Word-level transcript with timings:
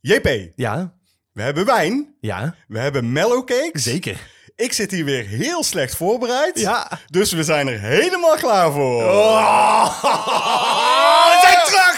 JP, 0.00 0.52
Ja, 0.56 0.92
we 1.32 1.42
hebben 1.42 1.64
wijn, 1.64 2.14
ja, 2.20 2.54
we 2.68 2.78
hebben 2.78 3.12
mellowcakes. 3.12 3.82
zeker. 3.82 4.16
Ik 4.56 4.72
zit 4.72 4.90
hier 4.90 5.04
weer 5.04 5.26
heel 5.26 5.62
slecht 5.62 5.96
voorbereid. 5.96 6.60
Ja. 6.60 6.90
Dus 7.06 7.32
we 7.32 7.42
zijn 7.44 7.68
er 7.68 7.80
helemaal 7.80 8.36
klaar 8.36 8.72
voor. 8.72 9.02
Oh, 9.04 10.02
we 11.30 11.38
zijn 11.42 11.64
terug! 11.64 11.97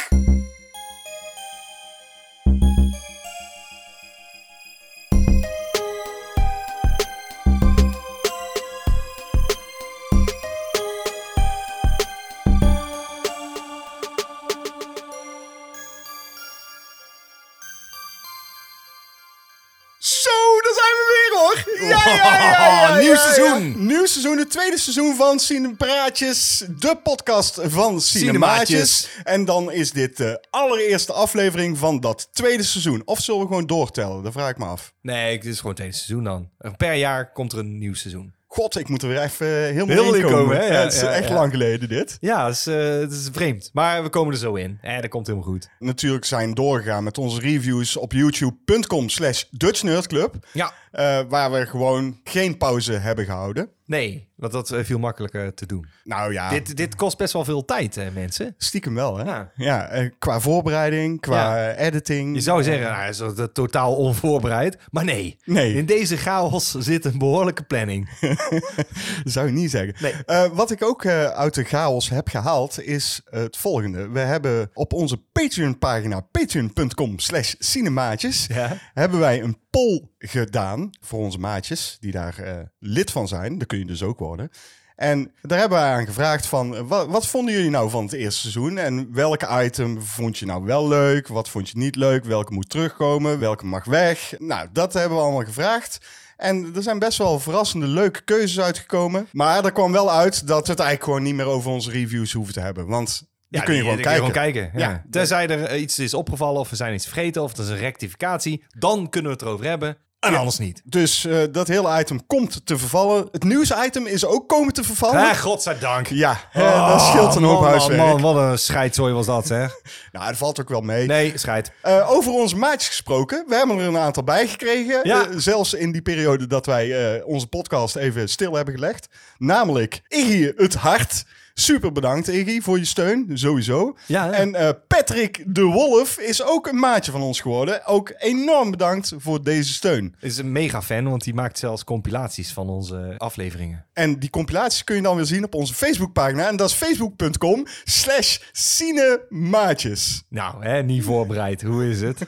Het 24.51 24.59
tweede 24.59 24.79
seizoen 24.79 25.15
van 25.15 25.39
Cinepraatjes. 25.39 26.65
De 26.79 26.97
podcast 27.03 27.61
van 27.63 28.01
Cinemaatjes. 28.01 28.99
Cinemaatjes. 28.99 29.09
En 29.25 29.45
dan 29.45 29.73
is 29.73 29.91
dit 29.93 30.17
de 30.17 30.45
allereerste 30.51 31.13
aflevering 31.13 31.79
van 31.79 32.01
dat 32.01 32.29
tweede 32.33 32.63
seizoen. 32.63 33.03
Of 33.05 33.21
zullen 33.21 33.41
we 33.41 33.47
gewoon 33.47 33.67
doortellen? 33.67 34.23
Dat 34.23 34.33
vraag 34.33 34.51
ik 34.51 34.59
me 34.59 34.65
af. 34.65 34.93
Nee, 35.03 35.37
het 35.37 35.45
is 35.45 35.57
gewoon 35.57 35.69
het 35.71 35.77
tweede 35.77 35.97
seizoen 35.97 36.25
dan. 36.25 36.49
Per 36.77 36.95
jaar 36.95 37.33
komt 37.33 37.53
er 37.53 37.59
een 37.59 37.79
nieuw 37.79 37.95
seizoen. 37.95 38.35
God, 38.47 38.79
ik 38.79 38.89
moet 38.89 39.03
er 39.03 39.09
weer 39.09 39.23
even 39.23 39.47
helemaal 39.47 39.87
Helemaal 39.87 40.15
in 40.15 40.21
in 40.21 40.23
komen. 40.27 40.39
komen, 40.39 40.57
hè? 40.57 40.67
Ja, 40.67 40.83
het 40.83 40.93
is 40.93 41.01
ja, 41.01 41.13
echt 41.13 41.29
ja. 41.29 41.35
lang 41.35 41.51
geleden 41.51 41.89
dit. 41.89 42.17
Ja, 42.21 42.47
het 42.47 42.55
is, 42.55 42.67
eh, 42.67 42.77
het 42.77 43.13
is 43.13 43.29
vreemd. 43.33 43.71
Maar 43.73 44.03
we 44.03 44.09
komen 44.09 44.33
er 44.33 44.39
zo 44.39 44.55
in. 44.55 44.79
Eh, 44.81 45.01
dat 45.01 45.09
komt 45.11 45.27
helemaal 45.27 45.49
goed. 45.49 45.69
Natuurlijk 45.79 46.25
zijn 46.25 46.55
doorgegaan 46.55 47.05
met 47.05 47.19
onze 47.19 47.41
reviews 47.41 47.97
op 47.97 48.13
youtube.com 48.13 49.09
slash 49.09 49.45
Dutch 49.51 49.83
Nerd 49.83 50.07
Club. 50.07 50.35
Ja. 50.53 50.73
eh, 50.91 51.21
waar 51.29 51.53
we 51.53 51.67
gewoon 51.67 52.21
geen 52.25 52.57
pauze 52.57 52.93
hebben 52.93 53.25
gehouden. 53.25 53.71
Nee, 53.87 54.29
want 54.41 54.53
dat 54.53 54.71
is 54.73 54.87
veel 54.87 54.99
makkelijker 54.99 55.55
te 55.55 55.67
doen. 55.67 55.87
Nou 56.05 56.33
ja, 56.33 56.49
Dit, 56.51 56.77
dit 56.77 56.95
kost 56.95 57.19
best 57.19 57.33
wel 57.33 57.45
veel 57.45 57.65
tijd, 57.65 57.95
hè, 57.95 58.11
mensen. 58.11 58.55
stiekem 58.59 58.95
wel 58.95 59.17
hè. 59.17 59.25
Ja. 59.25 59.51
Ja, 59.55 59.89
eh, 59.89 60.11
qua 60.19 60.41
voorbereiding, 60.41 61.21
qua 61.21 61.57
Ja. 61.59 61.69
eh, 61.73 61.87
editing. 61.87 62.35
Je 62.35 62.41
zou 62.41 62.63
zeggen, 62.63 62.91
nou, 62.91 63.09
is 63.09 63.17
dat 63.17 63.55
totaal 63.55 63.97
onvoorbereid. 63.97 64.79
Maar 64.91 65.05
nee. 65.05 65.37
Nee. 65.45 65.75
In 65.75 65.87
deze 65.87 66.17
chaos 66.17 66.71
zit 66.71 67.05
een 67.05 67.19
behoorlijke 67.19 67.63
planning. 67.63 68.09
Dat 68.21 69.33
zou 69.35 69.47
je 69.47 69.53
niet 69.53 69.71
zeggen. 69.71 69.95
Nee. 70.01 70.13
Eh, 70.27 70.45
wat 70.53 70.71
ik 70.71 70.83
ook 70.85 71.05
eh, 71.05 71.25
uit 71.25 71.55
de 71.55 71.65
chaos 71.65 72.09
heb 72.11 72.29
gehaald 72.29 72.83
is 72.83 73.21
het 73.31 73.57
volgende. 73.57 74.09
We 74.09 74.19
hebben 74.21 74.71
op 74.75 74.93
onze 74.93 75.17
Patreon 75.33 75.79
pagina, 75.79 76.21
patreon.com 76.21 77.19
slash 77.19 77.55
cinemaatjes, 77.59 78.47
Ja. 78.47 78.77
hebben 78.95 79.21
wij 79.21 79.43
een 79.43 79.59
poll 79.71 80.09
gedaan 80.19 80.91
voor 81.01 81.19
onze 81.19 81.39
maatjes 81.39 81.97
die 82.01 82.13
daar 82.13 82.39
eh, 82.39 82.55
lid 82.79 83.11
van 83.11 83.29
zijn. 83.29 83.59
Dat 83.59 83.67
kun 83.67 83.79
je 83.79 83.85
dus 83.85 84.03
ook 84.03 84.19
worden. 84.31 84.51
En 84.97 85.33
daar 85.43 85.59
hebben 85.59 85.79
wij 85.79 85.93
aan 85.93 86.07
gevraagd 86.07 86.47
van, 86.47 86.77
eh, 86.77 86.83
wat, 86.87 87.07
wat 87.07 87.27
vonden 87.27 87.55
jullie 87.55 87.71
nou 87.71 87.91
van 87.91 88.05
het 88.05 88.13
eerste 88.13 88.41
seizoen? 88.41 88.79
En 88.79 89.15
welke 89.15 89.63
item 89.65 90.03
vond 90.03 90.39
je 90.39 90.47
nou 90.47 90.65
wel 90.65 90.89
leuk? 90.89 91.29
Wat 91.29 91.49
vond 91.49 91.69
je 91.69 91.79
niet 91.79 91.97
leuk? 91.97 92.25
Welke 92.25 92.53
moet 92.53 92.69
terugkomen? 92.71 93.39
Welke 93.39 93.67
mag 93.67 93.85
weg? 93.85 94.35
Nou, 94.39 94.69
dat 94.73 94.93
hebben 94.93 95.17
we 95.19 95.23
allemaal 95.25 95.45
gevraagd. 95.45 95.99
En 96.37 96.73
er 96.75 96.83
zijn 96.83 96.99
best 96.99 97.19
wel 97.19 97.41
verrassende 97.41 97.87
leuke 97.87 98.21
keuzes 98.25 98.61
uitgekomen. 98.61 99.29
Maar 99.33 99.65
er 99.65 99.73
kwam 99.73 99.93
wel 99.93 100.11
uit 100.13 100.47
dat 100.47 100.65
we 100.67 100.71
het 100.71 100.81
eigenlijk 100.81 101.05
gewoon 101.05 101.23
niet 101.23 101.35
meer 101.35 101.47
over 101.55 101.71
onze 101.71 101.91
reviews 101.91 102.33
hoeven 102.33 102.55
te 102.55 102.61
hebben. 102.61 102.87
Want 102.87 103.23
die 103.49 103.63
kun 103.63 103.75
je 103.75 103.83
die- 103.83 103.91
gewoon 103.91 104.23
die 104.23 104.33
kijken. 104.33 104.53
kijken. 104.63 104.81
Ja. 104.81 104.89
Ja. 104.91 105.05
Tenzij 105.11 105.49
er 105.49 105.63
eh, 105.65 105.81
iets 105.81 105.99
is 105.99 106.15
opgevallen 106.15 106.61
of 106.61 106.71
we 106.71 106.77
zijn 106.77 106.95
iets 106.95 107.05
vergeten 107.07 107.43
of 107.43 107.53
er 107.57 107.63
is 107.63 107.69
een 107.69 107.77
rectificatie. 107.77 108.65
Dan 108.79 109.09
kunnen 109.09 109.31
we 109.31 109.37
het 109.37 109.47
erover 109.47 109.67
hebben. 109.67 109.97
En 110.21 110.35
anders 110.35 110.59
niet. 110.59 110.83
Dus 110.85 111.25
eh, 111.25 111.39
dat 111.51 111.69
hele 111.69 111.99
item 111.99 112.27
komt 112.27 112.67
te 112.67 112.79
vervallen. 112.79 113.29
Het 113.33 113.45
nieuwsitem 113.45 114.07
is 114.07 114.25
ook 114.25 114.49
komen 114.49 114.73
te 114.73 114.85
vervallen. 114.85 115.21
Ah, 115.21 115.37
godzijdank. 115.37 116.07
Ja, 116.07 116.41
eh, 116.53 116.89
dat 116.89 117.01
scheelt 117.01 117.35
een 117.35 117.43
hoop 117.43 117.55
Oh, 117.57 117.61
man, 117.61 117.71
huiswerk. 117.71 117.99
Man, 117.99 118.21
wat 118.21 118.37
een 118.37 118.59
scheidzooi 118.59 119.13
was 119.13 119.27
dat, 119.27 119.47
zeg. 119.47 119.75
Nou, 120.13 120.27
dat 120.27 120.37
valt 120.37 120.61
ook 120.61 120.69
wel 120.69 120.81
mee. 120.81 121.07
Nee, 121.07 121.39
scheid. 121.39 121.73
Eh, 121.83 122.11
over 122.11 122.33
onze 122.33 122.57
maatjes 122.57 122.89
gesproken. 122.89 123.45
We 123.47 123.55
hebben 123.55 123.79
er 123.79 123.87
een 123.87 123.97
aantal 123.99 124.25
bij 124.25 124.47
gekregen. 124.47 125.01
Ja. 125.03 125.27
Zelfs 125.37 125.75
in 125.75 125.93
die 125.93 126.03
periode 126.03 126.47
dat 126.47 126.67
wij 126.67 127.23
onze 127.23 127.47
podcast 127.47 127.97
even 127.97 128.29
stil 128.29 128.55
hebben 128.55 128.75
gelegd. 128.75 129.09
Namelijk 129.39 130.01
Iggy 130.09 130.53
het 130.57 130.75
Hart. 130.75 131.25
Super 131.61 131.93
bedankt 131.93 132.29
Iggy 132.29 132.61
voor 132.61 132.79
je 132.79 132.85
steun, 132.85 133.31
sowieso. 133.35 133.97
Ja. 134.07 134.31
En 134.33 134.55
eh, 134.55 134.69
Patrick 134.87 135.45
de 135.47 135.63
Wolf 135.63 136.19
is 136.19 136.43
ook 136.43 136.67
een 136.67 136.79
maatje 136.79 137.13
van 137.13 137.23
ons 137.23 137.41
geworden. 137.41 137.87
Ook 137.87 138.15
enorm 138.19 138.71
bedankt 138.71 139.13
voor 139.17 139.43
deze 139.43 139.73
steun. 139.73 140.15
Is 140.21 140.39
een 140.39 140.53
mega 140.53 140.83
fan, 140.83 141.09
want 141.09 141.25
die 141.25 141.35
maakt 141.35 141.59
zelfs 141.59 141.85
compilaties 141.85 142.53
van 142.53 142.69
onze 142.69 143.15
afleveringen. 143.19 143.85
En 143.93 144.19
die 144.19 144.31
compilaties 144.31 144.85
kun 144.85 144.97
je 144.97 145.03
dan 145.03 145.17
weer 145.17 145.25
zien 145.25 145.45
op 145.45 145.55
onze 145.55 145.75
Facebookpagina. 145.75 146.49
En 146.49 146.57
dat 146.57 146.69
is 146.71 146.75
facebook.com 146.75 147.67
slash 147.85 148.39
cinemaatjes. 148.53 150.23
Nou, 150.29 150.65
hè, 150.65 150.83
niet 150.83 151.05
voorbereid. 151.05 151.63
Hoe 151.63 151.89
is 151.89 152.01
het? 152.01 152.19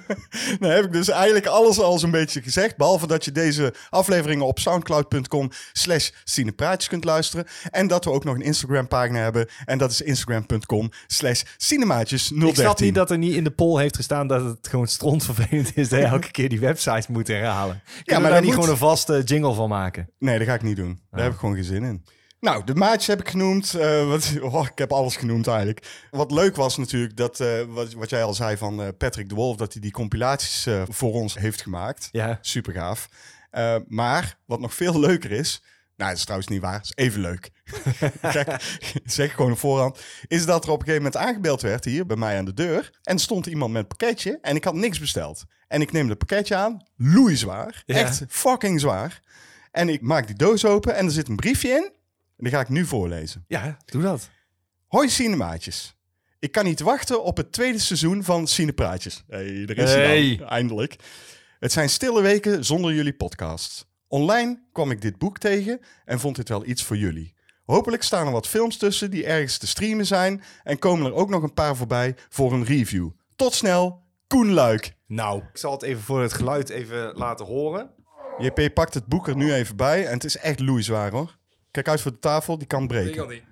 Dan 0.59 0.71
heb 0.77 0.85
ik 0.85 0.93
dus 0.93 1.09
eigenlijk 1.09 1.47
alles 1.47 1.79
al 1.81 1.99
zo'n 1.99 2.11
beetje 2.11 2.43
gezegd. 2.43 2.77
Behalve 2.77 3.07
dat 3.07 3.25
je 3.25 3.33
deze 3.33 3.75
afleveringen 3.91 4.47
op 4.47 4.59
soundcloud.com 4.59 5.51
slash 5.73 6.11
cinepraatjes 6.25 6.89
kunt 6.89 7.05
luisteren. 7.05 7.47
En 7.71 7.87
dat 7.87 8.05
we 8.05 8.11
ook 8.11 8.25
nog 8.25 8.35
een 8.35 8.43
Instagram 8.43 8.89
pagina 8.89 9.22
hebben. 9.23 9.47
En 9.65 9.79
dat 9.79 9.91
is 9.91 10.01
instagram.com 10.01 10.91
slash 11.07 11.43
cinemaatjes 11.57 12.29
013. 12.29 12.49
Ik 12.49 12.55
snap 12.55 12.81
niet 12.81 12.95
dat 12.95 13.11
er 13.11 13.19
niet 13.19 13.35
in 13.35 13.45
de 13.45 13.51
poll 13.51 13.81
heeft 13.81 13.97
gestaan 13.97 14.27
dat 14.27 14.45
het 14.45 14.69
gewoon 14.69 14.87
strontvervelend 14.87 15.77
is 15.77 15.89
dat 15.89 15.99
je 16.01 16.05
elke 16.07 16.31
keer 16.31 16.49
die 16.49 16.61
websites 16.61 17.07
moet 17.07 17.29
herhalen. 17.29 17.83
Kunnen 18.05 18.23
maar 18.23 18.31
daar 18.33 18.41
niet 18.41 18.51
moet. 18.51 18.55
gewoon 18.61 18.71
een 18.71 18.77
vaste 18.87 19.23
jingle 19.25 19.55
van 19.55 19.69
maken? 19.69 20.11
Nee, 20.19 20.39
dat 20.39 20.47
ga 20.47 20.55
ik 20.55 20.63
niet 20.63 20.77
doen. 20.77 21.01
Daar 21.11 21.19
Ah. 21.21 21.25
heb 21.25 21.33
ik 21.33 21.39
gewoon 21.39 21.55
geen 21.55 21.65
zin 21.65 21.83
in. 21.85 22.05
Nou, 22.41 22.65
de 22.65 22.75
maatjes 22.75 23.07
heb 23.07 23.21
ik 23.21 23.29
genoemd. 23.29 23.75
Eh, 23.75 24.09
wat, 24.09 24.33
oh, 24.53 24.67
ik 24.73 24.79
heb 24.79 24.93
alles 24.93 25.17
genoemd 25.17 25.47
eigenlijk. 25.47 26.07
Wat 26.11 26.31
leuk 26.31 26.57
was 26.57 26.77
natuurlijk, 26.77 27.17
dat, 27.17 27.41
eh, 27.41 27.49
wat, 27.69 27.93
wat 27.93 28.11
jij 28.11 28.23
al 28.25 28.35
zei 28.35 28.57
van 28.57 28.83
eh, 28.83 28.89
Patrick 28.99 29.29
de 29.29 29.35
Wolf... 29.35 29.57
dat 29.57 29.73
hij 29.73 29.83
die 29.83 29.91
compilaties 29.91 30.67
voor 30.89 31.13
ons 31.13 31.39
heeft 31.39 31.63
gemaakt. 31.63 32.09
Ja. 32.11 32.39
Super 32.41 32.73
gaaf. 32.73 33.09
Maar 33.89 34.39
wat 34.47 34.61
nog 34.61 34.75
veel 34.75 35.01
leuker 35.01 35.31
is... 35.31 35.63
Nou, 36.03 36.15
dat 36.15 36.19
is 36.19 36.25
trouwens 36.27 36.51
niet 36.53 36.61
waar. 36.63 36.73
Dat 36.79 36.85
is 36.85 36.93
even 37.05 37.21
leuk. 37.21 37.51
Kijk, 38.21 38.79
zeg 39.05 39.35
gewoon 39.35 39.53
op 39.53 39.59
voorhand. 39.59 40.01
Is 40.27 40.45
dat 40.47 40.65
er 40.65 40.71
op 40.71 40.79
een 40.81 40.85
gegeven 40.87 41.05
moment 41.05 41.23
aangebeld 41.27 41.61
werd 41.63 41.85
hier 41.85 42.07
bij 42.07 42.17
mij 42.17 42.39
aan 42.39 42.45
de 42.45 42.55
deur. 42.55 42.91
En 43.03 43.19
stond 43.19 43.47
iemand 43.47 43.73
met 43.73 43.83
een 43.83 43.89
pakketje. 43.89 44.39
En 44.41 44.57
ik 44.57 44.65
had 44.65 44.75
niks 44.75 44.99
besteld. 44.99 45.45
En 45.69 45.81
ik 45.81 45.93
neem 45.93 46.09
het 46.09 46.19
pakketje 46.19 46.55
aan. 46.57 46.87
Loeizwaar. 46.97 47.83
Ja. 47.87 47.95
Echt 47.95 48.25
fucking 48.29 48.81
zwaar. 48.81 49.21
En 49.71 49.89
ik 49.89 50.01
maak 50.01 50.27
die 50.27 50.37
doos 50.37 50.65
open. 50.65 50.95
En 50.95 51.05
er 51.05 51.11
zit 51.13 51.29
een 51.29 51.37
briefje 51.37 51.69
in. 51.69 51.83
En 52.37 52.45
die 52.49 52.51
ga 52.53 52.61
ik 52.61 52.69
nu 52.69 52.85
voorlezen. 52.87 53.45
Ja, 53.49 53.77
doe 53.85 54.03
dat. 54.03 54.29
Hoi 54.87 55.09
Cinemaatjes. 55.09 55.95
Ik 56.39 56.53
kan 56.53 56.65
niet 56.65 56.81
wachten 56.81 57.25
op 57.25 57.37
het 57.37 57.53
tweede 57.53 57.79
seizoen 57.79 58.25
van 58.25 58.47
Cinepraatjes. 58.47 59.25
hey, 59.29 59.65
daar 59.65 59.77
is 59.77 59.91
hij 59.93 60.07
Hey. 60.07 60.37
dan, 60.37 60.49
eindelijk. 60.49 60.97
Het 61.59 61.73
zijn 61.73 61.89
stille 61.91 62.23
weken 62.23 62.65
zonder 62.65 62.95
jullie 62.95 63.15
podcast. 63.15 63.87
Online 64.13 64.59
kwam 64.73 64.91
ik 64.91 65.01
dit 65.01 65.19
boek 65.19 65.39
tegen 65.39 65.81
en 66.05 66.21
vond 66.21 66.37
dit 66.37 66.49
wel 66.49 66.67
iets 66.67 66.83
voor 66.83 66.97
jullie. 66.97 67.35
Hopelijk 67.65 68.03
staan 68.03 68.27
er 68.27 68.33
wat 68.33 68.49
films 68.49 68.77
tussen 68.77 69.11
die 69.11 69.27
ergens 69.27 69.59
te 69.59 69.67
streamen 69.67 70.07
zijn 70.07 70.43
en 70.63 70.79
komen 70.79 71.07
er 71.07 71.15
ook 71.15 71.29
nog 71.29 71.43
een 71.43 71.55
paar 71.55 71.77
voorbij 71.77 72.15
voor 72.29 72.53
een 72.53 72.65
review. 72.65 73.11
Tot 73.37 73.55
snel, 73.55 74.03
Koen 74.27 74.53
Luik. 74.53 74.95
Nou, 75.07 75.43
ik 75.53 75.59
zal 75.59 75.73
het 75.73 75.83
even 75.83 76.03
voor 76.03 76.23
het 76.23 76.33
geluid 76.33 76.69
even 76.69 77.15
laten 77.15 77.47
horen. 77.47 77.91
JP 78.39 78.75
pakt 78.75 78.95
het 78.95 79.07
boek 79.07 79.29
er 79.29 79.37
nu 79.37 79.53
even 79.53 79.77
bij 79.77 80.07
en 80.07 80.13
het 80.13 80.25
is 80.25 80.37
echt 80.37 80.61
loeizwaar 80.61 81.11
hoor. 81.11 81.39
Kijk 81.71 81.89
uit 81.89 82.01
voor 82.01 82.11
de 82.11 82.19
tafel, 82.19 82.59
die 82.59 82.67
kan 82.67 82.87
breken. 82.87 83.43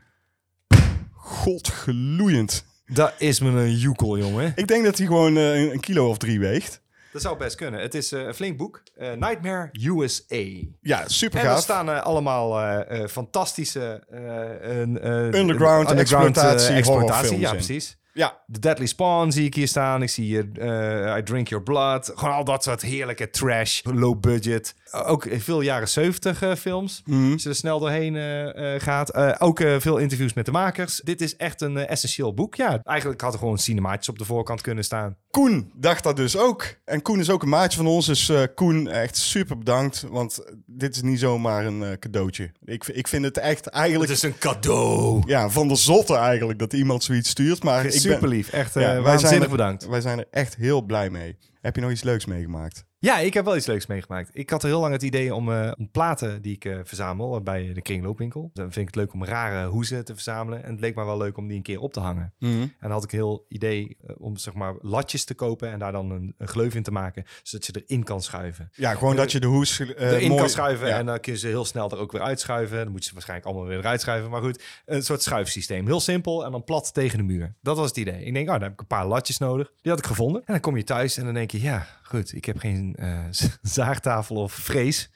Godgeloeiend. 1.14 2.64
Dat 2.86 3.14
is 3.18 3.40
me 3.40 3.50
een 3.50 3.76
joekel, 3.76 4.18
jongen. 4.18 4.52
Ik 4.54 4.68
denk 4.68 4.84
dat 4.84 4.98
hij 4.98 5.06
gewoon 5.06 5.36
eh, 5.36 5.60
een 5.60 5.72
een 5.72 5.80
kilo 5.80 6.08
of 6.08 6.18
drie 6.18 6.40
weegt. 6.40 6.82
Dat 7.12 7.22
zou 7.22 7.36
best 7.36 7.56
kunnen. 7.56 7.80
Het 7.80 7.94
is 7.94 8.12
eh, 8.12 8.20
een 8.20 8.34
flink 8.34 8.56
boek. 8.56 8.82
Eh, 8.96 9.12
Nightmare 9.12 9.68
USA. 9.72 10.66
Ja, 10.80 11.08
super 11.08 11.40
En 11.40 11.46
er 11.46 11.56
staan 11.56 11.90
eh, 11.90 12.02
allemaal 12.02 12.74
fantastische... 13.08 14.02
Underground 15.32 15.90
een 15.90 15.98
exploitatie, 15.98 16.74
exploitatie. 16.74 17.38
Ja, 17.38 17.50
in. 17.50 17.54
precies. 17.54 17.98
Ja, 18.20 18.40
The 18.52 18.60
Deadly 18.60 18.86
Spawn 18.86 19.30
zie 19.30 19.44
ik 19.44 19.54
hier 19.54 19.68
staan. 19.68 20.02
Ik 20.02 20.08
zie 20.10 20.24
hier 20.24 20.48
eh, 20.58 21.16
I 21.18 21.22
Drink 21.22 21.48
Your 21.48 21.64
Blood. 21.64 22.12
Gewoon 22.14 22.34
al 22.34 22.44
dat 22.44 22.62
soort 22.62 22.82
heerlijke 22.82 23.30
trash, 23.30 23.80
low 23.84 24.20
budget. 24.20 24.74
Uh, 24.94 25.10
ook 25.10 25.26
veel 25.30 25.60
jaren 25.60 25.88
70 25.88 26.42
eh, 26.42 26.54
films. 26.54 27.02
Mhm. 27.04 27.32
Als 27.32 27.42
je 27.42 27.48
er 27.48 27.54
snel 27.54 27.78
doorheen 27.78 28.16
eh, 28.16 28.74
eh, 28.74 28.80
gaat. 28.82 29.10
Eh, 29.10 29.34
ook 29.38 29.60
eh, 29.60 29.74
veel 29.78 29.96
interviews 29.98 30.32
met 30.34 30.44
de 30.44 30.52
makers. 30.52 31.00
Dit 31.04 31.20
is 31.20 31.36
echt 31.36 31.60
een 31.60 31.76
eh, 31.76 31.90
essentieel 31.90 32.34
boek. 32.34 32.54
Ja, 32.54 32.80
eigenlijk 32.82 33.20
had 33.20 33.32
er 33.32 33.38
gewoon 33.38 33.58
cinemaatjes 33.58 34.08
op 34.08 34.18
de 34.18 34.24
voorkant 34.24 34.60
kunnen 34.60 34.84
staan. 34.84 35.16
Koen 35.30 35.70
dacht 35.74 36.02
dat 36.02 36.16
dus 36.16 36.36
ook. 36.36 36.64
En 36.84 37.02
Koen 37.02 37.20
is 37.20 37.30
ook 37.30 37.42
een 37.42 37.48
maatje 37.48 37.76
van 37.76 37.86
ons. 37.86 38.06
Dus 38.06 38.28
eh, 38.28 38.42
Koen, 38.54 38.88
echt 38.88 39.16
super 39.16 39.58
bedankt. 39.58 40.06
Want 40.10 40.38
dit 40.66 40.94
is 40.96 41.02
niet 41.02 41.18
zomaar 41.18 41.66
een 41.66 41.82
eh, 41.82 41.98
cadeautje. 41.98 42.50
Ik, 42.64 42.86
ik 42.86 43.08
vind 43.08 43.24
het 43.24 43.38
echt 43.38 43.66
eigenlijk... 43.66 44.10
is 44.10 44.22
een 44.22 44.38
cadeau. 44.38 45.22
Ja, 45.26 45.48
van 45.50 45.68
de 45.68 45.76
zotte 45.76 46.14
eigenlijk 46.14 46.58
dat 46.58 46.72
iemand 46.72 47.04
zoiets 47.04 47.28
stuurt. 47.30 47.62
Maar 47.62 47.84
ik 47.84 48.09
Super 48.14 48.28
lief. 48.28 48.48
Echt 48.52 48.74
Ja, 48.74 48.80
eh 48.80 48.86
wij 48.86 48.94
zijn 48.94 49.04
waanzinnig 49.04 49.44
er- 49.44 49.50
bedankt. 49.50 49.88
Wij 49.88 50.00
zijn 50.00 50.18
er 50.18 50.26
echt 50.30 50.56
heel 50.56 50.82
blij 50.82 51.10
mee. 51.10 51.36
Heb 51.60 51.74
je 51.74 51.80
nog 51.80 51.90
iets 51.90 52.02
leuks 52.02 52.24
meegemaakt? 52.26 52.88
Ja, 52.98 53.18
ik 53.18 53.34
heb 53.34 53.44
wel 53.44 53.56
iets 53.56 53.66
leuks 53.66 53.86
meegemaakt. 53.86 54.30
Ik 54.32 54.50
had 54.50 54.62
heel 54.62 54.80
lang 54.80 54.92
het 54.92 55.02
idee 55.02 55.34
om, 55.34 55.52
eh, 55.52 55.72
om 55.78 55.90
platen 55.90 56.42
die 56.42 56.54
ik 56.54 56.64
eh, 56.64 56.78
verzamel 56.84 57.40
bij 57.42 57.72
de 57.72 57.82
kringloopwinkel. 57.82 58.50
Dan 58.52 58.64
vind 58.72 58.76
ik 58.88 58.94
het 58.94 58.96
leuk 59.04 59.12
om 59.12 59.24
rare 59.24 59.68
hoezen 59.68 60.04
te 60.04 60.12
verzamelen. 60.14 60.64
En 60.64 60.70
het 60.70 60.80
leek 60.80 60.94
me 60.94 61.04
wel 61.04 61.16
leuk 61.16 61.36
om 61.36 61.46
die 61.48 61.56
een 61.56 61.62
keer 61.62 61.80
op 61.80 61.92
te 61.92 62.00
hangen. 62.00 62.34
En 62.40 62.72
dan 62.80 62.90
had 62.90 63.04
ik 63.04 63.10
heel 63.10 63.44
idee 63.48 63.96
eh, 64.06 64.14
om 64.18 64.36
zeg 64.36 64.54
maar 64.54 64.74
latjes 64.80 65.24
te 65.24 65.34
kopen 65.34 65.70
en 65.70 65.78
daar 65.78 65.92
dan 65.92 66.10
een, 66.10 66.34
een 66.38 66.48
gleuf 66.48 66.74
in 66.74 66.82
te 66.82 66.90
maken, 66.92 67.24
zodat 67.42 67.66
je 67.66 67.84
erin 67.86 68.04
kan 68.04 68.22
schuiven. 68.22 68.68
Ja, 68.72 68.94
gewoon 68.94 69.16
dat 69.16 69.32
je 69.32 69.40
de 69.40 69.46
hoes 69.46 69.78
erin 69.78 70.28
mooi- 70.28 70.40
kan 70.40 70.50
schuiven 70.50 70.88
Ja. 70.88 70.98
en 70.98 71.06
dan 71.06 71.20
kun 71.20 71.32
je 71.32 71.38
ze 71.38 71.46
heel 71.46 71.64
snel 71.64 71.90
er 71.90 71.98
ook 71.98 72.12
weer 72.12 72.22
uitschuiven. 72.22 72.78
Dan 72.78 72.90
moet 72.90 73.00
je 73.02 73.08
ze 73.08 73.12
waarschijnlijk 73.14 73.48
allemaal 73.48 73.68
weer 73.68 73.78
eruit 73.78 74.00
schuiven. 74.00 74.30
Maar 74.30 74.42
goed, 74.42 74.62
een 74.86 75.02
soort 75.02 75.22
schuifsysteem. 75.22 75.86
Heel 75.86 76.00
simpel 76.00 76.44
en 76.44 76.50
dan 76.50 76.64
plat 76.64 76.94
tegen 76.94 77.18
de 77.18 77.24
muur. 77.24 77.54
Dat 77.62 77.76
was 77.76 77.88
het 77.88 77.96
idee. 77.96 78.24
Ik 78.24 78.34
denk, 78.34 78.46
oh, 78.46 78.52
dan 78.54 78.62
heb 78.62 78.72
ik 78.72 78.80
een 78.80 78.86
paar 78.86 79.06
latjes 79.06 79.38
nodig. 79.38 79.72
Die 79.82 79.90
had 79.90 80.00
ik 80.00 80.06
gevonden. 80.06 80.40
En 80.40 80.52
dan 80.52 80.60
kom 80.60 80.76
je 80.76 80.84
thuis 80.84 81.16
en 81.16 81.24
dan 81.24 81.34
denk 81.34 81.49
je, 81.50 81.60
ja, 81.60 81.86
goed, 82.02 82.34
ik 82.34 82.44
heb 82.44 82.58
geen 82.58 82.94
eh, 82.98 83.18
zaagtafel 83.62 84.36
of 84.36 84.52
vrees. 84.52 85.10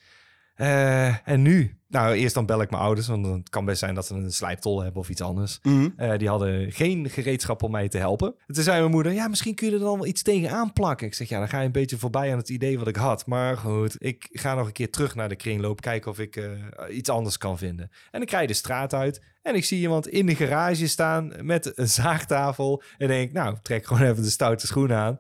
Eh, 0.55 1.29
en 1.29 1.43
nu? 1.43 1.79
Nou, 1.89 2.15
eerst 2.15 2.35
dan 2.35 2.47
bel 2.47 2.63
ik 2.63 2.71
mijn 2.71 2.83
ouders, 2.83 3.07
want 3.07 3.27
het 3.27 3.49
kan 3.49 3.65
best 3.65 3.79
zijn 3.79 3.95
dat 3.95 4.07
ze 4.07 4.15
een 4.15 4.33
slijptol 4.33 4.83
hebben 4.83 5.01
of 5.01 5.09
iets 5.09 5.21
anders. 5.21 5.59
Mhm. 5.63 5.89
Eh, 5.97 6.19
die 6.19 6.29
hadden 6.29 6.73
geen 6.73 7.11
gereedschap 7.11 7.63
om 7.63 7.71
mij 7.71 7.89
te 7.89 7.99
helpen. 7.99 8.35
En 8.47 8.55
toen 8.55 8.63
zei 8.63 8.79
mijn 8.79 8.91
moeder, 8.91 9.13
ja, 9.13 9.29
misschien 9.29 9.55
kun 9.55 9.67
je 9.67 9.73
er 9.73 9.79
dan 9.79 9.99
wel 9.99 10.07
iets 10.07 10.23
tegen 10.23 10.51
aanplakken. 10.51 11.07
Ik 11.07 11.15
zeg, 11.15 11.29
ja, 11.29 11.39
dan 11.39 11.49
ga 11.49 11.61
je 11.61 11.67
een 11.67 11.73
beetje 11.73 11.99
voorbij 11.99 12.33
aan 12.33 12.39
het 12.39 12.49
idee 12.49 12.79
wat 12.79 12.89
ik 12.89 12.97
had. 12.97 13.27
Maar 13.27 13.57
goed, 13.57 13.97
ik 13.99 14.29
ga 14.31 14.55
nog 14.55 14.67
een 14.67 14.73
keer 14.73 14.91
terug 14.91 15.15
naar 15.15 15.29
de 15.29 15.37
kringloop, 15.37 15.81
kijken 15.81 16.11
of 16.11 16.19
ik 16.19 16.49
iets 16.91 17.09
anders 17.09 17.39
kan 17.39 17.59
vinden. 17.59 17.91
En 18.11 18.23
ik 18.23 18.31
rijd 18.31 18.49
de 18.49 18.55
straat 18.55 18.95
uit 18.95 19.21
en 19.45 19.55
ik 19.55 19.65
zie 19.65 19.81
iemand 19.81 20.09
in 20.09 20.27
de 20.27 20.35
garage 20.35 20.89
staan 20.89 21.33
met 21.41 21.79
een 21.79 21.89
zaagtafel. 21.89 22.83
En 22.99 23.09
denk, 23.09 23.33
nou, 23.33 23.57
trek 23.63 23.87
gewoon 23.87 24.03
even 24.03 24.23
de 24.23 24.31
stoute 24.31 24.67
schoenen 24.67 24.97
aan. 24.97 25.19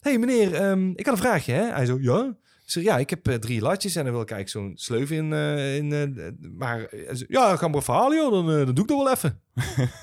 Hé 0.00 0.10
hey, 0.10 0.18
meneer, 0.18 0.54
ehm, 0.54 0.90
ik 0.94 1.06
had 1.06 1.14
een 1.14 1.20
vraagje, 1.22 1.52
hè? 1.52 1.62
Hij 1.72 1.86
zo, 1.86 1.98
ja? 2.00 2.24
Ik 2.64 2.70
zeg, 2.76 2.82
ja, 2.82 2.98
ik 2.98 3.10
heb 3.10 3.28
eh, 3.28 3.34
drie 3.34 3.60
latjes 3.60 3.96
en 3.96 4.04
dan 4.04 4.12
wil 4.12 4.22
ik 4.22 4.30
eigenlijk 4.30 4.66
zo'n 4.66 4.76
sleuf 4.78 5.10
in. 5.10 5.32
eh, 5.32 5.76
in 5.76 5.92
eh, 5.92 6.28
maar 6.56 6.88
ja, 7.28 7.56
ga 7.56 7.68
maar 7.68 7.82
verhalen, 7.82 8.16
joh. 8.16 8.32
Dan, 8.32 8.46
dan 8.46 8.74
doe 8.74 8.84
ik 8.84 8.88
dat 8.90 8.96
wel 9.02 9.10
even. 9.10 9.40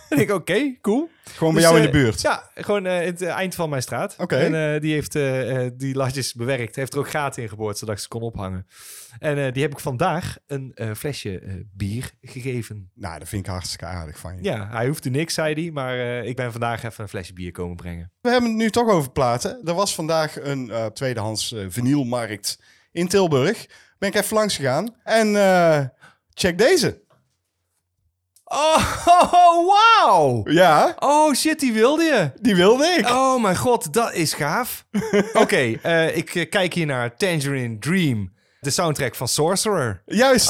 En 0.09 0.19
ik, 0.19 0.31
oké, 0.31 0.75
cool. 0.81 1.09
Gewoon 1.23 1.53
bij 1.53 1.61
Dus, 1.61 1.71
jou 1.71 1.81
in 1.81 1.87
eh, 1.87 1.91
de 1.93 1.97
buurt. 1.99 2.21
Ja, 2.21 2.49
gewoon 2.55 2.85
eh, 2.85 3.05
het 3.05 3.21
eh, 3.21 3.29
eind 3.29 3.55
van 3.55 3.69
mijn 3.69 3.81
straat. 3.81 4.15
Oké. 4.17 4.35
En 4.35 4.73
eh, 4.75 4.81
die 4.81 4.93
heeft 4.93 5.15
eh, 5.15 5.65
eh, 5.65 5.71
die 5.75 5.95
latjes 5.95 6.33
bewerkt. 6.33 6.75
Heeft 6.75 6.93
er 6.93 6.99
ook 6.99 7.09
gaten 7.09 7.43
in 7.43 7.49
geboord, 7.49 7.77
zodat 7.77 7.95
ik 7.95 8.01
ze 8.01 8.07
kon 8.07 8.21
ophangen. 8.21 8.67
En 9.19 9.45
eh, 9.45 9.53
die 9.53 9.61
heb 9.61 9.71
ik 9.71 9.79
vandaag 9.79 10.37
een 10.47 10.71
eh, 10.75 10.91
flesje 10.93 11.39
eh, 11.39 11.53
bier 11.73 12.11
gegeven. 12.21 12.91
Nou, 12.93 13.19
dat 13.19 13.27
vind 13.27 13.45
ik 13.45 13.51
hartstikke 13.51 13.85
aardig 13.85 14.17
van 14.19 14.35
je. 14.35 14.43
Ja, 14.43 14.67
hij 14.71 14.87
hoefde 14.87 15.09
niks, 15.09 15.33
zei 15.33 15.53
hij. 15.53 15.71
Maar 15.71 15.99
eh, 15.99 16.23
ik 16.27 16.35
ben 16.35 16.51
vandaag 16.51 16.83
even 16.83 17.03
een 17.03 17.09
flesje 17.09 17.33
bier 17.33 17.51
komen 17.51 17.75
brengen. 17.75 18.11
We 18.21 18.29
hebben 18.29 18.49
het 18.49 18.59
nu 18.59 18.69
toch 18.69 18.89
over 18.89 19.11
platen. 19.11 19.61
Er 19.63 19.73
was 19.73 19.95
vandaag 19.95 20.41
een 20.41 20.69
eh, 20.69 20.85
tweedehands 20.85 21.53
eh, 21.53 21.65
vinylmarkt 21.69 22.61
in 22.91 23.07
Tilburg. 23.07 23.65
Ben 23.99 24.09
ik 24.09 24.15
even 24.15 24.35
langs 24.37 24.55
gegaan. 24.55 24.95
En 25.03 25.35
eh, 25.35 25.85
check 26.33 26.57
deze. 26.57 27.05
Oh, 28.49 28.97
oh, 29.31 29.67
wauw! 29.67 30.41
Ja, 30.45 30.95
Oh 30.99 31.33
shit, 31.33 31.59
die 31.59 31.73
wilde 31.73 32.03
je. 32.03 32.31
die 32.41 32.55
wilde 32.55 32.85
ik. 32.97 33.09
Oh 33.09 33.41
mijn 33.41 33.57
god, 33.57 33.93
dat 33.93 34.13
is 34.13 34.33
gaaf. 34.33 34.85
Oké, 35.33 35.55
eh, 35.81 36.17
ik 36.17 36.35
eh, 36.35 36.49
kijk 36.49 36.73
hier 36.73 36.85
naar 36.85 37.15
Tangerine 37.15 37.77
Dream. 37.79 38.33
De 38.59 38.69
soundtrack 38.69 39.15
van 39.15 39.27
Sorcerer. 39.27 40.01
Juist. 40.05 40.49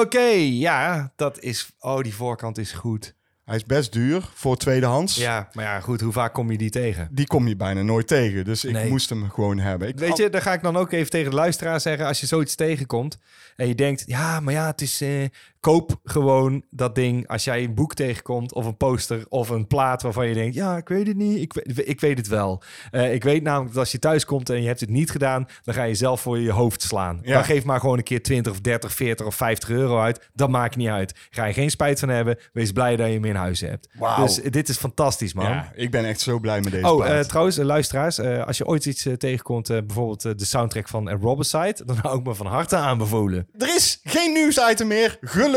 Oké, 0.00 0.28
ja, 0.38 1.12
dat 1.16 1.38
is... 1.40 1.70
Oh, 1.78 2.00
die 2.00 2.14
voorkant 2.14 2.58
is 2.58 2.72
goed. 2.72 3.14
Hij 3.44 3.56
is 3.58 3.64
best 3.64 3.92
duur 3.92 4.22
voor 4.34 4.56
tweedehands. 4.56 5.16
Ja, 5.16 5.48
maar 5.52 5.64
ja, 5.64 5.80
goed, 5.80 6.00
hoe 6.00 6.12
vaak 6.12 6.32
kom 6.34 6.50
je 6.50 6.58
die 6.58 6.70
tegen? 6.70 7.08
Die 7.12 7.26
kom 7.26 7.48
je 7.48 7.56
bijna 7.56 7.82
nooit 7.82 8.06
tegen. 8.06 8.44
Dus 8.44 8.64
ik 8.64 8.72
Nee. 8.72 8.88
moest 8.88 9.08
hem 9.08 9.30
gewoon 9.30 9.58
hebben. 9.58 9.88
Ik, 9.88 9.98
Weet 9.98 10.16
je, 10.16 10.30
daar 10.30 10.42
ga 10.42 10.52
ik 10.52 10.62
dan 10.62 10.76
ook 10.76 10.92
even 10.92 11.10
tegen 11.10 11.30
de 11.30 11.36
luisteraar 11.36 11.80
zeggen... 11.80 12.06
als 12.06 12.20
je 12.20 12.26
zoiets 12.26 12.54
tegenkomt 12.54 13.18
en 13.56 13.68
je 13.68 13.74
denkt... 13.74 14.02
ja, 14.06 14.40
maar 14.40 14.54
ja, 14.54 14.66
het 14.66 14.80
is... 14.80 15.00
eh, 15.00 15.24
koop 15.60 16.00
gewoon 16.04 16.64
dat 16.70 16.94
ding 16.94 17.28
als 17.28 17.44
jij 17.44 17.64
een 17.64 17.74
boek 17.74 17.94
tegenkomt... 17.94 18.54
of 18.54 18.66
een 18.66 18.76
poster 18.76 19.24
of 19.28 19.48
een 19.48 19.66
plaat 19.66 20.02
waarvan 20.02 20.28
je 20.28 20.34
denkt... 20.34 20.54
ja, 20.54 20.76
ik 20.76 20.88
weet 20.88 21.06
het 21.06 21.16
niet, 21.16 21.40
ik, 21.40 21.52
weet- 21.52 21.88
ik 21.88 22.00
weet 22.00 22.18
het 22.18 22.28
wel. 22.28 22.62
Eh, 22.90 23.14
ik 23.14 23.22
weet 23.22 23.42
namelijk 23.42 23.70
dat 23.70 23.78
als 23.78 23.92
je 23.92 23.98
thuis 23.98 24.24
komt 24.24 24.50
en 24.50 24.60
je 24.60 24.66
hebt 24.66 24.80
het 24.80 24.90
niet 24.90 25.10
gedaan... 25.10 25.46
dan 25.62 25.74
ga 25.74 25.82
je 25.82 25.94
zelf 25.94 26.20
voor 26.20 26.38
je 26.38 26.50
hoofd 26.52 26.82
slaan. 26.82 27.18
Ja. 27.22 27.32
Dan 27.34 27.44
geef 27.44 27.64
maar 27.64 27.80
gewoon 27.80 27.98
een 27.98 28.04
keer 28.04 28.22
20 28.22 28.52
of 28.52 28.60
30, 28.60 28.92
40 28.92 29.26
of 29.26 29.34
50 29.34 29.68
euro 29.70 30.00
uit. 30.00 30.30
Dat 30.34 30.48
maakt 30.48 30.76
niet 30.76 30.88
uit. 30.88 31.14
Ga 31.30 31.44
je 31.44 31.52
geen 31.52 31.70
spijt 31.70 31.98
van 32.00 32.08
hebben, 32.08 32.38
wees 32.52 32.72
blij 32.72 32.96
dat 32.96 33.06
je 33.06 33.12
hem 33.12 33.24
in 33.24 33.34
huis 33.34 33.60
hebt. 33.60 33.88
Dus 34.16 34.34
dit 34.34 34.68
is 34.68 34.76
fantastisch, 34.76 35.34
man. 35.34 35.44
ja, 35.44 35.72
ik 35.74 35.90
ben 35.90 36.04
echt 36.04 36.20
zo 36.20 36.38
blij 36.38 36.60
met 36.60 36.72
deze 36.72 36.86
Oh, 36.92 37.06
eh, 37.08 37.18
trouwens, 37.20 37.58
eh, 37.58 37.64
luisteraars, 37.64 38.18
eh, 38.18 38.46
als 38.46 38.58
je 38.58 38.66
ooit 38.66 38.86
iets 38.86 39.06
eh, 39.06 39.12
tegenkomt, 39.12 39.70
eh, 39.70 39.78
bijvoorbeeld 39.86 40.24
eh, 40.24 40.32
de 40.36 40.44
soundtrack 40.44 40.88
van 40.88 41.08
A 41.08 41.16
Robicide, 41.20 41.76
dan 41.86 41.96
hou 42.02 42.18
ik 42.18 42.26
me 42.26 42.34
van 42.34 42.46
harte 42.46 42.76
aanbevolen. 42.76 43.48
Er 43.58 43.74
is 43.74 44.00
geen 44.04 44.32
nieuwsitem 44.32 44.86
meer. 44.86 45.18
Gelukkig. 45.20 45.48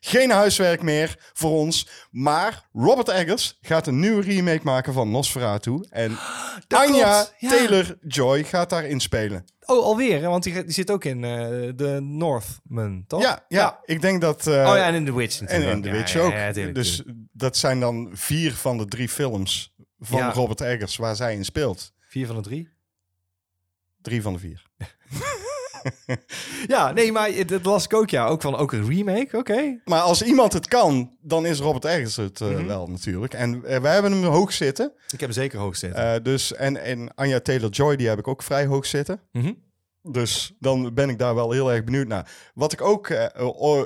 Geen 0.00 0.30
huiswerk 0.30 0.82
meer 0.82 1.30
voor 1.32 1.50
ons. 1.50 1.88
Maar 2.10 2.68
Robert 2.72 3.08
Eggers 3.08 3.58
gaat 3.60 3.86
een 3.86 4.00
nieuwe 4.00 4.22
remake 4.22 4.60
maken 4.62 4.92
van 4.92 5.10
Nosferatu. 5.10 5.84
En 5.90 6.10
Dat 6.68 6.84
klopt, 6.84 6.96
ja. 6.98 7.26
Taylor-Joy 7.48 8.44
gaat 8.44 8.70
daarin 8.70 9.00
spelen. 9.00 9.44
Oh, 9.66 9.84
alweer, 9.84 10.20
hè? 10.20 10.28
want 10.28 10.42
die, 10.42 10.64
die 10.64 10.72
zit 10.72 10.90
ook 10.90 11.04
in 11.04 11.24
eh, 11.24 11.30
de 11.76 11.98
Northman, 12.02 13.04
toch? 13.06 13.22
Ja, 13.22 13.44
ja, 13.48 13.80
ik 13.84 14.00
denk 14.00 14.20
dat... 14.20 14.46
eh, 14.46 14.52
Oh 14.52 14.76
ja, 14.76 14.86
en 14.86 14.94
in 14.94 15.04
The 15.04 15.14
Witch 15.14 15.38
en 15.40 15.44
natuurlijk. 15.44 15.72
in 15.76 15.82
The 15.82 15.88
Ja, 15.88 15.94
Witch 15.94 16.12
ja, 16.12 16.20
ook. 16.20 16.32
ja, 16.32 16.52
tuurlijk, 16.52 16.74
dus 16.74 16.96
tuurlijk. 16.96 17.18
dat 17.32 17.56
zijn 17.56 17.80
dan 17.80 18.10
vier 18.12 18.52
van 18.54 18.78
de 18.78 18.86
drie 18.86 19.08
films 19.08 19.74
van 19.98 20.18
Ja. 20.18 20.32
Robert 20.32 20.60
Eggers 20.60 20.96
waar 20.96 21.16
zij 21.16 21.34
in 21.34 21.44
speelt. 21.44 21.92
Vier 22.00 22.26
van 22.26 22.36
de 22.36 22.42
drie? 22.42 22.68
Drie 24.02 24.22
van 24.22 24.32
de 24.32 24.38
vier. 24.38 24.62
Ja, 26.66 26.92
nee, 26.92 27.12
maar 27.12 27.46
dat 27.46 27.64
las 27.64 27.84
ik 27.84 27.94
ook, 27.94 28.10
ja. 28.10 28.26
Ook 28.26 28.42
van, 28.42 28.56
ook 28.56 28.72
een 28.72 28.88
remake, 28.88 29.36
oké. 29.36 29.80
Maar 29.84 30.00
als 30.00 30.22
iemand 30.22 30.52
het 30.52 30.68
kan, 30.68 31.16
dan 31.20 31.46
is 31.46 31.58
Robert 31.58 31.84
Eggers 31.84 32.16
het 32.16 32.40
eh, 32.40 32.48
Mhm. 32.48 32.66
wel 32.66 32.86
natuurlijk. 32.86 33.34
En 33.34 33.64
eh, 33.64 33.80
wij 33.80 33.92
hebben 33.92 34.12
hem 34.12 34.24
hoog 34.24 34.52
zitten. 34.52 34.92
Ik 34.96 35.10
heb 35.10 35.20
hem 35.20 35.32
zeker 35.32 35.58
hoog 35.58 35.76
zitten. 35.76 36.14
Eh, 36.14 36.22
dus, 36.22 36.52
en, 36.54 36.82
en 36.82 37.14
Anja 37.14 37.40
Taylor-Joy, 37.40 37.96
die 37.96 38.08
heb 38.08 38.18
ik 38.18 38.28
ook 38.28 38.42
vrij 38.42 38.66
hoog 38.66 38.86
zitten. 38.86 39.20
Mhm. 39.32 39.52
Dus 40.02 40.54
dan 40.58 40.94
ben 40.94 41.08
ik 41.08 41.18
daar 41.18 41.34
wel 41.34 41.50
heel 41.50 41.72
erg 41.72 41.84
benieuwd 41.84 42.06
naar. 42.06 42.30
Wat 42.54 42.72
ik 42.72 42.80
ook 42.80 43.08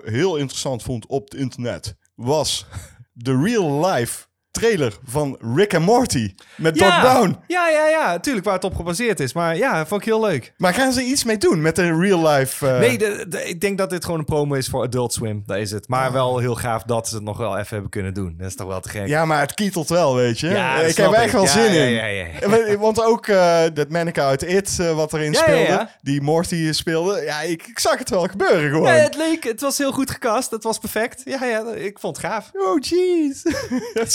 heel 0.04 0.36
interessant 0.36 0.82
vond 0.82 1.06
op 1.06 1.24
het 1.30 1.40
internet, 1.40 1.94
was 2.14 2.66
de 3.12 3.40
real 3.42 3.86
life 3.86 4.26
trailer 4.50 4.98
van 5.04 5.38
Rick 5.54 5.74
and 5.74 5.84
Morty 5.84 6.34
met 6.56 6.74
Doc 6.78 6.88
ja, 6.88 7.00
Brown. 7.00 7.36
Ja, 7.46 7.68
ja, 7.68 7.88
ja. 7.88 8.18
Tuurlijk 8.20 8.44
waar 8.44 8.54
het 8.54 8.64
op 8.64 8.76
gebaseerd 8.76 9.20
is. 9.20 9.32
Maar 9.32 9.56
ja, 9.56 9.86
vond 9.86 10.00
ik 10.00 10.06
heel 10.06 10.20
leuk. 10.20 10.52
Maar 10.56 10.74
gaan 10.74 10.92
ze 10.92 11.02
iets 11.02 11.24
mee 11.24 11.36
doen 11.38 11.60
met 11.60 11.76
de 11.76 11.96
real 11.98 12.26
life? 12.28 12.66
eh, 12.68 12.78
Nee, 12.78 12.98
de, 12.98 13.24
de- 13.28 13.48
ik 13.48 13.60
denk 13.60 13.78
dat 13.78 13.90
dit 13.90 14.04
gewoon 14.04 14.18
een 14.18 14.24
promo 14.24 14.54
is 14.54 14.68
voor 14.68 14.82
Adult 14.84 15.12
Swim. 15.12 15.42
Dat 15.46 15.56
is 15.56 15.70
het. 15.70 15.88
Maar 15.88 16.12
wel 16.12 16.38
heel 16.38 16.54
gaaf 16.54 16.82
dat 16.82 17.08
ze 17.08 17.14
het 17.14 17.24
nog 17.24 17.36
wel 17.36 17.56
even 17.56 17.68
hebben 17.68 17.90
kunnen 17.90 18.14
doen. 18.14 18.34
Dat 18.38 18.46
is 18.46 18.54
toch 18.56 18.66
wel 18.66 18.80
te 18.80 18.88
gek. 18.88 19.06
Ja, 19.06 19.24
maar 19.24 19.40
het 19.40 19.54
kietelt 19.54 19.88
wel, 19.88 20.14
weet 20.14 20.40
je. 20.40 20.48
Ja, 20.48 20.76
ik 20.80 20.96
heb 20.96 21.12
echt 21.12 21.32
wel 21.32 21.42
Ja, 21.42 21.48
zin 21.48 21.72
in. 21.72 21.90
Ja. 21.90 22.76
Want 22.78 23.04
ook 23.04 23.26
eh, 23.26 23.60
dat 23.74 23.88
manneke 23.88 24.22
uit 24.22 24.42
It, 24.42 24.76
eh, 24.80 24.94
wat 24.94 25.12
erin 25.12 25.34
speelde, 25.34 25.60
ja. 25.62 25.90
die 26.00 26.20
Morty 26.22 26.72
speelde. 26.72 27.22
Ja, 27.22 27.40
ik, 27.40 27.66
ik 27.66 27.78
zag 27.78 27.98
het 27.98 28.10
wel 28.10 28.26
gebeuren 28.26 28.70
gewoon. 28.70 28.86
Ja, 28.86 28.92
het 29.02 29.16
leek. 29.16 29.44
Het 29.44 29.60
was 29.60 29.78
heel 29.78 29.92
goed 29.92 30.10
gecast. 30.10 30.50
Het 30.50 30.62
was 30.62 30.78
perfect. 30.78 31.22
Ja, 31.24 31.44
ja, 31.44 31.64
ik 31.74 31.98
vond 31.98 32.16
het 32.16 32.26
gaaf. 32.26 32.50
Oh, 32.52 32.78
jeez. 32.80 33.42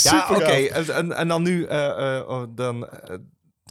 Ja, 0.02 0.25
oké. 0.30 0.52
En, 0.52 0.94
en, 0.94 1.12
en 1.12 1.28
dan 1.28 1.42
nu 1.42 1.64
eh, 1.64 2.16
eh, 2.16 2.28
oh, 2.28 2.42
dan, 2.54 2.88
eh, 2.88 3.16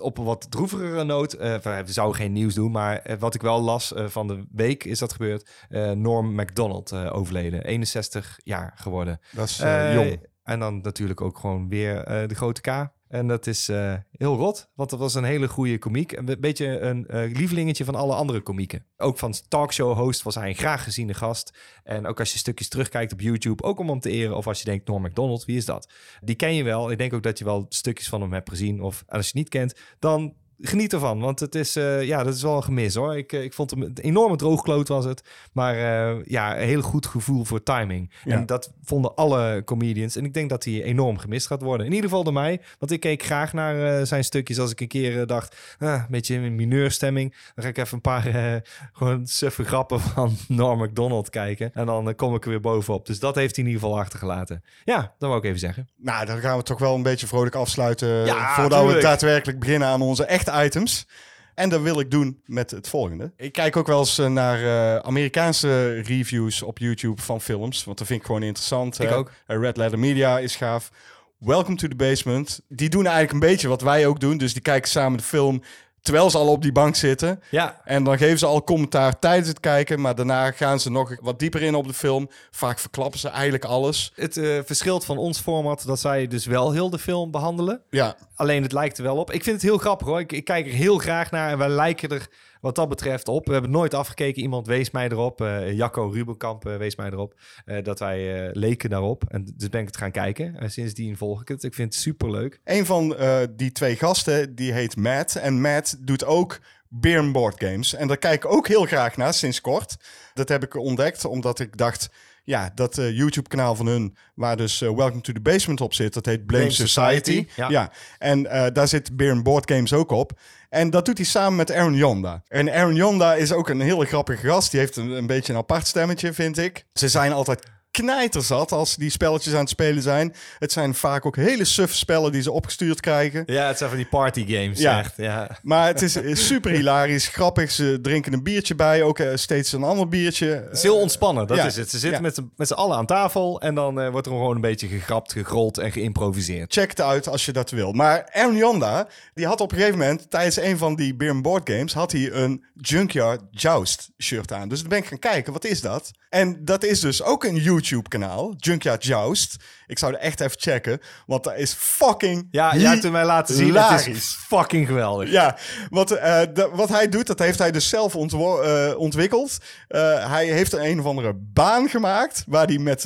op 0.02 0.18
een 0.18 0.24
wat 0.24 0.52
droevigere 0.52 1.04
noot. 1.04 1.38
we 1.38 1.84
zouden 1.86 2.16
geen 2.16 2.32
nieuws 2.32 2.54
doen, 2.54 2.72
maar 2.72 3.18
wat 3.20 3.36
ik 3.36 3.42
wel 3.42 3.62
las 3.62 3.94
van 3.96 4.28
de 4.28 4.46
week 4.52 4.84
is 4.84 5.00
dat 5.00 5.12
gebeurd. 5.12 5.50
Norm 5.96 6.36
MacDonald 6.36 6.94
overleden. 6.94 7.64
61 7.64 8.40
jaar 8.44 8.74
geworden. 8.76 9.20
Dat 9.32 9.48
is 9.48 9.58
jong. 9.94 10.28
En 10.44 10.60
dan 10.60 10.82
natuurlijk 10.82 11.22
ook 11.22 11.38
gewoon 11.38 11.70
weer 11.70 12.04
de 12.28 12.36
grote 12.36 12.62
K. 12.62 12.88
En 13.08 13.28
dat 13.28 13.48
is 13.48 13.70
eh, 13.70 13.94
heel 14.12 14.36
rot, 14.36 14.70
want 14.76 14.90
dat 14.90 15.00
was 15.00 15.14
een 15.16 15.24
hele 15.24 15.48
goede 15.48 15.78
komiek. 15.78 16.12
Een 16.12 16.26
be- 16.26 16.38
beetje 16.40 16.80
een 16.80 17.08
eh, 17.08 17.36
lievelingetje 17.36 17.86
van 17.86 17.96
alle 17.96 18.14
andere 18.16 18.42
komieken. 18.42 18.86
Ook 18.98 19.18
van 19.18 19.34
talkshow-host 19.48 20.22
was 20.22 20.36
hij 20.36 20.50
een 20.50 20.56
graag 20.56 20.84
geziene 20.84 21.14
gast. 21.14 21.58
En 21.84 22.06
ook 22.06 22.20
als 22.20 22.32
je 22.32 22.38
stukjes 22.38 22.70
terugkijkt 22.70 23.14
op 23.14 23.22
YouTube, 23.22 23.64
ook 23.64 23.80
om 23.80 23.90
hem 23.90 24.00
te 24.00 24.10
eren. 24.10 24.38
Of 24.38 24.48
als 24.48 24.60
je 24.60 24.66
denkt, 24.66 24.88
Norm 24.88 25.02
MacDonald, 25.02 25.46
wie 25.46 25.58
is 25.58 25.66
dat? 25.66 25.92
Die 26.22 26.36
ken 26.36 26.56
je 26.56 26.64
wel. 26.64 26.92
Ik 26.92 26.98
denk 26.98 27.14
ook 27.14 27.24
dat 27.24 27.38
je 27.38 27.46
wel 27.46 27.66
stukjes 27.70 28.10
van 28.10 28.22
hem 28.22 28.34
hebt 28.34 28.50
gezien. 28.50 28.82
Of 28.82 29.04
als 29.08 29.22
je 29.22 29.28
het 29.28 29.34
niet 29.34 29.50
kent, 29.50 29.76
dan 30.00 30.34
geniet 30.60 30.94
ervan. 30.94 31.20
Want 31.20 31.40
het 31.40 31.56
is, 31.56 31.76
eh, 31.76 32.04
ja, 32.04 32.24
dat 32.24 32.36
is 32.36 32.42
wel 32.42 32.56
een 32.56 32.64
gemis 32.64 32.96
hoor. 32.96 33.18
Ik, 33.18 33.34
eh, 33.34 33.44
ik 33.44 33.54
vond 33.54 33.72
hem 33.72 33.82
een 33.82 33.98
enorme 34.02 34.36
droogkloot 34.36 34.88
was 34.88 35.06
het. 35.06 35.24
Maar 35.52 35.76
eh, 35.76 36.26
ja, 36.26 36.60
een 36.60 36.68
heel 36.68 36.82
goed 36.82 37.06
gevoel 37.06 37.44
voor 37.44 37.64
timing. 37.64 38.12
Ja. 38.24 38.36
En 38.36 38.46
dat 38.46 38.74
vonden 38.84 39.16
alle 39.16 39.62
comedians. 39.66 40.16
En 40.16 40.26
ik 40.26 40.34
denk 40.34 40.50
dat 40.50 40.64
hij 40.64 40.84
enorm 40.84 41.18
gemist 41.18 41.48
gaat 41.48 41.62
worden. 41.62 41.86
In 41.86 41.94
ieder 41.94 42.10
geval 42.10 42.24
door 42.24 42.34
mij. 42.34 42.62
Want 42.80 42.92
ik 42.92 43.00
keek 43.00 43.24
graag 43.24 43.54
naar 43.54 44.06
zijn 44.06 44.24
stukjes. 44.24 44.60
Als 44.60 44.72
ik 44.72 44.80
een 44.80 44.88
keer 44.88 45.28
dacht, 45.28 45.76
ah, 45.80 45.94
een 45.94 46.06
beetje 46.10 46.36
in 46.36 46.56
mineurstemming. 46.56 47.36
Dan 47.56 47.64
ga 47.64 47.70
ik 47.70 47.78
even 47.78 47.94
een 47.94 48.02
paar 48.02 48.62
gewoon 48.94 49.28
suffe 49.28 49.64
grappen 49.64 50.00
van 50.16 50.36
Norm 50.48 50.80
MacDonald 50.80 51.30
kijken. 51.30 51.72
En 51.74 51.86
dan 51.86 52.16
kom 52.16 52.36
ik 52.36 52.44
er 52.44 52.50
weer 52.50 52.60
bovenop. 52.60 53.06
Dus 53.06 53.20
dat 53.20 53.36
heeft 53.36 53.56
hij 53.56 53.66
in 53.66 53.72
ieder 53.72 53.84
geval 53.84 54.00
achtergelaten. 54.00 54.64
Ja, 54.84 54.98
dat 54.98 55.30
wou 55.30 55.38
ik 55.38 55.44
even 55.44 55.60
zeggen. 55.60 55.88
Nou, 55.98 56.26
dan 56.26 56.40
gaan 56.40 56.58
we 56.58 56.64
toch 56.64 56.80
wel 56.80 56.96
een 56.96 57.04
beetje 57.04 57.28
vrolijk 57.28 57.56
afsluiten... 57.56 58.26
Ja, 58.26 58.56
voordat 58.56 58.94
we 58.94 59.02
daadwerkelijk 59.02 59.60
beginnen 59.60 59.88
aan 59.88 60.02
onze 60.02 60.26
echte 60.46 60.66
items. 60.66 61.08
En 61.56 61.70
dat 61.70 61.82
wil 61.82 62.00
ik 62.00 62.12
doen 62.12 62.42
met 62.46 62.72
het 62.72 62.88
volgende. 62.88 63.32
Ik 63.38 63.52
kijk 63.54 63.76
ook 63.78 63.88
wel 63.88 64.00
eens 64.00 64.18
eh, 64.18 64.28
naar 64.28 64.62
eh, 64.64 65.00
Amerikaanse 65.00 66.02
reviews 66.02 66.62
op 66.62 66.78
YouTube 66.80 67.22
van 67.22 67.42
films. 67.42 67.84
Want 67.84 67.98
dat 67.98 68.08
vind 68.08 68.20
ik 68.20 68.26
gewoon 68.26 68.44
interessant. 68.44 69.00
Ik 69.00 69.12
ook. 69.12 69.32
eh, 69.48 69.58
Red 69.60 69.78
Letter 69.78 70.00
Media 70.00 70.40
is 70.40 70.56
gaaf. 70.56 70.92
Welcome 71.38 71.76
to 71.76 71.88
the 71.88 71.96
Basement. 71.96 72.62
Die 72.68 72.90
doen 72.90 73.04
eigenlijk 73.06 73.34
een 73.34 73.50
beetje 73.50 73.68
wat 73.68 73.82
wij 73.82 74.08
ook 74.08 74.20
doen. 74.20 74.38
Dus 74.38 74.54
die 74.54 74.62
kijken 74.62 74.90
samen 74.90 75.18
de 75.18 75.24
film 75.24 75.62
terwijl 76.06 76.30
ze 76.30 76.38
al 76.38 76.48
op 76.48 76.62
die 76.62 76.72
bank 76.72 76.96
zitten. 76.96 77.42
Ja, 77.50 77.82
En 77.84 78.04
dan 78.04 78.18
geven 78.18 78.38
ze 78.40 78.46
al 78.46 78.64
commentaar 78.64 79.20
tijdens 79.20 79.48
het 79.48 79.60
kijken. 79.60 80.02
Maar 80.02 80.16
daarna 80.16 80.52
gaan 80.52 80.80
ze 80.80 80.92
nog 80.92 81.16
wat 81.22 81.40
dieper 81.40 81.62
in 81.62 81.76
op 81.76 81.88
de 81.88 81.94
film. 81.94 82.30
Vaak 82.52 82.80
verklappen 82.80 83.20
ze 83.20 83.30
eigenlijk 83.30 83.66
alles. 83.66 84.12
het 84.16 84.38
eh, 84.38 84.60
verschilt 84.66 85.06
van 85.06 85.18
ons 85.18 85.40
format 85.40 85.84
dat 85.86 86.00
zij 86.00 86.28
dus 86.28 86.46
wel 86.46 86.72
heel 86.72 86.90
de 86.90 87.00
film 87.00 87.32
behandelen. 87.32 87.82
Ja, 87.90 88.16
Alleen 88.36 88.64
het 88.64 88.72
lijkt 88.72 88.98
er 88.98 89.04
wel 89.04 89.18
op. 89.18 89.32
Ik 89.32 89.44
vind 89.44 89.56
het 89.56 89.66
heel 89.66 89.78
grappig 89.78 90.08
hoor. 90.08 90.20
Ik, 90.20 90.32
ik 90.32 90.46
kijk 90.46 90.66
er 90.66 90.74
heel 90.74 90.98
graag 90.98 91.32
naar 91.32 91.52
en 91.52 91.58
wij 91.58 91.70
lijken 91.70 92.10
er 92.10 92.28
wat 92.66 92.76
dat 92.76 92.90
betreft 92.90 93.28
op. 93.28 93.46
We 93.46 93.54
hebben 93.54 93.72
nooit 93.72 93.94
afgekeken. 93.94 94.42
Iemand 94.42 94.68
wees 94.68 94.92
mij 94.92 95.10
erop. 95.10 95.42
eh 95.42 95.72
Jacco 95.78 96.10
Rubenkamp 96.14 96.66
eh, 96.66 96.76
wees 96.78 96.96
mij 96.96 97.10
erop. 97.10 97.34
eh, 97.66 97.84
dat 97.84 98.00
wij 98.00 98.50
leken 98.54 98.90
daarop. 98.90 99.24
En 99.28 99.48
dus 99.56 99.70
ben 99.70 99.82
ik 99.82 99.88
het 99.88 99.98
gaan 99.98 100.12
kijken. 100.12 100.56
En 100.60 100.72
sindsdien 100.72 101.18
volg 101.18 101.42
ik 101.42 101.48
het. 101.48 101.64
Ik 101.64 101.74
vind 101.74 101.94
het 101.94 102.02
super 102.04 102.32
leuk. 102.32 102.60
Een 102.64 102.86
van 102.86 103.16
die 103.56 103.72
twee 103.72 103.96
gasten, 103.96 104.56
die 104.56 104.72
heet 104.74 104.96
Matt. 104.98 105.36
En 105.36 105.62
Matt 105.62 106.08
doet 106.08 106.26
ook 106.26 106.60
beer 106.88 107.20
and 107.20 107.32
board 107.32 107.64
games. 107.64 107.94
En 107.94 108.08
daar 108.08 108.18
kijk 108.18 108.44
ik 108.44 108.52
ook 108.52 108.68
heel 108.68 108.86
graag 108.86 109.18
naar, 109.18 109.34
sinds 109.34 109.62
kort. 109.62 109.96
Dat 110.34 110.50
heb 110.50 110.64
ik 110.64 110.76
ontdekt, 110.76 111.26
omdat 111.26 111.60
ik 111.60 111.78
dacht... 111.78 112.10
Ja, 112.44 112.72
dat 112.76 112.96
YouTube-kanaal 112.96 113.76
van 113.76 113.86
hun, 113.86 114.16
waar 114.36 114.58
dus 114.58 114.82
eh, 114.82 114.90
Welcome 114.96 115.22
to 115.22 115.34
the 115.34 115.42
Basement 115.42 115.82
op 115.82 115.94
zit... 115.94 116.14
dat 116.14 116.26
heet 116.26 116.46
Blame, 116.46 116.64
Blame 116.66 116.88
Society. 116.88 117.32
Society, 117.32 117.48
Ja. 117.56 117.70
ja. 117.70 117.92
En 118.18 118.44
daar 118.74 118.88
zit 118.88 119.16
beer 119.18 119.42
board 119.42 119.72
games 119.72 119.94
ook 119.94 120.12
op. 120.12 120.32
En 120.76 120.90
dat 120.90 121.06
doet 121.06 121.18
hij 121.18 121.26
samen 121.26 121.56
met 121.56 121.72
Aaron 121.72 121.94
Yonda. 121.94 122.44
En 122.48 122.74
Aaron 122.74 122.96
Yonda 122.96 123.34
is 123.34 123.52
ook 123.52 123.70
een 123.70 123.80
hele 123.80 124.06
grappige 124.06 124.48
gast. 124.48 124.72
Die 124.72 124.80
heeft 124.80 124.96
een, 124.96 125.10
een 125.10 125.28
beetje 125.28 125.54
een 125.54 125.60
apart 125.60 125.88
stemmetje, 125.88 126.34
vind 126.34 126.58
ik. 126.58 126.86
Ze 126.94 127.10
zijn 127.10 127.32
altijd 127.32 127.64
knijterzat 128.02 128.72
als 128.72 128.96
die 128.96 129.10
spelletjes 129.10 129.54
aan 129.54 129.60
het 129.60 129.70
spelen 129.70 130.02
zijn. 130.04 130.34
Het 130.60 130.72
zijn 130.72 130.96
vaak 130.96 131.26
ook 131.26 131.36
hele 131.36 131.66
suf 131.66 131.94
spellen 131.94 132.32
die 132.32 132.42
ze 132.42 132.52
opgestuurd 132.52 133.00
krijgen. 133.00 133.44
Ja, 133.46 133.68
het 133.68 133.78
zijn 133.78 133.90
van 133.90 134.00
die 134.00 134.08
party 134.08 134.46
games. 134.48 134.80
Ja. 134.80 135.00
Echt, 135.00 135.14
ja. 135.18 135.58
Maar 135.62 135.88
het 135.88 136.02
is 136.02 136.48
super 136.48 136.72
hilarisch, 136.72 137.28
grappig. 137.28 137.72
Ze 137.72 138.00
drinken 138.02 138.34
een 138.34 138.44
biertje 138.44 138.76
bij, 138.76 139.04
ook 139.04 139.20
eh, 139.20 139.36
steeds 139.36 139.72
een 139.72 139.84
ander 139.84 140.08
biertje. 140.08 140.48
Het 140.48 140.74
is 140.78 140.82
heel 140.84 141.00
ontspannen, 141.00 141.48
dat 141.48 141.58
ja. 141.58 141.66
is 141.66 141.76
het. 141.76 141.90
Ze 141.90 141.98
zitten 142.00 142.20
Ja. 142.22 142.26
met 142.26 142.36
z'n- 142.36 142.52
met 142.56 142.68
z'n 142.68 142.74
allen 142.74 142.98
aan 142.98 143.06
tafel 143.06 143.62
en 143.62 143.76
dan 143.76 144.00
eh, 144.02 144.10
wordt 144.10 144.28
er 144.28 144.34
gewoon 144.34 144.56
een 144.56 144.62
beetje 144.62 144.88
gegrapt, 144.88 145.32
gegrold 145.32 145.78
en 145.78 145.92
geïmproviseerd. 145.92 146.74
Check 146.74 146.90
het 146.90 147.02
uit 147.02 147.28
als 147.28 147.46
je 147.46 147.52
dat 147.52 147.70
wil. 147.72 147.92
Maar 147.92 148.30
Aaron 148.32 148.56
Yonda, 148.56 149.08
die 149.34 149.46
had 149.46 149.62
op 149.62 149.72
een 149.72 149.78
gegeven 149.78 150.00
moment 150.00 150.30
tijdens 150.32 150.58
een 150.58 150.78
van 150.78 150.96
die 150.96 151.16
beer 151.16 151.42
board 151.42 151.70
games, 151.70 151.94
had 151.94 152.12
hij 152.12 152.32
een 152.32 152.64
Junkyard 152.82 153.42
Joust 153.52 154.10
shirt 154.18 154.52
aan. 154.54 154.70
Dus 154.70 154.80
dan 154.80 154.90
ben 154.90 154.98
ik 154.98 155.06
gaan 155.06 155.20
kijken, 155.20 155.54
wat 155.54 155.66
is 155.66 155.82
dat? 155.82 156.12
En 156.30 156.66
dat 156.66 156.84
is 156.84 157.00
dus 157.00 157.24
ook 157.24 157.44
een 157.44 157.56
YouTube 157.56 157.85
kanaal, 158.10 158.56
Junkyard 158.62 159.02
Joust. 159.04 159.58
Ik 159.88 160.00
zou 160.00 160.14
er 160.14 160.20
echt 160.20 160.40
even 160.40 160.60
checken, 160.60 161.00
want 161.26 161.44
dat 161.44 161.56
is 161.58 161.74
fucking 161.78 162.48
Ja, 162.52 162.76
jij 162.76 162.90
hebt 162.90 163.04
het 163.04 163.12
mij 163.12 163.26
laten 163.26 163.56
zien. 163.56 163.76
Het 163.76 164.08
is 164.08 164.38
fucking 164.48 164.88
geweldig. 164.88 165.30
Ja, 165.32 165.58
wat, 165.90 166.12
eh, 166.12 166.42
wat 166.74 166.90
hij 166.90 167.10
doet, 167.10 167.28
dat 167.28 167.40
heeft 167.40 167.60
hij 167.60 167.72
dus 167.72 167.90
zelf 167.90 168.16
eh, 168.16 168.94
ontwikkeld. 168.98 169.58
Eh, 169.88 170.30
hij 170.32 170.46
heeft 170.46 170.74
een 170.74 170.84
een 170.86 171.00
of 171.00 171.06
andere 171.06 171.34
baan 171.36 171.90
gemaakt, 171.90 172.44
waar 172.48 172.66
hij 172.66 172.78
met 172.78 173.02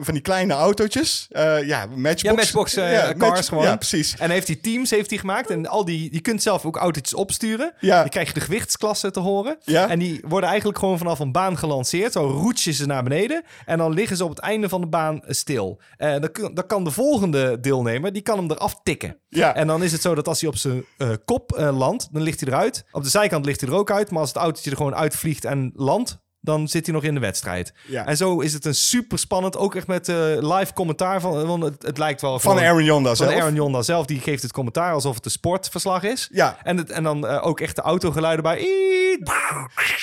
van 0.00 0.14
die 0.14 0.22
kleine 0.22 0.52
autootjes, 0.52 1.26
ja, 1.64 1.86
matchbox, 1.86 2.20
Ja, 2.22 2.32
Matchbox 2.32 2.76
eh, 2.76 2.92
ja, 2.92 3.14
cars 3.14 3.16
match- 3.18 3.48
gewoon. 3.48 3.64
Ja, 3.64 3.76
precies. 3.76 4.16
En 4.18 4.30
heeft 4.30 4.46
hij 4.46 4.56
teams 4.56 4.90
heeft 4.90 5.10
hij 5.10 5.18
gemaakt. 5.18 5.50
En 5.50 5.66
al 5.66 5.84
die, 5.84 6.08
je 6.12 6.20
kunt 6.20 6.42
zelf 6.42 6.64
ook 6.64 6.76
autootjes 6.76 7.14
opsturen. 7.14 7.72
Ja. 7.78 8.00
Dan 8.00 8.08
krijg 8.08 8.26
je 8.28 8.34
de 8.34 8.40
gewichtsklassen 8.40 9.12
te 9.12 9.20
horen. 9.20 9.56
Ja. 9.64 9.88
En 9.88 9.98
die 9.98 10.20
worden 10.28 10.48
eigenlijk 10.48 10.78
gewoon 10.78 10.98
vanaf 10.98 11.18
een 11.18 11.32
baan 11.32 11.58
gelanceerd. 11.58 12.12
Zo 12.12 12.20
roets 12.26 12.64
je 12.64 12.72
ze 12.72 12.86
naar 12.86 13.02
beneden. 13.02 13.42
En 13.66 13.78
dan 13.78 13.92
liggen 13.92 14.16
ze 14.16 14.24
op 14.24 14.30
het 14.30 14.38
einde 14.38 14.68
van 14.68 14.80
de 14.80 14.86
baan 14.86 15.20
stil. 15.26 15.80
En 16.14 16.30
dan, 16.32 16.54
dan 16.54 16.66
kan 16.66 16.84
de 16.84 16.90
volgende 16.90 17.60
deelnemer, 17.60 18.12
die 18.12 18.22
kan 18.22 18.38
hem 18.38 18.50
eraf 18.50 18.80
tikken. 18.82 19.16
Ja. 19.28 19.54
En 19.54 19.66
dan 19.66 19.82
is 19.82 19.92
het 19.92 20.00
zo 20.02 20.14
dat 20.14 20.28
als 20.28 20.40
hij 20.40 20.48
op 20.50 20.56
zijn 20.56 20.84
eh, 20.98 21.08
kop 21.24 21.52
eh, 21.52 21.78
landt, 21.78 22.08
dan 22.12 22.22
ligt 22.22 22.40
hij 22.40 22.48
eruit. 22.48 22.84
Op 22.92 23.02
de 23.02 23.08
zijkant 23.08 23.44
ligt 23.44 23.60
hij 23.60 23.70
er 23.70 23.76
ook 23.76 23.90
uit. 23.90 24.10
Maar 24.10 24.20
als 24.20 24.28
het 24.28 24.38
autootje 24.38 24.70
er 24.70 24.76
gewoon 24.76 24.94
uitvliegt 24.94 25.44
en 25.44 25.72
landt, 25.74 26.20
dan 26.40 26.68
zit 26.68 26.86
hij 26.86 26.94
nog 26.94 27.04
in 27.04 27.14
de 27.14 27.20
wedstrijd. 27.20 27.72
Ja. 27.88 28.06
En 28.06 28.16
zo 28.16 28.40
is 28.40 28.52
het 28.52 28.64
een 28.64 28.74
super 28.74 29.18
spannend, 29.18 29.56
ook 29.56 29.74
echt 29.74 29.86
met 29.86 30.08
eh, 30.08 30.16
live 30.56 30.72
commentaar 30.72 31.20
van, 31.20 31.46
want 31.46 31.62
het, 31.62 31.82
het 31.82 31.98
lijkt 31.98 32.20
wel 32.20 32.38
Van 32.38 32.50
gewoon- 32.52 32.66
Aaron 32.66 32.84
Yonda 32.84 33.14
van 33.14 33.26
zelf. 33.26 33.40
Aaron 33.40 33.54
Yonda 33.54 33.82
zelf, 33.82 34.06
die 34.06 34.20
geeft 34.20 34.42
het 34.42 34.52
commentaar 34.52 34.92
alsof 34.92 35.14
het 35.14 35.24
een 35.24 35.30
sportverslag 35.30 36.02
is. 36.02 36.28
Ja. 36.32 36.56
En, 36.62 36.76
het, 36.76 36.90
en 36.90 37.02
dan 37.02 37.26
eh, 37.26 37.46
ook 37.46 37.60
echt 37.60 37.76
de 37.76 37.82
autogeluiden 37.82 38.42
bij. 38.42 38.58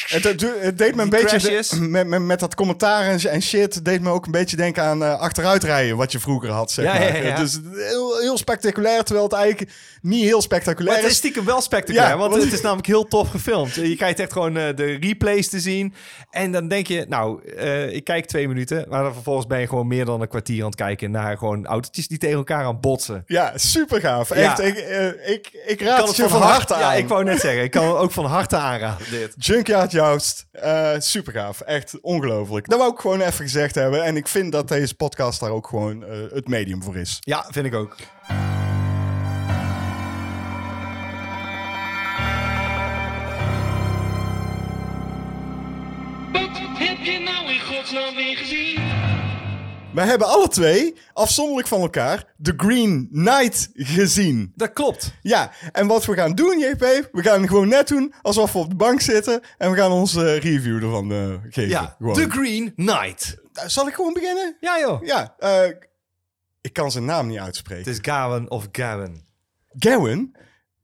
Het, 0.07 0.23
het, 0.23 0.45
het 0.59 0.77
deed 0.77 0.95
me 0.95 1.01
een 1.01 1.09
Die 1.09 1.21
beetje 1.21 1.63
de- 1.69 1.81
met, 1.81 2.07
met, 2.07 2.21
met 2.21 2.39
dat 2.39 2.55
commentaar 2.55 3.03
en, 3.03 3.19
en 3.29 3.41
shit, 3.41 3.85
deed 3.85 4.01
me 4.01 4.09
ook 4.09 4.25
een 4.25 4.31
beetje 4.31 4.55
denken 4.55 4.83
aan 4.83 5.03
eh, 5.03 5.19
achteruitrijden, 5.19 5.97
wat 5.97 6.11
je 6.11 6.19
vroeger 6.19 6.49
had. 6.49 6.71
Zeg 6.71 6.85
Ja, 6.85 6.93
maar. 6.93 7.17
ja, 7.17 7.23
ja. 7.27 7.35
Dus 7.35 7.59
heel, 7.73 8.17
heel 8.19 8.37
spectaculair, 8.37 9.03
terwijl 9.03 9.25
het 9.27 9.35
eigenlijk 9.37 9.71
niet 10.01 10.23
heel 10.23 10.41
spectaculair 10.41 10.93
Maar 10.93 11.01
het 11.03 11.11
is 11.11 11.17
stiekem 11.17 11.45
wel 11.45 11.61
spectaculair, 11.61 12.17
want 12.17 12.33
het 12.43 12.53
is 12.53 12.61
namelijk 12.61 12.87
heel 12.87 13.07
tof 13.07 13.29
gefilmd. 13.29 13.75
Je 13.75 13.95
krijgt 13.95 14.19
echt 14.19 14.31
gewoon 14.31 14.57
eh, 14.57 14.75
de 14.75 14.97
replays 14.99 15.49
te 15.49 15.59
zien. 15.59 15.93
En 16.29 16.51
dan 16.51 16.67
denk 16.67 16.87
je, 16.87 17.05
nou, 17.09 17.43
eh, 17.53 17.93
ik 17.93 18.03
kijk 18.03 18.25
twee 18.25 18.47
minuten. 18.47 18.85
Maar 18.89 19.03
dan 19.03 19.13
vervolgens 19.13 19.47
ben 19.47 19.59
je 19.59 19.67
gewoon 19.67 19.87
meer 19.87 20.05
dan 20.05 20.21
een 20.21 20.27
kwartier 20.27 20.59
aan 20.59 20.65
het 20.69 20.75
kijken 20.75 21.11
naar 21.11 21.37
gewoon 21.37 21.65
autootjes 21.65 22.07
die 22.07 22.17
tegen 22.17 22.37
elkaar 22.37 22.63
aan 22.65 22.79
botsen. 22.79 23.23
Ja, 23.25 23.51
super 23.55 23.99
gaaf. 23.99 24.31
Echt, 24.31 24.59
ik, 24.59 24.77
ik, 25.25 25.49
ik 25.65 25.81
raad 25.81 25.97
Kan 25.97 26.07
het 26.07 26.15
je 26.15 26.27
van 26.29 26.41
harte 26.41 26.73
aan. 26.73 26.79
Ja, 26.79 26.93
ik 26.93 27.07
wou 27.07 27.23
net 27.23 27.39
zeggen, 27.39 27.63
ik 27.63 27.71
kan 27.71 27.85
ook 27.97 28.11
van 28.11 28.25
harte 28.25 28.55
aanraden. 28.55 29.07
Dit. 29.09 29.33
Junkyard 29.37 29.91
Joust, 29.91 30.45
eh 30.51 30.91
super 30.97 31.33
gaaf. 31.33 31.61
Echt 31.61 31.99
ongelooflijk. 32.01 32.69
Dat 32.69 32.79
wou 32.79 32.93
ik 32.93 32.99
gewoon 32.99 33.21
even 33.21 33.33
gezegd 33.33 33.75
hebben. 33.75 34.03
En 34.03 34.15
ik 34.15 34.27
vind 34.27 34.51
dat 34.51 34.67
deze 34.67 34.95
podcast 34.95 35.39
daar 35.39 35.51
ook 35.51 35.67
gewoon 35.67 36.03
eh, 36.03 36.17
het 36.33 36.47
medium 36.47 36.83
voor 36.83 36.97
is. 36.97 37.17
Ja, 37.19 37.45
vind 37.51 37.65
ik 37.65 37.73
ook. 37.73 37.95
We 49.93 50.01
hebben 50.01 50.27
alle 50.27 50.47
twee, 50.47 50.95
afzonderlijk 51.13 51.67
van 51.67 51.81
elkaar, 51.81 52.25
The 52.41 52.53
Green 52.57 53.07
Knight 53.11 53.69
gezien. 53.73 54.51
Dat 54.55 54.73
klopt. 54.73 55.13
Ja, 55.21 55.51
en 55.71 55.87
wat 55.87 56.05
we 56.05 56.13
gaan 56.13 56.35
doen, 56.35 56.59
JP, 56.59 57.09
we 57.11 57.21
gaan 57.21 57.47
gewoon 57.47 57.67
net 57.67 57.87
doen 57.87 58.13
alsof 58.21 58.53
we 58.53 58.59
op 58.59 58.69
de 58.69 58.75
bank 58.75 59.01
zitten. 59.01 59.41
En 59.57 59.71
we 59.71 59.77
gaan 59.77 59.91
onze 59.91 60.33
review 60.35 60.83
ervan 60.83 61.11
eh, 61.11 61.33
geven. 61.49 61.69
Ja, 61.69 61.95
Gewoon. 61.97 62.13
The 62.13 62.29
Green 62.29 62.73
Knight. 62.75 63.37
Zal 63.65 63.87
ik 63.87 63.93
gewoon 63.93 64.13
beginnen? 64.13 64.55
Ja 64.59 64.79
joh. 64.79 65.03
Ja, 65.05 65.35
eh, 65.37 65.69
ik 66.61 66.73
kan 66.73 66.91
zijn 66.91 67.05
naam 67.05 67.27
niet 67.27 67.35
Het 67.37 67.45
uitspreken. 67.45 67.91
is 67.91 67.97
Gawen 68.01 68.51
of 68.51 68.67
Gawen. 68.71 69.25
Gowan, 69.79 70.35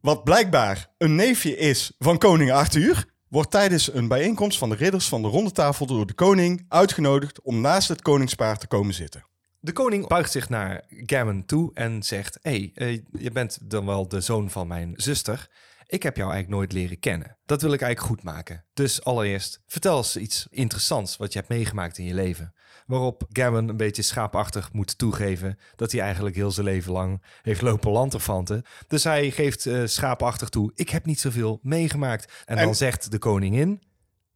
wat 0.02 0.24
blijkbaar 0.24 0.90
een 0.98 1.16
neefje 1.16 1.58
is 1.58 1.92
van 2.00 2.18
koning 2.18 2.52
Arthur, 2.52 3.06
wordt 3.36 3.52
tijdens 3.52 3.94
een 3.94 4.08
bijeenkomst 4.08 4.58
van 4.58 4.70
de 4.70 4.76
ridders 4.76 5.08
van 5.08 5.22
de 5.22 5.28
ronde 5.28 5.52
tafel 5.52 5.86
door 5.86 6.06
de 6.06 6.14
koning 6.14 6.66
uitgenodigd 6.68 7.42
om 7.42 7.62
naast 7.62 7.88
het 7.88 8.02
koningspaar 8.02 8.58
te 8.58 8.68
komen 8.68 8.94
zitten. 8.94 9.26
De 9.60 9.72
koning 9.72 10.08
buigt 10.08 10.32
zich 10.32 10.50
naar 10.50 10.86
Gammon 10.90 11.46
toe 11.46 11.72
en 11.74 12.04
zegt: 12.04 12.40
hey, 12.42 12.72
eh, 12.74 12.94
je 13.12 13.32
bent 13.32 13.58
dan 13.62 13.86
wel 13.86 14.08
de 14.08 14.22
zoon 14.22 14.50
van 14.50 14.68
mijn 14.68 14.94
zuster. 14.96 15.50
Ik 15.88 16.04
heb 16.04 16.16
jou 16.16 16.32
eigenlijk 16.32 16.60
nooit 16.60 16.74
leren 16.74 17.00
kennen. 17.00 17.38
Dat 17.46 17.62
wil 17.62 17.74
ik 17.74 17.82
eigenlijk 17.82 18.14
goed 18.14 18.24
maken. 18.24 18.66
Dus 18.74 19.04
allereerst, 19.04 19.62
vertel 19.68 19.98
eens 19.98 20.18
iets 20.18 20.48
interessants 20.50 21.18
wat 21.18 21.34
je 21.34 21.40
hebt 21.40 21.52
meegemaakt 21.52 21.98
in 21.98 22.06
je 22.06 22.14
leven. 22.14 22.54
Waarop 22.86 23.24
Gammon 23.30 23.70
een 23.70 23.78
beetje 23.78 24.02
schaapachtig 24.02 24.74
moet 24.74 24.98
toegeven 24.98 25.60
dat 25.76 25.92
hij 25.92 26.02
eigenlijk 26.02 26.36
heel 26.36 26.52
zijn 26.52 26.66
leven 26.66 26.92
lang 26.92 27.22
heeft 27.42 27.62
lopen 27.62 27.92
lanterfanten. 27.92 28.64
Dus 28.88 29.04
hij 29.04 29.32
geeft 29.32 29.66
eh, 29.66 29.82
schaapachtig 29.86 30.50
toe: 30.50 30.72
Ik 30.76 30.90
heb 30.90 31.06
niet 31.06 31.20
zoveel 31.20 31.60
meegemaakt. 31.62 32.32
En, 32.46 32.58
En- 32.58 32.66
dan 32.66 32.76
zegt 32.76 33.12
de 33.12 33.18
koningin: 33.18 33.84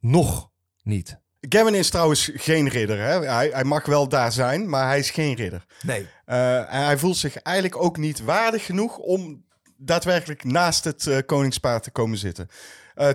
Nog 0.00 0.50
niet. 0.82 1.18
Gavin 1.40 1.74
is 1.74 1.90
trouwens 1.90 2.30
geen 2.34 2.68
ridder. 2.68 2.98
Hè? 2.98 3.24
Hij, 3.26 3.48
hij 3.48 3.64
mag 3.64 3.86
wel 3.86 4.08
daar 4.08 4.32
zijn, 4.32 4.68
maar 4.68 4.86
hij 4.86 4.98
is 4.98 5.10
geen 5.10 5.34
ridder. 5.34 5.64
Nee. 5.82 6.06
Eh, 6.24 6.74
en 6.74 6.84
hij 6.84 6.98
voelt 6.98 7.16
zich 7.16 7.36
eigenlijk 7.36 7.82
ook 7.82 7.96
niet 7.96 8.20
waardig 8.24 8.64
genoeg 8.64 8.98
om 8.98 9.44
daadwerkelijk 9.76 10.44
naast 10.44 10.84
het 10.84 11.06
eh, 11.06 11.18
koningspaar 11.26 11.80
te 11.80 11.90
komen 11.90 12.18
zitten. 12.18 12.48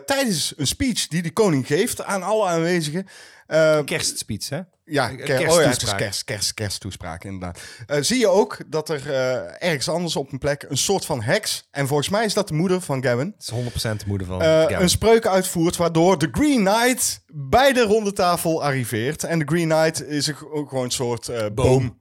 Tijdens 0.05 0.53
een 0.57 0.67
speech 0.67 1.07
die 1.07 1.21
de 1.21 1.31
koning 1.33 1.67
geeft 1.67 2.03
aan 2.03 2.23
alle 2.23 2.47
aanwezigen. 2.47 3.07
Kerstspeech, 3.85 4.49
hè? 4.49 4.59
Ja, 4.85 5.11
oh 5.11 5.17
ja, 5.17 5.23
het 5.23 5.29
is 5.29 5.45
kersttoespraak. 5.47 5.97
kerst, 5.97 6.23
kerst, 6.23 6.53
kersttoespraak 6.53 7.23
inderdaad. 7.23 7.59
Eh, 7.85 7.97
zie 8.01 8.19
je 8.19 8.27
ook 8.27 8.57
dat 8.67 8.89
er 8.89 9.11
eh, 9.13 9.69
ergens 9.69 9.89
anders 9.89 10.15
op 10.15 10.31
een 10.31 10.37
plek 10.37 10.65
een 10.69 10.77
soort 10.77 11.05
van 11.05 11.21
heks, 11.21 11.67
en 11.71 11.87
volgens 11.87 12.09
mij 12.09 12.25
is 12.25 12.33
dat 12.33 12.47
de 12.47 12.53
moeder 12.53 12.81
van 12.81 13.03
Gavin, 13.03 13.33
Het 13.37 13.47
is 13.47 13.51
100% 13.51 13.99
de 13.99 14.05
moeder 14.07 14.27
van 14.27 14.41
eh, 14.41 14.61
Gammon. 14.61 14.81
een 14.81 14.89
spreuk 14.89 15.27
uitvoert 15.27 15.75
waardoor 15.75 16.17
de 16.17 16.27
Green 16.31 16.65
Knight 16.65 17.21
bij 17.27 17.73
de 17.73 17.81
ronde 17.81 18.13
tafel 18.13 18.63
arriveert. 18.63 19.23
En 19.23 19.39
de 19.39 19.45
Green 19.45 19.69
Knight 19.69 20.03
is 20.07 20.31
ook 20.43 20.69
gewoon 20.69 20.83
een 20.83 20.91
soort 20.91 21.27
eh, 21.27 21.45
boom. 21.53 21.99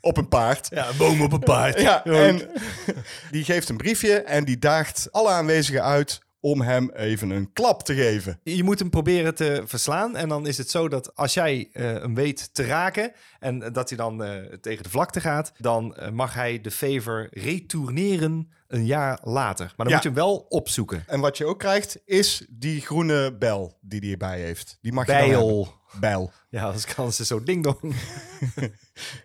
op 0.00 0.16
een 0.16 0.28
paard. 0.28 0.68
Ja, 0.70 0.88
een 0.88 0.96
boom 0.96 1.22
op 1.22 1.32
een 1.32 1.38
paard. 1.38 1.80
Ja, 1.80 2.04
en 2.26 2.50
die 3.30 3.44
geeft 3.44 3.68
een 3.68 3.76
briefje 3.76 4.14
en 4.20 4.44
die 4.44 4.58
daagt 4.58 5.08
alle 5.10 5.30
aanwezigen 5.30 5.82
uit 5.84 6.20
om 6.40 6.60
hem 6.60 6.90
even 6.90 7.30
een 7.30 7.52
klap 7.52 7.82
te 7.82 7.94
geven. 7.94 8.40
Je 8.42 8.64
moet 8.64 8.78
hem 8.78 8.90
proberen 8.90 9.34
te 9.34 9.62
verslaan. 9.66 10.16
En 10.16 10.28
dan 10.28 10.46
is 10.46 10.58
het 10.58 10.70
zo 10.70 10.88
dat 10.88 11.16
als 11.16 11.34
jij 11.34 11.68
eh, 11.72 11.84
hem 11.84 12.14
weet 12.14 12.54
te 12.54 12.64
raken 12.66 13.12
en 13.38 13.72
dat 13.72 13.88
hij 13.88 13.98
dan 13.98 14.24
eh, 14.24 14.42
tegen 14.60 14.82
de 14.82 14.90
vlakte 14.90 15.20
gaat, 15.20 15.52
dan 15.58 15.94
eh, 15.96 16.10
mag 16.10 16.34
hij 16.34 16.60
de 16.60 16.70
favor 16.70 17.26
retourneren 17.30 18.52
een 18.68 18.86
jaar 18.86 19.18
later. 19.22 19.64
Maar 19.76 19.86
dan 19.86 19.88
Ja. 19.88 19.94
moet 19.94 20.02
je 20.02 20.08
hem 20.08 20.18
wel 20.18 20.36
opzoeken. 20.48 21.04
En 21.06 21.20
wat 21.20 21.36
je 21.38 21.44
ook 21.46 21.58
krijgt, 21.58 21.98
is 22.04 22.46
die 22.50 22.80
groene 22.80 23.36
bel 23.38 23.78
die 23.80 24.00
hij 24.00 24.10
erbij 24.10 24.40
heeft. 24.40 24.78
Die 24.80 24.92
mag 24.92 25.06
je 25.06 25.12
dan 25.12 25.20
hebben. 25.20 25.38
Bijl. 25.46 25.72
Bijl. 26.00 26.30
Ja, 26.50 26.64
anders 26.64 26.94
kan 26.94 27.12
ze 27.12 27.24
zo 27.24 27.42
ding 27.42 27.62
dong. 27.64 27.94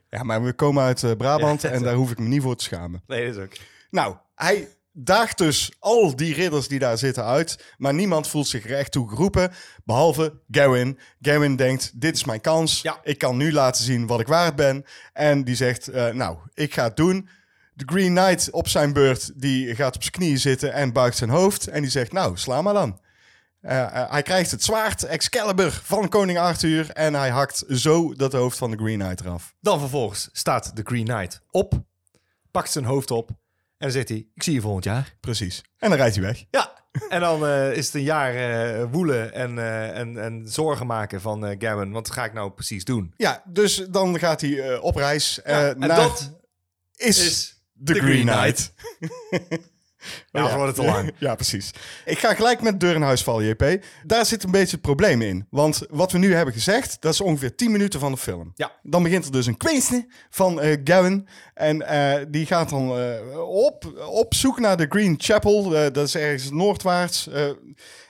Ja, 0.09 0.23
maar 0.23 0.43
we 0.43 0.53
komen 0.53 0.83
uit 0.83 1.17
Brabant 1.17 1.61
Ja, 1.61 1.69
en 1.69 1.83
daar 1.83 1.93
hoef 1.95 2.11
ik 2.11 2.19
me 2.19 2.27
niet 2.27 2.41
voor 2.41 2.55
te 2.55 2.63
schamen. 2.63 3.03
Nee, 3.07 3.25
dat 3.27 3.35
is 3.35 3.43
ook. 3.43 3.53
Nou, 3.89 4.15
hij 4.35 4.67
daagt 4.93 5.37
dus 5.37 5.71
al 5.79 6.15
die 6.15 6.33
ridders 6.33 6.67
die 6.67 6.79
daar 6.79 6.97
zitten 6.97 7.25
uit, 7.25 7.73
maar 7.77 7.93
niemand 7.93 8.27
voelt 8.27 8.47
zich 8.47 8.63
er 8.65 8.77
echt 8.77 8.91
toe 8.91 9.09
geroepen, 9.09 9.51
behalve 9.83 10.39
Gawin. 10.51 10.99
Gawin 11.21 11.55
denkt, 11.55 12.01
dit 12.01 12.15
is 12.15 12.23
mijn 12.23 12.41
kans, 12.41 12.81
Ja. 12.81 12.99
ik 13.03 13.17
kan 13.17 13.37
nu 13.37 13.51
laten 13.53 13.83
zien 13.83 14.07
wat 14.07 14.19
ik 14.19 14.27
waard 14.27 14.55
ben. 14.55 14.85
En 15.13 15.43
die 15.43 15.55
zegt, 15.55 15.87
eh, 15.87 16.07
nou, 16.07 16.37
ik 16.53 16.73
ga 16.73 16.83
het 16.83 16.95
doen. 16.95 17.29
De 17.73 17.83
Green 17.85 18.15
Knight 18.15 18.51
op 18.51 18.67
zijn 18.67 18.93
beurt, 18.93 19.41
die 19.41 19.75
gaat 19.75 19.95
op 19.95 20.01
zijn 20.01 20.13
knieën 20.13 20.39
zitten 20.39 20.73
en 20.73 20.93
buigt 20.93 21.17
zijn 21.17 21.29
hoofd. 21.29 21.67
En 21.67 21.81
die 21.81 21.91
zegt, 21.91 22.11
nou, 22.11 22.37
sla 22.37 22.61
maar 22.61 22.73
dan. 22.73 22.99
Eh, 23.61 23.81
eh, 23.81 24.11
hij 24.11 24.21
krijgt 24.21 24.51
het 24.51 24.63
zwaard 24.63 25.03
Excalibur 25.03 25.81
van 25.83 26.09
koning 26.09 26.37
Arthur 26.39 26.89
en 26.89 27.13
hij 27.13 27.29
hakt 27.29 27.63
zo 27.67 28.13
dat 28.13 28.33
hoofd 28.33 28.57
van 28.57 28.71
de 28.71 28.77
Green 28.77 28.99
Knight 28.99 29.19
eraf. 29.19 29.53
Dan 29.61 29.79
vervolgens 29.79 30.29
staat 30.31 30.75
de 30.75 30.81
Green 30.85 31.05
Knight 31.05 31.41
op, 31.51 31.73
pakt 32.51 32.71
zijn 32.71 32.85
hoofd 32.85 33.11
op 33.11 33.29
dan 33.77 33.91
zegt 33.91 34.09
hij, 34.09 34.27
ik 34.33 34.43
zie 34.43 34.53
je 34.53 34.61
volgend 34.61 34.83
jaar. 34.83 35.15
Precies. 35.19 35.61
En 35.77 35.89
dan 35.89 35.97
rijdt 35.97 36.15
hij 36.15 36.23
weg. 36.23 36.43
Ja. 36.51 36.81
En 37.09 37.19
dan 37.19 37.45
eh, 37.45 37.71
is 37.77 37.85
het 37.85 37.95
een 37.95 38.03
jaar 38.03 38.35
eh, 38.35 38.85
woelen 38.91 39.33
en, 39.33 39.57
eh, 39.57 39.97
en, 39.99 40.17
en 40.17 40.47
zorgen 40.47 40.85
maken 40.87 41.21
van 41.21 41.55
Gavin. 41.59 41.91
Wat 41.91 42.11
ga 42.11 42.25
ik 42.25 42.33
nou 42.33 42.51
precies 42.51 42.85
doen? 42.85 43.13
Ja, 43.17 43.43
dus 43.45 43.75
dan 43.75 44.19
gaat 44.19 44.41
hij 44.41 44.77
op 44.77 44.95
reis. 44.95 45.39
Ja, 45.45 45.69
en 45.69 45.79
naar- 45.79 45.95
dat 45.95 46.39
is, 46.95 47.19
is 47.25 47.63
de 47.71 47.93
Green 47.93 48.27
Green 48.27 48.55
Knight. 50.31 50.49
Ja, 50.49 50.57
wordt 50.57 50.77
het 50.77 50.85
te 50.85 50.91
lang. 50.91 51.11
Ja, 51.19 51.35
precies. 51.35 51.71
Ik 52.05 52.19
ga 52.19 52.33
gelijk 52.33 52.61
met 52.61 52.79
deur 52.79 52.95
in 52.95 53.01
huis 53.01 53.23
vallen, 53.23 53.45
JP. 53.45 53.83
Daar 54.03 54.25
zit 54.25 54.43
een 54.43 54.51
beetje 54.51 54.71
het 54.71 54.81
probleem 54.81 55.21
in. 55.21 55.47
Want 55.49 55.81
wat 55.89 56.11
we 56.11 56.17
nu 56.17 56.33
hebben 56.33 56.53
gezegd, 56.53 56.97
dat 56.99 57.13
is 57.13 57.21
ongeveer 57.21 57.55
10 57.55 57.71
minuten 57.71 57.99
van 57.99 58.11
de 58.11 58.17
film. 58.17 58.51
Ja. 58.55 58.71
Dan 58.83 59.03
begint 59.03 59.25
er 59.25 59.31
dus 59.31 59.45
een 59.45 59.57
quizne 59.57 60.07
van 60.29 60.61
eh 60.61 60.77
Gavin. 60.83 61.27
En 61.53 61.87
eh, 61.87 62.25
die 62.29 62.45
gaat 62.45 62.69
dan 62.69 62.99
eh, 62.99 63.39
op, 63.49 64.05
op 64.07 64.33
zoek 64.33 64.59
naar 64.59 64.77
de 64.77 64.85
Green 64.89 65.15
Chapel. 65.17 65.69
Dat 65.69 65.97
is 65.97 66.15
ergens 66.15 66.51
noordwaarts. 66.51 67.29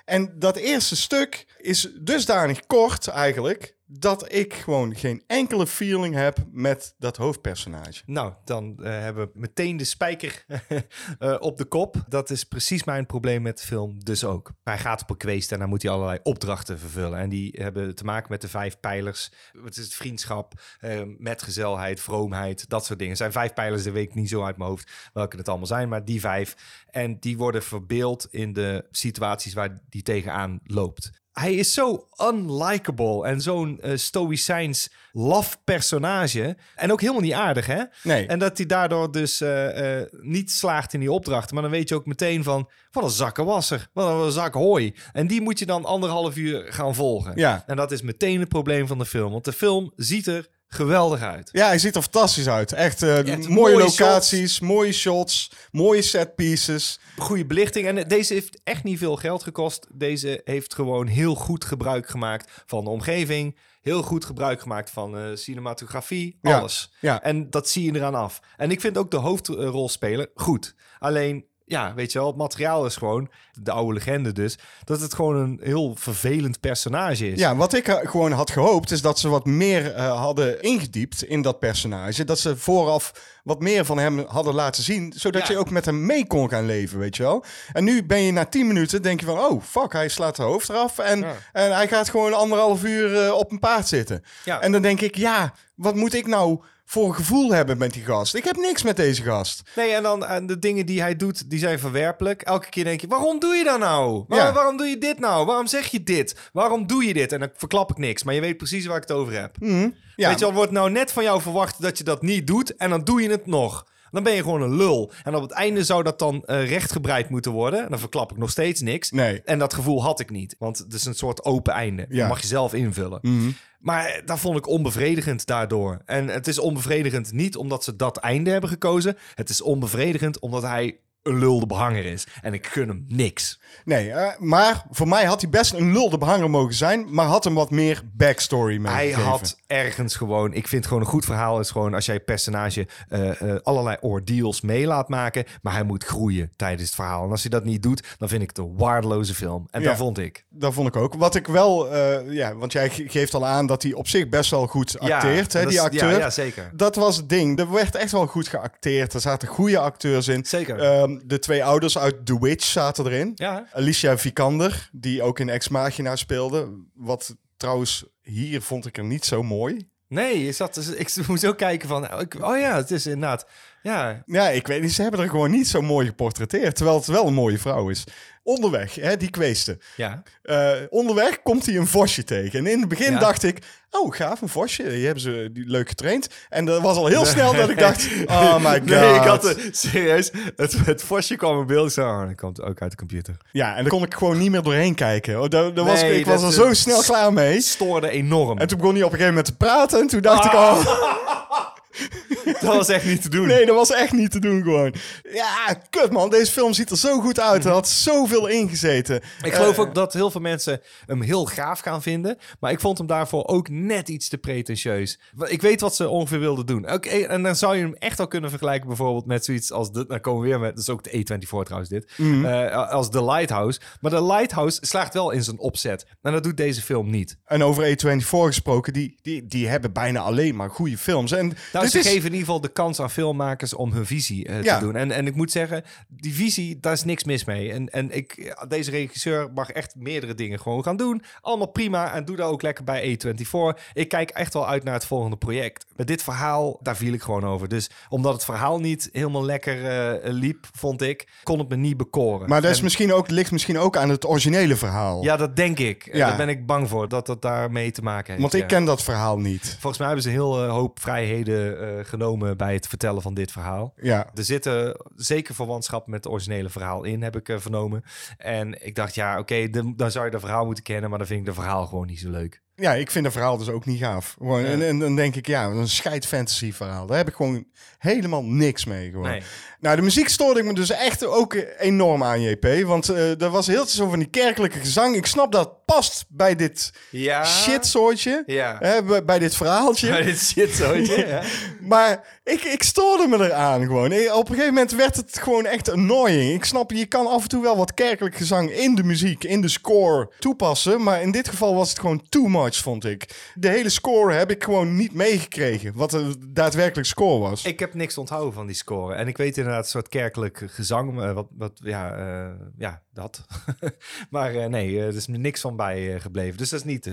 En 0.06 0.34
dat 0.36 0.56
eerste 0.56 0.96
stuk 0.96 1.46
is 1.58 1.90
dusdanig 2.02 2.66
kort 2.66 3.08
eigenlijk... 3.08 3.76
dat 4.00 4.34
ik 4.34 4.54
gewoon 4.54 4.96
geen 4.96 5.24
enkele 5.28 5.68
feeling 5.68 6.16
heb 6.16 6.38
met 6.52 6.96
dat 6.98 7.18
hoofdpersonage. 7.18 8.04
Nou, 8.06 8.34
dan 8.46 8.84
eh, 8.84 8.92
hebben 8.92 9.26
we 9.26 9.40
meteen 9.40 9.78
de 9.78 9.84
spijker 9.84 10.46
eh, 11.20 11.36
op 11.40 11.58
de 11.58 11.66
kop. 11.66 11.96
Dat 12.08 12.30
is 12.30 12.44
precies 12.44 12.84
mijn 12.84 13.06
probleem 13.06 13.42
met 13.42 13.58
de 13.58 13.66
film 13.66 14.04
dus 14.04 14.24
ook. 14.24 14.52
Hij 14.64 14.78
gaat 14.78 15.02
op 15.02 15.10
een 15.10 15.18
quest 15.18 15.52
en 15.52 15.60
dan 15.60 15.70
moet 15.70 15.82
hij 15.82 15.92
allerlei 15.92 16.20
opdrachten 16.24 16.80
vervullen. 16.80 17.20
En 17.20 17.30
die 17.30 17.56
hebben 17.62 17.96
te 17.96 18.04
maken 18.04 18.32
met 18.32 18.42
de 18.42 18.48
vijf 18.48 18.80
pijlers. 18.80 19.32
Het 19.64 19.78
is 19.78 19.84
het 19.84 19.94
vriendschap, 19.94 20.62
eh, 20.80 21.02
metgezelheid, 21.18 22.00
vroomheid, 22.00 22.70
dat 22.70 22.86
soort 22.86 23.00
dingen. 23.00 23.18
Zijn 23.18 23.32
vijf 23.32 23.54
pijlers, 23.54 23.84
dat 23.84 23.94
weet 23.94 24.10
ik 24.10 24.16
niet 24.16 24.30
zo 24.30 24.44
uit 24.44 24.58
mijn 24.58 24.70
hoofd 24.70 24.92
welke 25.14 25.38
het 25.38 25.50
allemaal 25.50 25.68
zijn. 25.68 25.90
Maar 25.90 26.06
die 26.06 26.20
vijf. 26.20 26.82
En 26.90 27.20
die 27.20 27.38
worden 27.38 27.64
verbeeld 27.64 28.28
in 28.30 28.54
de 28.54 28.88
situaties 28.92 29.54
waar 29.54 29.82
die 29.90 30.02
tegenaan 30.02 30.60
loopt. 30.64 31.23
Hij 31.34 31.54
is 31.54 31.74
zo 31.74 32.08
unlikable 32.32 33.26
en 33.26 33.42
zo'n 33.42 33.80
eh 33.82 33.98
stoïcijns 33.98 34.90
laf 35.12 35.64
personage. 35.64 36.58
En 36.76 36.92
ook 36.92 37.02
helemaal 37.02 37.22
niet 37.22 37.34
aardig, 37.34 37.66
hè? 37.66 37.84
Nee. 38.04 38.28
En 38.28 38.40
dat 38.40 38.58
hij 38.58 38.66
daardoor 38.66 39.12
dus 39.12 39.42
eh, 39.42 40.00
eh, 40.00 40.08
niet 40.22 40.52
slaagt 40.52 40.94
in 40.94 41.00
die 41.00 41.12
opdrachten. 41.12 41.54
Maar 41.54 41.64
dan 41.64 41.72
weet 41.72 41.90
je 41.90 41.96
ook 41.96 42.06
meteen 42.06 42.44
van, 42.44 42.70
wat 42.92 43.04
een 43.04 43.10
zakkenwasser. 43.10 43.88
Wat 43.94 44.26
een 44.26 44.32
zak 44.32 44.54
hooi. 44.54 44.94
En 45.12 45.28
die 45.28 45.42
moet 45.42 45.60
je 45.60 45.66
dan 45.66 45.86
anderhalf 45.86 46.36
uur 46.36 46.74
gaan 46.74 46.96
volgen. 46.96 47.32
Ja. 47.36 47.64
En 47.68 47.76
dat 47.76 47.92
is 47.92 48.02
meteen 48.02 48.40
het 48.40 48.50
probleem 48.50 48.88
van 48.88 48.98
de 48.98 49.06
film. 49.06 49.32
Want 49.32 49.46
de 49.46 49.54
film 49.54 49.92
ziet 49.96 50.28
er 50.28 50.48
geweldig 50.74 51.22
uit. 51.22 51.50
Ja, 51.52 51.68
hij 51.68 51.80
ziet 51.80 51.96
er 51.96 52.02
fantastisch 52.02 52.48
uit. 52.48 52.72
Echt, 52.74 53.02
eh, 53.02 53.24
mooie, 53.24 53.48
mooie 53.50 53.78
locaties, 53.78 54.60
mooie 54.60 54.92
shots, 54.94 55.52
mooie 55.72 56.02
set 56.02 56.36
pieces. 56.36 57.00
Goede 57.18 57.46
belichting. 57.46 57.88
En 57.88 58.08
deze 58.08 58.34
heeft 58.34 58.60
echt 58.64 58.84
niet 58.84 58.98
veel 58.98 59.16
geld 59.16 59.44
gekost. 59.44 59.88
Deze 59.94 60.42
heeft 60.44 60.74
gewoon 60.74 61.08
heel 61.08 61.36
goed 61.36 61.66
gebruik 61.66 62.10
gemaakt 62.10 62.64
van 62.66 62.84
de 62.84 62.90
omgeving. 62.90 63.58
Heel 63.82 64.02
goed 64.02 64.26
gebruik 64.26 64.62
gemaakt 64.62 64.90
van 64.90 65.18
eh, 65.18 65.24
cinematografie. 65.34 66.38
Ja, 66.42 66.60
Alles. 66.60 66.94
ja. 67.00 67.22
En 67.22 67.50
dat 67.50 67.70
zie 67.70 67.84
je 67.84 67.96
eraan 67.96 68.16
af. 68.16 68.40
En 68.58 68.72
ik 68.72 68.82
vind 68.82 68.98
ook 68.98 69.12
de 69.12 69.18
hoofdrolspeler 69.18 70.28
goed. 70.36 70.76
Alleen, 71.00 71.46
ja, 71.66 71.94
weet 71.94 72.12
je 72.12 72.18
wel, 72.20 72.28
het 72.28 72.38
materiaal 72.38 72.86
is 72.86 72.96
gewoon, 72.96 73.30
de 73.62 73.72
oude 73.72 73.94
legende 73.94 74.32
dus, 74.32 74.58
dat 74.84 75.02
het 75.02 75.14
gewoon 75.14 75.36
een 75.36 75.60
heel 75.64 75.96
vervelend 75.98 76.60
personage 76.60 77.32
is. 77.32 77.40
Ja, 77.40 77.56
wat 77.56 77.74
ik 77.74 77.88
eh, 77.88 78.10
gewoon 78.10 78.32
had 78.32 78.52
gehoopt 78.52 78.92
is 78.92 79.02
dat 79.02 79.20
ze 79.20 79.30
wat 79.30 79.46
meer 79.46 79.94
eh, 79.94 80.20
hadden 80.22 80.62
ingediept 80.62 81.24
in 81.24 81.42
dat 81.42 81.60
personage. 81.60 82.24
Dat 82.24 82.40
ze 82.40 82.58
vooraf 82.58 83.32
wat 83.44 83.60
meer 83.62 83.86
van 83.86 83.98
hem 83.98 84.20
hadden 84.28 84.54
laten 84.54 84.84
zien, 84.84 85.14
zodat 85.16 85.48
Ja. 85.48 85.54
je 85.54 85.60
ook 85.60 85.70
met 85.70 85.86
hem 85.86 86.06
mee 86.06 86.28
kon 86.28 86.50
gaan 86.50 86.66
leven, 86.66 87.00
weet 87.00 87.16
je 87.16 87.24
wel. 87.24 87.44
En 87.74 87.84
nu 87.84 88.06
ben 88.06 88.22
je 88.22 88.32
na 88.32 88.46
10 88.46 88.68
minuten, 88.68 89.02
denk 89.02 89.20
je 89.20 89.26
van, 89.26 89.40
oh 89.40 89.62
fuck, 89.62 89.94
hij 89.94 90.10
slaat 90.10 90.38
het 90.38 90.46
hoofd 90.46 90.70
eraf 90.70 90.98
en, 91.00 91.20
Ja. 91.20 91.34
en 91.52 91.76
hij 91.76 91.88
gaat 91.88 92.10
gewoon 92.10 92.34
anderhalf 92.34 92.84
uur 92.84 93.26
eh, 93.26 93.34
op 93.34 93.52
een 93.52 93.60
paard 93.60 93.88
zitten. 93.88 94.24
Ja. 94.46 94.62
En 94.62 94.72
dan 94.72 94.82
denk 94.82 95.02
ik, 95.02 95.16
ja, 95.16 95.54
wat 95.76 95.96
moet 95.96 96.14
ik 96.14 96.28
nou 96.28 96.62
voor 96.86 97.06
een 97.08 97.16
gevoel 97.16 97.52
hebben 97.54 97.78
met 97.78 97.94
die 97.94 98.04
gast? 98.04 98.36
Ik 98.36 98.44
heb 98.44 98.56
niks 98.56 98.84
met 98.84 98.96
deze 98.96 99.24
gast. 99.24 99.62
Nee, 99.76 99.92
en 99.92 100.04
dan 100.04 100.26
en 100.26 100.46
de 100.46 100.60
dingen 100.60 100.86
die 100.86 101.02
hij 101.02 101.16
doet, 101.16 101.50
die 101.50 101.60
zijn 101.60 101.80
verwerpelijk. 101.80 102.42
Elke 102.42 102.70
keer 102.70 102.84
denk 102.84 103.02
je, 103.02 103.08
waarom 103.08 103.40
doe 103.40 103.56
je 103.56 103.64
dat 103.64 103.80
nou? 103.80 104.24
Waar- 104.28 104.40
Ja. 104.40 104.54
Waarom 104.54 104.78
doe 104.78 104.88
je 104.88 104.98
dit 104.98 105.20
nou? 105.20 105.46
Waarom 105.46 105.68
zeg 105.68 105.88
je 105.88 106.04
dit? 106.04 106.36
Waarom 106.54 106.88
doe 106.88 107.04
je 107.08 107.14
dit? 107.14 107.32
En 107.32 107.40
dan 107.40 107.50
verklap 107.56 107.92
ik 107.92 107.98
niks, 107.98 108.24
maar 108.24 108.34
je 108.34 108.42
weet 108.42 108.58
precies 108.58 108.86
waar 108.86 108.96
ik 108.98 109.02
het 109.08 109.12
over 109.18 109.34
heb. 109.40 109.56
Mhm. 109.60 109.90
Ja, 110.16 110.30
Weet 110.30 110.40
je 110.40 110.46
wel, 110.46 110.54
wordt 110.54 110.72
nou 110.72 110.92
net 110.92 111.12
van 111.12 111.24
jou 111.24 111.42
verwacht 111.42 111.82
dat 111.82 111.98
je 111.98 112.04
dat 112.04 112.22
niet 112.22 112.48
doet 112.48 112.76
en 112.76 112.90
dan 112.90 113.04
doe 113.04 113.22
je 113.22 113.30
het 113.30 113.46
nog. 113.46 113.86
Dan 114.12 114.24
ben 114.24 114.34
je 114.34 114.42
gewoon 114.42 114.62
een 114.62 114.76
lul. 114.76 115.12
En 115.24 115.36
op 115.36 115.42
het 115.42 115.52
einde 115.52 115.84
zou 115.84 116.04
dat 116.04 116.20
dan 116.20 116.44
eh, 116.46 116.70
rechtgebreid 116.70 117.30
moeten 117.30 117.52
worden. 117.52 117.84
En 117.84 117.90
dan 117.90 118.00
verklap 118.00 118.32
ik 118.32 118.38
nog 118.38 118.50
steeds 118.50 118.82
niks. 118.82 119.12
Nee. 119.12 119.42
En 119.46 119.60
dat 119.60 119.74
gevoel 119.74 120.04
had 120.04 120.20
ik 120.20 120.30
niet. 120.30 120.56
Want 120.60 120.78
het 120.78 120.94
is 120.94 121.06
een 121.06 121.14
soort 121.16 121.44
open 121.46 121.74
einde. 121.74 122.06
Ja. 122.10 122.20
Dat 122.20 122.28
mag 122.28 122.42
je 122.42 122.48
zelf 122.48 122.74
invullen. 122.74 123.20
Mhm. 123.22 123.50
Maar 123.84 124.22
dat 124.26 124.40
vond 124.40 124.58
ik 124.58 124.68
onbevredigend 124.68 125.46
daardoor. 125.46 126.02
En 126.06 126.28
het 126.28 126.48
is 126.48 126.60
onbevredigend 126.60 127.32
niet 127.32 127.56
omdat 127.56 127.84
ze 127.84 127.96
dat 127.96 128.18
einde 128.18 128.50
hebben 128.50 128.70
gekozen. 128.70 129.18
Het 129.34 129.50
is 129.50 129.62
onbevredigend 129.62 130.40
omdat 130.40 130.62
hij 130.62 130.98
een 131.24 131.40
lulde 131.40 131.66
behanger 131.66 132.06
is. 132.06 132.28
En 132.42 132.54
ik 132.54 132.68
gun 132.68 132.88
hem 132.88 133.06
niks. 133.08 133.60
Nee, 133.86 134.12
eh, 134.12 134.40
maar 134.40 134.84
voor 134.92 135.08
mij 135.08 135.26
had 135.26 135.42
hij 135.42 135.50
best 135.50 135.74
een 135.74 135.92
lulde 135.92 136.18
behanger 136.18 136.50
mogen 136.50 136.74
zijn, 136.74 137.06
maar 137.14 137.26
had 137.26 137.44
hem 137.44 137.54
wat 137.54 137.72
meer 137.72 138.02
backstory 138.14 138.78
mee 138.78 138.92
Hij 138.94 139.12
had 139.12 139.58
ergens 139.68 140.16
gewoon... 140.16 140.54
Ik 140.54 140.68
vind 140.68 140.86
gewoon 140.86 141.02
een 141.04 141.08
goed 141.10 141.26
verhaal 141.26 141.60
is 141.60 141.72
gewoon... 141.72 141.94
als 141.94 142.06
jij 142.06 142.20
personage 142.20 142.88
eh, 143.10 143.42
eh, 143.42 143.60
allerlei 143.64 143.98
ordeals 144.02 144.62
mee 144.62 144.86
laat 144.86 145.10
maken... 145.10 145.44
maar 145.62 145.74
hij 145.74 145.84
moet 145.84 146.04
groeien 146.04 146.52
tijdens 146.56 146.82
het 146.88 146.96
verhaal. 146.96 147.24
En 147.24 147.30
als 147.32 147.42
hij 147.42 147.50
dat 147.52 147.64
niet 147.64 147.84
doet, 147.84 148.08
dan 148.18 148.30
vind 148.30 148.42
ik 148.42 148.48
het 148.48 148.58
een 148.58 148.78
waardeloze 148.78 149.34
film. 149.34 149.68
En 149.72 149.82
Ja. 149.82 149.88
dat 149.88 149.98
vond 149.98 150.18
ik. 150.18 150.46
Dat 150.50 150.74
vond 150.74 150.88
ik 150.88 150.96
ook. 150.96 151.14
Wat 151.16 151.36
ik 151.36 151.48
wel, 151.48 151.96
ja, 152.32 152.56
want 152.56 152.72
jij 152.72 152.90
ge- 152.90 153.10
geeft 153.10 153.34
al 153.34 153.46
aan 153.46 153.66
dat 153.66 153.84
hij 153.84 153.94
op 153.94 154.08
zich 154.08 154.30
best 154.30 154.50
wel 154.52 154.68
goed 154.68 155.00
acteert, 155.00 155.54
hè, 155.54 155.60
dat 155.62 155.70
die 155.70 155.80
is- 155.80 155.86
acteur. 155.86 156.12
Ja, 156.12 156.18
ja, 156.18 156.30
zeker. 156.30 156.72
Dat 156.74 156.96
was 156.96 157.18
het 157.18 157.30
ding. 157.30 157.60
Er 157.60 157.72
werd 157.72 157.96
echt 157.96 158.12
wel 158.12 158.28
goed 158.28 158.48
geacteerd. 158.48 159.14
Er 159.14 159.22
zaten 159.22 159.48
goede 159.48 159.80
acteurs 159.80 160.28
in. 160.28 160.46
Zeker. 160.46 161.12
Ehm, 161.20 161.28
de 161.28 161.40
twee 161.40 161.64
ouders 161.64 161.98
uit 161.98 162.26
The 162.26 162.40
Witch 162.40 162.66
zaten 162.66 163.06
erin. 163.06 163.32
Ja. 163.36 163.68
Alicia 163.74 164.18
Vikander, 164.18 164.90
die 164.92 165.22
ook 165.22 165.40
in 165.40 165.50
Ex 165.50 165.68
Machina 165.68 166.16
speelde. 166.16 166.70
Wat 166.94 167.36
trouwens, 167.58 168.06
hier 168.22 168.62
vond 168.62 168.86
ik 168.86 168.98
er 168.98 169.04
niet 169.04 169.26
zo 169.26 169.44
mooi. 169.44 169.90
Nee, 170.08 170.44
je 170.46 170.52
zat, 170.52 170.74
dus- 170.74 170.90
ik 170.90 171.28
moest 171.28 171.46
ook 171.46 171.58
kijken 171.58 171.88
van... 171.88 172.20
ik- 172.20 172.44
Oh 172.44 172.58
ja, 172.60 172.76
het 172.76 172.92
is 172.92 173.06
inderdaad... 173.06 173.46
Ja, 173.84 174.24
Ja, 174.26 174.50
ik 174.50 174.68
weet 174.68 174.82
niet. 174.82 174.94
Ze 174.94 175.02
hebben 175.02 175.20
er 175.20 175.30
gewoon 175.30 175.52
niet 175.52 175.68
zo 175.68 175.82
mooi 175.82 176.08
geportretteerd. 176.08 176.76
Terwijl 176.76 176.98
het 176.98 177.06
wel 177.08 177.28
een 177.28 177.34
mooie 177.34 177.58
vrouw 177.60 177.90
is. 177.90 178.04
Onderweg, 178.46 178.96
hè, 178.96 179.18
die 179.18 179.30
kweesten. 179.30 179.80
ja. 179.96 180.24
Eh, 180.44 180.72
onderweg 180.90 181.42
komt 181.42 181.66
hij 181.66 181.76
een 181.76 181.88
vosje 181.88 182.24
tegen. 182.24 182.60
En 182.60 182.68
in 182.68 182.80
het 182.80 182.90
begin 182.90 183.12
Ja. 183.12 183.20
dacht 183.20 183.44
ik, 183.44 183.60
oh 183.92 184.16
gaaf, 184.16 184.42
een 184.42 184.50
vosje. 184.50 184.90
Die 184.90 185.06
hebben 185.06 185.24
ze 185.24 185.50
die 185.54 185.66
leuk 185.68 185.88
getraind. 185.90 186.28
En 186.50 186.66
dat 186.66 186.82
was 186.82 186.98
al 186.98 187.08
heel 187.08 187.26
snel 187.26 187.54
dat 187.54 187.70
ik 187.70 187.80
dacht, 187.80 188.08
oh 188.26 188.56
my 188.58 188.72
god. 188.80 188.86
Nee, 188.86 189.14
ik 189.16 189.22
had 189.22 189.44
het 189.44 189.78
serieus. 189.78 190.32
Het, 190.56 190.76
het 190.86 191.04
vosje 191.04 191.36
kwam 191.36 191.60
in 191.60 191.66
beeld. 191.68 191.94
Zei, 191.94 192.08
oh, 192.08 192.28
dat 192.28 192.36
komt 192.36 192.62
ook 192.62 192.82
uit 192.82 192.92
de 192.92 192.98
computer. 192.98 193.36
Ja, 193.52 193.76
en 193.76 193.82
daar 193.82 193.92
kon 193.92 194.04
ik 194.04 194.14
gewoon 194.14 194.38
niet 194.38 194.52
meer 194.52 194.62
doorheen 194.62 194.96
kijken. 194.96 195.42
Oh, 195.42 195.50
daar, 195.50 195.74
daar 195.74 195.86
was, 195.86 196.02
ik 196.04 196.26
was 196.26 196.44
er 196.44 196.52
zo 196.52 196.74
snel 196.74 197.02
klaar 197.02 197.34
mee. 197.34 197.62
Stoorde 197.62 198.10
enorm. 198.10 198.58
En 198.58 198.68
toen 198.68 198.78
begon 198.78 198.94
hij 198.96 199.04
op 199.04 199.12
een 199.12 199.18
gegeven 199.18 199.36
moment 199.36 199.52
te 199.60 199.66
praten. 199.66 200.00
En 200.00 200.08
toen 200.08 200.22
dacht 200.22 200.46
ik, 200.46 200.54
oh, 200.54 200.86
Dat 202.62 202.76
was 202.76 202.90
echt 202.90 203.06
niet 203.06 203.22
te 203.22 203.30
doen. 203.30 203.48
Nee, 203.48 203.66
dat 203.66 203.76
was 203.76 203.92
echt 203.92 204.12
niet 204.12 204.32
te 204.32 204.40
doen 204.40 204.64
gewoon. 204.64 204.94
Ja, 205.34 205.82
kut 205.90 206.12
man. 206.12 206.30
Deze 206.30 206.52
film 206.52 206.74
ziet 206.74 206.90
er 206.90 206.98
zo 206.98 207.20
goed 207.20 207.40
uit. 207.40 207.66
Er 207.66 207.72
had 207.72 207.88
zoveel 207.90 208.48
ingezeten. 208.48 209.22
Ik 209.42 209.54
geloof 209.54 209.74
Eh, 209.74 209.80
ook 209.80 209.96
dat 209.96 210.14
heel 210.14 210.32
veel 210.32 210.42
mensen 210.42 210.82
hem 211.06 211.22
heel 211.22 211.46
gaaf 211.46 211.80
gaan 211.80 212.02
vinden. 212.02 212.38
Maar 212.60 212.72
ik 212.72 212.80
vond 212.80 212.98
hem 212.98 213.08
daarvoor 213.08 213.46
ook 213.46 213.70
net 213.70 214.10
iets 214.10 214.30
te 214.30 214.38
pretentieus. 214.38 215.20
Ik 215.46 215.62
weet 215.62 215.82
wat 215.82 215.96
ze 215.96 216.10
ongeveer 216.10 216.40
wilden 216.40 216.66
doen. 216.66 216.92
Oké, 216.92 217.10
en 217.10 217.44
dan 217.44 217.56
zou 217.56 217.76
je 217.76 217.82
hem 217.82 217.96
echt 218.00 218.20
al 218.20 218.28
kunnen 218.28 218.50
vergelijken 218.50 218.88
bijvoorbeeld 218.88 219.26
met 219.26 219.46
zoiets 219.46 219.72
als... 219.72 219.92
De, 219.92 220.06
dan 220.06 220.20
komen 220.22 220.42
we 220.42 220.48
weer 220.48 220.60
met... 220.60 220.70
Dat 220.76 220.80
is 220.84 220.90
ook 220.90 221.04
de 221.04 221.10
A24 221.38 221.48
trouwens 221.64 221.90
dit. 221.90 222.12
Mhm. 222.18 222.46
Eh, 222.46 222.90
als 222.92 223.10
The 223.10 223.24
Lighthouse. 223.26 223.80
Maar 224.02 224.12
The 224.12 224.24
Lighthouse 224.26 224.78
slaagt 224.82 225.14
wel 225.14 225.32
in 225.32 225.44
zijn 225.44 225.60
opzet. 225.60 226.06
En 226.22 226.32
dat 226.32 226.44
doet 226.44 226.58
deze 226.58 226.82
film 226.82 227.10
niet. 227.10 227.38
En 227.46 227.64
over 227.64 227.84
A24 227.98 228.26
gesproken, 228.28 228.94
die, 228.94 229.16
die, 229.22 229.48
die 229.48 229.68
hebben 229.68 229.94
bijna 229.94 230.20
alleen 230.20 230.56
maar 230.56 230.70
goede 230.70 230.98
films. 230.98 231.32
En 231.32 231.54
Nou, 231.74 231.83
dit 231.84 231.92
ze 231.92 232.00
is- 232.00 232.06
geven 232.06 232.26
in 232.26 232.32
ieder 232.32 232.40
geval 232.46 232.62
de 232.62 232.68
kans 232.72 233.00
aan 233.00 233.10
filmmakers 233.12 233.74
om 233.74 233.92
hun 233.92 234.06
visie 234.06 234.48
eh, 234.48 234.64
Ja. 234.64 234.78
te 234.78 234.86
doen. 234.86 234.96
En, 234.96 235.12
en 235.12 235.28
ik 235.28 235.36
moet 235.36 235.52
zeggen, 235.52 235.84
die 236.08 236.34
visie, 236.34 236.80
daar 236.80 236.94
is 236.94 237.04
niks 237.04 237.24
mis 237.24 237.46
mee. 237.46 237.72
En, 237.72 237.90
en 237.90 238.16
ik, 238.16 238.56
deze 238.68 238.92
regisseur 238.92 239.50
mag 239.54 239.70
echt 239.70 239.96
meerdere 239.98 240.36
dingen 240.36 240.60
gewoon 240.60 240.84
gaan 240.84 240.98
doen. 240.98 241.24
Allemaal 241.42 241.68
prima 241.72 242.14
en 242.14 242.26
doe 242.26 242.36
dat 242.36 242.50
ook 242.50 242.62
lekker 242.62 242.84
bij 242.84 243.18
A24. 243.18 243.80
Ik 243.94 244.08
kijk 244.10 244.30
echt 244.30 244.54
wel 244.54 244.68
uit 244.68 244.84
naar 244.84 244.94
het 244.94 245.06
volgende 245.06 245.38
project. 245.38 245.86
Met 245.96 246.08
dit 246.08 246.24
verhaal, 246.24 246.80
daar 246.82 246.96
viel 246.96 247.14
ik 247.14 247.22
gewoon 247.22 247.46
over. 247.46 247.68
Dus 247.68 247.90
omdat 248.10 248.34
het 248.34 248.46
verhaal 248.46 248.80
niet 248.80 249.10
helemaal 249.12 249.46
lekker 249.46 249.86
eh, 249.86 250.32
liep, 250.34 250.68
vond 250.76 251.02
ik, 251.02 251.28
kon 251.44 251.60
het 251.60 251.70
me 251.70 251.76
niet 251.76 251.98
bekoren. 251.98 252.50
Maar 252.50 252.62
dat 252.62 252.72
is 252.72 252.78
En- 252.78 252.84
misschien 252.84 253.14
ook, 253.14 253.30
ligt 253.30 253.52
misschien 253.52 253.78
ook 253.78 253.98
aan 253.98 254.10
het 254.10 254.26
originele 254.28 254.76
verhaal. 254.76 255.24
ja, 255.24 255.38
dat 255.38 255.56
denk 255.56 255.80
ik. 255.80 256.10
Ja. 256.14 256.28
Daar 256.28 256.38
ben 256.38 256.50
ik 256.50 256.66
bang 256.66 256.90
voor, 256.90 257.08
dat 257.10 257.26
dat 257.26 257.42
daarmee 257.42 257.92
te 257.92 258.02
maken 258.02 258.28
heeft. 258.30 258.42
Want 258.42 258.54
ik 258.54 258.62
ja. 258.62 258.68
ken 258.68 258.86
dat 258.86 259.04
verhaal 259.04 259.40
niet. 259.40 259.68
Volgens 259.80 259.98
mij 259.98 260.06
hebben 260.08 260.24
ze 260.24 260.30
een 260.30 260.36
heel 260.36 260.64
eh, 260.64 260.70
hoop 260.72 261.00
vrijheden 261.02 261.73
eh, 261.80 262.06
genomen 262.06 262.58
bij 262.58 262.74
het 262.74 262.88
vertellen 262.88 263.22
van 263.22 263.34
dit 263.34 263.52
verhaal. 263.52 263.94
Ja. 264.02 264.28
Er 264.36 264.44
zitten 264.44 265.02
zeker 265.16 265.56
verwantschap 265.56 266.08
met 266.08 266.24
het 266.24 266.34
originele 266.34 266.70
verhaal 266.70 267.04
in, 267.04 267.22
heb 267.24 267.36
ik 267.36 267.50
eh, 267.50 267.58
vernomen. 267.58 268.04
En 268.38 268.86
ik 268.86 268.96
dacht, 268.96 269.16
ja, 269.16 269.40
oké, 269.40 269.70
dan- 269.70 269.94
dan 269.96 270.12
zou 270.12 270.26
je 270.26 270.32
dat 270.32 270.42
verhaal 270.42 270.66
moeten 270.66 270.84
kennen, 270.84 271.10
maar 271.10 271.18
dan 271.20 271.28
vind 271.28 271.40
ik 271.40 271.46
de 271.46 271.54
verhaal 271.54 271.86
gewoon 271.88 272.08
niet 272.08 272.20
zo 272.20 272.30
leuk. 272.30 272.62
Ja, 272.76 272.94
ik 272.94 273.12
vind 273.12 273.26
het 273.26 273.34
verhaal 273.34 273.58
dus 273.58 273.70
ook 273.70 273.86
niet 273.86 274.00
gaaf. 274.00 274.36
Gewoon, 274.38 274.62
Ja. 274.62 274.68
en, 274.68 274.88
en 274.88 275.00
dan 275.00 275.16
denk 275.16 275.36
ik, 275.36 275.48
ja, 275.48 275.66
een 275.66 275.88
scheid 275.90 276.26
fantasy 276.28 276.72
verhaal. 276.74 277.06
Daar 277.06 277.18
heb 277.18 277.28
ik 277.28 277.36
gewoon 277.36 277.66
helemaal 277.98 278.44
niks 278.44 278.86
mee. 278.86 279.10
Gewoon. 279.12 279.30
Nee. 279.30 279.42
Nou, 279.80 279.96
de 279.96 280.02
muziek 280.02 280.30
stoorde 280.30 280.60
ik 280.60 280.66
me 280.66 280.74
dus 280.74 280.90
echt 280.90 281.26
ook 281.26 281.56
enorm 281.78 282.24
aan, 282.24 282.42
JP. 282.42 282.68
Want 282.86 283.10
eh 283.10 283.42
er 283.42 283.50
was 283.50 283.68
heel 283.68 283.86
zo 283.86 284.10
van 284.10 284.20
die 284.20 284.30
kerkelijke 284.30 284.80
gezang. 284.80 285.16
Ik 285.16 285.26
snap 285.26 285.52
dat 285.52 285.86
past 285.86 286.26
bij 286.30 286.56
dit 286.56 286.94
Ja. 287.10 287.46
shitsoortje. 287.46 288.44
Ja. 288.46 288.78
Hè, 288.80 289.04
bij, 289.04 289.26
bij 289.26 289.40
dit 289.40 289.56
verhaaltje. 289.56 290.10
Maar 290.10 290.24
dit 290.24 290.40
shit 290.40 290.70
zo, 290.76 290.96
ja. 290.98 291.42
Maar 291.82 292.42
ik, 292.44 292.62
ik 292.64 292.84
stoorde 292.84 293.28
me 293.28 293.36
eraan 293.46 293.82
gewoon. 293.82 294.06
Op 294.32 294.50
een 294.50 294.56
gegeven 294.56 294.74
moment 294.74 294.92
werd 294.92 295.16
het 295.16 295.40
gewoon 295.40 295.66
echt 295.66 295.90
annoying. 295.92 296.54
Ik 296.54 296.64
snap, 296.66 296.92
je 296.92 297.06
kan 297.06 297.28
af 297.28 297.42
en 297.44 297.50
toe 297.50 297.62
wel 297.62 297.78
wat 297.78 297.94
kerkelijk 297.94 298.36
gezang 298.36 298.72
in 298.72 298.96
de 298.96 299.04
muziek, 299.04 299.44
in 299.44 299.62
de 299.62 299.68
score 299.68 300.32
toepassen. 300.40 301.04
Maar 301.04 301.22
in 301.22 301.32
dit 301.32 301.48
geval 301.50 301.76
was 301.76 301.90
het 301.90 302.00
gewoon 302.00 302.22
too 302.30 302.48
much, 302.48 302.76
vond 302.76 303.06
ik. 303.06 303.52
De 303.56 303.70
hele 303.70 303.90
score 303.90 304.34
heb 304.34 304.52
ik 304.52 304.64
gewoon 304.64 304.96
niet 304.96 305.14
meegekregen. 305.14 305.94
Wat 305.96 306.10
de 306.12 306.36
daadwerkelijk 306.50 307.08
score 307.08 307.40
was. 307.40 307.66
Ik 307.66 307.80
heb 307.80 307.94
niks 307.94 308.18
onthouden 308.18 308.54
van 308.54 308.66
die 308.66 308.76
score. 308.76 309.16
En 309.16 309.28
ik 309.28 309.38
weet 309.38 309.58
inderdaad 309.58 309.84
een 309.84 309.90
soort 309.90 310.10
kerkelijk 310.10 310.64
gezang. 310.66 311.22
eh, 311.22 311.34
Wat, 311.34 311.48
wat, 311.58 311.72
ja, 311.84 312.16
eh, 312.16 312.52
ja, 312.78 313.02
dat. 313.14 313.46
maar 314.30 314.56
eh, 314.56 314.66
nee, 314.66 315.00
er 315.02 315.16
is 315.16 315.28
niks 315.28 315.62
van 315.62 315.76
bij 315.76 316.20
gebleven. 316.20 316.58
Dus 316.58 316.70
dat 316.70 316.80
is 316.80 316.86
niet 316.86 317.10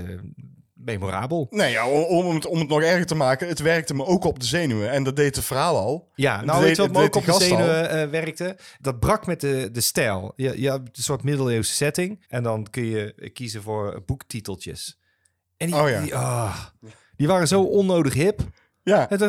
memorabel. 0.84 1.46
Nee, 1.50 1.70
ja, 1.70 1.88
om, 1.88 2.02
om, 2.02 2.34
het, 2.34 2.46
om 2.46 2.58
het 2.58 2.68
nog 2.68 2.82
erger 2.82 3.06
te 3.06 3.14
maken, 3.14 3.48
het 3.48 3.58
werkte 3.58 3.94
me 3.94 4.06
ook 4.06 4.24
op 4.24 4.40
de 4.40 4.46
zenuwen. 4.46 4.90
En 4.90 5.02
dat 5.02 5.16
deed 5.16 5.36
het 5.36 5.44
verhaal 5.44 5.76
al. 5.76 6.10
Ja, 6.14 6.44
nou 6.44 6.62
weet 6.62 6.76
je 6.76 6.82
wat 6.82 6.92
me 6.92 7.02
ook 7.02 7.14
op 7.14 7.24
de 7.24 7.32
zenuwen 7.32 7.90
eh, 7.90 8.08
werkte? 8.08 8.56
Dat 8.80 8.98
brak 9.00 9.26
met 9.26 9.40
de, 9.40 9.68
de 9.72 9.80
stijl. 9.80 10.32
Je, 10.36 10.60
je 10.60 10.70
hebt 10.70 10.96
een 10.96 11.02
soort 11.02 11.22
middeleeuwse 11.22 11.72
setting. 11.72 12.24
En 12.28 12.42
dan 12.42 12.66
kun 12.70 12.84
je 12.84 13.30
kiezen 13.32 13.62
voor 13.62 14.02
boektiteltjes. 14.06 14.98
En 15.56 15.66
die, 15.66 15.76
Oh 15.76 15.88
ja. 15.88 16.00
die, 16.00 16.14
ah, 16.14 16.56
die 17.16 17.26
waren 17.26 17.48
zo 17.48 17.62
onnodig 17.62 18.14
hip. 18.14 18.40
Ja, 18.90 19.06
Het. 19.08 19.22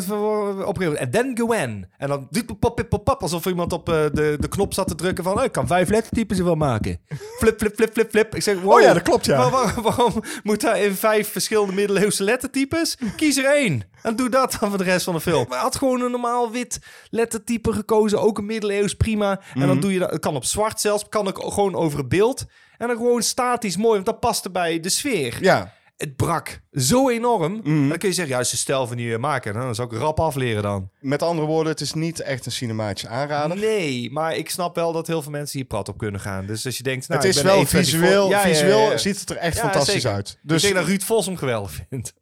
En 0.96 1.12
then 1.12 1.32
Gwen. 1.38 1.90
En 1.98 2.08
dan 2.08 2.28
pop, 2.46 2.60
pop, 2.76 2.86
pop, 2.90 3.04
pop, 3.04 3.22
alsof 3.22 3.46
iemand 3.46 3.74
op 3.74 3.90
eh, 3.90 3.96
de, 4.14 4.38
de 4.40 4.48
knop 4.48 4.74
zat 4.74 4.88
te 4.88 4.96
drukken 4.96 5.24
van... 5.24 5.38
"Oh, 5.38 5.44
ik 5.44 5.52
kan 5.52 5.68
vijf 5.68 5.90
lettertypes 5.90 6.38
ervan 6.38 6.58
maken. 6.58 7.00
Flip, 7.38 7.60
flip, 7.60 7.76
flip, 7.76 7.94
flip, 7.94 8.10
flip. 8.10 8.36
Ik 8.36 8.42
zeg, 8.42 8.62
wow, 8.62 8.74
Oh 8.74 8.82
ja, 8.82 8.94
dat 8.94 9.02
klopt, 9.02 9.26
ja. 9.26 9.38
waar- 9.38 9.52
waar- 9.52 9.82
waarom 9.82 10.24
moet 10.44 10.62
daar 10.62 10.80
in 10.80 10.94
vijf 10.94 11.32
verschillende 11.32 11.74
middeleeuwse 11.74 12.24
lettertypes? 12.24 12.98
Kies 13.16 13.38
er 13.38 13.46
één. 13.46 13.82
En 14.02 14.16
doe 14.16 14.30
dat 14.30 14.58
dan 14.60 14.70
voor 14.70 14.78
de 14.78 14.84
rest 14.84 15.04
van 15.06 15.14
de 15.14 15.22
film. 15.22 15.46
Maar 15.50 15.60
had 15.60 15.76
gewoon 15.76 16.02
een 16.02 16.12
normaal 16.12 16.52
wit 16.52 16.80
lettertype 17.10 17.74
gekozen. 17.74 18.22
Ook 18.22 18.38
een 18.38 18.46
middeleeuws, 18.46 18.94
prima. 18.94 19.32
En 19.32 19.60
Mhm. 19.60 19.68
dan 19.68 19.80
doe 19.80 19.94
je 19.94 20.00
dat. 20.00 20.10
Het 20.12 20.20
kan 20.22 20.36
op 20.36 20.46
zwart 20.46 20.80
zelfs. 20.82 21.10
Kan 21.10 21.28
ook 21.28 21.54
gewoon 21.54 21.76
over 21.76 21.98
het 22.00 22.10
beeld. 22.10 22.46
En 22.78 22.88
dan 22.88 22.96
gewoon 22.98 23.22
statisch 23.22 23.78
mooi. 23.78 23.94
Want 23.94 24.06
dat 24.06 24.20
paste 24.20 24.52
bij 24.52 24.80
de 24.80 24.90
sfeer 24.90 25.38
ja. 25.42 25.74
Het 26.02 26.16
brak 26.16 26.62
zo 26.74 27.10
enorm. 27.10 27.54
Mhm. 27.64 27.88
Dan 27.90 27.98
kun 27.98 28.10
je 28.10 28.16
zeggen, 28.16 28.34
ja, 28.36 28.40
is 28.40 28.50
de 28.50 28.58
stijl 28.58 28.88
van 28.88 28.98
die 28.98 29.18
maken. 29.18 29.54
Dan 29.54 29.76
zou 29.76 29.96
ik 29.96 30.00
rap 30.02 30.20
afleren 30.20 30.64
dan. 30.64 30.90
Met 31.00 31.22
andere 31.22 31.48
woorden, 31.48 31.72
het 31.72 31.82
is 31.82 31.94
niet 31.94 32.20
echt 32.20 32.46
een 32.46 32.52
cinematische 32.52 33.08
aanrader. 33.08 33.58
Nee, 33.58 34.12
maar 34.12 34.36
ik 34.36 34.50
snap 34.50 34.76
wel 34.76 34.92
dat 34.92 35.08
heel 35.08 35.22
veel 35.22 35.32
mensen 35.32 35.60
hier 35.60 35.68
prat 35.68 35.90
op 35.90 35.98
kunnen 35.98 36.22
gaan. 36.22 36.46
Dus 36.46 36.66
als 36.66 36.78
je 36.78 36.84
denkt, 36.84 37.08
nou, 37.08 37.22
het 37.22 37.36
is 37.36 37.42
wel 37.42 37.66
A24 37.66 37.68
visueel, 37.70 38.30
Ja, 38.30 38.40
ja, 38.42 38.48
ja, 38.48 38.54
visueel 38.54 38.92
ja. 38.92 38.98
ziet 38.98 39.20
het 39.20 39.30
er 39.30 39.36
echt 39.38 39.60
fantastisch 39.60 39.94
zeker. 39.94 40.12
uit. 40.12 40.38
Dus 40.42 40.58
ik 40.58 40.62
denk 40.64 40.76
dat 40.76 40.86
Ruud 40.86 41.02
Vos 41.04 41.26
hem 41.26 41.38
geweldig 41.38 41.72
vindt. 41.90 42.14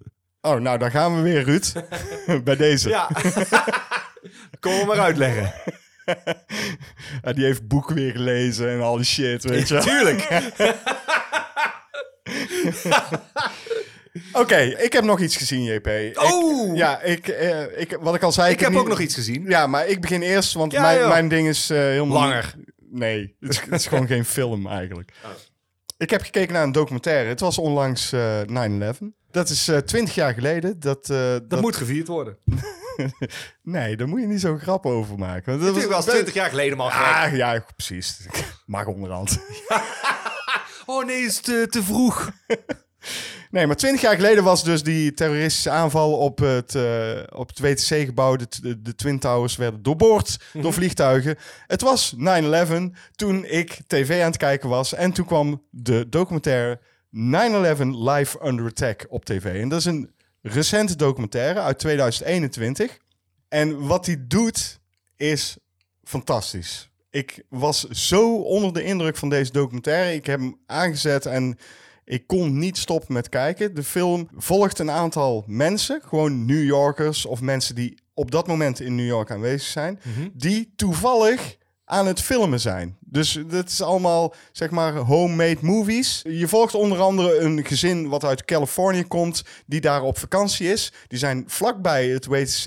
oh, 0.42 0.56
nou, 0.60 0.78
daar 0.78 0.92
gaan 0.92 1.16
we 1.16 1.22
weer, 1.22 1.44
Ruud. 1.44 1.74
Bij 2.44 2.56
deze. 2.56 2.90
Ja. 2.90 3.10
Kom 4.60 4.86
maar 4.86 5.00
uitleggen. 5.00 5.54
Die 7.34 7.46
heeft 7.46 7.68
boek 7.68 7.90
weer 7.90 8.12
gelezen 8.12 8.70
en 8.70 8.82
al 8.82 8.96
die 8.96 9.06
shit, 9.06 9.44
weet 9.44 9.68
je 9.68 9.74
wel. 9.74 9.84
Tuurlijk. 9.84 10.28
Oké, 14.34 14.58
ik 14.58 14.94
heb 14.94 15.04
nog 15.04 15.20
iets 15.20 15.36
gezien, 15.38 15.64
JP. 15.64 15.88
Ik- 15.88 16.22
Oh! 16.22 16.76
ja, 16.76 17.02
ik, 17.02 17.28
eh, 17.28 17.80
ik, 17.82 17.98
wat 18.02 18.16
ik 18.16 18.24
al 18.24 18.32
zei... 18.32 18.52
Ik 18.52 18.60
heb 18.60 18.70
niet- 18.70 18.80
ook 18.80 18.88
nog 18.88 19.00
iets 19.00 19.16
gezien. 19.16 19.46
Ja, 19.48 19.68
maar 19.68 19.88
ik 19.88 20.02
begin 20.02 20.22
eerst, 20.22 20.54
want 20.54 20.72
Ja, 20.72 20.82
mijn, 20.82 21.08
mijn 21.08 21.28
ding 21.28 21.48
is 21.48 21.70
eh, 21.70 21.78
helemaal... 21.78 22.18
Langer. 22.20 22.54
Nee, 22.92 23.36
het 23.40 23.50
is, 23.50 23.60
het 23.60 23.72
is 23.80 23.88
gewoon 23.88 24.08
geen 24.08 24.26
film 24.26 24.68
eigenlijk. 24.68 25.12
Ik 25.98 26.10
heb 26.10 26.22
gekeken 26.22 26.54
naar 26.54 26.64
een 26.64 26.72
documentaire. 26.72 27.30
Het 27.30 27.40
was 27.40 27.58
onlangs 27.58 28.12
eh 28.12 28.40
9-11. 28.94 28.98
Dat 29.32 29.50
is 29.50 29.72
twintig 29.86 30.16
jaar 30.16 30.34
geleden. 30.34 30.80
Dat, 30.80 31.10
eh, 31.10 31.18
dat, 31.18 31.50
Dat 31.50 31.62
moet 31.62 31.76
gevierd 31.76 32.08
worden. 32.08 32.38
Nee, 33.64 33.96
daar 33.98 34.08
moet 34.08 34.22
je 34.22 34.28
niet 34.28 34.42
zo 34.42 34.58
grap 34.58 34.86
over 34.86 35.18
maken. 35.18 35.52
Dat 35.54 35.62
Natuurlijk 35.68 35.94
was 35.94 36.06
20 36.06 36.34
jaar 36.34 36.50
geleden 36.50 36.78
man. 36.78 36.92
gek. 36.92 37.06
Ah, 37.16 37.36
ja, 37.36 37.66
precies. 37.76 38.18
Mag 38.66 38.86
onderhand. 38.86 39.40
Oh 40.90 41.06
nee, 41.06 41.22
is 41.22 41.40
te, 41.40 41.68
te 41.70 41.84
vroeg. 41.84 42.32
Nee, 43.52 43.68
maar 43.68 43.76
twintig 43.76 44.02
jaar 44.02 44.16
geleden 44.16 44.44
was 44.44 44.64
dus 44.64 44.84
die 44.84 45.14
terroristische 45.14 45.70
aanval 45.70 46.18
op 46.18 46.40
het, 46.40 46.76
eh, 46.76 47.24
op 47.30 47.48
het 47.48 47.60
WTC-gebouw. 47.60 48.36
De, 48.36 48.48
de, 48.62 48.82
de 48.82 48.96
Twin 48.96 49.20
Towers 49.20 49.56
werden 49.56 49.84
doorboord 49.84 50.40
door 50.54 50.74
vliegtuigen. 50.74 51.36
Het 51.68 51.82
was 51.82 52.16
9-11 52.16 52.18
toen 53.16 53.46
ik 53.46 53.80
tv 53.88 54.20
aan 54.22 54.30
het 54.30 54.38
kijken 54.38 54.70
was. 54.70 54.94
En 54.94 55.12
toen 55.12 55.26
kwam 55.26 55.64
de 55.70 56.10
documentaire 56.10 56.80
9-11 56.80 56.82
Live 57.92 58.46
Under 58.46 58.66
Attack 58.66 59.06
op 59.10 59.26
tv. 59.26 59.62
En 59.62 59.70
dat 59.70 59.80
is 59.80 59.86
een 59.86 60.14
recente 60.42 60.96
documentaire 60.96 61.60
uit 61.60 61.80
2021. 61.80 62.98
En 63.48 63.88
wat 63.88 64.06
hij 64.06 64.24
doet 64.28 64.80
is 65.16 65.58
fantastisch. 66.04 66.89
Ik 67.10 67.44
was 67.50 67.84
zo 67.90 68.36
onder 68.36 68.74
de 68.74 68.84
indruk 68.84 69.18
van 69.18 69.30
deze 69.30 69.52
documentaire. 69.52 70.14
Ik 70.14 70.26
heb 70.26 70.40
hem 70.40 70.60
aangezet 70.66 71.26
en 71.26 71.58
ik 72.06 72.28
kon 72.28 72.58
niet 72.58 72.78
stoppen 72.78 73.14
met 73.14 73.30
kijken. 73.30 73.76
De 73.76 73.84
film 73.84 74.30
volgt 74.36 74.80
een 74.80 74.92
aantal 74.92 75.44
mensen, 75.48 76.02
gewoon 76.04 76.46
New 76.46 76.64
Yorkers 76.64 77.26
of 77.26 77.42
mensen 77.42 77.76
die 77.76 77.98
op 78.14 78.32
dat 78.32 78.48
moment 78.48 78.80
in 78.80 78.96
New 78.96 79.06
York 79.06 79.32
aanwezig 79.32 79.68
zijn, 79.68 80.00
die 80.34 80.74
toevallig 80.76 81.58
aan 81.86 82.08
het 82.08 82.22
filmen 82.22 82.60
zijn. 82.60 82.98
Dus 83.12 83.40
dat 83.48 83.70
is 83.70 83.82
allemaal, 83.82 84.34
zeg 84.52 84.70
maar, 84.70 84.94
homemade 84.94 85.58
movies. 85.62 86.22
Je 86.24 86.48
volgt 86.48 86.76
onder 86.76 87.00
andere 87.00 87.40
een 87.40 87.66
gezin 87.66 88.10
wat 88.10 88.24
uit 88.24 88.46
Californië 88.46 89.04
komt, 89.04 89.44
die 89.66 89.82
daar 89.82 90.02
op 90.02 90.18
vakantie 90.18 90.72
is. 90.72 90.92
Die 91.08 91.20
zijn 91.20 91.44
vlakbij 91.48 92.08
het 92.08 92.26
WTC, 92.26 92.66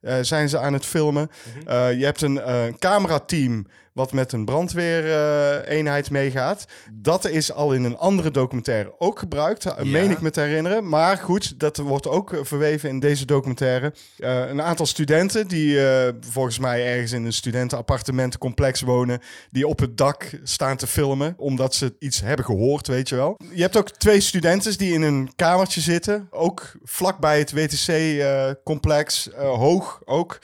eh, 0.00 0.14
zijn 0.20 0.48
ze 0.48 0.58
aan 0.58 0.72
het 0.72 0.86
filmen. 0.86 1.30
Eh, 1.66 1.92
je 1.92 2.04
hebt 2.04 2.22
een 2.22 2.40
eh, 2.40 2.62
camerateam 2.78 3.66
wat 3.92 4.12
met 4.12 4.32
een 4.32 4.44
brandweereenheid 4.44 6.10
meegaat. 6.10 6.64
Dat 6.92 7.28
is 7.28 7.52
al 7.52 7.72
in 7.72 7.84
een 7.84 7.96
andere 7.96 8.30
documentaire 8.30 8.94
ook 8.98 9.18
gebruikt, 9.18 9.84
meen 9.84 10.10
ik 10.10 10.20
me 10.20 10.30
te 10.30 10.40
herinneren. 10.40 10.88
Maar 10.88 11.16
goed, 11.16 11.60
dat 11.60 11.76
wordt 11.76 12.08
ook 12.08 12.38
verweven 12.42 12.88
in 12.88 13.00
deze 13.00 13.24
documentaire. 13.24 13.92
Een 14.18 14.62
aantal 14.62 14.86
studenten 14.86 15.48
die 15.48 15.78
volgens 16.20 16.58
mij 16.58 16.86
ergens 16.86 17.12
in 17.12 17.24
een 17.24 17.32
studentenappartementencomplex 17.32 18.80
wonen, 18.80 19.20
die 19.50 19.66
op 19.66 19.79
het 19.80 19.96
dak 19.96 20.30
staan 20.42 20.76
te 20.76 20.86
filmen, 20.86 21.34
omdat 21.36 21.74
ze 21.74 21.96
iets 21.98 22.20
hebben 22.20 22.44
gehoord, 22.44 22.86
weet 22.86 23.08
je 23.08 23.14
wel. 23.14 23.40
Je 23.52 23.62
hebt 23.62 23.76
ook 23.76 23.90
twee 23.90 24.20
studenten 24.20 24.78
die 24.78 24.92
in 24.92 25.02
een 25.02 25.32
kamertje 25.36 25.80
zitten, 25.80 26.28
ook 26.30 26.72
vlakbij 26.84 27.38
het 27.38 27.52
WTC-complex, 27.52 29.30
eh, 29.30 29.48
hoog 29.48 30.00
ook. 30.04 30.38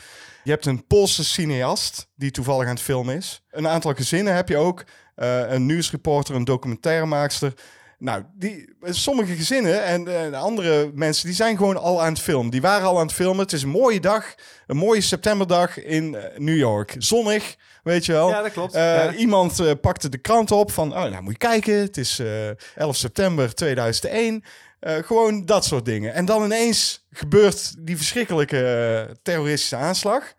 Je 0.44 0.50
hebt 0.50 0.66
een 0.66 0.86
Poolse 0.86 1.24
cineast 1.24 2.08
die 2.14 2.30
toevallig 2.30 2.64
aan 2.66 2.74
het 2.74 2.80
filmen 2.82 3.16
is. 3.16 3.42
Een 3.50 3.68
aantal 3.68 3.94
gezinnen 3.94 4.34
heb 4.34 4.48
je 4.48 4.56
ook. 4.56 4.84
eh, 5.14 5.50
een 5.50 5.66
nieuwsreporter, 5.66 6.34
een 6.34 6.44
documentairemaakster. 6.44 7.52
Nou, 7.98 8.22
die, 8.34 8.76
sommige 8.82 9.34
gezinnen 9.34 9.84
en 9.84 10.32
eh, 10.32 10.42
andere 10.42 10.90
mensen, 10.94 11.26
die 11.26 11.34
zijn 11.34 11.56
gewoon 11.56 11.76
al 11.76 12.02
aan 12.02 12.12
het 12.12 12.22
filmen. 12.22 12.50
Die 12.50 12.60
waren 12.60 12.86
al 12.86 12.98
aan 12.98 13.06
het 13.06 13.14
filmen. 13.14 13.42
Het 13.42 13.52
is 13.52 13.62
een 13.62 13.68
mooie 13.68 14.00
dag, 14.00 14.34
een 14.66 14.76
mooie 14.76 15.00
septemberdag 15.00 15.82
in 15.82 16.14
eh, 16.14 16.38
New 16.38 16.56
York. 16.56 16.94
Zonnig, 16.98 17.56
weet 17.82 18.06
je 18.06 18.12
wel. 18.12 18.28
Ja, 18.28 18.42
dat 18.42 18.52
klopt. 18.52 18.74
Eh, 18.74 18.82
Ja. 18.82 19.12
Iemand 19.12 19.80
pakte 19.80 20.08
de 20.08 20.18
krant 20.18 20.50
op 20.50 20.70
van, 20.72 20.92
oh, 20.92 21.02
nou 21.02 21.22
moet 21.22 21.32
je 21.32 21.38
kijken, 21.38 21.74
het 21.74 21.96
is 21.96 22.18
eh 22.18 22.48
11 22.74 22.96
september 22.96 23.54
2001. 23.54 24.44
Eh, 24.80 24.96
gewoon 24.96 25.44
dat 25.44 25.64
soort 25.64 25.84
dingen. 25.84 26.14
En 26.14 26.24
dan 26.24 26.44
ineens 26.44 27.06
gebeurt 27.10 27.86
die 27.86 27.96
verschrikkelijke 27.96 29.16
terroristische 29.22 29.76
aanslag. 29.76 30.32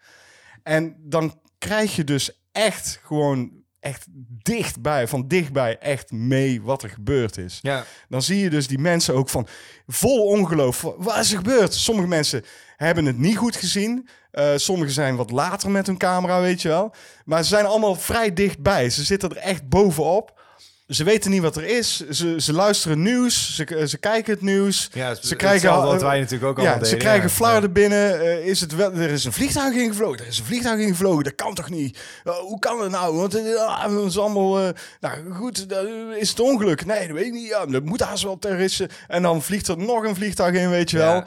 En 0.64 0.96
dan 1.00 1.40
krijg 1.58 1.96
je 1.96 2.04
dus 2.04 2.42
echt 2.52 3.00
gewoon 3.04 3.57
echt 3.88 4.06
dichtbij, 4.44 5.08
van 5.08 5.28
dichtbij 5.28 5.78
echt 5.78 6.12
mee 6.12 6.62
wat 6.62 6.84
er 6.84 6.90
gebeurd 6.90 7.38
is. 7.38 7.60
Ja. 7.62 7.84
Dan 8.10 8.22
zie 8.22 8.40
je 8.40 8.50
dus 8.50 8.68
die 8.68 8.80
mensen 8.80 9.14
ook 9.14 9.30
van 9.30 9.48
vol 9.88 10.26
ongeloof. 10.26 10.78
van, 10.78 10.94
Wat 10.98 11.18
is 11.18 11.32
er 11.32 11.38
gebeurd? 11.38 11.74
Sommige 11.74 12.08
mensen 12.08 12.44
hebben 12.78 13.06
het 13.06 13.18
niet 13.18 13.38
goed 13.38 13.56
gezien. 13.56 14.08
Eh 14.32 14.52
sommigen 14.56 14.94
zijn 14.94 15.16
wat 15.16 15.32
later 15.32 15.72
met 15.72 15.88
hun 15.88 15.98
camera, 15.98 16.42
weet 16.42 16.62
je 16.62 16.68
wel. 16.68 16.94
Maar 17.26 17.44
ze 17.44 17.50
zijn 17.50 17.66
allemaal 17.66 17.96
vrij 17.96 18.34
dichtbij. 18.34 18.90
Ze 18.90 19.04
zitten 19.04 19.30
er 19.30 19.38
echt 19.38 19.70
bovenop. 19.70 20.40
Ze 20.88 21.04
weten 21.04 21.32
niet 21.32 21.42
wat 21.42 21.56
er 21.56 21.64
is. 21.64 22.10
Ze, 22.10 22.36
ze 22.42 22.54
luisteren 22.54 23.02
nieuws. 23.02 23.56
Ze, 23.56 23.84
ze 23.88 23.98
kijken 23.98 24.34
het 24.34 24.42
nieuws. 24.42 24.90
Ja, 24.94 25.08
het- 25.10 25.26
ze 25.26 25.36
krijgen 25.36 25.60
hetzelfde 25.62 25.92
wat 25.92 26.02
al- 26.02 26.08
wij 26.10 26.20
natuurlijk 26.20 26.50
ook 26.52 26.58
ja, 26.58 26.64
allemaal 26.64 26.86
ze 26.86 26.92
deden, 26.92 27.00
krijgen 27.08 27.30
ja. 27.30 27.36
flarden 27.36 27.72
binnen. 27.72 28.20
Eh, 28.22 28.46
is 28.48 28.60
het 28.62 28.76
wel, 28.76 28.94
er 28.94 29.10
is 29.10 29.26
een 29.26 29.34
vliegtuig 29.34 29.76
ingevlogen. 29.76 30.20
Er 30.20 30.28
is 30.28 30.40
een 30.40 30.46
vliegtuig 30.46 30.80
ingevlogen. 30.80 31.24
Dat 31.24 31.36
kan 31.36 31.54
toch 31.54 31.70
niet? 31.70 32.00
Eh, 32.24 32.34
hoe 32.34 32.60
kan 32.60 32.82
het 32.82 32.92
nou? 32.92 33.16
Want 33.16 33.36
eh, 33.36 33.56
ah, 33.56 33.84
het 33.98 34.06
is 34.10 34.18
allemaal. 34.18 34.74
nou 35.00 35.34
goed, 35.34 35.70
dat 35.70 35.88
is 36.20 36.30
het 36.30 36.40
ongeluk? 36.40 36.86
Nee, 36.86 37.08
dat 37.08 37.16
weet 37.16 37.26
ik 37.26 37.34
niet. 37.34 37.48
Ja, 37.48 37.66
dat 37.66 37.84
moet 37.86 38.02
haast 38.02 38.24
wel 38.24 38.40
terroristen. 38.40 38.90
En 39.08 39.22
dan 39.22 39.42
vliegt 39.42 39.68
er 39.68 39.78
nog 39.78 40.04
een 40.04 40.16
vliegtuig 40.16 40.56
in, 40.56 40.70
weet 40.70 40.92
je 40.92 40.98
wel. 40.98 41.24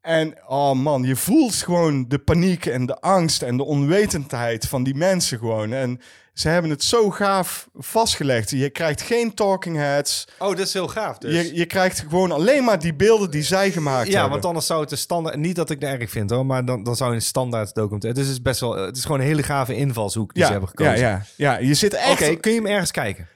En 0.00 0.34
oh 0.46 0.72
man, 0.72 1.02
je 1.02 1.16
voelt 1.16 1.54
gewoon 1.54 2.04
de 2.08 2.18
paniek 2.18 2.66
en 2.66 2.86
de 2.86 3.00
angst 3.00 3.42
en 3.42 3.56
de 3.56 3.64
onwetendheid 3.64 4.68
van 4.68 4.82
die 4.82 4.94
mensen 4.94 5.38
gewoon. 5.38 5.72
En 5.72 6.00
ze 6.32 6.48
hebben 6.48 6.70
het 6.70 6.84
zo 6.84 7.10
gaaf 7.10 7.68
vastgelegd. 7.74 8.50
Je 8.50 8.70
krijgt 8.70 9.02
geen 9.02 9.34
talking 9.34 9.76
heads. 9.76 10.28
Oh, 10.38 10.48
dat 10.48 10.58
is 10.58 10.72
heel 10.72 10.88
gaaf 10.88 11.18
dus. 11.18 11.34
Je, 11.34 11.54
je 11.54 11.66
krijgt 11.66 11.98
gewoon 11.98 12.32
alleen 12.32 12.64
maar 12.64 12.78
die 12.78 12.94
beelden 12.94 13.30
die 13.30 13.42
zij 13.42 13.70
gemaakt 13.70 14.06
ja, 14.06 14.12
hebben. 14.12 14.30
want 14.30 14.44
anders 14.44 14.66
zou 14.66 14.80
het 14.80 14.90
een 14.90 14.98
standaard... 14.98 15.36
Niet 15.36 15.56
dat 15.56 15.70
ik 15.70 15.80
het 15.80 16.00
erg 16.00 16.10
vind 16.10 16.30
hoor, 16.30 16.46
maar 16.46 16.64
dan, 16.64 16.82
dan 16.82 16.96
zou 16.96 17.14
een 17.14 17.22
standaard 17.22 17.74
documentaire... 17.74 18.18
Dus 18.18 18.28
het 18.28 18.36
is 18.36 18.42
best 18.42 18.60
wel... 18.60 18.76
Het 18.76 18.96
is 18.96 19.02
gewoon 19.04 19.20
een 19.20 19.26
hele 19.26 19.42
gave 19.42 19.76
invalshoek 19.76 20.32
die 20.32 20.42
ja, 20.42 20.46
ze 20.46 20.52
hebben 20.52 20.70
gekozen. 20.70 20.98
Ja, 20.98 21.08
ja, 21.36 21.52
ja, 21.52 21.58
je 21.58 21.74
zit 21.74 21.94
echt... 21.94 22.22
Oké, 22.22 22.36
kun 22.36 22.52
je 22.52 22.58
hem 22.58 22.66
ergens 22.66 22.90
kijken? 22.90 23.28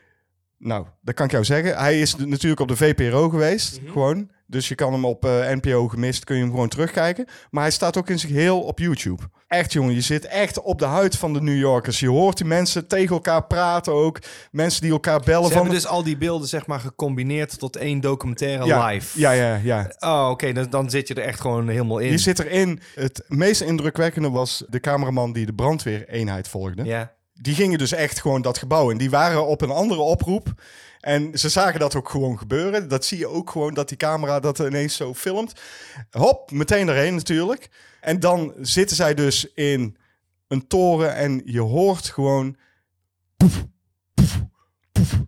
Nou, 0.58 0.86
dat 1.00 1.14
kan 1.14 1.24
ik 1.26 1.32
jou 1.32 1.44
zeggen. 1.44 1.76
Hij 1.76 2.00
is 2.00 2.16
natuurlijk 2.16 2.60
op 2.60 2.68
de 2.68 2.76
VPRO 2.76 3.28
geweest, 3.28 3.80
Mhm. 3.82 3.92
gewoon. 3.92 4.30
Dus 4.48 4.68
je 4.68 4.74
kan 4.74 4.92
hem 4.92 5.04
op 5.04 5.24
eh, 5.24 5.30
NPO 5.30 5.88
gemist, 5.88 6.24
kun 6.24 6.36
je 6.36 6.42
hem 6.42 6.50
gewoon 6.50 6.68
terugkijken. 6.68 7.26
Maar 7.50 7.62
hij 7.62 7.70
staat 7.72 7.96
ook 7.96 8.08
in 8.10 8.18
zich 8.18 8.30
heel 8.30 8.60
op 8.60 8.78
YouTube. 8.78 9.22
Echt, 9.48 9.72
jongen, 9.72 9.94
je 9.94 10.00
zit 10.00 10.24
echt 10.26 10.60
op 10.60 10.78
de 10.78 10.84
huid 10.84 11.16
van 11.16 11.32
de 11.32 11.40
New 11.42 11.58
Yorkers. 11.58 12.00
Je 12.00 12.08
hoort 12.08 12.36
die 12.36 12.46
mensen 12.46 12.86
tegen 12.86 13.14
elkaar 13.14 13.44
praten 13.46 13.92
ook. 13.92 14.18
Mensen 14.50 14.80
die 14.82 14.90
elkaar 14.90 15.20
bellen 15.20 15.42
Ze 15.46 15.52
van... 15.52 15.56
hebben 15.62 15.74
dus 15.74 15.86
al 15.86 16.02
die 16.02 16.16
beelden 16.16 16.48
zeg 16.48 16.66
maar 16.66 16.80
gecombineerd 16.80 17.58
tot 17.58 17.76
één 17.76 18.00
documentaire 18.00 18.64
ja, 18.66 18.86
live. 18.86 19.20
Ja, 19.20 19.30
ja, 19.30 19.60
ja. 19.62 19.90
Oh, 19.98 20.28
oké, 20.30 20.52
dan, 20.52 20.70
dan 20.70 20.90
zit 20.90 21.08
je 21.08 21.14
er 21.14 21.22
echt 21.22 21.40
gewoon 21.40 21.68
helemaal 21.68 21.98
in. 21.98 22.10
Je 22.10 22.18
zit 22.18 22.38
erin. 22.38 22.80
Het 22.94 23.24
meest 23.28 23.60
indrukwekkende 23.60 24.30
was 24.30 24.64
de 24.68 24.80
cameraman 24.80 25.32
die 25.32 25.46
de 25.46 25.54
brandweereenheid 25.54 26.48
volgde. 26.48 26.84
Ja. 26.84 27.14
Die 27.40 27.54
gingen 27.54 27.78
dus 27.78 27.92
echt 27.92 28.20
gewoon 28.20 28.42
dat 28.42 28.58
gebouw 28.58 28.90
in. 28.90 28.98
Die 28.98 29.10
waren 29.10 29.46
op 29.46 29.60
een 29.60 29.70
andere 29.70 30.00
oproep. 30.00 30.54
En 31.00 31.38
ze 31.38 31.48
zagen 31.48 31.80
dat 31.80 31.94
ook 31.94 32.08
gewoon 32.08 32.38
gebeuren. 32.38 32.88
Dat 32.88 33.04
zie 33.04 33.18
je 33.18 33.26
ook 33.26 33.50
gewoon, 33.50 33.74
dat 33.74 33.88
die 33.88 33.96
camera 33.96 34.40
dat 34.40 34.58
ineens 34.58 34.96
zo 34.96 35.14
filmt. 35.14 35.60
Hop, 36.10 36.50
meteen 36.50 36.88
erheen 36.88 37.14
natuurlijk. 37.14 37.68
En 38.00 38.20
dan 38.20 38.54
zitten 38.60 38.96
zij 38.96 39.14
dus 39.14 39.52
in 39.54 39.96
een 40.48 40.66
toren 40.66 41.14
en 41.14 41.42
je 41.44 41.60
hoort 41.60 42.06
gewoon... 42.06 42.56
poef, 43.36 43.66
poef, 44.14 44.42
poef. 44.92 45.20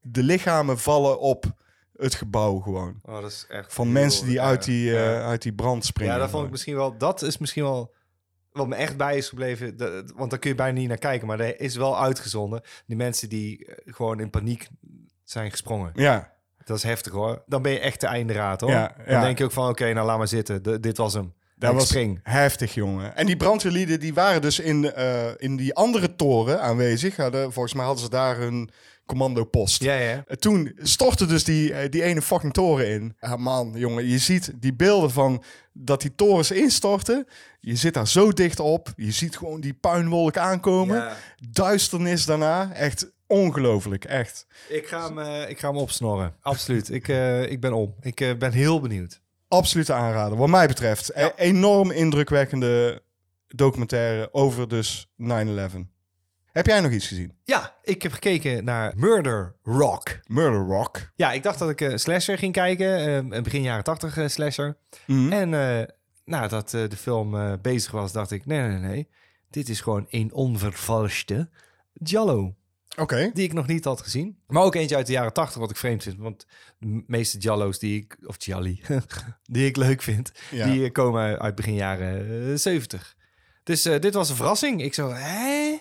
De 0.00 0.22
lichamen 0.22 0.78
vallen 0.78 1.20
op 1.20 1.56
het 1.92 2.14
gebouw 2.14 2.58
gewoon. 2.58 3.00
Oh, 3.02 3.20
dat 3.20 3.30
is 3.30 3.46
echt 3.48 3.72
Van 3.72 3.92
mensen 3.92 4.26
die 4.26 4.40
uit 4.40 4.64
die, 4.64 4.96
eh, 4.96 5.26
uit 5.26 5.42
die 5.42 5.52
brand 5.52 5.84
springen. 5.84 6.14
Ja, 6.14 6.20
dat 6.20 6.30
vond 6.30 6.44
ik 6.44 6.50
misschien 6.50 6.76
wel. 6.76 6.98
Dat 6.98 7.22
is 7.22 7.38
misschien 7.38 7.62
wel 7.62 7.94
wat 8.58 8.68
me 8.68 8.74
echt 8.74 8.96
bij 8.96 9.16
is 9.16 9.28
gebleven. 9.28 9.76
Want 10.16 10.30
daar 10.30 10.38
kun 10.38 10.50
je 10.50 10.56
bijna 10.56 10.78
niet 10.78 10.88
naar 10.88 10.98
kijken. 10.98 11.26
Maar 11.26 11.40
er 11.40 11.60
is 11.60 11.76
wel 11.76 12.00
uitgezonden. 12.00 12.60
Die 12.86 12.96
mensen 12.96 13.28
die 13.28 13.64
eh, 13.66 13.94
gewoon 13.94 14.20
in 14.20 14.30
paniek 14.30 14.68
zijn 15.24 15.50
gesprongen. 15.50 15.92
Ja, 15.94 16.32
Dat 16.64 16.76
is 16.76 16.82
heftig 16.82 17.12
hoor. 17.12 17.42
Dan 17.46 17.62
ben 17.62 17.72
je 17.72 17.78
echt 17.78 18.00
de 18.00 18.06
einderaad 18.06 18.60
hoor. 18.60 18.70
Ja, 18.70 18.94
Dan 19.06 19.20
denk 19.20 19.38
je 19.38 19.44
ook 19.44 19.52
van 19.52 19.68
oké, 19.68 19.92
nou 19.92 20.06
laat 20.06 20.18
maar 20.18 20.28
zitten. 20.28 20.80
Dit 20.80 20.96
was 20.96 21.12
hem. 21.12 21.32
Dat 21.56 21.74
was 21.74 21.86
spring. 21.88 22.20
heftig, 22.22 22.74
jongen. 22.74 23.16
En 23.16 23.26
die 23.26 23.36
brandweerlieden 23.36 24.00
die 24.00 24.14
waren 24.14 24.42
dus 24.42 24.58
in, 24.58 24.92
eh, 24.92 25.26
in 25.36 25.56
die 25.56 25.74
andere 25.74 26.16
toren 26.16 26.60
aanwezig. 26.60 27.16
Hadden, 27.16 27.52
volgens 27.52 27.74
mij 27.74 27.84
hadden 27.84 28.04
ze 28.04 28.10
daar 28.10 28.36
hun 28.36 28.70
commandopost. 29.08 29.82
Ja, 29.82 29.94
ja. 29.94 30.24
En 30.26 30.38
Toen 30.38 30.72
stortte 30.76 31.26
dus 31.26 31.44
die, 31.44 31.72
eh, 31.72 31.90
die 31.90 32.02
ene 32.02 32.22
fucking 32.22 32.52
toren 32.52 32.88
in. 32.88 33.16
Ah 33.20 33.38
man, 33.38 33.72
jongen, 33.74 34.06
je 34.06 34.18
ziet 34.18 34.52
die 34.56 34.74
beelden 34.74 35.10
van 35.10 35.42
dat 35.72 36.00
die 36.00 36.14
torens 36.14 36.50
instorten. 36.50 37.26
Je 37.60 37.76
zit 37.76 37.94
daar 37.94 38.08
zo 38.08 38.32
dicht 38.32 38.60
op. 38.60 38.92
Je 38.96 39.10
ziet 39.12 39.36
gewoon 39.36 39.60
die 39.60 39.74
puinwolk 39.74 40.36
aankomen. 40.36 40.96
Ja. 40.96 41.16
Duisternis 41.50 42.24
daarna. 42.24 42.72
Echt 42.72 43.12
ongelooflijk, 43.26 44.04
echt. 44.04 44.46
Ik, 44.68 44.86
ga 44.86 45.06
hem, 45.06 45.18
eh, 45.18 45.50
ik 45.50 45.58
ga 45.58 45.68
hem 45.68 45.76
opsnorren. 45.76 46.34
Absoluut. 46.40 46.90
ik, 46.90 47.08
eh, 47.08 47.50
ik 47.50 47.60
ben 47.60 47.72
om. 47.72 47.94
Ik 48.00 48.20
eh, 48.20 48.36
ben 48.36 48.52
heel 48.52 48.80
benieuwd. 48.80 49.20
Absoluut 49.48 49.90
aanraden, 49.90 50.38
wat 50.38 50.48
mij 50.48 50.66
betreft. 50.66 51.10
E- 51.14 51.32
enorm 51.36 51.90
indrukwekkende 51.90 53.02
documentaire 53.48 54.28
over 54.32 54.68
dus 54.68 55.08
9-11. 55.16 55.88
Heb 56.58 56.66
jij 56.66 56.80
nog 56.80 56.92
iets 56.92 57.06
gezien? 57.06 57.32
Ja, 57.44 57.76
ik 57.82 58.02
heb 58.02 58.12
gekeken 58.12 58.64
naar 58.64 58.92
Murder 58.96 59.54
Rock. 59.62 60.18
Murder 60.26 60.60
Rock. 60.60 61.10
Ja, 61.16 61.32
ik 61.32 61.42
dacht 61.42 61.58
dat 61.58 61.70
ik 61.70 61.80
een 61.80 61.98
slasher 61.98 62.38
ging 62.38 62.52
kijken. 62.52 62.98
eh, 62.98 63.14
een 63.14 63.42
begin 63.42 63.62
jaren 63.62 63.84
tachtig 63.84 64.16
eh, 64.16 64.28
slasher. 64.28 64.76
Mhm. 65.06 65.32
En 65.32 65.54
eh 65.54 65.86
nadat 66.24 66.74
eh, 66.74 66.88
de 66.88 66.96
film 66.96 67.36
eh, 67.36 67.52
bezig 67.62 67.90
was, 67.90 68.12
dacht 68.12 68.30
ik... 68.30 68.46
Nee, 68.46 68.60
nee, 68.60 68.78
nee. 68.78 69.08
Dit 69.50 69.68
is 69.68 69.80
gewoon 69.80 70.06
een 70.10 70.32
onvervalste 70.32 71.50
Jallo. 71.92 72.54
Oké. 72.96 73.30
Die 73.34 73.44
ik 73.44 73.52
nog 73.52 73.66
niet 73.66 73.84
had 73.84 74.00
gezien. 74.00 74.38
Maar 74.46 74.62
ook 74.62 74.74
eentje 74.74 74.96
uit 74.96 75.06
de 75.06 75.12
jaren 75.12 75.32
tachtig, 75.32 75.60
wat 75.60 75.70
ik 75.70 75.76
vreemd 75.76 76.02
vind. 76.02 76.18
Want 76.18 76.46
de 76.78 77.02
meeste 77.06 77.38
Jallo's 77.38 77.78
die 77.78 78.00
ik... 78.02 78.16
Of 78.24 78.36
Jalli, 78.44 78.82
die 79.42 79.66
ik 79.66 79.76
leuk 79.76 80.02
vind... 80.02 80.32
Ja. 80.50 80.66
die 80.66 80.84
eh, 80.84 80.92
komen 80.92 81.38
uit 81.38 81.54
begin 81.54 81.74
jaren 81.74 82.50
eh, 82.50 82.56
70. 82.56 83.16
Dus 83.62 83.84
eh, 83.84 84.00
dit 84.00 84.14
was 84.14 84.28
een 84.28 84.36
verrassing. 84.36 84.82
Ik 84.82 84.94
zo, 84.94 85.12
hè? 85.12 85.76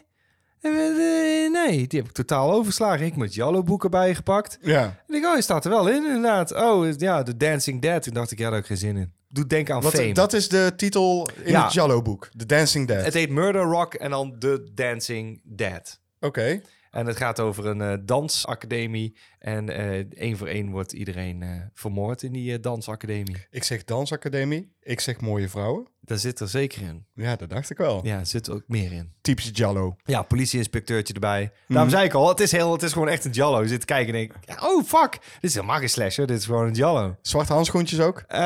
Eh, 0.75 1.51
Nee, 1.51 1.87
die 1.87 1.99
heb 1.99 2.07
ik 2.09 2.15
totaal 2.15 2.51
overslagen. 2.51 3.05
Ik 3.05 3.15
met 3.15 3.33
Jallo-boeken 3.33 3.89
bijgepakt. 3.91 4.57
Ja. 4.61 5.03
En 5.07 5.15
ik, 5.15 5.25
oh, 5.25 5.35
je 5.35 5.41
staat 5.41 5.65
er 5.65 5.71
wel 5.71 5.87
in, 5.89 6.05
inderdaad. 6.05 6.55
Oh, 6.55 6.87
ja, 6.97 7.23
The 7.23 7.37
Dancing 7.37 7.81
Dead. 7.81 8.03
Toen 8.03 8.13
dacht 8.13 8.31
ik, 8.31 8.37
ja, 8.37 8.43
daar 8.43 8.53
heb 8.53 8.61
ik 8.61 8.67
geen 8.67 8.77
zin 8.77 8.97
in. 8.97 9.11
Doe 9.29 9.47
denken 9.47 9.75
aan 9.75 9.81
Wat, 9.81 9.93
Fame. 9.95 10.13
dat 10.13 10.33
is 10.33 10.49
de 10.49 10.73
titel 10.75 11.29
in 11.43 11.51
Ja. 11.51 11.63
het 11.63 11.73
Jallo-boek. 11.73 12.29
The 12.37 12.45
Dancing 12.45 12.87
Dead. 12.87 13.05
Het 13.05 13.13
heet 13.13 13.29
Murder 13.29 13.61
Rock 13.63 13.93
en 13.93 14.09
dan 14.09 14.35
The 14.39 14.71
Dancing 14.73 15.41
Dead. 15.43 15.99
Oké. 16.19 16.61
En 16.91 17.05
het 17.05 17.17
gaat 17.17 17.39
over 17.39 17.65
een 17.65 17.81
eh, 17.81 17.93
dansacademie. 18.05 19.17
En 19.39 19.69
eh 19.69 20.05
één 20.09 20.37
voor 20.37 20.47
één 20.47 20.69
wordt 20.69 20.93
iedereen 20.93 21.43
vermoord 21.73 22.23
in 22.23 22.31
die 22.31 22.59
dansacademie. 22.59 23.45
Ik 23.49 23.63
zeg 23.63 23.83
dansacademie. 23.83 24.71
Ik 24.81 24.99
zeg 24.99 25.21
mooie 25.21 25.49
vrouwen. 25.49 25.87
Daar 26.07 26.17
zit 26.17 26.39
er 26.39 26.47
zeker 26.47 26.81
in. 26.81 27.05
Ja, 27.15 27.35
dat 27.35 27.49
dacht 27.49 27.69
ik 27.69 27.77
wel. 27.77 27.99
Ja, 28.05 28.19
er 28.19 28.25
zit 28.25 28.49
ook 28.49 28.63
meer 28.67 28.91
in. 28.91 29.11
Typisch 29.21 29.49
Jallo. 29.53 29.95
Ja, 30.03 30.21
politieinspecteurtje 30.21 31.13
erbij. 31.13 31.41
Mhm. 31.43 31.73
Daarom 31.73 31.91
zei 31.91 32.05
ik 32.05 32.13
al, 32.13 32.29
het 32.29 32.39
is, 32.39 32.51
heel, 32.51 32.71
het 32.71 32.83
is 32.83 32.93
gewoon 32.93 33.07
echt 33.09 33.25
een 33.25 33.31
Jallo. 33.31 33.61
Je 33.61 33.67
zit 33.67 33.79
te 33.79 33.85
kijken 33.85 34.13
en 34.15 34.19
denk, 34.45 34.63
oh 34.63 34.83
fuck, 34.85 35.11
dit 35.11 35.21
is 35.49 35.53
helemaal 35.53 35.77
geen 35.79 35.89
slasher, 35.89 36.27
dit 36.27 36.37
is 36.37 36.45
gewoon 36.45 36.67
een 36.67 36.73
Jallo. 36.73 37.15
Zwarte 37.21 37.53
handschoentjes 37.53 37.99
ook? 37.99 38.23
Eh, 38.27 38.39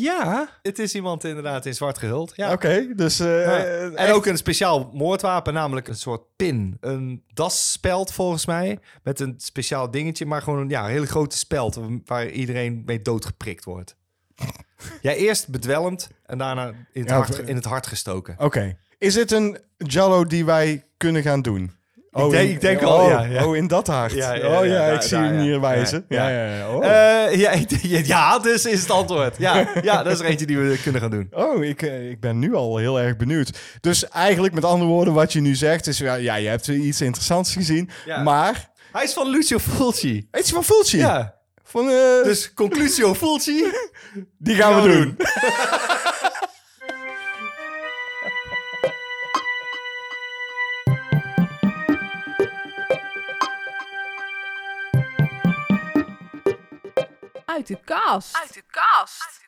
ja, 0.00 0.48
het 0.62 0.78
is 0.78 0.94
iemand 0.94 1.24
inderdaad 1.24 1.66
in 1.66 1.74
zwart 1.74 1.98
gehuld. 1.98 2.32
Ja. 2.36 2.52
Oké, 2.52 2.86
dus... 2.96 3.20
eh, 3.20 3.26
Ja. 3.44 3.64
eh, 3.64 3.82
En 3.84 3.96
echt- 3.96 4.12
ook 4.12 4.26
een 4.26 4.36
speciaal 4.36 4.90
moordwapen, 4.92 5.54
namelijk 5.54 5.88
een 5.88 5.96
soort 5.96 6.22
pin. 6.36 6.76
Een 6.80 7.22
dasspeld 7.34 8.12
volgens 8.12 8.46
mij, 8.46 8.78
met 9.02 9.20
een 9.20 9.34
speciaal 9.36 9.90
dingetje, 9.90 10.26
maar 10.26 10.42
gewoon 10.42 10.58
een 10.58 10.68
ja, 10.68 10.86
hele 10.86 11.06
grote 11.06 11.38
speld 11.38 11.80
waar 12.04 12.28
iedereen 12.30 12.82
mee 12.86 13.02
doodgeprikt 13.02 13.64
wordt. 13.64 13.96
Ja, 15.02 15.12
eerst 15.12 15.48
bedwelmd 15.48 16.08
en 16.32 16.38
daarna 16.38 16.66
in 16.92 17.00
het, 17.00 17.10
Ja, 17.10 17.16
hart, 17.16 17.38
in 17.38 17.54
het 17.56 17.64
hart 17.64 17.86
gestoken. 17.86 18.34
Oké. 18.38 18.76
Is 18.98 19.14
het 19.14 19.30
een 19.32 19.58
Jallo 19.76 20.24
die 20.24 20.44
wij 20.44 20.84
kunnen 20.96 21.22
gaan 21.22 21.42
doen? 21.42 21.72
Oh, 22.10 22.30
denk- 22.30 22.48
in- 22.48 22.54
ik 22.54 22.60
denk 22.60 22.80
oh, 22.80 22.86
al, 22.88 23.08
ja, 23.08 23.22
ja. 23.22 23.46
Oh, 23.46 23.56
in 23.56 23.66
dat 23.66 23.86
hart. 23.86 24.12
Ja, 24.12 24.34
oh 24.34 24.66
ja, 24.66 24.86
ik 24.86 25.02
zie 25.02 25.16
hem 25.18 25.38
hier 25.40 25.60
wijzen. 25.60 26.04
Ja, 26.08 26.28
Ja. 26.28 26.68
Oh. 26.70 26.84
Eh, 26.84 27.34
ja, 27.40 27.50
ik- 27.50 27.70
ja, 28.06 28.38
dus 28.38 28.64
is 28.64 28.80
het 28.80 28.90
antwoord. 28.90 29.36
Ja, 29.38 29.68
ja, 29.82 30.02
dat 30.02 30.12
is 30.12 30.18
er 30.18 30.24
eentje 30.24 30.46
die 30.46 30.58
we 30.58 30.78
kunnen 30.82 31.00
gaan 31.00 31.10
doen. 31.10 31.26
Oh, 31.30 31.64
ik, 31.64 31.82
eh, 31.82 32.10
ik 32.10 32.20
ben 32.20 32.38
nu 32.38 32.54
al 32.54 32.76
heel 32.76 33.00
erg 33.00 33.16
benieuwd. 33.16 33.58
Dus 33.80 34.08
eigenlijk, 34.08 34.54
met 34.54 34.64
andere 34.64 34.90
woorden, 34.90 35.14
wat 35.14 35.32
je 35.32 35.40
nu 35.40 35.54
zegt 35.54 35.86
is... 35.86 35.98
Ja, 35.98 36.14
ja 36.14 36.34
je 36.34 36.48
hebt 36.48 36.68
iets 36.68 37.00
interessants 37.00 37.52
gezien, 37.52 37.90
maar... 38.24 38.70
Hij 38.92 39.04
is 39.04 39.12
van 39.12 39.28
Lucio 39.28 39.58
Fulci. 39.58 40.28
Iets 40.38 40.50
van 40.50 40.64
Fulci. 40.64 40.98
Ja, 40.98 41.34
Van, 41.64 41.88
eh, 41.88 42.22
dus 42.24 42.54
conclusio 42.54 43.14
Fulci. 43.14 43.64
die 44.38 44.54
gaan, 44.56 44.82
we 44.82 44.88
doen. 44.88 45.16
Uit 57.52 57.66
de 57.66 57.78
kast. 57.84 58.36
Uit 58.36 58.54
de 58.54 58.62
kast. 58.70 59.40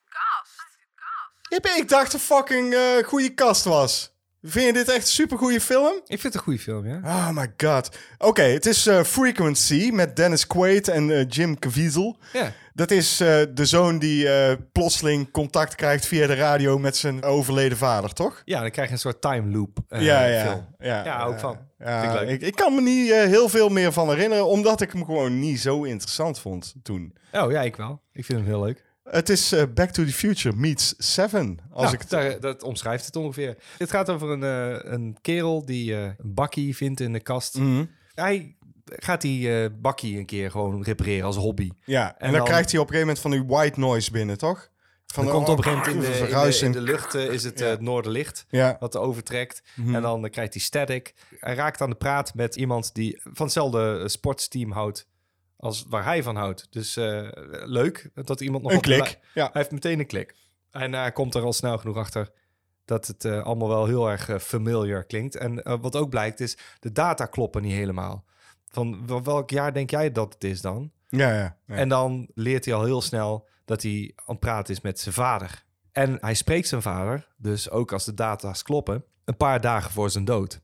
Jippe, 1.48 1.68
ik 1.68 1.88
dacht 1.88 2.12
een 2.12 2.20
fucking 2.20 2.74
eh 2.74 3.04
goede 3.04 3.34
kast 3.34 3.64
was. 3.64 4.13
Vind 4.46 4.66
je 4.66 4.72
dit 4.72 4.88
echt 4.88 5.06
een 5.06 5.12
supergoeie 5.12 5.60
film? 5.60 5.92
Ik 5.94 6.20
vind 6.20 6.22
het 6.22 6.34
een 6.34 6.40
goede 6.40 6.58
film, 6.58 6.86
ja. 6.86 7.00
Oh 7.04 7.30
my 7.30 7.52
god. 7.56 7.96
Oké, 8.18 8.42
het 8.42 8.66
is 8.66 8.86
eh, 8.86 9.02
Frequency 9.02 9.90
met 9.92 10.16
Dennis 10.16 10.46
Quaid 10.46 10.88
en 10.88 11.10
eh, 11.10 11.24
Jim 11.28 11.58
Caviezel. 11.58 12.18
Ja. 12.32 12.52
Dat 12.74 12.90
is 12.90 13.20
eh, 13.20 13.42
de 13.54 13.64
zoon 13.64 13.98
die 13.98 14.28
plotseling 14.72 15.30
contact 15.30 15.74
krijgt 15.74 16.06
via 16.06 16.26
de 16.26 16.34
radio 16.34 16.78
met 16.78 16.96
zijn 16.96 17.22
overleden 17.22 17.78
vader, 17.78 18.12
toch? 18.12 18.42
Ja, 18.44 18.60
dan 18.60 18.70
krijg 18.70 18.88
je 18.88 18.94
een 18.94 19.00
soort 19.00 19.20
time 19.20 19.50
loop 19.56 19.78
ja, 19.88 20.24
ja, 20.24 20.44
film. 20.44 20.66
ja. 20.78 21.04
Ja, 21.04 21.24
ook 21.24 21.38
van. 21.38 21.58
Ja, 21.78 22.00
Vind 22.00 22.12
ik 22.12 22.28
leuk. 22.28 22.40
ik, 22.40 22.54
kan 22.54 22.74
me 22.74 22.80
niet 22.80 23.10
heel 23.10 23.48
veel 23.48 23.68
meer 23.68 23.92
van 23.92 24.08
herinneren, 24.08 24.46
omdat 24.46 24.80
ik 24.80 24.92
hem 24.92 25.04
gewoon 25.04 25.38
niet 25.38 25.60
zo 25.60 25.82
interessant 25.82 26.38
vond 26.38 26.74
toen. 26.82 27.16
Oh 27.32 27.50
ja, 27.50 27.62
ik 27.62 27.76
wel. 27.76 28.00
Ik 28.12 28.24
vind 28.24 28.38
hem 28.38 28.48
heel 28.48 28.64
leuk. 28.64 28.84
Het 29.10 29.28
is 29.28 29.52
eh, 29.52 29.62
Back 29.74 29.90
to 29.90 30.04
the 30.04 30.12
Future 30.12 30.56
meets 30.56 30.94
Seven. 30.98 31.58
Als 31.70 31.82
Nou, 31.82 31.94
ik 31.94 32.00
het- 32.00 32.10
daar- 32.10 32.40
dat 32.40 32.62
omschrijft 32.62 33.06
het 33.06 33.16
ongeveer. 33.16 33.56
Het 33.78 33.90
gaat 33.90 34.10
over 34.10 34.30
een, 34.30 34.42
eh, 34.42 34.92
een 34.92 35.16
kerel 35.20 35.64
die 35.64 35.94
eh, 35.96 36.02
een 36.02 36.16
bakkie 36.34 36.76
vindt 36.76 37.00
in 37.00 37.12
de 37.12 37.20
kast. 37.20 37.58
Mhm. 37.58 37.84
Hij 38.14 38.56
gaat 38.84 39.20
die 39.20 39.70
bakkie 39.70 40.18
een 40.18 40.26
keer 40.26 40.50
gewoon 40.50 40.82
repareren 40.82 41.26
als 41.26 41.36
hobby. 41.36 41.70
Ja, 41.84 42.08
en, 42.08 42.14
En 42.18 42.26
dan, 42.28 42.36
dan- 42.36 42.44
krijgt 42.48 42.70
hij 42.70 42.80
op 42.80 42.86
een 42.88 42.94
gegeven 42.94 43.14
moment 43.16 43.18
van 43.18 43.30
die 43.30 43.56
white 43.56 43.80
noise 43.80 44.10
binnen, 44.10 44.38
toch? 44.38 44.68
Van 45.06 45.24
Dan 45.24 45.32
de- 45.32 45.38
komt 45.44 45.48
op 45.48 45.58
een 45.58 45.64
gegeven 45.72 45.90
moment 45.90 46.06
in 46.06 46.10
de, 46.20 46.26
in 46.44 46.50
de, 46.50 46.64
in 46.64 46.72
de 46.72 46.80
lucht 46.92 47.14
is 47.14 47.44
het 47.44 47.60
het 47.60 47.80
noorderlicht 47.80 48.46
Ja. 48.48 48.76
wat 48.80 48.94
er 48.94 49.00
overtrekt. 49.00 49.62
Mhm. 49.76 49.94
En 49.94 50.02
dan 50.02 50.30
krijgt 50.30 50.52
hij 50.54 50.62
static. 50.62 51.14
Hij 51.38 51.54
raakt 51.54 51.80
aan 51.80 51.90
de 51.90 51.96
praat 51.96 52.34
met 52.34 52.56
iemand 52.56 52.94
die 52.94 53.20
van 53.22 53.44
hetzelfde 53.46 54.08
sportsteam 54.08 54.70
houdt 54.72 55.06
als 55.64 55.84
waar 55.88 56.04
hij 56.04 56.22
van 56.22 56.36
houdt. 56.36 56.66
Dus 56.70 56.96
eh, 56.96 57.28
leuk 57.64 58.10
dat 58.14 58.40
iemand 58.40 58.62
nog 58.62 58.72
Een 58.72 58.80
klik. 58.80 59.00
li- 59.04 59.16
Ja. 59.34 59.42
Hij 59.42 59.50
heeft 59.52 59.70
meteen 59.70 59.98
een 59.98 60.06
klik. 60.06 60.34
En 60.70 60.92
hij 60.92 61.12
komt 61.12 61.34
er 61.34 61.42
al 61.42 61.52
snel 61.52 61.78
genoeg 61.78 61.96
achter 61.96 62.30
dat 62.84 63.06
het 63.06 63.24
eh, 63.24 63.42
allemaal 63.42 63.68
wel 63.68 63.86
heel 63.86 64.10
erg 64.10 64.28
eh, 64.28 64.38
familiar 64.38 65.04
klinkt. 65.04 65.36
En 65.36 65.62
eh, 65.62 65.76
wat 65.80 65.96
ook 65.96 66.10
blijkt 66.10 66.40
is, 66.40 66.56
de 66.80 66.92
data 66.92 67.26
kloppen 67.26 67.62
niet 67.62 67.72
helemaal. 67.72 68.24
Van 68.68 69.06
wel- 69.06 69.22
welk 69.22 69.50
jaar 69.50 69.72
denk 69.72 69.90
jij 69.90 70.12
dat 70.12 70.32
het 70.34 70.44
is 70.44 70.60
dan? 70.60 70.90
Ja, 71.08 71.28
ja. 71.34 71.56
ja. 71.66 71.74
En 71.74 71.88
dan 71.88 72.28
leert 72.34 72.64
hij 72.64 72.74
al 72.74 72.84
heel 72.84 73.02
snel 73.02 73.48
dat 73.64 73.82
hij 73.82 74.12
aan 74.16 74.24
het 74.26 74.40
praten 74.40 74.74
is 74.74 74.80
met 74.80 74.98
zijn 75.00 75.14
vader. 75.14 75.64
En 75.92 76.16
hij 76.20 76.34
spreekt 76.34 76.68
zijn 76.68 76.82
vader, 76.82 77.28
dus 77.36 77.70
ook 77.70 77.92
als 77.92 78.04
de 78.04 78.14
data's 78.14 78.62
kloppen, 78.62 79.04
een 79.24 79.36
paar 79.36 79.60
dagen 79.60 79.90
voor 79.90 80.10
zijn 80.10 80.24
dood. 80.24 80.60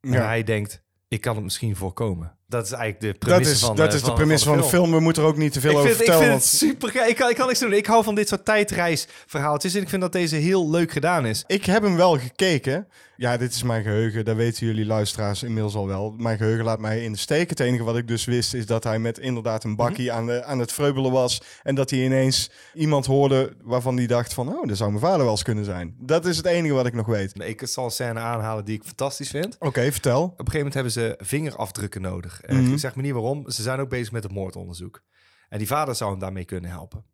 En 0.00 0.12
hij 0.26 0.42
denkt, 0.42 0.82
ik 1.08 1.20
kan 1.20 1.34
het 1.34 1.44
misschien 1.44 1.76
voorkomen. 1.76 2.36
Dat 2.52 2.64
is 2.64 2.72
eigenlijk 2.72 3.00
de 3.00 3.06
dat 3.06 3.18
premisse 3.18 3.52
is, 3.52 3.60
van 3.60 3.76
dat 3.76 3.88
eh, 3.88 3.94
is 3.94 4.02
de 4.02 4.12
premisse 4.12 4.44
van 4.46 4.56
de 4.56 4.64
film. 4.64 4.90
We 4.90 5.00
moeten 5.00 5.22
er 5.22 5.28
ook 5.28 5.36
niet 5.36 5.52
te 5.52 5.60
veel 5.60 5.70
ik 5.70 5.76
over 5.76 5.88
vind, 5.88 6.00
ik 6.00 6.06
vertellen. 6.06 6.30
vind 6.40 6.42
het 6.50 6.58
super. 6.60 7.08
Ik 7.08 7.16
kan, 7.16 7.28
ik 7.30 7.36
kan 7.36 7.46
niks 7.46 7.58
doen. 7.58 7.72
Ik 7.72 7.86
hou 7.86 8.04
van 8.04 8.14
dit 8.14 8.28
soort 8.28 8.44
tijdreisverhaaltjes. 8.44 9.74
En 9.74 9.82
ik 9.82 9.88
vind 9.88 10.02
dat 10.02 10.12
deze 10.12 10.36
heel 10.36 10.70
leuk 10.70 10.92
gedaan 10.92 11.26
is. 11.26 11.44
Ik 11.46 11.64
heb 11.64 11.82
hem 11.82 11.96
wel 11.96 12.18
gekeken. 12.18 12.86
Ja, 13.16 13.36
dit 13.36 13.52
is 13.54 13.62
mijn 13.62 13.82
geheugen. 13.82 14.24
Dat 14.24 14.36
weten 14.36 14.66
jullie 14.66 14.86
luisteraars 14.86 15.42
inmiddels 15.42 15.74
al 15.74 15.86
wel. 15.86 16.14
Mijn 16.18 16.36
geheugen 16.36 16.64
laat 16.64 16.78
mij 16.78 17.04
in 17.04 17.12
de 17.12 17.18
steek. 17.18 17.50
Het 17.50 17.60
enige 17.60 17.82
wat 17.84 17.96
ik 17.96 18.08
dus 18.08 18.24
wist 18.24 18.54
is 18.54 18.66
dat 18.66 18.84
hij 18.84 18.98
met 18.98 19.18
inderdaad 19.18 19.64
een 19.64 19.76
bakkie 19.76 20.06
Mhm. 20.08 20.16
aan, 20.16 20.26
de, 20.26 20.44
aan 20.44 20.58
het 20.58 20.72
vreubelen 20.72 21.10
was. 21.10 21.42
En 21.62 21.74
dat 21.74 21.90
hij 21.90 21.98
ineens 21.98 22.50
iemand 22.74 23.06
hoorde 23.06 23.52
waarvan 23.62 23.96
hij 23.96 24.06
dacht 24.06 24.34
van... 24.34 24.48
Oh, 24.48 24.66
dat 24.68 24.76
zou 24.76 24.90
mijn 24.90 25.02
vader 25.02 25.18
wel 25.22 25.30
eens 25.30 25.42
kunnen 25.42 25.64
zijn. 25.64 25.94
Dat 25.98 26.26
is 26.26 26.36
het 26.36 26.46
enige 26.46 26.74
wat 26.74 26.86
ik 26.86 26.94
nog 26.94 27.06
weet. 27.06 27.32
Ik 27.44 27.62
zal 27.64 27.84
een 27.84 27.90
scène 27.90 28.20
aanhalen 28.20 28.64
die 28.64 28.74
ik 28.76 28.82
fantastisch 28.84 29.30
vind. 29.30 29.56
Oké, 29.58 29.92
vertel. 29.92 30.22
Op 30.22 30.30
een 30.30 30.36
gegeven 30.36 30.56
moment 30.56 30.74
hebben 30.74 30.92
ze 30.92 31.14
vingerafdrukken 31.18 32.02
nodig. 32.02 32.40
Eh, 32.42 32.56
Mhm. 32.58 32.72
Ik 32.72 32.78
zeg 32.78 32.96
me 32.96 33.02
niet 33.02 33.12
waarom. 33.12 33.50
Ze 33.50 33.62
zijn 33.62 33.80
ook 33.80 33.88
bezig 33.88 34.12
met 34.12 34.24
een 34.24 34.32
moordonderzoek. 34.32 35.02
En 35.48 35.58
die 35.58 35.66
vader 35.66 35.94
zou 35.94 36.10
hem 36.10 36.18
daarmee 36.20 36.44
kunnen 36.44 36.70
helpen. 36.70 37.04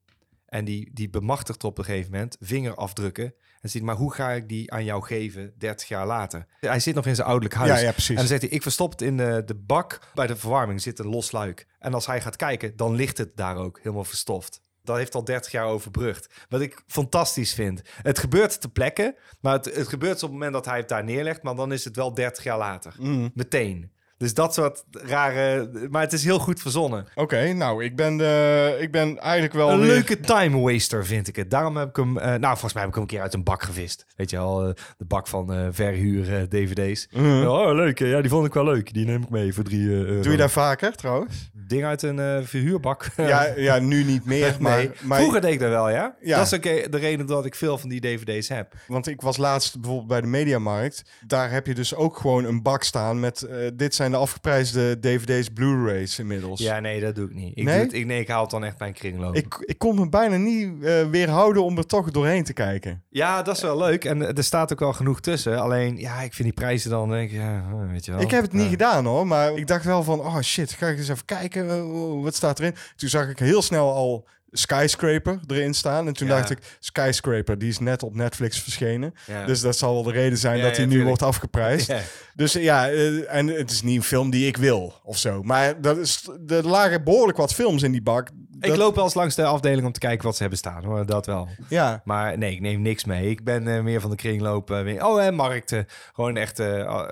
En 0.47 0.65
die, 0.65 0.91
die 0.93 1.11
bemachtigt 1.11 1.65
op 1.65 1.79
een 1.79 1.85
gegeven 1.85 2.11
moment 2.13 2.37
vingerafdrukken. 2.41 3.35
En 3.61 3.71
ziet, 3.71 3.83
maar 3.83 3.95
hoe 3.97 4.13
ga 4.15 4.31
ik 4.31 4.49
die 4.49 4.73
aan 4.73 4.85
jou 4.85 5.03
geven 5.05 5.53
30 5.59 5.89
jaar 5.89 6.07
later? 6.07 6.47
Hij 6.61 6.81
zit 6.81 6.95
nog 6.95 7.07
in 7.07 7.15
zijn 7.15 7.27
ouderlijk 7.27 7.55
huis. 7.55 7.71
Ja, 7.71 7.79
ja, 7.79 7.91
precies. 7.93 8.09
En 8.09 8.17
dan 8.17 8.27
zegt 8.27 8.41
hij, 8.43 8.51
ik 8.51 8.63
verstop 8.63 8.91
het 8.91 9.03
in 9.03 9.17
de, 9.17 9.43
de 9.45 9.55
bak. 9.55 9.99
Bij 10.15 10.27
de 10.27 10.37
verwarming 10.37 10.83
zit 10.83 10.99
een 10.99 11.07
los 11.09 11.33
luik. 11.33 11.67
En 11.79 11.95
als 11.95 12.07
hij 12.07 12.21
gaat 12.21 12.37
kijken, 12.37 12.77
dan 12.77 12.95
ligt 12.95 13.19
het 13.19 13.37
daar 13.37 13.57
ook 13.57 13.79
helemaal 13.83 14.05
verstoft. 14.05 14.61
Dat 14.83 14.97
heeft 14.97 15.15
al 15.15 15.25
30 15.25 15.53
jaar 15.53 15.67
overbrugd. 15.67 16.35
Wat 16.49 16.61
ik 16.61 16.83
fantastisch 16.87 17.55
vind. 17.55 17.83
Het 18.03 18.19
gebeurt 18.19 18.61
ter 18.61 18.71
plekke, 18.71 19.17
maar 19.41 19.53
het, 19.53 19.65
het 19.75 19.89
gebeurt 19.89 20.15
op 20.17 20.21
het 20.23 20.31
moment 20.31 20.53
dat 20.53 20.65
hij 20.65 20.77
het 20.79 20.89
daar 20.89 21.05
neerlegt. 21.05 21.43
Maar 21.43 21.55
dan 21.55 21.73
is 21.73 21.85
het 21.85 21.97
wel 21.97 22.15
30 22.15 22.45
jaar 22.45 22.59
later. 22.59 22.95
Mm. 22.99 23.31
Meteen. 23.35 23.93
Dus 24.19 24.35
dat 24.35 24.55
soort 24.55 24.85
rare... 24.91 25.71
Maar 25.91 26.03
het 26.03 26.13
is 26.13 26.25
heel 26.25 26.39
goed 26.39 26.61
verzonnen. 26.61 27.07
Oké, 27.15 27.53
nou, 27.53 27.85
ik 27.85 27.97
ben, 27.97 28.17
de, 28.17 28.77
ik 28.81 28.91
ben 28.93 29.19
eigenlijk 29.19 29.55
wel 29.55 29.71
Een 29.71 29.79
weer- 29.81 29.89
leuke 29.89 30.21
time 30.21 30.59
waster 30.61 31.07
vind 31.07 31.29
ik 31.29 31.37
het. 31.37 31.51
Daarom 31.51 31.77
heb 31.77 31.89
ik 31.89 31.97
hem... 31.97 32.19
eh, 32.19 32.27
nou, 32.27 32.41
volgens 32.53 32.73
mij 32.73 32.83
heb 32.83 32.91
ik 32.91 32.95
hem 32.95 33.03
een 33.05 33.09
keer 33.11 33.21
uit 33.21 33.35
een 33.35 33.45
bak 33.45 33.63
gevist. 33.63 34.07
Weet 34.17 34.31
je 34.31 34.37
wel, 34.37 34.69
eh, 34.69 34.75
de 34.97 35.05
bak 35.05 35.27
van 35.27 35.53
eh 35.53 35.67
verhuur 35.71 36.35
eh, 36.37 36.43
dvd's. 36.43 37.09
Mhm. 37.13 37.47
Oh, 37.47 37.75
leuk. 37.75 37.99
Ja, 37.99 38.21
die 38.21 38.31
vond 38.31 38.47
ik 38.47 38.55
wel 38.55 38.65
leuk. 38.65 38.93
Die 38.93 39.07
neem 39.07 39.23
ik 39.23 39.31
mee 39.31 39.55
voor 39.55 39.65
drie 39.65 39.81
eh, 39.89 39.95
euro. 39.95 40.23
Doe 40.23 40.33
je 40.33 40.39
dat 40.39 40.51
vaker, 40.51 40.93
trouwens? 40.97 41.51
Ding 41.53 41.85
uit 41.85 42.03
een 42.03 42.19
eh, 42.19 42.39
verhuurbak. 42.43 43.07
ja, 43.17 43.47
ja, 43.57 43.79
nu 43.79 44.05
niet 44.05 44.25
meer, 44.25 44.57
maar... 44.61 44.77
nee. 44.77 44.91
maar 45.03 45.19
Vroeger 45.19 45.41
deed 45.41 45.53
ik 45.53 45.61
dat 45.61 45.69
wel, 45.71 45.91
ja? 45.91 46.15
Ja. 46.21 46.37
Dat 46.37 46.47
is 46.47 46.55
ook 46.55 46.65
eh, 46.65 46.91
de 46.91 46.99
reden 46.99 47.27
dat 47.27 47.45
ik 47.47 47.55
veel 47.55 47.79
van 47.79 47.89
die 47.89 48.01
dvd's 48.01 48.49
heb. 48.49 48.73
Want 48.87 49.07
ik 49.07 49.21
was 49.21 49.37
laatst 49.37 49.75
bijvoorbeeld 49.81 50.09
bij 50.09 50.21
de 50.21 50.27
Mediamarkt. 50.27 51.03
Daar 51.27 51.51
heb 51.51 51.67
je 51.67 51.75
dus 51.75 51.95
ook 51.95 52.17
gewoon 52.17 52.45
een 52.45 52.63
bak 52.63 52.83
staan 52.83 53.21
met... 53.21 53.43
eh, 53.43 53.57
dit 53.75 53.95
zijn 53.95 54.08
de 54.11 54.17
afgeprijsde 54.17 54.99
dvd's, 55.01 55.49
Blu-rays 55.49 56.19
inmiddels. 56.19 56.61
Ja, 56.61 56.81
nee, 56.81 57.01
dat 57.01 57.15
doe 57.15 57.25
ik 57.29 57.35
niet. 57.35 57.57
Ik, 57.59 57.65
Nee? 57.65 57.75
doe 57.75 57.85
het, 57.85 57.93
ik, 57.93 58.07
nee, 58.07 58.21
ik 58.21 58.29
haal 58.29 58.41
het 58.43 58.51
dan 58.51 58.65
echt 58.65 58.79
bij 58.79 58.89
een 58.89 58.95
kringloop. 58.95 59.35
Ik, 59.35 59.57
ik 59.61 59.79
kon 59.79 59.95
me 59.95 60.09
bijna 60.09 60.37
niet 60.37 60.83
eh, 60.85 61.05
weerhouden 61.11 61.65
om 61.65 61.79
er 61.79 61.87
toch 61.87 62.11
doorheen 62.11 62.45
te 62.45 62.53
kijken. 62.53 63.03
Ja, 63.11 63.43
dat 63.43 63.57
is 63.57 63.63
wel 63.63 63.79
leuk. 63.79 64.05
En 64.05 64.23
eh, 64.23 64.37
er 64.37 64.45
staat 64.45 64.73
ook 64.73 64.79
wel 64.81 64.93
genoeg 64.93 65.21
tussen. 65.21 65.61
Alleen, 65.61 65.97
ja, 65.97 66.21
ik 66.21 66.35
vind 66.35 66.49
die 66.49 66.53
prijzen 66.65 66.91
dan, 66.91 67.11
denk 67.11 67.31
ik, 67.31 67.37
ja, 67.37 67.65
eh, 67.71 67.91
weet 67.91 68.05
je 68.05 68.13
wel. 68.13 68.21
Ik 68.21 68.31
heb 68.31 68.43
het 68.43 68.53
niet 68.53 68.63
Ja. 68.63 68.69
gedaan 68.69 69.05
hoor, 69.05 69.27
maar 69.27 69.55
ik 69.57 69.67
dacht 69.67 69.85
wel 69.85 70.03
van... 70.03 70.21
Oh 70.21 70.41
shit, 70.41 70.73
ga 70.73 70.87
ik 70.87 70.99
eens 70.99 71.09
even 71.09 71.25
kijken, 71.25 72.23
wat 72.23 72.35
staat 72.35 72.59
erin? 72.59 72.75
Toen 72.97 73.09
zag 73.09 73.29
ik 73.29 73.39
heel 73.39 73.63
snel 73.63 73.93
al 73.95 74.27
Skyscraper 74.51 75.41
erin 75.47 75.75
staan. 75.75 76.07
En 76.07 76.13
toen 76.13 76.29
Ja. 76.29 76.37
dacht 76.37 76.51
ik, 76.51 76.59
Skyscraper, 76.79 77.59
die 77.59 77.69
is 77.69 77.79
net 77.79 78.03
op 78.03 78.15
Netflix 78.15 78.61
verschenen. 78.61 79.15
Ja. 79.27 79.45
Dus 79.47 79.61
dat 79.61 79.77
zal 79.77 79.95
wel 79.95 80.03
de 80.03 80.13
reden 80.13 80.39
zijn 80.39 80.57
Ja, 80.59 80.63
dat 80.65 80.77
hij 80.77 80.87
nu 80.87 81.05
wordt 81.05 81.23
afgeprijsd. 81.23 81.93
Dus 82.39 82.53
ja, 82.53 82.89
eh, 82.91 83.35
en 83.35 83.47
het 83.47 83.71
is 83.71 83.83
niet 83.83 83.97
een 83.97 84.03
film 84.03 84.31
die 84.31 84.47
ik 84.47 84.57
wil 84.57 84.95
of 85.05 85.19
zo. 85.19 85.43
Maar 85.43 85.81
dat 85.81 85.97
is, 85.99 86.29
er 86.49 86.67
lagen 86.69 87.05
behoorlijk 87.05 87.39
wat 87.39 87.55
films 87.55 87.83
in 87.83 87.93
die 87.93 88.03
bak. 88.03 88.29
Ik 88.61 88.77
loop 88.77 88.95
wel 88.95 89.05
eens 89.05 89.15
langs 89.15 89.35
de 89.35 89.45
afdeling 89.45 89.87
om 89.87 89.93
te 89.93 89.99
kijken 90.01 90.25
wat 90.27 90.35
ze 90.35 90.41
hebben 90.41 90.59
staan, 90.59 90.85
hoor. 90.85 91.07
Dat 91.07 91.27
wel. 91.27 91.49
Ja, 91.69 92.01
Maar 92.05 92.39
nee, 92.39 92.53
ik 92.53 92.61
neem 92.61 92.83
niks 92.83 93.05
mee. 93.05 93.31
Ik 93.31 93.45
ben 93.45 93.69
eh, 93.77 93.83
meer 93.83 94.01
van 94.01 94.11
de 94.11 94.17
kringloop. 94.17 94.71
eh, 94.71 94.83
weer- 94.83 95.07
oh, 95.07 95.25
en 95.25 95.35
markten. 95.35 95.87
Gewoon 96.15 96.37
echt 96.37 96.59
eh, 96.59 96.81
eh, 96.81 97.03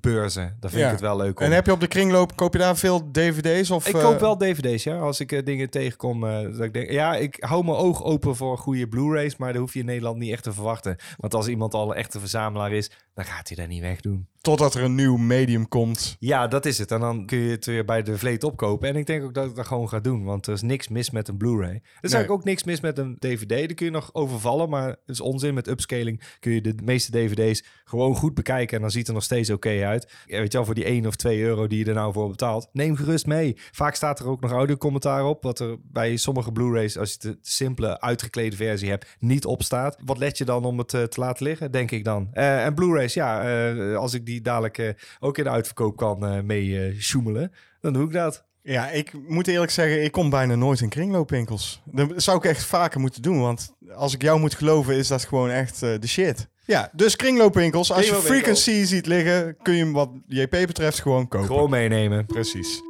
beurzen. 0.00 0.56
Daar 0.60 0.70
vind 0.70 0.84
ik 0.84 0.90
het 0.90 1.00
wel 1.00 1.16
leuk 1.16 1.40
om. 1.40 1.46
en 1.46 1.52
heb 1.52 1.66
je 1.66 1.72
op 1.72 1.80
de 1.80 1.86
kringloop, 1.86 2.36
koop 2.36 2.52
je 2.52 2.58
daar 2.58 2.76
veel 2.76 3.10
dvd's? 3.12 3.70
Of, 3.70 3.86
Ik 3.88 3.92
koop 3.94 4.20
wel 4.20 4.36
dvd's, 4.36 4.82
ja. 4.84 4.98
Als 4.98 5.20
ik 5.20 5.46
dingen 5.46 5.70
tegenkom, 5.70 6.20
dat 6.20 6.60
ik 6.60 6.72
Ja, 6.86 7.16
ik 7.16 7.36
hou 7.44 7.64
mijn 7.64 7.76
oog 7.76 8.04
open 8.04 8.36
voor 8.36 8.58
goede 8.58 8.88
Blu-rays, 8.88 9.36
maar 9.36 9.52
dat 9.52 9.60
hoef 9.60 9.72
je 9.72 9.80
in 9.80 9.86
Nederland 9.86 10.18
niet 10.18 10.32
echt 10.32 10.42
te 10.42 10.52
verwachten. 10.52 10.96
Want 11.16 11.34
als 11.34 11.48
iemand 11.48 11.74
al 11.74 11.90
een 11.90 11.96
echte 11.96 12.20
verzamelaar 12.20 12.72
is, 12.72 12.90
dan 13.14 13.24
gaat 13.24 13.48
hij 13.48 13.56
dat 13.56 13.68
niet 13.68 13.82
wegdoen. 13.82 14.26
Totdat 14.40 14.74
er 14.74 14.82
een 14.82 14.94
nieuw 14.94 15.16
medium 15.16 15.68
komt. 15.68 16.16
Ja, 16.18 16.46
dat 16.46 16.66
is 16.66 16.78
het. 16.78 16.90
En 16.90 17.00
dan 17.00 17.26
kun 17.26 17.38
je 17.38 17.50
het 17.50 17.66
weer 17.66 17.84
bij 17.84 18.02
de 18.02 18.18
vleet 18.18 18.44
opkopen. 18.44 18.88
En 18.88 18.96
ik 18.96 19.06
denk 19.06 19.24
ook 19.24 19.34
dat 19.34 19.48
ik 19.48 19.54
dat 19.54 19.66
gewoon 19.66 19.88
ga 19.88 20.00
doen. 20.00 20.24
Want 20.24 20.46
er 20.46 20.52
is 20.52 20.62
niks 20.62 20.88
mis 20.88 21.10
met 21.10 21.28
een 21.28 21.36
Blu-ray. 21.36 21.70
Er 21.70 21.80
is 22.00 22.12
eigenlijk 22.12 22.30
ook 22.30 22.44
niks 22.44 22.64
mis 22.64 22.80
met 22.80 22.98
een 22.98 23.16
DVD. 23.18 23.48
Daar 23.48 23.74
kun 23.74 23.86
je 23.86 23.92
nog 23.92 24.14
overvallen, 24.14 24.68
maar 24.68 24.88
het 24.88 24.98
is 25.06 25.20
onzin. 25.20 25.54
Met 25.54 25.68
upscaling 25.68 26.22
kun 26.40 26.52
je 26.52 26.60
de 26.60 26.74
meeste 26.84 27.10
DVD's 27.10 27.64
gewoon 27.84 28.14
goed 28.14 28.34
bekijken. 28.34 28.76
En 28.76 28.82
dan 28.82 28.90
ziet 28.90 29.00
het 29.00 29.08
er 29.08 29.14
nog 29.14 29.22
steeds 29.22 29.50
oké 29.50 29.84
uit. 29.84 30.12
Ja, 30.26 30.38
weet 30.38 30.52
je 30.52 30.58
wel, 30.58 30.66
voor 30.66 30.74
die 30.74 30.84
1 30.84 31.06
of 31.06 31.16
2 31.16 31.40
euro 31.40 31.66
die 31.66 31.78
je 31.78 31.84
er 31.84 31.94
nou 31.94 32.12
voor 32.12 32.28
betaalt. 32.28 32.68
Neem 32.72 32.96
gerust 32.96 33.26
mee. 33.26 33.56
Vaak 33.72 33.94
staat 33.94 34.20
er 34.20 34.28
ook 34.28 34.40
nog 34.40 34.52
audiocommentaar 34.52 35.24
op. 35.24 35.42
Wat 35.42 35.58
er 35.58 35.76
bij 35.82 36.16
sommige 36.16 36.52
Blu-rays, 36.52 36.98
als 36.98 37.12
je 37.12 37.18
de 37.18 37.38
simpele 37.40 38.00
uitgeklede 38.00 38.56
versie 38.56 38.88
hebt, 38.88 39.16
niet 39.18 39.44
op 39.44 39.62
staat. 39.62 39.96
Wat 40.04 40.18
let 40.18 40.38
je 40.38 40.44
dan 40.44 40.64
om 40.64 40.78
het 40.78 40.94
eh, 40.94 41.02
te 41.02 41.20
laten 41.20 41.46
liggen, 41.46 41.72
denk 41.72 41.90
ik 41.90 42.04
dan. 42.04 42.28
Eh, 42.32 42.64
en 42.64 42.74
Blu-rays, 42.74 43.14
ja, 43.14 43.42
eh, 43.42 43.96
als 43.96 44.14
ik 44.14 44.26
die 44.28 44.40
dadelijk 44.40 44.78
eh, 44.78 44.88
ook 45.20 45.38
in 45.38 45.44
de 45.44 45.50
uitverkoop 45.50 45.96
kan 45.96 46.26
eh, 46.26 46.40
mee 46.40 46.80
eh, 46.80 47.00
sjoemelen, 47.00 47.52
dan 47.80 47.92
doe 47.92 48.04
ik 48.04 48.12
dat. 48.12 48.46
Ja, 48.62 48.90
ik 48.90 49.12
moet 49.28 49.46
eerlijk 49.46 49.70
zeggen, 49.70 50.04
ik 50.04 50.12
kom 50.12 50.30
bijna 50.30 50.54
nooit 50.54 50.80
in 50.80 50.88
kringloopwinkels. 50.88 51.82
Dat 51.84 52.22
zou 52.22 52.36
ik 52.36 52.44
echt 52.44 52.64
vaker 52.64 53.00
moeten 53.00 53.22
doen, 53.22 53.40
want 53.40 53.74
als 53.94 54.14
ik 54.14 54.22
jou 54.22 54.40
moet 54.40 54.54
geloven, 54.54 54.94
is 54.94 55.08
dat 55.08 55.24
gewoon 55.24 55.50
echt 55.50 55.80
de 55.80 56.06
shit. 56.06 56.48
Ja, 56.64 56.90
dus 56.92 57.16
kringloopwinkels. 57.16 57.92
Als 57.92 58.08
je. 58.08 58.14
Frequency 58.14 58.84
ziet 58.84 59.06
liggen, 59.06 59.56
kun 59.62 59.74
je 59.74 59.84
hem 59.84 59.92
wat 59.92 60.10
JP 60.26 60.50
betreft 60.50 61.00
gewoon 61.00 61.28
kopen. 61.28 61.46
Gewoon 61.46 61.70
meenemen. 61.70 62.26
Precies. 62.26 62.82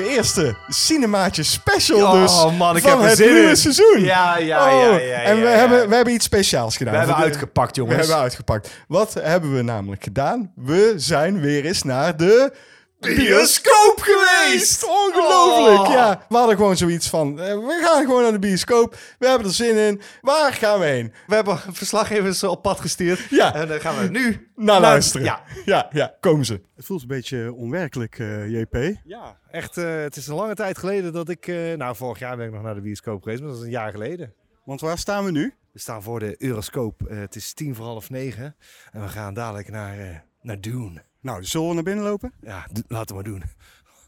De 0.00 0.08
eerste 0.08 0.56
Cinemaatje 0.68 1.42
special 1.42 2.00
Oh, 2.00 2.22
dus 2.22 2.56
man, 2.58 2.76
ik 2.76 2.82
van 2.82 3.00
heb 3.00 3.10
het 3.10 3.18
nieuwe 3.18 3.56
seizoen. 3.56 4.00
Ja, 4.00 4.38
ja, 4.38 4.64
Oh, 4.66 4.80
ja, 4.82 4.98
ja, 4.98 5.16
En 5.22 5.36
we, 5.36 5.42
ja, 5.42 5.50
ja. 5.50 5.56
Hebben, 5.56 5.88
we 5.88 5.94
hebben 5.94 6.14
iets 6.14 6.24
speciaals 6.24 6.76
gedaan. 6.76 6.92
We 6.92 6.98
hebben 6.98 7.16
de- 7.16 7.22
uitgepakt, 7.22 7.76
We 7.76 7.82
jongens. 7.82 7.98
hebben 7.98 8.16
uitgepakt. 8.16 8.70
Wat 8.88 9.14
hebben 9.14 9.54
we 9.54 9.62
namelijk 9.62 10.02
gedaan? 10.04 10.52
We 10.54 10.92
zijn 10.96 11.40
weer 11.40 11.64
eens 11.64 11.82
naar 11.82 12.16
de 12.16 12.52
bioscoop 13.00 13.96
geweest. 14.00 14.84
Ongelooflijk, 14.84 15.80
Oh. 15.88 15.92
ja. 15.92 16.24
We 16.28 16.36
hadden 16.36 16.56
gewoon 16.56 16.76
zoiets 16.76 17.08
van, 17.08 17.40
eh, 17.40 17.54
we 17.54 17.80
gaan 17.84 18.04
gewoon 18.04 18.22
naar 18.22 18.32
de 18.32 18.38
bioscoop. 18.38 18.96
We 19.18 19.26
hebben 19.28 19.46
er 19.46 19.54
zin 19.54 19.76
in. 19.76 20.00
Waar 20.20 20.52
gaan 20.52 20.78
we 20.80 20.86
heen? 20.86 21.12
We 21.26 21.34
hebben 21.34 21.58
verslaggevers 21.58 22.42
op 22.42 22.62
pad 22.62 22.80
gestuurd. 22.80 23.26
Ja. 23.30 23.54
En 23.54 23.68
dan 23.68 23.80
gaan 23.80 23.98
we 23.98 24.08
nu 24.08 24.50
Naar 24.56 24.80
luisteren. 24.80 25.24
Ja, 25.26 25.42
ja, 25.64 25.88
ja, 25.92 26.16
komen 26.20 26.44
ze. 26.44 26.60
Het 26.76 26.84
voelt 26.84 27.00
een 27.02 27.06
beetje 27.08 27.52
onwerkelijk, 27.54 28.18
eh, 28.18 28.48
JP. 28.60 28.94
ja 29.04 29.38
echt. 29.50 29.76
eh, 29.76 30.00
het 30.00 30.16
is 30.16 30.26
een 30.26 30.34
lange 30.34 30.54
tijd 30.54 30.78
geleden 30.78 31.12
dat 31.12 31.28
ik... 31.28 31.46
eh, 31.46 31.56
nou, 31.76 31.96
vorig 31.96 32.18
jaar 32.18 32.36
ben 32.36 32.46
ik 32.46 32.52
nog 32.52 32.62
naar 32.62 32.74
de 32.74 32.80
bioscoop 32.80 33.22
geweest, 33.22 33.40
maar 33.40 33.50
dat 33.50 33.58
is 33.58 33.64
een 33.64 33.70
jaar 33.70 33.90
geleden. 33.90 34.34
Want 34.64 34.80
waar 34.80 34.98
staan 34.98 35.24
we 35.24 35.30
nu? 35.30 35.54
We 35.72 35.78
staan 35.78 36.02
voor 36.02 36.18
de 36.20 36.34
Euroscoop. 36.38 37.02
Eh, 37.02 37.18
het 37.18 37.34
is 37.36 37.52
tien 37.52 37.74
voor 37.74 37.84
half 37.86 38.10
negen. 38.10 38.56
En 38.92 39.00
we 39.02 39.08
gaan 39.08 39.34
dadelijk 39.34 39.70
naar, 39.70 39.98
eh, 39.98 40.16
naar 40.42 40.60
Dune. 40.60 41.02
Nou, 41.20 41.44
zullen 41.44 41.68
we 41.68 41.74
naar 41.74 41.82
binnen 41.82 42.04
lopen? 42.04 42.32
Ja, 42.40 42.68
laten 42.88 43.16
we 43.16 43.22
doen. 43.22 43.42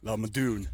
Laat 0.01 0.19
me 0.19 0.31
doen. 0.31 0.69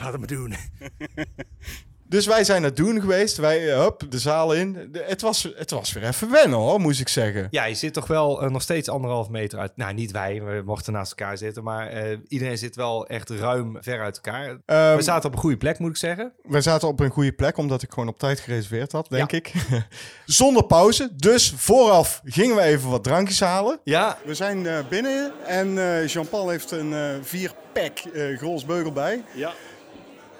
Laten 0.00 0.20
we 0.20 0.26
doen. 0.26 0.54
Dus 2.08 2.26
wij 2.26 2.44
zijn 2.44 2.62
naar 2.62 2.74
Doen 2.74 3.00
geweest. 3.00 3.36
Wij, 3.36 3.72
eh, 3.72 3.80
hup, 3.80 4.02
de 4.08 4.18
zaal 4.18 4.52
in. 4.54 4.88
De- 4.92 5.04
het, 5.06 5.20
was, 5.20 5.48
het 5.56 5.70
was 5.70 5.92
weer 5.92 6.04
even 6.04 6.30
wennen 6.30 6.58
hoor, 6.58 6.80
moest 6.80 7.00
ik 7.00 7.08
zeggen. 7.08 7.46
Ja, 7.50 7.64
je 7.64 7.74
zit 7.74 7.92
toch 7.92 8.06
wel 8.06 8.42
eh, 8.42 8.50
nog 8.50 8.62
steeds 8.62 8.88
anderhalf 8.88 9.28
meter 9.28 9.58
uit. 9.58 9.72
Nou, 9.76 9.94
niet 9.94 10.10
wij, 10.10 10.42
we 10.42 10.62
mochten 10.64 10.92
naast 10.92 11.10
elkaar 11.10 11.38
zitten. 11.38 11.62
Maar 11.64 11.88
eh, 11.88 12.18
iedereen 12.28 12.58
zit 12.58 12.76
wel 12.76 13.06
echt 13.06 13.30
ruim 13.30 13.76
ver 13.80 14.00
uit 14.02 14.16
elkaar. 14.22 14.56
Ehm, 14.66 14.96
we 14.96 15.02
zaten 15.02 15.28
op 15.28 15.34
een 15.34 15.40
goede 15.40 15.56
plek, 15.56 15.78
moet 15.78 15.90
ik 15.90 15.96
zeggen. 15.96 16.32
We 16.42 16.60
zaten 16.60 16.88
op 16.88 17.00
een 17.00 17.10
goede 17.10 17.32
plek, 17.32 17.56
omdat 17.58 17.82
ik 17.82 17.90
gewoon 17.92 18.08
op 18.08 18.18
tijd 18.18 18.40
gereserveerd 18.40 18.92
had, 18.92 19.06
denk 19.10 19.32
ik. 19.32 19.52
Zonder 20.24 20.64
pauze. 20.64 21.10
Dus 21.16 21.52
vooraf 21.56 22.20
gingen 22.24 22.56
we 22.56 22.62
even 22.62 22.90
wat 22.90 23.04
drankjes 23.04 23.40
halen. 23.40 23.80
Ja, 23.84 24.18
We 24.24 24.34
zijn 24.34 24.66
eh, 24.66 24.78
binnen 24.88 25.32
en 25.46 25.78
eh, 25.78 26.06
Jean-Paul 26.06 26.48
heeft 26.48 26.70
een 26.70 26.92
eh 26.94 27.08
vier-pack 27.22 27.98
eh 27.98 28.38
Grolsbeugel 28.38 28.92
bij. 28.92 29.22
Ja. 29.34 29.52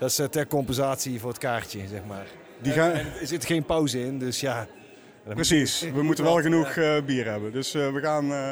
Dat 0.05 0.12
is 0.12 0.18
eh, 0.18 0.26
ter 0.26 0.46
compensatie 0.46 1.20
voor 1.20 1.28
het 1.30 1.38
kaartje, 1.38 1.78
zeg 1.88 2.05
maar. 2.09 2.26
Die 2.59 2.72
gaan- 2.72 2.90
En 2.92 3.07
er 3.20 3.26
zit 3.26 3.44
geen 3.44 3.64
pauze 3.64 4.00
in, 4.05 4.18
dus 4.18 4.40
ja. 4.40 4.66
Precies, 5.28 5.80
we 5.94 6.02
moeten 6.02 6.24
wel 6.24 6.40
genoeg 6.40 6.68
eh, 6.68 6.96
bier 7.07 7.24
hebben. 7.30 7.52
Dus 7.52 7.74
eh, 7.74 7.92
we 7.92 8.00
gaan 8.00 8.32
eh, 8.32 8.50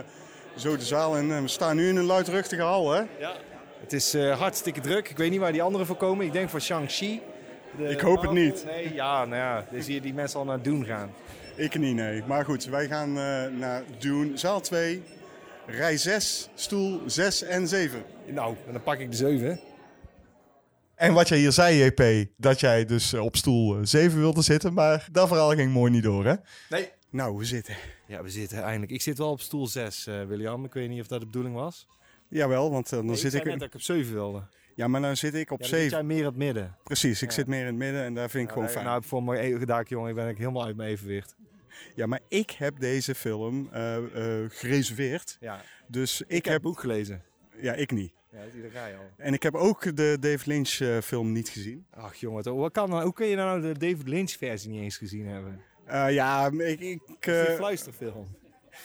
zo 0.56 0.76
de 0.76 0.84
zaal 0.84 1.16
in. 1.16 1.32
En 1.32 1.42
we 1.42 1.48
staan 1.48 1.76
nu 1.76 1.88
in 1.88 1.96
een 1.96 2.04
luidruchtige 2.04 2.62
hal, 2.62 2.90
hè? 2.92 3.02
Ja. 3.18 3.32
Het 3.80 3.92
is 3.92 4.14
eh, 4.14 4.38
hartstikke 4.38 4.80
druk. 4.80 5.08
Ik 5.10 5.16
weet 5.16 5.30
niet 5.30 5.40
waar 5.40 5.52
die 5.52 5.62
anderen 5.62 5.86
voor 5.86 5.96
komen. 5.96 6.26
Ik 6.26 6.32
denk 6.32 6.48
voor 6.50 6.60
Shang-Chi. 6.60 7.20
De 7.76 7.84
Ik 7.88 8.00
hoop 8.00 8.22
het 8.22 8.32
niet. 8.32 8.64
Nee, 8.64 8.94
ja, 8.94 9.24
nou 9.24 9.36
ja. 9.42 9.66
Dan 9.70 9.82
zie 9.82 9.94
je 9.94 10.00
die 10.00 10.14
mensen 10.14 10.38
al 10.38 10.44
naar 10.44 10.62
doen 10.62 10.84
gaan. 10.84 11.10
Ik 11.56 11.78
niet, 11.78 11.94
nee. 11.94 12.22
Maar 12.26 12.44
goed, 12.44 12.64
wij 12.64 12.86
gaan 12.86 13.08
eh, 13.18 13.44
naar 13.58 13.82
Dune, 13.98 14.36
zaal 14.36 14.60
2, 14.60 15.02
rij 15.66 15.96
6, 15.96 16.48
stoel 16.54 17.00
6 17.06 17.42
en 17.42 17.68
7. 17.68 18.02
Nou, 18.26 18.54
en 18.66 18.72
dan 18.72 18.82
pak 18.82 18.98
ik 18.98 19.10
de 19.10 19.16
zeven. 19.16 19.60
En 21.02 21.12
wat 21.12 21.28
jij 21.28 21.38
hier 21.38 21.52
zei, 21.52 21.84
JP, 21.84 22.30
dat 22.36 22.60
jij 22.60 22.84
dus 22.84 23.12
eh, 23.12 23.24
op 23.24 23.36
stoel 23.36 23.86
7 23.86 24.18
wilde 24.18 24.42
zitten. 24.42 24.72
Maar 24.72 25.08
dat 25.12 25.28
verhaal 25.28 25.50
ging 25.50 25.72
mooi 25.72 25.90
niet 25.90 26.02
door, 26.02 26.24
hè? 26.24 26.34
Nee. 26.68 26.90
Nou, 27.10 27.36
we 27.36 27.44
zitten. 27.44 27.76
Ja, 28.06 28.22
we 28.22 28.28
zitten 28.28 28.62
eindelijk. 28.62 28.92
Ik 28.92 29.02
zit 29.02 29.18
wel 29.18 29.30
op 29.30 29.40
stoel 29.40 29.66
6, 29.66 30.06
eh 30.06 30.24
William. 30.24 30.64
Ik 30.64 30.72
weet 30.72 30.88
niet 30.88 31.00
of 31.00 31.06
dat 31.06 31.20
de 31.20 31.26
bedoeling 31.26 31.54
was. 31.54 31.86
Jawel, 32.28 32.70
want 32.70 32.84
eh, 32.92 32.98
dan 32.98 33.06
Nee, 33.06 33.16
zit 33.16 33.30
zei 33.30 33.42
ik... 33.42 33.48
net 33.50 33.58
dat 33.58 33.68
ik 33.68 33.74
op 33.74 33.80
7 33.80 34.12
wilde. 34.14 34.42
Ja, 34.74 34.88
maar 34.88 35.00
dan 35.00 35.16
zit 35.16 35.34
ik 35.34 35.50
op 35.50 35.62
Ja, 35.62 35.68
dan 35.70 35.78
zit 35.78 35.90
7. 35.90 35.96
jij 35.96 36.06
meer 36.06 36.18
in 36.18 36.24
het 36.24 36.36
midden. 36.36 36.76
Precies, 36.84 37.22
ik 37.22 37.30
zit 37.30 37.46
meer 37.46 37.60
in 37.60 37.66
het 37.66 37.74
midden 37.74 38.02
en 38.02 38.14
daar 38.14 38.30
vind 38.30 38.42
ik 38.42 38.48
Ja, 38.48 38.52
gewoon 38.52 38.64
nee, 38.64 38.74
fijn. 38.74 38.86
Nou, 38.86 39.02
voor 39.04 39.22
mijn 39.22 39.58
gedaak, 39.58 39.88
jongen, 39.88 40.14
ben 40.14 40.28
ik 40.28 40.38
helemaal 40.38 40.64
uit 40.64 40.76
mijn 40.76 40.90
evenwicht. 40.90 41.34
Ja, 41.94 42.06
maar 42.06 42.20
ik 42.28 42.50
heb 42.50 42.80
deze 42.80 43.14
film 43.14 43.68
eh, 43.72 43.96
eh, 43.96 44.50
gereserveerd. 44.50 45.36
Ja, 45.40 45.62
Dus 45.86 46.20
ik, 46.20 46.26
ik 46.28 46.34
heb 46.34 46.44
heb... 46.44 46.52
het 46.52 46.62
boek 46.62 46.80
gelezen. 46.80 47.22
Ja, 47.60 47.72
ik 47.72 47.90
niet. 47.90 48.12
Ja, 48.32 48.70
ga 48.72 48.86
je 48.86 48.96
al. 48.96 49.10
En 49.16 49.32
ik 49.32 49.42
heb 49.42 49.54
ook 49.54 49.96
de 49.96 50.16
David 50.20 50.46
Lynch 50.46 50.80
eh, 50.80 50.98
film 50.98 51.32
niet 51.32 51.48
gezien. 51.48 51.86
Ach 51.90 52.14
jongen, 52.14 52.56
wat 52.56 52.72
kan 52.72 53.02
hoe 53.02 53.12
kun 53.12 53.26
je 53.26 53.36
nou 53.36 53.60
de 53.60 53.78
David 53.78 54.08
Lynch 54.08 54.30
versie 54.30 54.70
niet 54.70 54.80
eens 54.80 54.96
gezien 54.96 55.26
hebben? 55.26 55.60
Eh, 55.84 56.12
ja, 56.12 56.50
ik... 56.50 56.80
ik 56.80 57.00
Het 57.06 57.26
is 57.26 57.32
eh, 57.32 57.48
een 57.48 57.56
fluisterfilm. 57.56 58.26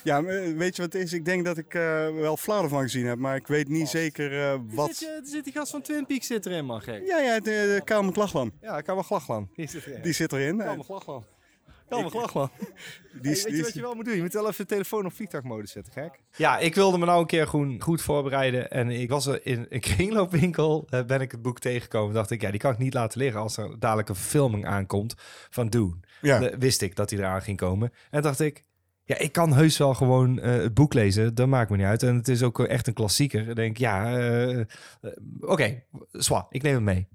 ja, 0.04 0.24
weet 0.24 0.76
je 0.76 0.82
wat 0.82 0.94
het 0.94 1.02
is? 1.02 1.14
Ik 1.14 1.26
denk 1.26 1.46
dat 1.46 1.58
ik 1.58 1.74
eh, 1.74 1.82
wel 2.16 2.38
flauw 2.38 2.64
ervan 2.64 2.82
gezien 2.82 3.06
heb, 3.06 3.18
maar 3.18 3.36
ik 3.36 3.48
weet 3.48 3.68
niet 3.68 3.88
zeker 3.88 4.32
eh, 4.32 4.52
Er 4.52 4.66
wat... 4.66 4.96
zit, 4.96 5.08
er 5.08 5.22
zit 5.24 5.44
die 5.44 5.54
gast 5.54 5.72
van 5.72 5.82
Twin 5.82 6.06
Peaks 6.06 6.28
zit 6.28 6.46
erin, 6.46 6.66
man, 6.66 6.82
gek. 6.82 7.08
Ja, 7.08 7.20
ja, 7.20 7.40
de, 7.40 7.44
de 7.44 7.82
Kamer 7.84 8.14
Glaglan. 8.14 8.52
Ja, 8.62 8.82
wel 8.86 9.04
glaglan. 9.04 9.50
Die 9.56 9.68
zit 9.68 9.86
erin. 9.86 10.02
Die 10.02 10.14
zit 10.14 10.32
erin. 10.32 10.58
kan 10.58 10.84
wel 10.88 11.26
Kan 11.90 12.02
wel 12.02 12.10
glaglan. 12.10 12.50
Die, 13.22 13.32
Hey, 13.32 13.34
weet 13.34 13.44
die 13.44 13.52
je 13.56 13.58
wat 13.60 13.68
is- 13.68 13.74
je 13.74 13.82
wel 13.82 13.94
moet 13.96 14.06
doen? 14.06 14.16
Je 14.16 14.22
moet 14.22 14.34
wel 14.34 14.48
even 14.48 14.68
de 14.68 14.74
telefoon 14.74 15.06
op 15.06 15.14
vliegtuigmodus 15.14 15.72
zetten, 15.72 15.94
gek. 15.94 16.20
Ja, 16.36 16.58
ik 16.58 16.76
wilde 16.76 16.98
me 16.98 17.06
nou 17.06 17.20
een 17.20 17.26
keer 17.28 17.48
goed, 17.48 17.84
goed 17.84 18.02
voorbereiden. 18.02 18.72
En 18.72 18.90
ik 18.90 19.10
was 19.10 19.26
er 19.26 19.46
in 19.46 19.66
een 19.70 19.80
kringloopwinkel, 19.90 20.88
eh, 20.90 21.04
ben 21.06 21.22
ik 21.22 21.32
het 21.32 21.42
boek 21.42 21.60
tegengekomen. 21.60 22.14
dacht 22.14 22.32
ik, 22.32 22.42
ja, 22.42 22.52
die 22.52 22.60
kan 22.60 22.72
ik 22.72 22.78
niet 22.78 22.94
laten 22.94 23.20
liggen 23.20 23.42
als 23.42 23.58
er 23.58 23.80
dadelijk 23.80 24.10
een 24.10 24.16
verfilming 24.16 24.66
aankomt 24.66 25.14
van 25.50 25.68
Dune. 25.70 25.96
Ja. 26.22 26.40
De- 26.40 26.56
wist 26.60 26.82
ik 26.82 26.96
dat 26.96 27.10
die 27.10 27.18
eraan 27.20 27.42
ging 27.42 27.58
komen. 27.58 27.92
En 28.12 28.22
dacht 28.22 28.40
ik, 28.40 28.66
ja, 29.04 29.18
ik 29.18 29.32
kan 29.32 29.54
heus 29.54 29.78
wel 29.78 29.94
gewoon 29.94 30.40
eh, 30.40 30.52
het 30.52 30.74
boek 30.74 30.94
lezen. 30.94 31.36
Dat 31.36 31.48
maakt 31.48 31.70
me 31.70 31.78
niet 31.78 31.86
uit. 31.86 32.04
En 32.04 32.16
het 32.16 32.28
is 32.28 32.44
ook 32.44 32.60
echt 32.60 32.88
een 32.88 32.94
klassieker. 32.94 33.46
Dan 33.46 33.56
denk 33.56 33.72
ik, 33.72 33.78
ja, 33.78 34.18
eh, 34.18 34.66
oké, 35.40 35.84
zwaar, 36.12 36.46
ik 36.50 36.62
neem 36.62 36.74
hem 36.74 36.84
mee. 36.84 37.08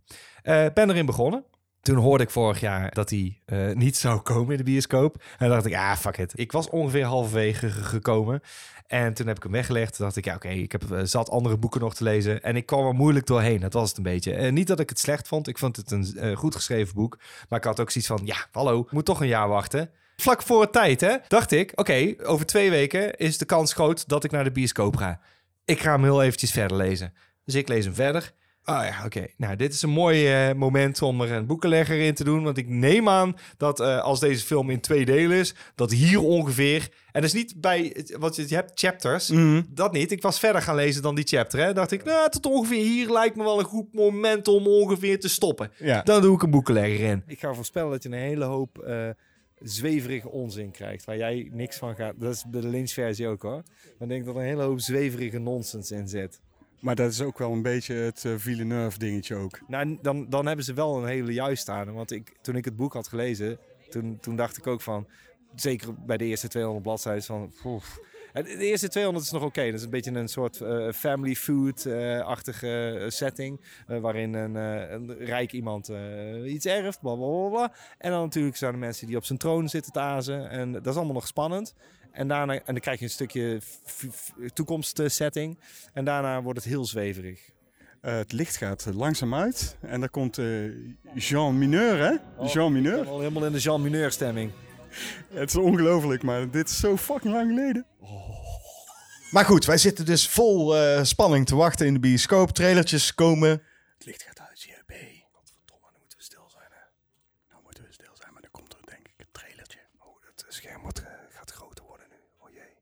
Eh, 0.42 0.66
ben 0.74 0.90
erin 0.90 1.06
begonnen. 1.06 1.44
Toen 1.82 1.96
hoorde 1.96 2.24
ik 2.24 2.30
vorig 2.30 2.60
jaar 2.60 2.92
dat 2.94 3.10
hij 3.10 3.38
eh, 3.44 3.70
niet 3.72 3.96
zou 3.96 4.20
komen 4.20 4.50
in 4.50 4.56
de 4.56 4.62
bioscoop. 4.70 5.22
En 5.38 5.48
dacht 5.48 5.66
ik, 5.66 5.74
ah, 5.74 5.96
fuck 5.96 6.16
it. 6.18 6.32
Ik 6.34 6.52
was 6.52 6.68
ongeveer 6.68 7.04
halverwege 7.04 7.70
ge- 7.70 7.84
gekomen. 7.84 8.40
En 8.86 9.14
toen 9.14 9.26
heb 9.26 9.36
ik 9.36 9.42
hem 9.42 9.52
weggelegd. 9.52 9.94
Toen 9.96 10.04
dacht 10.04 10.16
ik, 10.16 10.24
ja, 10.24 10.34
oké, 10.34 10.48
ik 10.48 10.72
heb 10.72 10.92
eh, 10.92 11.00
zat 11.02 11.30
andere 11.30 11.56
boeken 11.56 11.80
nog 11.80 11.94
te 11.94 12.04
lezen. 12.04 12.42
En 12.42 12.56
ik 12.56 12.66
kwam 12.66 12.86
er 12.86 12.94
moeilijk 12.94 13.26
doorheen. 13.26 13.60
Dat 13.60 13.72
was 13.72 13.88
het 13.88 13.96
een 13.96 14.02
beetje. 14.02 14.34
En 14.34 14.54
niet 14.54 14.66
dat 14.66 14.80
ik 14.80 14.88
het 14.88 14.98
slecht 14.98 15.28
vond. 15.28 15.48
Ik 15.48 15.58
vond 15.58 15.76
het 15.76 15.90
een 15.90 16.16
eh, 16.18 16.36
goed 16.36 16.54
geschreven 16.54 16.94
boek. 16.94 17.18
Maar 17.48 17.58
ik 17.58 17.64
had 17.64 17.80
ook 17.80 17.90
zoiets 17.90 18.10
van, 18.10 18.20
ja, 18.24 18.36
hallo, 18.52 18.86
moet 18.90 19.04
toch 19.04 19.20
een 19.20 19.26
jaar 19.26 19.48
wachten. 19.48 19.90
Vlak 20.16 20.42
voor 20.42 20.60
het 20.60 20.72
tijd, 20.72 21.00
hè, 21.00 21.16
dacht 21.28 21.52
ik, 21.52 21.72
oké, 21.74 22.14
over 22.22 22.46
twee 22.46 22.70
weken 22.70 23.16
is 23.16 23.38
de 23.38 23.44
kans 23.44 23.72
groot 23.72 24.08
dat 24.08 24.24
ik 24.24 24.30
naar 24.30 24.44
de 24.44 24.50
bioscoop 24.52 24.96
ga. 24.96 25.20
Ik 25.64 25.80
ga 25.80 25.92
hem 25.92 26.02
heel 26.02 26.22
eventjes 26.22 26.50
verder 26.50 26.76
lezen. 26.76 27.12
Dus 27.44 27.54
ik 27.54 27.68
lees 27.68 27.84
hem 27.84 27.94
verder. 27.94 28.32
Ah 28.64 28.86
ja, 28.86 29.04
oké. 29.04 29.26
Nou, 29.36 29.56
dit 29.56 29.72
is 29.72 29.82
een 29.82 29.90
mooi 29.90 30.32
eh, 30.32 30.54
moment 30.54 31.02
om 31.02 31.20
er 31.20 31.30
een 31.30 31.46
boekenlegger 31.46 32.00
in 32.00 32.14
te 32.14 32.24
doen. 32.24 32.42
Want 32.42 32.56
ik 32.56 32.68
neem 32.68 33.08
aan 33.08 33.36
dat 33.56 33.80
eh, 33.80 34.02
als 34.02 34.20
deze 34.20 34.44
film 34.44 34.70
in 34.70 34.80
twee 34.80 35.04
delen 35.04 35.36
is, 35.36 35.54
dat 35.74 35.90
hier 35.90 36.20
ongeveer... 36.20 36.88
En 37.12 37.20
dat 37.20 37.30
is 37.30 37.36
niet 37.36 37.60
bij... 37.60 38.06
Want 38.18 38.36
je 38.36 38.54
hebt 38.54 38.70
chapters. 38.74 39.28
Mhm. 39.30 39.62
Dat 39.68 39.92
niet. 39.92 40.10
Ik 40.10 40.22
was 40.22 40.38
verder 40.38 40.62
gaan 40.62 40.74
lezen 40.74 41.02
dan 41.02 41.14
die 41.14 41.26
chapter. 41.26 41.60
Hè. 41.60 41.72
Dacht 41.72 41.92
ik, 41.92 42.04
nou, 42.04 42.30
tot 42.30 42.46
ongeveer 42.46 42.84
hier 42.84 43.10
lijkt 43.10 43.36
me 43.36 43.42
wel 43.42 43.58
een 43.58 43.64
goed 43.64 43.92
moment 43.92 44.48
om 44.48 44.66
ongeveer 44.66 45.20
te 45.20 45.28
stoppen. 45.28 45.70
Ja. 45.78 46.02
Dan 46.02 46.22
doe 46.22 46.34
ik 46.34 46.42
een 46.42 46.50
boekenlegger 46.50 47.08
in. 47.08 47.22
Ik 47.26 47.38
ga 47.38 47.54
voorspellen 47.54 47.90
dat 47.90 48.02
je 48.02 48.08
een 48.08 48.14
hele 48.14 48.44
hoop 48.44 48.78
eh, 48.78 49.08
zweverige 49.60 50.28
onzin 50.28 50.70
krijgt. 50.70 51.04
Waar 51.04 51.16
jij 51.16 51.48
niks 51.52 51.76
van 51.76 51.94
gaat. 51.94 52.14
Dat 52.18 52.34
is 52.34 52.44
bij 52.48 52.60
de 52.60 52.68
Lynch-versie 52.68 53.28
ook 53.28 53.42
hoor. 53.42 53.62
Dan 53.98 54.08
denk 54.08 54.20
ik 54.20 54.26
dat 54.26 54.34
er 54.34 54.40
een 54.40 54.46
hele 54.46 54.62
hoop 54.62 54.80
zweverige 54.80 55.38
nonsens 55.38 55.90
in 55.90 56.08
zit. 56.08 56.40
Maar 56.82 56.94
dat 56.94 57.10
is 57.10 57.20
ook 57.20 57.38
wel 57.38 57.52
een 57.52 57.62
beetje 57.62 57.94
het 57.94 58.24
eh, 58.24 58.32
Villeneuve 58.36 58.98
dingetje 58.98 59.34
ook. 59.34 59.60
Nou, 59.66 59.98
dan, 60.02 60.28
dan 60.28 60.46
hebben 60.46 60.64
ze 60.64 60.74
wel 60.74 60.98
een 60.98 61.08
hele 61.08 61.32
juist 61.32 61.68
aan. 61.68 61.92
Want 61.92 62.10
ik, 62.10 62.32
toen 62.40 62.56
ik 62.56 62.64
het 62.64 62.76
boek 62.76 62.92
had 62.92 63.08
gelezen, 63.08 63.58
toen, 63.90 64.18
toen 64.20 64.36
dacht 64.36 64.56
ik 64.56 64.66
ook 64.66 64.80
van... 64.80 65.06
zeker 65.54 65.94
bij 65.94 66.16
de 66.16 66.24
eerste 66.24 66.48
200 66.48 66.84
bladzijden 66.84 67.22
van... 67.22 67.52
De 68.32 68.56
eerste 68.56 68.88
200 68.88 69.24
is 69.24 69.32
nog 69.32 69.42
oké. 69.42 69.64
Dat 69.64 69.74
is 69.74 69.82
een 69.82 69.90
beetje 69.90 70.10
een 70.10 70.28
soort 70.28 70.60
eh, 70.60 70.92
family 70.92 71.34
food-achtige 71.34 72.98
eh, 73.00 73.08
setting. 73.08 73.60
waarin 73.86 74.34
een, 74.34 74.54
een 74.54 75.16
rijk 75.18 75.52
iemand 75.52 75.92
iets 76.44 76.66
erft. 76.66 77.00
Bla, 77.00 77.14
bla, 77.14 77.48
bla. 77.48 77.72
En 77.98 78.10
dan 78.10 78.22
natuurlijk 78.22 78.56
zijn 78.56 78.72
er 78.72 78.78
mensen 78.78 79.06
die 79.06 79.16
op 79.16 79.24
zijn 79.24 79.38
troon 79.38 79.68
zitten 79.68 79.92
te 79.92 80.00
azen. 80.00 80.50
En 80.50 80.72
dat 80.72 80.86
is 80.86 80.96
allemaal 80.96 81.14
nog 81.14 81.26
spannend. 81.26 81.74
En, 82.12 82.28
daarna, 82.28 82.54
en 82.54 82.62
dan 82.64 82.80
krijg 82.80 82.98
je 82.98 83.04
een 83.04 83.10
stukje 83.10 83.60
toekomstsetting. 84.54 85.58
En 85.92 86.04
daarna 86.04 86.42
wordt 86.42 86.58
het 86.58 86.68
heel 86.68 86.84
zweverig. 86.84 87.50
Eh, 88.00 88.14
het 88.16 88.32
licht 88.32 88.56
gaat 88.56 88.86
langzaam 88.94 89.34
uit. 89.34 89.76
En 89.80 90.00
daar 90.00 90.08
komt 90.10 90.38
eh, 90.38 90.46
Jean 91.14 91.58
Mineur, 91.58 91.98
hè? 91.98 92.44
Jean 92.46 92.66
Ik 92.66 92.82
Mineur. 92.82 92.98
ben 92.98 93.06
al 93.12 93.18
helemaal 93.18 93.46
in 93.46 93.52
de 93.52 93.58
Jean 93.58 93.82
Mineur 93.82 94.12
stemming. 94.12 94.52
Het 95.28 95.48
is 95.48 95.56
ongelooflijk, 95.56 96.22
maar 96.22 96.50
dit 96.50 96.68
is 96.68 96.78
zo 96.78 96.96
fucking 96.96 97.34
lang 97.34 97.48
geleden. 97.48 97.86
Maar 99.30 99.44
goed, 99.44 99.64
wij 99.64 99.78
zitten 99.78 100.04
dus 100.04 100.28
vol 100.28 100.76
eh, 100.76 101.02
spanning 101.04 101.46
te 101.46 101.54
wachten 101.56 101.86
in 101.86 101.92
de 101.94 102.00
bioscoop. 102.00 102.50
Trailertjes 102.50 103.14
komen. 103.14 103.50
Het 103.98 104.06
licht 104.06 104.22
gaat 104.22 104.40
uit, 104.40 104.62
JP. 104.62 104.92
Godverdomme, 105.32 105.88
dan 105.92 106.00
moeten 106.00 106.18
we 106.18 106.24
stil 106.24 106.44
zijn, 106.50 106.70
hè? 106.70 106.82
Nou 107.50 107.62
moeten 107.64 107.84
we 107.84 107.92
stil 107.92 108.12
zijn, 108.20 108.32
maar 108.32 108.42
dan 108.42 108.50
komt 108.50 108.72
er 108.72 108.78
denk 108.84 109.06
ik 109.08 109.14
een 109.16 109.26
trailertje. 109.32 109.78
Oh, 109.98 110.14
dat 110.36 110.44
scherm 110.48 110.82
wordt, 110.82 110.98
eh, 111.00 111.06
gaat 111.30 111.50
groter 111.50 111.84
worden 111.84 112.06
nu. 112.10 112.16
Oh 112.38 112.50
jee. 112.50 112.72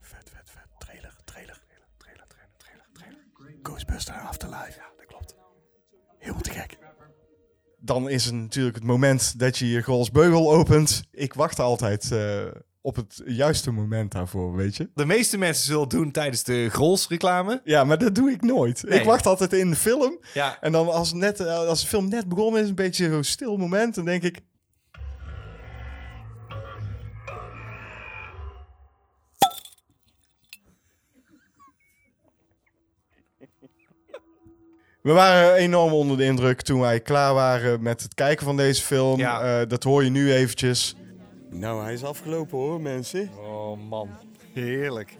Vet, 0.00 0.30
vet, 0.34 0.50
vet. 0.54 0.66
Trailer, 0.78 1.14
trailer. 1.24 1.58
Trailer, 1.96 2.26
trailer, 2.28 2.56
trailer, 2.58 2.86
trailer. 2.92 3.18
Ghostbuster 4.06 4.28
Afterlife. 4.28 4.78
Ja, 4.78 4.90
dat 4.96 5.06
klopt. 5.06 5.34
Helemaal 6.18 6.42
te 6.42 6.50
gek. 6.50 6.78
Dan 7.80 8.08
is 8.08 8.24
het 8.24 8.34
natuurlijk 8.34 8.76
het 8.76 8.84
moment 8.84 9.38
dat 9.38 9.58
je 9.58 9.68
je 9.68 9.82
Grols 9.82 10.10
beugel 10.10 10.52
opent. 10.52 11.02
Ik 11.10 11.34
wacht 11.34 11.58
altijd 11.58 12.12
eh, 12.12 12.44
op 12.80 12.96
het 12.96 13.22
juiste 13.24 13.70
moment 13.70 14.12
daarvoor, 14.12 14.54
weet 14.54 14.76
je. 14.76 14.90
De 14.94 15.06
meeste 15.06 15.38
mensen 15.38 15.64
zullen 15.64 15.80
het 15.80 15.90
doen 15.90 16.10
tijdens 16.10 16.42
de 16.42 16.68
Grols 16.70 17.08
reclame. 17.08 17.60
Ja, 17.64 17.84
maar 17.84 17.98
dat 17.98 18.14
doe 18.14 18.30
ik 18.30 18.42
nooit. 18.42 18.82
Nee. 18.82 18.98
Ik 18.98 19.04
wacht 19.04 19.26
altijd 19.26 19.52
in 19.52 19.70
de 19.70 19.76
film. 19.76 20.18
Ja. 20.34 20.60
En 20.60 20.72
dan 20.72 20.88
als, 20.88 21.12
net, 21.12 21.40
eh, 21.40 21.56
als 21.56 21.80
de 21.80 21.86
film 21.86 22.08
net 22.08 22.28
begonnen 22.28 22.62
is, 22.62 22.68
een 22.68 22.74
beetje 22.74 23.10
zo'n 23.10 23.24
stil 23.24 23.56
moment, 23.56 23.94
dan 23.94 24.04
denk 24.04 24.22
ik... 24.22 24.40
We 35.06 35.12
waren 35.12 35.54
enorm 35.54 35.92
onder 35.92 36.16
de 36.16 36.24
indruk 36.24 36.62
toen 36.62 36.80
wij 36.80 37.00
klaar 37.00 37.34
waren 37.34 37.82
met 37.82 38.02
het 38.02 38.14
kijken 38.14 38.44
van 38.44 38.56
deze 38.56 38.82
film. 38.82 39.18
Ja. 39.18 39.60
Eh, 39.60 39.68
dat 39.68 39.82
hoor 39.82 40.04
je 40.04 40.10
nu 40.10 40.32
eventjes. 40.32 40.96
Nou, 41.50 41.82
hij 41.82 41.92
is 41.92 42.04
afgelopen 42.04 42.58
hoor, 42.58 42.80
mensen. 42.80 43.30
Oh 43.38 43.88
man, 43.88 44.08
heerlijk. 44.52 45.16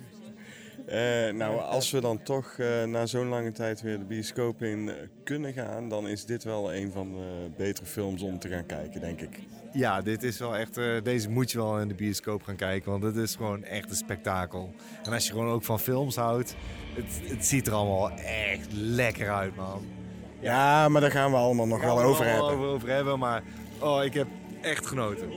Eh, 0.86 1.32
nou, 1.32 1.60
als 1.60 1.90
we 1.90 2.00
dan 2.00 2.22
toch 2.22 2.54
eh, 2.58 2.84
na 2.84 3.06
zo'n 3.06 3.28
lange 3.28 3.52
tijd 3.52 3.82
weer 3.82 3.98
de 3.98 4.04
bioscoop 4.04 4.62
in 4.62 4.88
eh, 4.88 4.94
kunnen 5.24 5.52
gaan, 5.52 5.88
dan 5.88 6.08
is 6.08 6.24
dit 6.24 6.44
wel 6.44 6.74
een 6.74 6.92
van 6.92 7.12
de 7.12 7.50
betere 7.56 7.86
films 7.86 8.22
om 8.22 8.38
te 8.38 8.48
gaan 8.48 8.66
kijken, 8.66 9.00
denk 9.00 9.20
ik. 9.20 9.38
Ja, 9.72 10.02
dit 10.02 10.22
is 10.22 10.38
wel 10.38 10.56
echt. 10.56 10.74
deze 11.02 11.30
moet 11.30 11.50
je 11.50 11.58
wel 11.58 11.80
in 11.80 11.88
de 11.88 11.94
bioscoop 11.94 12.42
gaan 12.42 12.56
kijken, 12.56 12.90
want 12.90 13.02
het 13.02 13.16
is 13.16 13.34
gewoon 13.34 13.64
echt 13.64 13.90
een 13.90 13.96
spektakel. 13.96 14.74
En 15.04 15.12
als 15.12 15.26
je 15.26 15.32
gewoon 15.32 15.48
ook 15.48 15.64
van 15.64 15.80
films 15.80 16.16
houdt, 16.16 16.54
het, 16.94 17.30
het 17.30 17.46
ziet 17.46 17.66
er 17.66 17.72
allemaal 17.72 18.10
echt 18.10 18.72
lekker 18.72 19.30
uit, 19.30 19.56
man. 19.56 19.86
Ja, 20.40 20.88
maar 20.88 21.00
daar 21.00 21.10
gaan 21.10 21.30
we 21.30 21.36
allemaal 21.36 21.66
nog 21.66 21.82
wel 21.82 22.02
over 22.02 22.24
hebben. 22.26 22.50
Over, 22.50 22.66
over 22.66 22.88
hebben, 22.88 23.18
maar 23.18 23.42
oh, 23.80 24.04
ik 24.04 24.14
heb 24.14 24.26
echt 24.60 24.86
genoten. 24.86 25.28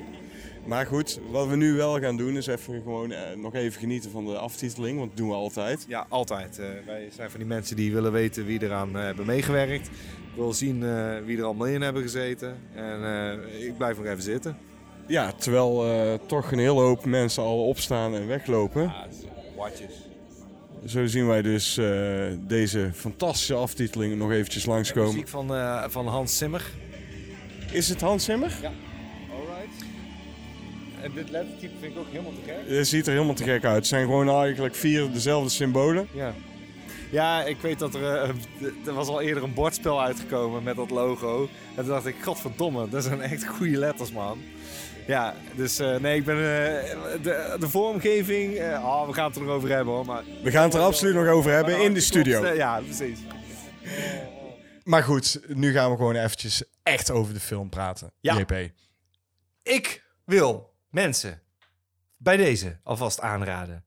Maar 0.66 0.86
goed, 0.86 1.20
wat 1.32 1.47
we 1.47 1.55
nu 1.55 1.74
wel 1.74 1.99
gaan 1.99 2.18
doen 2.18 2.38
is 2.38 2.47
even 2.47 2.82
gewoon 2.82 3.12
eh, 3.12 3.36
nog 3.36 3.55
even 3.55 3.80
genieten 3.80 4.12
van 4.12 4.26
de 4.26 4.38
aftiteling, 4.38 4.97
want 4.97 5.10
dat 5.10 5.18
doen 5.18 5.28
we 5.28 5.34
altijd. 5.34 5.86
Ja, 5.88 6.05
altijd. 6.10 6.60
Eh, 6.60 6.66
wij 6.86 7.10
zijn 7.16 7.30
van 7.30 7.39
die 7.39 7.47
mensen 7.47 7.76
die 7.76 7.93
willen 7.93 8.12
weten 8.12 8.45
wie 8.45 8.64
eraan 8.64 8.97
eh, 8.97 9.03
hebben 9.03 9.26
meegewerkt. 9.26 9.88
Ik 9.88 10.36
wil 10.36 10.53
zien 10.53 10.80
wie 11.26 11.38
er 11.38 11.43
allemaal 11.43 11.68
in 11.68 11.82
hebben 11.82 12.01
gezeten. 12.01 12.57
En 12.76 13.39
ik 13.60 13.78
blijf 13.78 13.97
nog 13.97 14.05
even 14.05 14.24
zitten. 14.24 14.57
Ja, 15.07 15.32
terwijl 15.32 16.20
toch 16.26 16.51
een 16.51 16.60
hele 16.60 16.82
hoop 16.82 17.05
mensen 17.05 17.43
al 17.43 17.68
opstaan 17.68 18.16
en 18.16 18.28
weglopen. 18.28 18.82
Ja, 18.82 19.07
watjes. 19.57 20.07
Zo 20.86 21.05
zien 21.05 21.28
wij 21.28 21.41
dus 21.41 21.80
deze 22.47 22.89
fantastische 22.93 23.53
aftiteling 23.53 24.16
nog 24.16 24.32
eventjes 24.32 24.66
langskomen. 24.66 25.12
Muziek 25.12 25.28
van, 25.28 25.51
van 25.91 26.07
Hans 26.07 26.38
Zimmer. 26.38 26.72
Is 27.72 27.89
het 27.89 28.01
Hans 28.01 28.24
Zimmer? 28.24 28.51
Alright. 28.64 28.89
En 31.04 31.12
dit 31.14 31.30
lettertype 31.30 31.74
vind 31.80 31.93
ik 31.93 32.00
ook 32.00 32.10
helemaal 32.12 32.32
te 32.32 32.52
gek. 32.52 32.78
Het 32.78 32.88
ziet 32.88 33.08
er 33.08 33.14
helemaal 33.14 33.36
te 33.36 33.43
gek 33.43 33.66
uit. 33.66 33.76
Het 33.76 33.88
zijn 33.88 34.06
gewoon 34.06 34.30
eigenlijk 34.30 34.76
vier 34.76 35.12
dezelfde 35.12 35.50
symbolen. 35.50 36.08
Ja. 36.14 36.34
Ja, 37.12 37.43
ik 37.43 37.58
weet 37.62 37.80
dat 37.80 37.95
er, 37.95 38.04
eh, 38.04 38.30
er 38.86 38.93
was 38.93 39.08
al 39.08 39.22
eerder 39.22 39.43
een 39.43 39.54
bordspel 39.54 40.02
uitgekomen 40.02 40.64
met 40.64 40.76
dat 40.76 40.89
logo. 40.89 41.50
En 41.76 41.84
toen 41.84 41.93
dacht 41.93 42.06
ik, 42.06 42.16
godverdomme, 42.24 42.89
dat 42.89 43.04
zijn 43.04 43.22
echt 43.22 43.47
goede 43.47 43.78
letters, 43.78 44.12
man. 44.12 44.41
Ja, 45.08 45.36
dus 45.56 45.80
eh, 45.80 45.95
nee, 45.95 46.18
ik 46.18 46.26
ben 46.26 46.36
eh, 46.36 47.22
de, 47.22 47.56
de 47.60 47.70
vormgeving, 47.70 48.60
oh, 48.60 49.08
we 49.08 49.14
gaan 49.14 49.28
het 49.28 49.36
er 49.36 49.41
nog 49.41 49.52
over 49.52 49.70
hebben 49.70 49.93
hoor. 49.93 50.06
Maar, 50.06 50.24
We 50.43 50.52
gaan 50.52 50.64
het 50.64 50.74
er 50.74 50.80
absoluut 50.80 51.14
nog 51.16 51.28
over 51.28 51.52
hebben 51.52 51.84
in 51.84 51.93
de 51.93 52.02
studio. 52.02 52.45
Ja, 52.45 52.82
precies. 52.82 53.20
Maar 54.84 55.04
goed, 55.04 55.39
nu 55.47 55.72
gaan 55.72 55.91
we 55.91 55.97
gewoon 55.97 56.16
eventjes 56.16 56.64
echt 56.84 57.12
over 57.12 57.34
de 57.34 57.39
film 57.39 57.70
praten. 57.70 58.12
Ja. 58.20 58.38
JP. 58.38 58.72
Ik 59.64 60.04
wil 60.26 60.69
mensen 60.90 61.42
bij 62.18 62.38
deze 62.38 62.80
alvast 62.84 63.22
aanraden. 63.22 63.84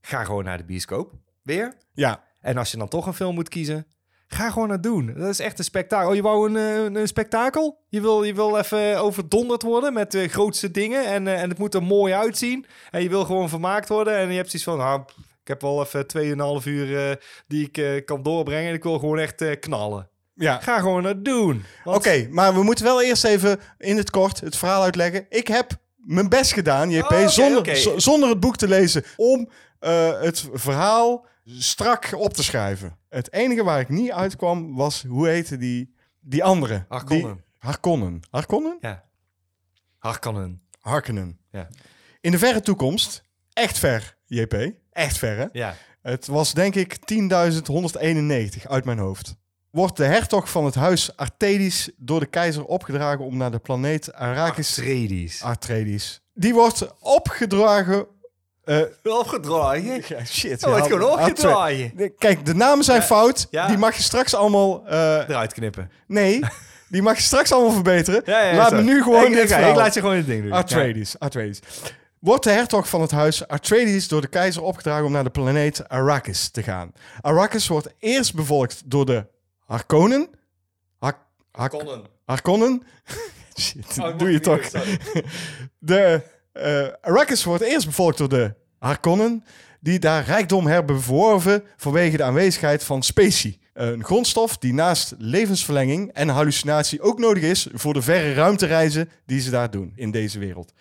Ga 0.00 0.24
gewoon 0.24 0.44
naar 0.44 0.58
de 0.58 0.64
bioscoop. 0.64 1.12
Weer. 1.42 1.74
Ja, 1.92 2.24
En 2.40 2.56
als 2.56 2.70
je 2.70 2.76
dan 2.76 2.88
toch 2.88 3.06
een 3.06 3.14
film 3.14 3.34
moet 3.34 3.48
kiezen, 3.48 3.86
ga 4.26 4.50
gewoon 4.50 4.68
naar 4.68 4.80
doen. 4.80 5.14
Dat 5.16 5.28
is 5.28 5.38
echt 5.40 5.58
een 5.58 5.64
spektakel. 5.64 6.08
Oh, 6.08 6.14
je 6.14 6.22
wou 6.22 6.48
een, 6.50 6.56
eh, 6.56 6.84
een, 6.84 6.94
een 6.94 7.06
spektakel? 7.08 7.84
Je 7.88 8.00
wil, 8.00 8.22
je 8.22 8.34
wil 8.34 8.58
even 8.58 8.98
overdonderd 9.00 9.62
worden 9.62 9.92
met 9.92 10.10
de 10.12 10.28
grootste 10.28 10.70
dingen. 10.70 11.04
En, 11.06 11.26
eh, 11.26 11.42
en 11.42 11.48
het 11.48 11.58
moet 11.58 11.74
er 11.74 11.82
mooi 11.82 12.12
uitzien. 12.14 12.66
En 12.90 13.02
je 13.02 13.08
wil 13.08 13.24
gewoon 13.24 13.48
vermaakt 13.48 13.88
worden. 13.88 14.16
En 14.16 14.28
je 14.30 14.36
hebt 14.36 14.50
zoiets 14.50 14.68
van, 14.68 14.80
ah, 14.80 15.00
ik 15.42 15.48
heb 15.48 15.60
wel 15.60 15.82
even 15.82 16.06
2,5 16.06 16.66
uur 16.66 17.10
eh, 17.10 17.16
die 17.46 17.70
ik 17.72 18.06
kan 18.06 18.22
doorbrengen. 18.22 18.68
En 18.68 18.74
ik 18.74 18.82
wil 18.82 18.98
gewoon 18.98 19.18
echt 19.18 19.58
knallen. 19.60 20.08
ja. 20.34 20.60
Ga 20.60 20.78
gewoon 20.78 21.02
naar 21.02 21.22
doen. 21.22 21.64
Want- 21.84 21.96
Oké, 21.96 22.26
maar 22.30 22.54
we 22.54 22.62
moeten 22.62 22.84
wel 22.84 23.02
eerst 23.02 23.24
even 23.24 23.60
in 23.78 23.96
het 23.96 24.10
kort 24.10 24.40
het 24.40 24.56
verhaal 24.56 24.82
uitleggen. 24.82 25.26
Ik 25.28 25.48
heb 25.48 25.70
mijn 26.04 26.28
best 26.28 26.52
gedaan, 26.52 26.90
JP, 26.90 27.10
Oh, 27.10 27.28
zonder, 27.28 27.76
zonder 28.00 28.28
het 28.28 28.40
boek 28.40 28.56
te 28.56 28.68
lezen, 28.68 29.04
om 29.16 29.48
eh, 29.78 30.20
het 30.20 30.48
verhaal 30.52 31.26
strak 31.44 32.08
op 32.16 32.32
te 32.34 32.42
schrijven. 32.42 32.98
Het 33.08 33.32
enige 33.32 33.62
waar 33.64 33.80
ik 33.80 33.88
niet 33.88 34.10
uitkwam 34.10 34.74
was, 34.74 35.04
hoe 35.08 35.28
heette 35.28 35.56
die, 35.56 35.94
die 36.20 36.44
andere? 36.44 36.84
Harkonnen. 36.88 37.34
Die, 37.34 37.44
Harkonnen. 37.58 38.20
Harkonnen? 38.30 38.78
Ja. 38.80 39.04
Harkonnen. 39.98 40.62
Harkonnen. 40.80 41.38
Ja. 41.50 41.68
In 42.20 42.30
de 42.30 42.38
verre 42.38 42.60
toekomst, 42.60 43.24
echt 43.52 43.78
ver, 43.78 44.16
JP, 44.26 44.72
echt 44.90 45.18
ver 45.18 45.36
hè? 45.36 45.46
Ja. 45.52 45.76
Het 46.02 46.26
was 46.26 46.54
denk 46.54 46.74
ik 46.74 46.96
10.191 47.12 48.66
uit 48.68 48.84
mijn 48.84 48.98
hoofd. 48.98 49.36
Wordt 49.70 49.96
de 49.96 50.04
hertog 50.04 50.50
van 50.50 50.64
het 50.64 50.74
huis 50.74 51.16
Artedis 51.16 51.90
door 51.96 52.20
de 52.20 52.26
keizer 52.26 52.64
opgedragen 52.64 53.24
om 53.24 53.36
naar 53.36 53.50
de 53.50 53.58
planeet 53.58 54.12
Arrakis... 54.14 54.78
Atreides. 54.78 55.42
Artedis. 55.42 56.20
Die 56.34 56.54
wordt 56.54 56.86
opgedragen... 57.00 58.06
eh, 58.64 58.78
Opgedraaien. 59.02 60.02
ja, 60.08 60.24
shit. 60.24 60.66
Oh, 60.66 60.78
ja, 60.78 60.84
gewoon 60.84 61.10
opgedraaien. 61.10 61.92
Nee, 61.94 62.08
Kijk, 62.18 62.46
de 62.46 62.54
namen 62.54 62.84
zijn 62.84 63.02
fout. 63.02 63.46
ja. 63.50 63.66
Die 63.66 63.78
mag 63.78 63.96
je 63.96 64.02
straks 64.02 64.34
allemaal... 64.34 64.86
eh, 64.86 65.14
Eruit 65.28 65.52
knippen. 65.52 65.90
nee, 66.06 66.40
die 66.88 67.02
mag 67.02 67.16
je 67.16 67.22
straks 67.22 67.52
allemaal 67.52 67.72
verbeteren. 67.72 68.22
Ja, 68.24 68.40
ja, 68.42 68.56
Laat 68.56 68.68
zo. 68.70 68.76
me 68.76 68.82
nu 68.82 69.02
gewoon 69.02 69.24
ik, 69.26 69.32
dit 69.32 69.42
ik, 69.42 69.48
verhaal. 69.48 69.74
laat 69.76 69.94
je 69.94 70.00
gewoon 70.00 70.16
het 70.16 70.26
ding 70.26 70.42
doen. 70.42 70.52
Atreides, 70.52 71.18
Atreides. 71.18 71.60
Wordt 72.18 72.44
de 72.44 72.50
hertog 72.50 72.88
van 72.88 73.00
het 73.00 73.10
huis 73.10 73.46
Atreides 73.48 74.08
door 74.08 74.20
de 74.20 74.26
keizer 74.26 74.62
opgedragen 74.62 75.04
om 75.06 75.12
naar 75.12 75.24
de 75.24 75.30
planeet 75.30 75.88
Arrakis 75.88 76.48
te 76.48 76.62
gaan. 76.62 76.92
Arrakis 77.20 77.68
wordt 77.68 77.88
eerst 77.98 78.34
bevolkt 78.34 78.82
door 78.84 79.06
de 79.06 79.26
Harkonnen. 79.70 80.28
Hak, 80.98 81.16
hak, 81.52 81.72
Harkonnen. 81.72 82.06
Harkonnen. 82.24 82.82
Shit, 83.60 83.98
Oh, 83.98 84.18
doe 84.18 84.30
je 84.30 84.40
toch. 84.40 84.60
de 85.78 86.22
eh, 86.52 86.86
Arrakis 87.00 87.44
wordt 87.44 87.62
eerst 87.62 87.86
bevolkt 87.86 88.18
door 88.18 88.28
de 88.28 88.54
Harkonnen, 88.78 89.44
die 89.80 89.98
daar 89.98 90.24
rijkdom 90.24 90.66
hebben 90.66 91.02
verworven 91.02 91.64
vanwege 91.76 92.16
de 92.16 92.22
aanwezigheid 92.22 92.84
van 92.84 93.02
specie. 93.02 93.58
Een 93.72 94.04
grondstof 94.04 94.58
die 94.58 94.72
naast 94.72 95.14
levensverlenging 95.18 96.12
en 96.12 96.28
hallucinatie 96.28 97.00
ook 97.00 97.18
nodig 97.18 97.42
is 97.42 97.68
voor 97.72 97.94
de 97.94 98.02
verre 98.02 98.34
ruimtereizen 98.34 99.10
die 99.26 99.40
ze 99.40 99.50
daar 99.50 99.70
doen 99.70 99.92
in 99.94 100.10
deze 100.10 100.38
wereld. 100.38 100.72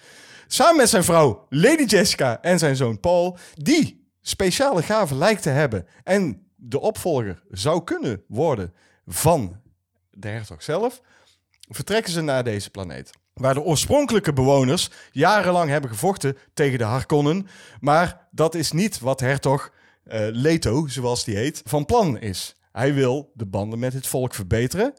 Samen 0.48 0.78
met 0.78 0.90
zijn 0.90 1.04
vrouw 1.04 1.46
Lady 1.50 1.84
Jessica 1.84 2.42
en 2.42 2.60
zijn 2.60 2.76
zoon 2.76 3.00
Paul, 3.00 3.38
die 3.54 4.08
speciale 4.22 4.84
gaven 4.84 5.18
lijkt 5.18 5.42
te 5.42 5.50
hebben 5.50 5.88
en 6.04 6.49
de 6.60 6.80
opvolger 6.80 7.44
zou 7.50 7.84
kunnen 7.84 8.24
worden 8.28 8.74
van 9.08 9.62
de 10.12 10.28
hertog 10.28 10.64
zelf, 10.64 11.02
vertrekken 11.70 12.14
ze 12.14 12.22
naar 12.22 12.44
deze 12.44 12.70
planeet. 12.70 13.12
waar 13.34 13.54
de 13.54 13.62
oorspronkelijke 13.62 14.34
bewoners 14.34 14.90
jarenlang 15.12 15.70
hebben 15.70 15.90
gevochten 15.90 16.38
tegen 16.54 16.78
de 16.78 16.84
Harkonnen. 16.84 17.48
Maar 17.80 18.28
dat 18.32 18.56
is 18.56 18.72
niet 18.72 19.00
wat 19.00 19.20
hertog 19.20 19.72
eh, 20.04 20.28
Leto, 20.32 20.88
zoals 20.88 21.24
die 21.24 21.36
heet, 21.36 21.62
van 21.66 21.86
plan 21.86 22.18
is. 22.18 22.56
Hij 22.72 22.94
wil 22.94 23.32
de 23.34 23.46
banden 23.46 23.80
met 23.80 23.94
het 23.94 24.08
volk 24.08 24.34
verbeteren. 24.34 24.94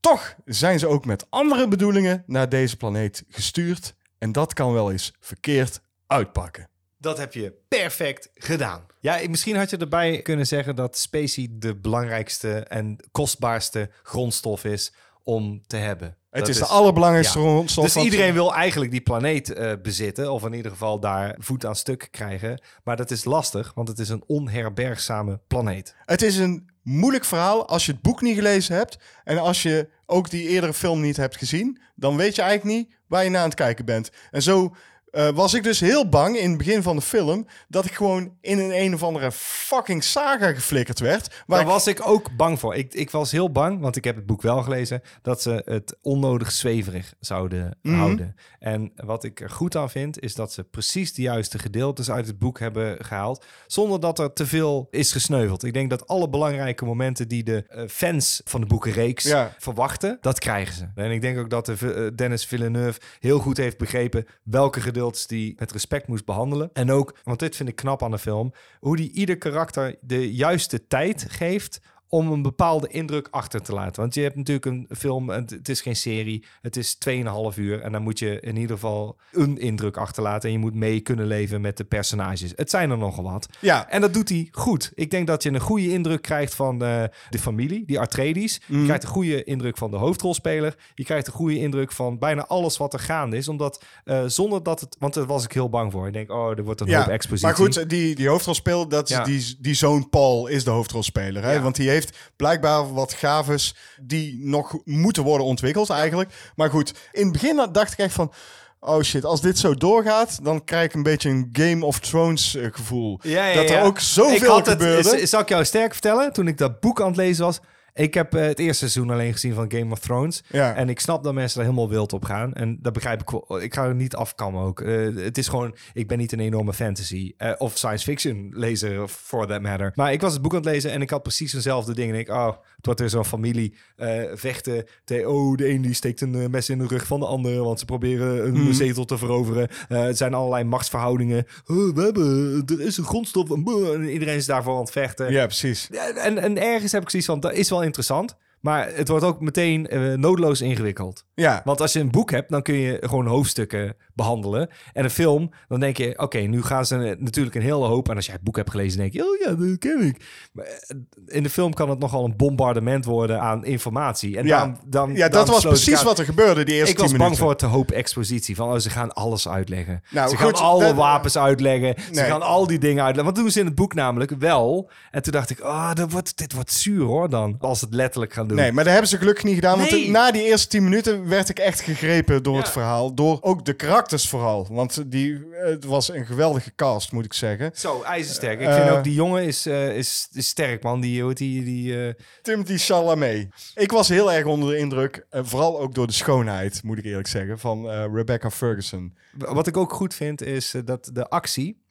Toch 0.00 0.34
zijn 0.44 0.78
ze 0.78 0.86
ook 0.86 1.04
met 1.04 1.30
andere 1.30 1.68
bedoelingen 1.68 2.22
naar 2.26 2.48
deze 2.48 2.76
planeet 2.76 3.24
gestuurd. 3.28 3.94
En 4.18 4.32
dat 4.32 4.52
kan 4.52 4.72
wel 4.72 4.92
eens 4.92 5.14
verkeerd 5.20 5.80
uitpakken. 6.06 6.68
Dat 6.98 7.18
heb 7.18 7.32
je 7.32 7.52
perfect 7.68 8.30
gedaan. 8.34 8.86
Ja, 9.00 9.20
misschien 9.28 9.56
had 9.56 9.70
je 9.70 9.76
erbij 9.76 10.22
kunnen 10.22 10.46
zeggen 10.46 10.76
dat 10.76 10.98
specie 10.98 11.58
de 11.58 11.76
belangrijkste 11.76 12.58
en 12.58 12.96
kostbaarste 13.12 13.90
grondstof 14.02 14.64
is 14.64 14.92
om 15.22 15.62
te 15.66 15.76
hebben. 15.76 16.16
Het 16.30 16.40
Dat 16.40 16.48
is, 16.48 16.58
de 16.58 16.66
allerbelangrijkste 16.66 17.38
ja. 17.38 17.44
grondstof. 17.44 17.84
Dus 17.84 18.04
iedereen 18.04 18.32
wil 18.32 18.54
eigenlijk 18.54 18.90
die 18.90 19.00
planeet 19.00 19.52
eh, 19.52 19.72
bezitten, 19.82 20.32
of 20.32 20.44
in 20.44 20.52
ieder 20.52 20.70
geval 20.70 21.00
daar 21.00 21.36
voet 21.38 21.66
aan 21.66 21.76
stuk 21.76 22.08
krijgen. 22.10 22.62
Maar 22.84 22.96
dat 22.96 23.10
is 23.10 23.24
lastig, 23.24 23.72
want 23.74 23.88
het 23.88 23.98
is 23.98 24.08
een 24.08 24.24
onherbergzame 24.26 25.40
planeet. 25.46 25.94
Het 26.04 26.22
is 26.22 26.36
een 26.36 26.70
moeilijk 26.82 27.24
verhaal 27.24 27.68
als 27.68 27.86
je 27.86 27.92
het 27.92 28.02
boek 28.02 28.20
niet 28.20 28.36
gelezen 28.36 28.76
hebt. 28.76 28.98
En 29.24 29.38
als 29.38 29.62
je 29.62 29.88
ook 30.06 30.30
die 30.30 30.48
eerdere 30.48 30.74
film 30.74 31.00
niet 31.00 31.16
hebt 31.16 31.36
gezien. 31.36 31.80
Dan 31.94 32.16
weet 32.16 32.34
je 32.34 32.42
eigenlijk 32.42 32.76
niet 32.76 32.96
waar 33.06 33.24
je 33.24 33.30
naar 33.30 33.40
aan 33.40 33.48
het 33.48 33.58
kijken 33.58 33.84
bent. 33.84 34.10
En 34.30 34.42
zo 34.42 34.74
eh, 35.10 35.28
was 35.28 35.54
ik 35.54 35.62
dus 35.62 35.80
heel 35.80 36.08
bang 36.08 36.36
in 36.38 36.48
het 36.48 36.58
begin 36.58 36.82
van 36.82 36.96
de 36.96 37.02
film. 37.02 37.46
Dat 37.68 37.84
ik 37.84 37.92
gewoon 37.94 38.36
in 38.40 38.58
een 38.58 38.80
een 38.80 38.94
of 38.94 39.02
andere 39.02 39.32
fucking 39.32 40.04
saga 40.04 40.52
geflikkerd 40.52 40.98
werd. 40.98 41.28
Waar 41.46 41.58
Daar 41.58 41.60
ik- 41.60 41.72
was 41.72 41.86
ik 41.86 42.06
ook 42.08 42.36
bang 42.36 42.58
voor. 42.58 42.74
Ik, 42.74 42.94
ik 42.94 43.10
was 43.10 43.30
heel 43.30 43.50
bang, 43.52 43.80
want 43.80 43.96
ik 43.96 44.04
heb 44.04 44.16
het 44.16 44.26
boek 44.26 44.42
wel 44.42 44.62
gelezen, 44.62 45.02
dat 45.22 45.42
ze 45.42 45.62
het 45.64 45.96
onnodig 46.02 46.52
zweverig 46.52 47.14
zouden 47.20 47.78
Mhm. 47.82 47.96
houden. 47.96 48.34
En 48.58 48.92
wat 48.96 49.24
ik 49.24 49.40
er 49.40 49.50
goed 49.50 49.76
aan 49.76 49.90
vind, 49.90 50.20
is 50.20 50.34
dat 50.34 50.52
ze 50.52 50.64
precies 50.64 51.14
de 51.14 51.22
juiste 51.22 51.58
gedeeltes 51.58 52.10
uit 52.10 52.26
het 52.26 52.38
boek 52.38 52.58
hebben 52.58 53.04
gehaald, 53.04 53.44
zonder 53.66 54.00
dat 54.00 54.18
er 54.18 54.32
te 54.32 54.46
veel 54.46 54.86
is 54.90 55.12
gesneuveld. 55.12 55.64
Ik 55.64 55.72
denk 55.72 55.90
dat 55.90 56.06
alle 56.06 56.28
belangrijke 56.28 56.84
momenten 56.84 57.28
die 57.28 57.42
de 57.44 57.64
eh, 57.68 57.82
fans 57.88 58.40
van 58.44 58.60
de 58.60 58.66
boekenreeks 58.66 59.24
Ja. 59.24 59.54
verwachten, 59.58 60.18
dat 60.20 60.38
krijgen 60.38 60.74
ze. 60.74 60.86
En 60.94 61.10
ik 61.10 61.20
denk 61.20 61.38
ook 61.38 61.50
dat 61.50 61.66
de, 61.66 61.92
eh, 61.94 62.16
Dennis 62.16 62.44
Villeneuve 62.46 63.00
heel 63.18 63.38
goed 63.38 63.56
heeft 63.56 63.78
begrepen 63.78 64.26
welke 64.42 64.80
gedeeltes 64.80 64.96
die 65.26 65.54
met 65.58 65.72
respect 65.72 66.08
moest 66.08 66.24
behandelen. 66.24 66.70
En 66.72 66.90
ook, 66.90 67.18
want 67.24 67.38
dit 67.38 67.56
vind 67.56 67.68
ik 67.68 67.76
knap 67.76 68.02
aan 68.02 68.10
de 68.10 68.18
film, 68.18 68.52
hoe 68.80 68.96
die 68.96 69.12
ieder 69.12 69.38
karakter 69.38 69.96
de 70.00 70.34
juiste 70.34 70.86
tijd 70.86 71.26
geeft 71.28 71.80
om 72.08 72.32
een 72.32 72.42
bepaalde 72.42 72.88
indruk 72.88 73.28
achter 73.30 73.62
te 73.62 73.72
laten. 73.72 74.00
Want 74.00 74.14
je 74.14 74.20
hebt 74.20 74.36
natuurlijk 74.36 74.66
een 74.66 74.86
film, 74.96 75.28
het 75.28 75.68
is 75.68 75.80
geen 75.80 75.96
serie, 75.96 76.44
het 76.60 76.76
is 76.76 76.98
2,5 77.08 77.58
uur 77.58 77.80
en 77.80 77.92
dan 77.92 78.02
moet 78.02 78.18
je 78.18 78.40
in 78.40 78.56
ieder 78.56 78.76
geval 78.76 79.16
een 79.32 79.58
indruk 79.58 79.96
achterlaten 79.96 80.48
en 80.48 80.54
je 80.54 80.60
moet 80.60 80.74
mee 80.74 81.00
kunnen 81.00 81.26
leven 81.26 81.60
met 81.60 81.76
de 81.76 81.84
personages. 81.84 82.52
Het 82.56 82.70
zijn 82.70 82.90
er 82.90 82.98
nogal 82.98 83.24
wat. 83.24 83.48
Ja. 83.60 83.88
En 83.88 84.00
dat 84.00 84.14
doet 84.14 84.28
hij 84.28 84.48
goed. 84.50 84.92
Ik 84.94 85.10
denk 85.10 85.26
dat 85.26 85.42
je 85.42 85.50
een 85.50 85.60
goede 85.60 85.92
indruk 85.92 86.22
krijgt 86.22 86.54
van 86.54 86.82
eh, 86.82 87.02
de 87.30 87.38
familie, 87.38 87.84
die 87.86 88.00
Atreides. 88.00 88.60
Je 88.66 88.84
krijgt 88.84 89.02
een 89.02 89.08
goede 89.08 89.44
indruk 89.44 89.76
van 89.76 89.90
de 89.90 89.96
hoofdrolspeler. 89.96 90.74
Je 90.94 91.04
krijgt 91.04 91.26
een 91.26 91.32
goede 91.32 91.58
indruk 91.58 91.92
van 91.92 92.18
bijna 92.18 92.46
alles 92.46 92.76
wat 92.76 92.92
er 92.92 92.98
gaande 93.00 93.36
is. 93.36 93.48
Omdat 93.48 93.84
eh, 94.04 94.22
zonder 94.26 94.62
dat 94.62 94.80
het... 94.80 94.96
Want 94.98 95.14
daar 95.14 95.26
was 95.26 95.44
ik 95.44 95.52
heel 95.52 95.68
bang 95.68 95.92
voor. 95.92 96.06
Ik 96.06 96.12
denk, 96.12 96.30
oh, 96.30 96.50
er 96.58 96.64
wordt 96.64 96.80
een 96.80 96.94
hoop 96.94 97.06
expositie. 97.06 97.46
Maar 97.46 97.56
goed, 97.56 97.88
die, 97.90 98.14
die 98.14 98.28
hoofdrolspeler, 98.28 98.88
dat 98.88 99.10
is 99.10 99.16
Ja. 99.16 99.24
die, 99.24 99.56
die 99.60 99.74
zoon 99.74 100.08
Paul 100.08 100.46
is 100.46 100.64
de 100.64 100.70
hoofdrolspeler. 100.70 101.42
Hè? 101.42 101.52
Ja. 101.52 101.60
Want 101.60 101.76
die 101.76 101.88
heeft 101.88 101.97
blijkbaar 102.36 102.92
wat 102.94 103.12
gaves 103.12 103.74
die 104.00 104.38
nog 104.40 104.76
moeten 104.84 105.22
worden 105.22 105.46
ontwikkeld 105.46 105.90
eigenlijk. 105.90 106.52
Maar 106.56 106.70
goed, 106.70 106.92
in 107.12 107.22
het 107.22 107.32
begin 107.32 107.68
dacht 107.72 107.92
ik 107.92 107.98
echt 107.98 108.14
van... 108.14 108.32
Oh 108.80 109.02
shit, 109.02 109.24
als 109.24 109.40
dit 109.40 109.58
zo 109.58 109.74
doorgaat, 109.74 110.38
dan 110.44 110.64
krijg 110.64 110.84
ik 110.84 110.94
een 110.94 111.02
beetje 111.02 111.28
een 111.30 111.48
Game 111.52 111.84
of 111.84 111.98
Thrones 111.98 112.54
eh, 112.54 112.66
gevoel. 112.72 113.18
Ja, 113.22 113.46
ja, 113.46 113.54
dat 113.54 113.70
er 113.70 113.76
ja. 113.76 113.82
ook 113.82 113.96
Ik 113.96 114.02
zoveel 114.04 114.50
had 114.52 114.66
het- 114.66 114.82
gebeurde. 114.82 115.26
zal 115.26 115.40
ik 115.40 115.48
jou 115.48 115.64
sterk 115.64 115.92
vertellen? 115.92 116.32
Toen 116.32 116.48
ik 116.48 116.58
dat 116.58 116.80
boek 116.80 117.00
aan 117.00 117.06
het 117.06 117.16
lezen 117.16 117.44
was... 117.44 117.60
Ik 117.98 118.14
heb 118.14 118.34
eh, 118.34 118.42
het 118.42 118.58
eerste 118.58 118.88
seizoen 118.88 119.10
alleen 119.10 119.32
gezien 119.32 119.54
van 119.54 119.72
Game 119.72 119.92
of 119.92 119.98
Thrones. 119.98 120.42
Ja. 120.48 120.74
En 120.74 120.88
ik 120.88 121.00
snap 121.00 121.24
dat 121.24 121.34
mensen 121.34 121.58
daar 121.58 121.66
helemaal 121.66 121.88
wild 121.88 122.12
op 122.12 122.24
gaan. 122.24 122.54
En 122.54 122.78
dat 122.82 122.92
begrijp 122.92 123.20
ik 123.20 123.30
wel. 123.30 123.62
Ik 123.62 123.74
ga 123.74 123.84
er 123.84 123.94
niet 123.94 124.14
afkammen 124.14 124.62
ook. 124.62 124.80
Eh, 124.80 125.14
het 125.14 125.38
is 125.38 125.48
gewoon... 125.48 125.74
Ik 125.92 126.08
ben 126.08 126.18
niet 126.18 126.32
een 126.32 126.40
enorme 126.40 126.72
fantasy 126.72 127.32
eh, 127.36 127.52
of 127.58 127.76
science 127.76 128.04
fiction 128.04 128.48
lezer, 128.50 129.08
for 129.08 129.46
that 129.46 129.60
matter. 129.60 129.92
Maar 129.94 130.12
ik 130.12 130.20
was 130.20 130.32
het 130.32 130.42
boek 130.42 130.52
aan 130.52 130.58
het 130.58 130.68
lezen 130.68 130.90
en 130.90 131.02
ik 131.02 131.10
had 131.10 131.22
precies 131.22 131.52
dezelfde 131.52 131.94
dingen. 131.94 132.14
En 132.14 132.20
ik, 132.20 132.28
oh, 132.28 132.56
het 132.78 132.86
wordt 132.86 133.00
weer 133.00 133.08
zo'n 133.10 133.24
familie 133.24 133.74
eh, 133.96 134.22
vechten. 134.34 134.84
Te, 135.04 135.28
oh, 135.28 135.56
de 135.56 135.68
een 135.70 135.82
die 135.82 135.94
steekt 135.94 136.20
een 136.20 136.34
eh, 136.34 136.48
mes 136.48 136.68
in 136.68 136.78
de 136.78 136.86
rug 136.86 137.06
van 137.06 137.20
de 137.20 137.26
ander, 137.26 137.62
want 137.64 137.78
ze 137.78 137.84
proberen 137.84 138.46
een 138.46 138.52
Mhm. 138.62 138.72
zetel 138.72 139.04
te 139.04 139.18
veroveren. 139.18 139.68
Eh, 139.88 140.00
het 140.02 140.16
zijn 140.16 140.34
allerlei 140.34 140.64
machtsverhoudingen. 140.64 141.46
Oh, 141.66 141.94
we 141.94 142.02
hebben, 142.02 142.62
er 142.66 142.80
is 142.80 142.96
een 142.96 143.04
grondstof. 143.04 143.50
En 143.50 144.04
iedereen 144.10 144.36
is 144.36 144.46
daarvoor 144.46 144.74
aan 144.74 144.80
het 144.80 144.90
vechten. 144.90 145.32
Ja, 145.32 145.44
precies. 145.44 145.90
En, 146.16 146.38
en 146.38 146.58
ergens 146.62 146.92
heb 146.92 147.02
ik 147.02 147.10
zoiets 147.10 147.28
van, 147.28 147.40
dat 147.40 147.52
is 147.52 147.70
wel 147.70 147.82
interessant. 147.82 148.36
Maar 148.60 148.94
het 148.94 149.08
wordt 149.08 149.24
ook 149.24 149.40
meteen 149.40 149.88
noodloos 150.20 150.60
ingewikkeld. 150.60 151.24
Ja, 151.34 151.62
Want 151.64 151.80
als 151.80 151.92
je 151.92 152.00
een 152.00 152.10
boek 152.10 152.30
hebt, 152.30 152.50
dan 152.50 152.62
kun 152.62 152.74
je 152.74 152.98
gewoon 153.00 153.26
hoofdstukken 153.26 153.96
behandelen. 154.18 154.68
En 154.92 155.04
een 155.04 155.10
film, 155.10 155.50
dan 155.68 155.80
denk 155.80 155.96
je, 155.96 156.18
oké, 156.18 156.38
nu 156.38 156.62
gaan 156.62 156.86
ze 156.86 157.16
natuurlijk 157.18 157.54
een 157.56 157.62
hele 157.62 157.86
hoop. 157.86 158.08
En 158.08 158.16
als 158.16 158.24
jij 158.26 158.34
het 158.34 158.44
boek 158.44 158.56
hebt 158.56 158.70
gelezen, 158.70 158.98
denk 158.98 159.12
je, 159.12 159.22
oh 159.22 159.38
ja, 159.44 159.54
dat 159.66 159.78
ken 159.78 160.00
ik. 160.00 160.24
Maar 160.52 160.64
eh, 160.64 160.96
in 161.26 161.42
de 161.42 161.50
film 161.50 161.74
kan 161.74 161.90
het 161.90 161.98
nogal 161.98 162.24
een 162.24 162.36
bombardement 162.36 163.04
worden 163.04 163.40
aan 163.40 163.64
informatie. 163.64 164.36
En 164.36 164.44
ja. 164.46 164.50
daarom- 164.56 164.76
dan, 164.86 165.14
ja 165.14 165.28
dat 165.28 165.48
was 165.48 165.64
precies 165.64 166.02
wat 166.02 166.18
er 166.18 166.24
gebeurde 166.24 166.64
die 166.64 166.74
eerste 166.74 166.90
Ik 166.92 166.98
was 166.98 167.06
bang 167.08 167.20
minuten. 167.22 167.44
voor 167.44 167.56
te 167.56 167.66
hoop 167.66 167.90
expositie. 167.90 168.56
Van, 168.56 168.68
oh, 168.72 168.78
ze 168.78 168.90
gaan 168.90 169.12
alles 169.12 169.48
uitleggen. 169.48 170.02
Nou, 170.10 170.28
ze 170.28 170.36
goed, 170.36 170.56
gaan 170.58 170.66
alle 170.68 170.84
dat- 170.84 170.94
wapens 170.94 171.38
uitleggen. 171.38 171.94
Ze 172.12 172.20
gaan 172.20 172.42
al 172.42 172.66
die 172.66 172.78
dingen 172.78 173.04
uitleggen. 173.04 173.24
Want 173.34 173.36
doen 173.36 173.50
ze 173.52 173.60
in 173.60 173.66
het 173.66 173.74
boek 173.74 173.94
namelijk 173.94 174.30
wel. 174.38 174.90
En 175.10 175.22
toen 175.22 175.32
dacht 175.32 175.50
ik, 175.50 175.60
oh, 175.60 175.94
dat 175.94 176.12
wordt, 176.12 176.38
dit 176.38 176.52
wordt 176.52 176.72
zuur 176.72 177.04
hoor 177.04 177.28
dan. 177.30 177.56
Als 177.60 177.78
ze 177.78 177.84
het 177.84 177.94
letterlijk 177.94 178.32
gaan 178.32 178.48
doen. 178.48 178.56
Nee, 178.56 178.72
maar 178.72 178.84
dat 178.84 178.92
hebben 178.92 179.10
ze 179.10 179.18
gelukkig 179.18 179.44
niet 179.44 179.54
gedaan. 179.54 179.78
Nee. 179.78 179.90
Want 179.90 180.08
na 180.08 180.30
die 180.30 180.42
eerste 180.44 180.68
tien 180.68 180.84
minuten 180.84 181.28
werd 181.28 181.48
ik 181.48 181.58
echt 181.58 181.80
gegrepen 181.80 182.42
door 182.42 182.54
Ja. 182.54 182.60
het 182.60 182.68
verhaal. 182.70 183.14
Door 183.14 183.38
ook 183.40 183.64
de 183.64 183.72
karakters 184.08 184.28
vooral. 184.28 184.66
Want 184.70 185.10
die, 185.10 185.46
het 185.50 185.84
was 185.84 186.08
een 186.12 186.26
geweldige 186.26 186.74
cast, 186.74 187.12
moet 187.12 187.24
ik 187.24 187.32
zeggen. 187.32 187.70
Zo, 187.74 188.02
ijzersterk. 188.02 188.60
Ik 188.60 188.66
Eh, 188.66 188.74
vind 188.74 188.90
ook 188.90 189.04
die 189.04 189.14
jongen 189.14 189.42
is, 189.44 189.66
eh, 189.66 189.96
is, 189.96 190.28
is 190.32 190.48
sterk, 190.48 190.82
man. 190.82 191.00
Die, 191.00 191.22
hoe 191.22 191.32
die, 191.34 191.64
die 191.64 192.06
eh, 192.06 192.14
Timothy 192.42 192.76
Chalamet. 192.76 193.48
Ik 193.74 193.90
was 193.90 194.08
heel 194.08 194.32
erg 194.32 194.44
onder 194.46 194.68
de 194.70 194.78
indruk. 194.78 195.26
eh, 195.30 195.40
vooral 195.44 195.80
ook 195.80 195.94
door 195.94 196.06
de 196.06 196.12
schoonheid, 196.12 196.82
moet 196.82 196.98
ik 196.98 197.04
eerlijk 197.04 197.28
zeggen. 197.28 197.58
Van 197.58 197.90
eh, 197.90 198.04
Rebecca 198.12 198.50
Ferguson. 198.50 199.16
Wat 199.38 199.66
ik 199.66 199.76
ook 199.76 199.92
goed 199.92 200.14
vind, 200.14 200.42
is 200.42 200.74
eh, 200.74 200.82
dat 200.84 201.10
de 201.12 201.28
actie, 201.28 201.82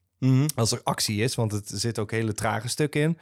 als 0.55 0.72
er 0.72 0.80
actie 0.84 1.22
is, 1.22 1.36
want 1.36 1.51
het 1.51 1.72
zit 1.74 1.99
ook 1.99 2.11
hele 2.11 2.34
trage 2.34 2.68
stukken 2.68 3.01
in. 3.01 3.18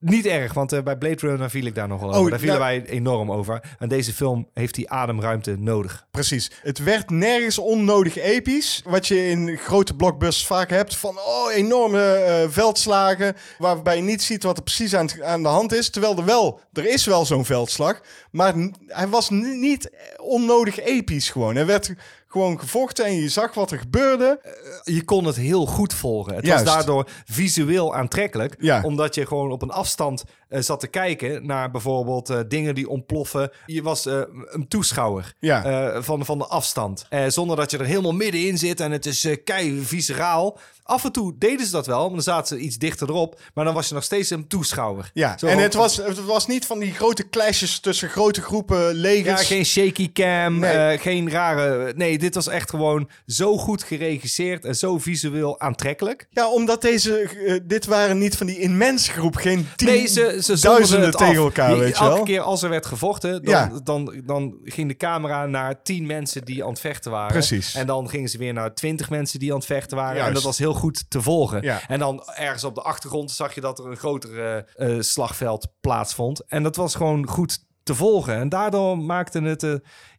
Niet 0.00 0.26
erg, 0.26 0.52
want 0.54 0.72
eh, 0.72 0.82
bij 0.82 0.96
Blade 0.96 1.26
Runner 1.26 1.50
viel 1.50 1.64
ik 1.64 1.74
daar 1.74 1.88
nogal 1.88 2.08
over. 2.08 2.20
Oh, 2.20 2.30
daar 2.30 2.38
vielen 2.38 2.58
nou- 2.58 2.80
wij 2.80 2.90
enorm 2.90 3.32
over. 3.32 3.62
En 3.78 3.88
deze 3.88 4.12
film 4.12 4.48
heeft 4.54 4.74
die 4.74 4.90
ademruimte 4.90 5.56
nodig. 5.58 6.06
Precies. 6.10 6.50
Het 6.62 6.78
werd 6.78 7.10
nergens 7.10 7.58
onnodig 7.58 8.16
episch. 8.16 8.82
Wat 8.84 9.06
je 9.06 9.28
in 9.28 9.56
grote 9.56 9.94
blockbusters 9.94 10.46
vaak 10.46 10.70
hebt. 10.70 10.96
Van 10.96 11.18
oh, 11.18 11.52
enorme 11.54 12.12
eh, 12.12 12.48
veldslagen. 12.48 13.36
Waarbij 13.58 13.96
je 13.96 14.02
niet 14.02 14.22
ziet 14.22 14.42
wat 14.42 14.56
er 14.56 14.62
precies 14.62 14.94
aan, 14.94 15.08
aan 15.22 15.42
de 15.42 15.48
hand 15.48 15.72
is. 15.72 15.90
Terwijl 15.90 16.16
er 16.16 16.24
wel, 16.24 16.60
er 16.72 16.86
is 16.86 17.04
wel 17.04 17.24
zo'n 17.24 17.44
veldslag. 17.44 18.00
Maar 18.30 18.54
hij 18.86 19.08
was 19.08 19.30
niet 19.30 19.90
onnodig 20.16 20.80
episch 20.80 21.30
gewoon. 21.30 21.56
Er 21.56 21.66
werd 21.66 21.94
gewoon 22.28 22.60
gevochten 22.60 23.04
en 23.04 23.14
je 23.14 23.28
zag 23.28 23.54
wat 23.54 23.70
er 23.70 23.78
gebeurde. 23.78 24.40
Je 24.84 25.04
kon 25.04 25.24
het 25.24 25.36
heel 25.36 25.66
goed 25.66 25.94
volgen. 25.94 26.34
Het 26.34 26.46
Juist. 26.46 26.64
was 26.64 26.74
daardoor 26.74 27.08
visueel 27.24 27.94
aantrekkelijk. 27.94 28.54
Ja. 28.58 28.80
Omdat 28.84 29.14
je 29.14 29.26
gewoon 29.26 29.50
op 29.52 29.62
een 29.62 29.70
afstand 29.70 30.24
eh, 30.48 30.60
zat 30.60 30.80
te 30.80 30.86
kijken 30.86 31.46
naar 31.46 31.70
bijvoorbeeld 31.70 32.30
eh, 32.30 32.38
dingen 32.48 32.74
die 32.74 32.88
ontploffen. 32.88 33.50
Je 33.66 33.82
was 33.82 34.06
eh, 34.06 34.20
een 34.44 34.68
toeschouwer 34.68 35.34
Ja. 35.38 35.64
eh, 35.94 36.02
van, 36.02 36.24
van 36.24 36.38
de 36.38 36.46
afstand. 36.46 37.06
Eh, 37.08 37.24
zonder 37.28 37.56
dat 37.56 37.70
je 37.70 37.78
er 37.78 37.84
helemaal 37.84 38.12
middenin 38.12 38.58
zit 38.58 38.80
en 38.80 38.90
het 38.92 39.06
is 39.06 39.24
eh 39.24 39.36
kei 39.44 39.80
visceraal. 39.84 40.58
Af 40.82 41.04
en 41.04 41.12
toe 41.12 41.34
deden 41.38 41.66
ze 41.66 41.72
dat 41.72 41.86
wel, 41.86 42.00
want 42.00 42.12
dan 42.12 42.22
zaten 42.22 42.56
ze 42.58 42.62
iets 42.64 42.78
dichter 42.78 43.08
erop. 43.08 43.40
Maar 43.54 43.64
dan 43.64 43.74
was 43.74 43.88
je 43.88 43.94
nog 43.94 44.04
steeds 44.04 44.30
een 44.30 44.46
toeschouwer. 44.46 45.10
Ja, 45.14 45.38
Zo 45.38 45.46
en 45.46 45.58
het 45.58 45.74
was, 45.74 45.96
het 45.96 46.24
was 46.24 46.46
niet 46.46 46.66
van 46.66 46.78
die 46.78 46.92
grote 46.94 47.28
clashes 47.28 47.80
tussen 47.80 48.08
grote 48.08 48.42
groepen 48.42 48.78
Ja, 48.78 48.92
legers. 48.92 49.46
geen 49.46 49.64
shaky 49.64 50.12
cam, 50.12 50.58
Nee. 50.58 50.70
eh, 50.72 51.00
geen 51.00 51.30
rare... 51.30 51.92
Nee, 51.96 52.17
dit 52.18 52.34
was 52.34 52.48
echt 52.48 52.70
gewoon 52.70 53.10
zo 53.26 53.58
goed 53.58 53.82
geregisseerd 53.82 54.64
en 54.64 54.74
zo 54.76 54.98
visueel 54.98 55.60
aantrekkelijk. 55.60 56.26
Ja, 56.30 56.50
omdat 56.50 56.82
deze, 56.82 57.18
eh, 57.20 57.60
dit 57.64 57.86
waren 57.86 58.18
niet 58.18 58.36
van 58.36 58.46
die 58.46 58.58
immense 58.58 59.10
groep, 59.12 59.36
geen 59.36 59.66
tien 59.76 59.88
Nee, 59.88 60.06
ze, 60.06 60.38
ze 60.42 60.60
duizenden 60.60 61.10
tegen 61.12 61.34
elkaar, 61.34 61.78
weet 61.78 61.96
je 61.98 62.02
elke 62.04 62.14
wel. 62.14 62.24
keer 62.24 62.40
als 62.40 62.62
er 62.62 62.68
werd 62.70 62.86
gevochten, 62.86 63.42
dan, 63.44 63.54
Ja. 63.54 63.70
dan, 63.84 64.22
dan 64.24 64.56
ging 64.64 64.88
de 64.88 64.96
camera 64.96 65.46
naar 65.46 65.82
tien 65.82 66.06
mensen 66.06 66.44
die 66.44 66.62
aan 66.64 66.70
het 66.70 66.80
vechten 66.80 67.10
waren. 67.10 67.32
Precies. 67.32 67.74
En 67.74 67.86
dan 67.86 68.08
gingen 68.08 68.28
ze 68.28 68.38
weer 68.38 68.52
naar 68.52 68.74
twintig 68.74 69.10
mensen 69.10 69.38
die 69.38 69.50
aan 69.50 69.56
het 69.58 69.66
vechten 69.66 69.96
waren. 69.96 70.12
Juist. 70.14 70.28
En 70.28 70.34
dat 70.34 70.42
was 70.42 70.58
heel 70.58 70.74
goed 70.74 71.10
te 71.10 71.22
volgen. 71.22 71.62
Ja. 71.62 71.80
En 71.88 71.98
dan 71.98 72.22
ergens 72.34 72.64
op 72.64 72.74
de 72.74 72.82
achtergrond 72.82 73.30
zag 73.30 73.54
je 73.54 73.60
dat 73.60 73.78
er 73.78 73.86
een 73.86 73.96
groter 73.96 74.64
eh, 74.76 74.96
slagveld 75.00 75.68
plaatsvond. 75.80 76.42
En 76.46 76.62
dat 76.62 76.76
was 76.76 76.94
gewoon 76.94 77.26
goed 77.28 77.58
te 77.82 77.94
volgen. 77.94 78.34
En 78.34 78.48
daardoor 78.48 78.98
maakte 78.98 79.42
het... 79.42 79.62
eh, 79.62 79.72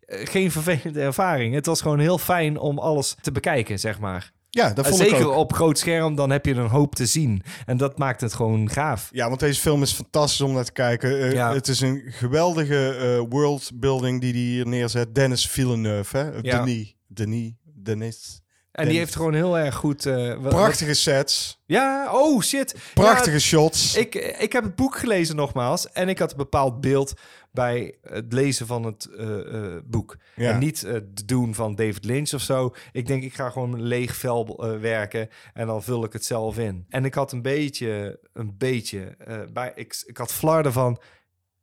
geen 0.10 0.52
vervelende 0.52 1.02
ervaring. 1.02 1.54
Het 1.54 1.66
was 1.66 1.82
gewoon 1.82 2.00
heel 2.00 2.18
fijn 2.18 2.58
om 2.58 2.80
alles 2.80 3.16
te 3.22 3.32
bekijken, 3.32 3.80
zeg 3.80 4.00
maar. 4.00 4.32
Ja, 4.52 4.74
dat 4.74 4.88
vond 4.88 5.02
ik 5.02 5.08
Zeker 5.10 5.28
ook. 5.28 5.36
op 5.36 5.54
groot 5.54 5.78
scherm, 5.78 6.16
dan 6.16 6.30
heb 6.30 6.46
je 6.46 6.54
een 6.54 6.68
hoop 6.68 6.96
te 6.96 7.06
zien. 7.06 7.42
En 7.66 7.78
dat 7.78 7.98
maakt 7.98 8.22
het 8.22 8.34
gewoon 8.34 8.70
gaaf. 8.70 9.10
Ja, 9.12 9.28
want 9.28 9.40
deze 9.40 9.62
film 9.62 9.82
is 9.82 9.92
fantastisch 9.92 10.42
om 10.42 10.54
naar 10.54 10.64
te 10.66 10.72
kijken. 10.72 11.20
Eh, 11.22 11.32
Ja. 11.32 11.54
Het 11.54 11.68
is 11.68 11.80
een 11.82 12.02
geweldige 12.06 12.96
eh, 12.96 13.26
worldbuilding 13.30 14.22
die 14.22 14.32
hij 14.34 14.42
hier 14.42 14.68
neerzet. 14.68 15.16
Dennis 15.16 15.48
Villeneuve, 15.48 16.18
hè? 16.18 16.24
Ja. 16.42 16.64
Denis, 16.64 16.96
Denis, 17.08 17.52
Denis. 17.64 18.42
En 18.72 18.88
die 18.88 18.98
heeft 18.98 19.16
gewoon 19.16 19.34
heel 19.34 19.58
erg 19.58 19.76
goed... 19.76 20.06
eh, 20.06 20.34
wat- 20.40 20.50
Prachtige 20.54 20.94
sets, 20.94 21.62
Ja, 21.66 22.10
oh 22.14 22.42
shit. 22.42 22.76
prachtige 22.94 23.32
Ja, 23.32 23.40
shots. 23.40 23.96
ik, 23.96 24.16
ik 24.40 24.52
heb 24.54 24.64
het 24.64 24.76
boek 24.76 24.98
gelezen 24.98 25.36
nogmaals. 25.36 25.92
En 25.92 26.10
ik 26.10 26.20
had 26.20 26.32
een 26.32 26.38
bepaald 26.38 26.82
beeld 26.82 27.14
bij 27.52 27.98
het 28.02 28.34
lezen 28.34 28.68
van 28.68 28.84
het 28.84 29.06
eh, 29.06 29.56
eh, 29.56 29.82
boek. 29.86 30.18
Ja. 30.36 30.52
En 30.52 30.60
niet 30.60 30.84
eh, 30.84 30.94
het 30.94 31.28
doen 31.28 31.56
van 31.56 31.76
David 31.76 32.06
Lynch 32.06 32.34
of 32.34 32.42
zo. 32.42 32.76
Ik 32.92 33.08
denk, 33.08 33.24
ik 33.24 33.34
ga 33.34 33.50
gewoon 33.50 33.82
leeg 33.82 34.16
vel 34.16 34.66
werken. 34.80 35.30
En 35.54 35.68
dan 35.68 35.84
vul 35.84 36.04
ik 36.04 36.14
het 36.14 36.26
zelf 36.26 36.58
in. 36.58 36.86
En 36.90 37.06
ik 37.06 37.14
had 37.14 37.32
een 37.32 37.42
beetje, 37.42 38.20
een 38.34 38.58
beetje... 38.58 39.18
bij, 39.54 39.72
ik, 39.76 40.04
ik 40.06 40.18
had 40.18 40.34
flarden 40.34 40.74
van... 40.74 41.02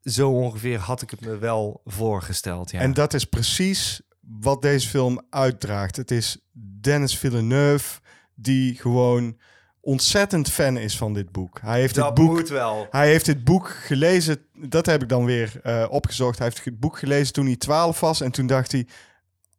Zo 0.02 0.30
ongeveer 0.30 0.78
had 0.78 1.02
ik 1.02 1.10
het 1.10 1.20
me 1.20 1.38
wel 1.38 1.80
voorgesteld. 1.84 2.70
Ja. 2.70 2.80
En 2.80 2.94
dat 2.94 3.14
is 3.14 3.24
precies 3.24 4.00
wat 4.20 4.62
deze 4.62 4.88
film 4.88 5.22
uitdraagt. 5.30 5.96
Het 5.96 6.10
is 6.10 6.38
Dennis 6.80 7.18
Villeneuve 7.18 8.00
die 8.34 8.74
gewoon 8.74 9.38
ontzettend 9.86 10.50
fan 10.50 10.76
is 10.76 10.96
van 10.96 11.12
dit 11.12 11.32
boek. 11.32 11.60
Hij 11.60 11.80
heeft 11.80 11.94
dat 11.94 12.16
dit 12.16 12.24
boek 12.24 12.34
moet 12.34 12.48
wel. 12.48 12.86
Hij 12.90 13.08
heeft 13.08 13.24
dit 13.24 13.44
boek 13.44 13.68
gelezen, 13.68 14.38
dat 14.52 14.86
heb 14.86 15.02
ik 15.02 15.08
dan 15.08 15.24
weer 15.24 15.60
eh, 15.62 15.86
opgezocht. 15.88 16.38
Hij 16.38 16.46
heeft 16.46 16.64
het 16.64 16.80
boek 16.80 16.98
gelezen 16.98 17.32
toen 17.32 17.46
hij 17.46 17.56
12 17.56 18.00
was. 18.00 18.20
En 18.20 18.30
toen 18.30 18.46
dacht 18.46 18.72
hij, 18.72 18.86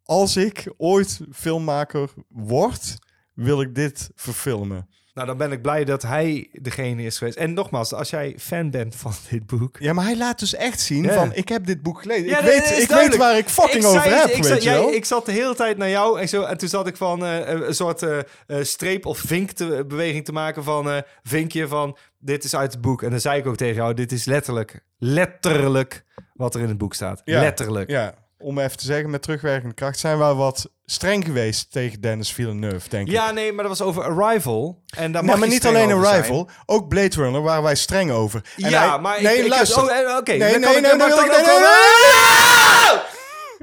als 0.04 0.36
ik 0.36 0.72
ooit 0.76 1.20
filmmaker 1.32 2.10
word, 2.28 2.96
wil 3.34 3.60
ik 3.60 3.74
dit 3.74 4.10
verfilmen. 4.14 4.88
Nou, 5.18 5.30
dan 5.30 5.38
ben 5.38 5.52
ik 5.52 5.62
blij 5.62 5.84
dat 5.84 6.02
hij 6.02 6.48
degene 6.52 7.02
is 7.02 7.18
geweest. 7.18 7.36
En 7.36 7.52
nogmaals, 7.52 7.92
als 7.92 8.10
jij 8.10 8.34
fan 8.38 8.70
bent 8.70 8.96
van 8.96 9.12
dit 9.30 9.46
boek... 9.46 9.76
Ja, 9.78 9.92
maar 9.92 10.04
hij 10.04 10.16
laat 10.16 10.38
dus 10.38 10.54
echt 10.54 10.80
zien 10.80 11.10
van, 11.10 11.32
ik 11.34 11.48
heb 11.48 11.66
dit 11.66 11.82
boek 11.82 12.02
gelezen. 12.02 12.24
Ja, 12.26 12.38
ik 12.38 12.44
weet, 12.44 12.82
ik 12.82 12.88
weet 12.88 13.16
waar 13.16 13.36
ik 13.38 13.48
fucking 13.48 13.82
Ik 13.84 13.88
over 13.88 14.02
zei- 14.02 14.14
heb, 14.14 14.24
ik, 14.28 14.34
weet 14.42 14.62
zei- 14.62 14.76
je 14.78 14.84
jij- 14.84 14.94
ik 14.94 15.04
zat 15.04 15.26
de 15.26 15.32
hele 15.32 15.54
tijd 15.54 15.76
naar 15.76 15.88
jou 15.88 16.20
en, 16.20 16.28
zo, 16.28 16.42
en 16.42 16.58
toen 16.58 16.68
zat 16.68 16.86
ik 16.86 16.96
van 16.96 17.24
eh, 17.24 17.48
een 17.48 17.74
soort 17.74 18.02
eh, 18.02 18.18
eh, 18.18 18.24
streep 18.64 19.06
of 19.06 19.18
vink 19.18 19.50
te, 19.50 19.84
beweging 19.88 20.24
te 20.24 20.32
maken 20.32 20.64
van 20.64 21.02
vinkje 21.22 21.68
van 21.68 21.96
dit 22.18 22.44
is 22.44 22.56
uit 22.56 22.72
het 22.72 22.80
boek. 22.80 23.02
En 23.02 23.10
dan 23.10 23.20
zei 23.20 23.38
ik 23.38 23.46
ook 23.46 23.56
tegen 23.56 23.74
jou, 23.74 23.94
dit 23.94 24.12
is 24.12 24.24
letterlijk, 24.24 24.84
letterlijk 24.98 26.04
wat 26.34 26.54
er 26.54 26.60
in 26.60 26.68
het 26.68 26.78
boek 26.78 26.94
staat. 26.94 27.22
Ja, 27.24 27.40
Letterlijk. 27.40 27.90
Ja, 27.90 28.14
om 28.38 28.58
even 28.58 28.76
te 28.76 28.84
zeggen, 28.84 29.10
met 29.10 29.22
terugwerkende 29.22 29.74
kracht 29.74 29.98
zijn 29.98 30.18
we 30.18 30.24
wat 30.34 30.70
streng 30.84 31.24
geweest 31.24 31.72
tegen 31.72 32.00
Dennis 32.00 32.32
Villeneuve, 32.32 32.88
denk 32.88 33.06
ik. 33.06 33.12
Ja, 33.12 33.30
nee, 33.30 33.52
maar 33.52 33.64
dat 33.68 33.78
was 33.78 33.88
over 33.88 34.02
Arrival. 34.02 34.82
En 34.96 35.12
daar 35.12 35.22
Nee, 35.22 35.30
mag 35.30 35.40
maar 35.40 35.48
niet 35.48 35.66
alleen 35.66 35.88
zijn. 35.88 36.04
Arrival, 36.04 36.48
ook 36.66 36.88
Blade 36.88 37.14
Runner, 37.16 37.42
waar 37.42 37.62
wij 37.62 37.74
streng 37.74 38.10
over. 38.10 38.42
En 38.56 38.70
ja, 38.70 38.88
hij- 38.90 38.98
maar 38.98 39.16
ik- 39.16 39.22
nee, 39.22 39.38
ik, 39.38 39.48
luister. 39.48 39.82
Oh, 39.82 39.90
eh, 39.90 40.16
Oké, 40.16 40.30
Nee, 40.30 40.38
nee, 40.38 40.48
ik- 40.54 40.60
nee, 40.60 40.80
nee, 40.80 40.90
ik 40.90 40.96
nee, 40.96 41.02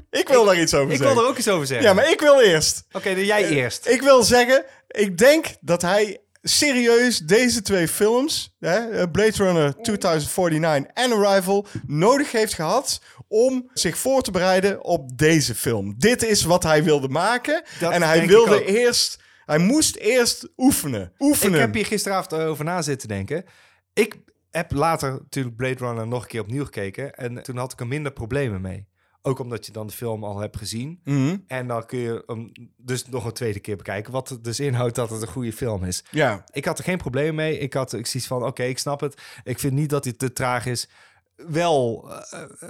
Ik 0.10 0.28
wil 0.28 0.46
daar 0.46 0.60
iets 0.60 0.74
over 0.74 0.92
Ik 0.92 0.98
zeggen. 0.98 1.16
wil 1.16 1.24
er 1.26 1.30
ook 1.30 1.38
iets 1.38 1.48
over 1.48 1.68
zeggen. 1.68 1.88
Ja, 1.88 1.94
maar 1.94 2.10
ik 2.10 2.20
wil 2.20 2.42
eerst. 2.42 2.84
Oké, 2.92 3.16
dan 3.16 3.26
jij 3.26 3.48
eerst. 3.50 3.88
Ik 3.88 4.02
wil 4.02 4.24
zeggen, 4.24 4.64
ik 4.88 5.18
denk 5.18 5.46
dat 5.62 5.82
hij 5.82 6.20
serieus 6.42 7.18
deze 7.20 7.62
twee 7.62 7.88
films, 7.88 8.56
hè, 8.60 8.90
eh, 8.90 9.04
Blade 9.12 9.32
Runner 9.36 9.82
2049 9.82 10.92
en 10.94 11.12
Arrival, 11.12 11.68
nodig 11.88 12.32
heeft 12.32 12.54
gehad 12.54 13.02
om 13.28 13.70
zich 13.74 13.98
voor 13.98 14.22
te 14.22 14.32
bereiden 14.32 14.84
op 14.84 15.18
deze 15.18 15.56
film. 15.56 15.96
Dit 15.98 16.24
is 16.24 16.44
wat 16.44 16.64
hij 16.64 16.84
wilde 16.84 17.10
maken. 17.10 17.64
Dat 17.80 17.92
en 17.92 18.02
hij 18.02 18.28
wilde 18.28 18.66
eerst, 18.66 19.24
hij 19.46 19.58
moest 19.58 19.96
eerst 19.96 20.50
oefenen. 20.58 21.14
Oefenen. 21.20 21.54
Ik 21.54 21.60
heb 21.60 21.74
hier 21.74 21.86
gisteravond 21.86 22.42
over 22.42 22.66
na 22.66 22.82
zitten 22.82 23.08
denken. 23.08 23.46
Ik 23.94 24.18
heb 24.52 24.72
later 24.72 25.12
natuurlijk 25.12 25.56
Blade 25.56 25.86
Runner 25.86 26.08
nog 26.08 26.22
een 26.22 26.28
keer 26.28 26.42
opnieuw 26.42 26.64
gekeken. 26.66 27.14
En 27.14 27.44
toen 27.44 27.58
had 27.58 27.72
ik 27.72 27.80
er 27.80 27.88
minder 27.88 28.12
problemen 28.12 28.62
mee. 28.62 28.88
Ook 29.22 29.40
omdat 29.40 29.66
je 29.66 29.72
dan 29.72 29.88
de 29.88 29.94
film 29.94 30.24
al 30.24 30.40
hebt 30.40 30.58
gezien. 30.58 31.00
Mhm. 31.04 31.38
En 31.48 31.68
dan 31.68 31.86
kun 31.86 32.00
je 32.00 32.24
hem 32.26 32.52
dus 32.78 33.06
nog 33.06 33.26
een 33.26 33.32
tweede 33.32 33.60
keer 33.60 33.76
bekijken. 33.76 34.12
Wat 34.12 34.30
het 34.30 34.44
dus 34.44 34.60
inhoudt 34.60 34.96
dat 34.96 35.10
het 35.10 35.22
een 35.22 35.28
goede 35.28 35.54
film 35.54 35.84
is. 35.84 36.04
Ja, 36.12 36.44
Ik 36.52 36.66
had 36.66 36.78
er 36.78 36.84
geen 36.84 36.98
probleem 36.98 37.36
mee. 37.36 37.58
Ik 37.58 37.74
had 37.74 37.94
ik 37.94 38.06
zoiets 38.08 38.30
van, 38.30 38.44
oké, 38.46 38.64
ik 38.64 38.78
snap 38.78 39.00
het. 39.00 39.22
Ik 39.44 39.60
vind 39.60 39.74
niet 39.74 39.90
dat 39.90 40.04
hij 40.04 40.14
te 40.14 40.34
traag 40.34 40.66
is. 40.66 40.90
Wel, 41.36 42.10
eh, 42.32 42.42
eh, 42.42 42.70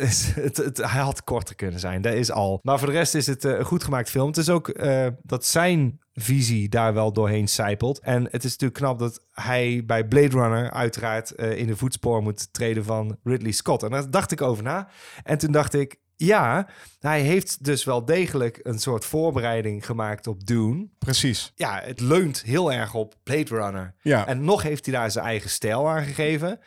eh, 0.00 0.08
het, 0.44 0.56
het, 0.56 0.76
hij 0.76 1.00
had 1.00 1.24
korter 1.24 1.54
kunnen 1.54 1.80
zijn. 1.80 2.02
Dat 2.02 2.12
is 2.12 2.30
al. 2.30 2.60
Maar 2.62 2.78
voor 2.78 2.88
de 2.88 2.94
rest 2.94 3.14
is 3.14 3.26
het 3.26 3.44
een 3.44 3.64
goed 3.64 3.84
gemaakt 3.84 4.10
film. 4.10 4.26
Het 4.26 4.36
is 4.36 4.48
ook 4.48 4.74
dat 5.22 5.44
zijn 5.44 6.00
visie 6.12 6.68
daar 6.68 6.94
wel 6.94 7.12
doorheen 7.12 7.48
zijpelt. 7.48 7.98
En 7.98 8.24
het 8.24 8.44
is 8.44 8.50
natuurlijk 8.50 8.80
knap 8.80 8.98
dat 8.98 9.20
hij 9.32 9.82
bij 9.86 10.04
Blade 10.04 10.38
Runner 10.38 10.70
uiteraard 10.70 11.30
in 11.30 11.66
de 11.66 11.76
voetspoor 11.76 12.22
moet 12.22 12.52
treden 12.52 12.84
van 12.84 13.18
Ridley 13.24 13.52
Scott. 13.52 13.82
En 13.82 13.90
daar 13.90 14.10
dacht 14.10 14.32
ik 14.32 14.40
over 14.42 14.62
na. 14.62 14.88
En 15.22 15.38
toen 15.38 15.52
dacht 15.52 15.74
ik, 15.74 16.00
ja, 16.16 16.68
hij 17.00 17.20
heeft 17.20 17.64
dus 17.64 17.84
wel 17.84 18.04
degelijk 18.04 18.60
een 18.62 18.78
soort 18.78 19.04
voorbereiding 19.04 19.86
gemaakt 19.86 20.26
op 20.26 20.46
Dune 20.46 20.88
precies. 20.98 21.52
ja, 21.54 21.80
het 21.84 22.00
leunt 22.00 22.42
heel 22.42 22.72
erg 22.72 22.94
op 22.94 23.14
Blade 23.22 23.54
Runner. 23.54 23.94
Ja. 24.02 24.26
En 24.26 24.44
nog 24.44 24.62
heeft 24.62 24.86
hij 24.86 24.94
daar 24.94 25.10
zijn 25.10 25.24
eigen 25.24 25.50
stijl 25.50 25.88
aan 25.88 26.04
gegeven. 26.04 26.60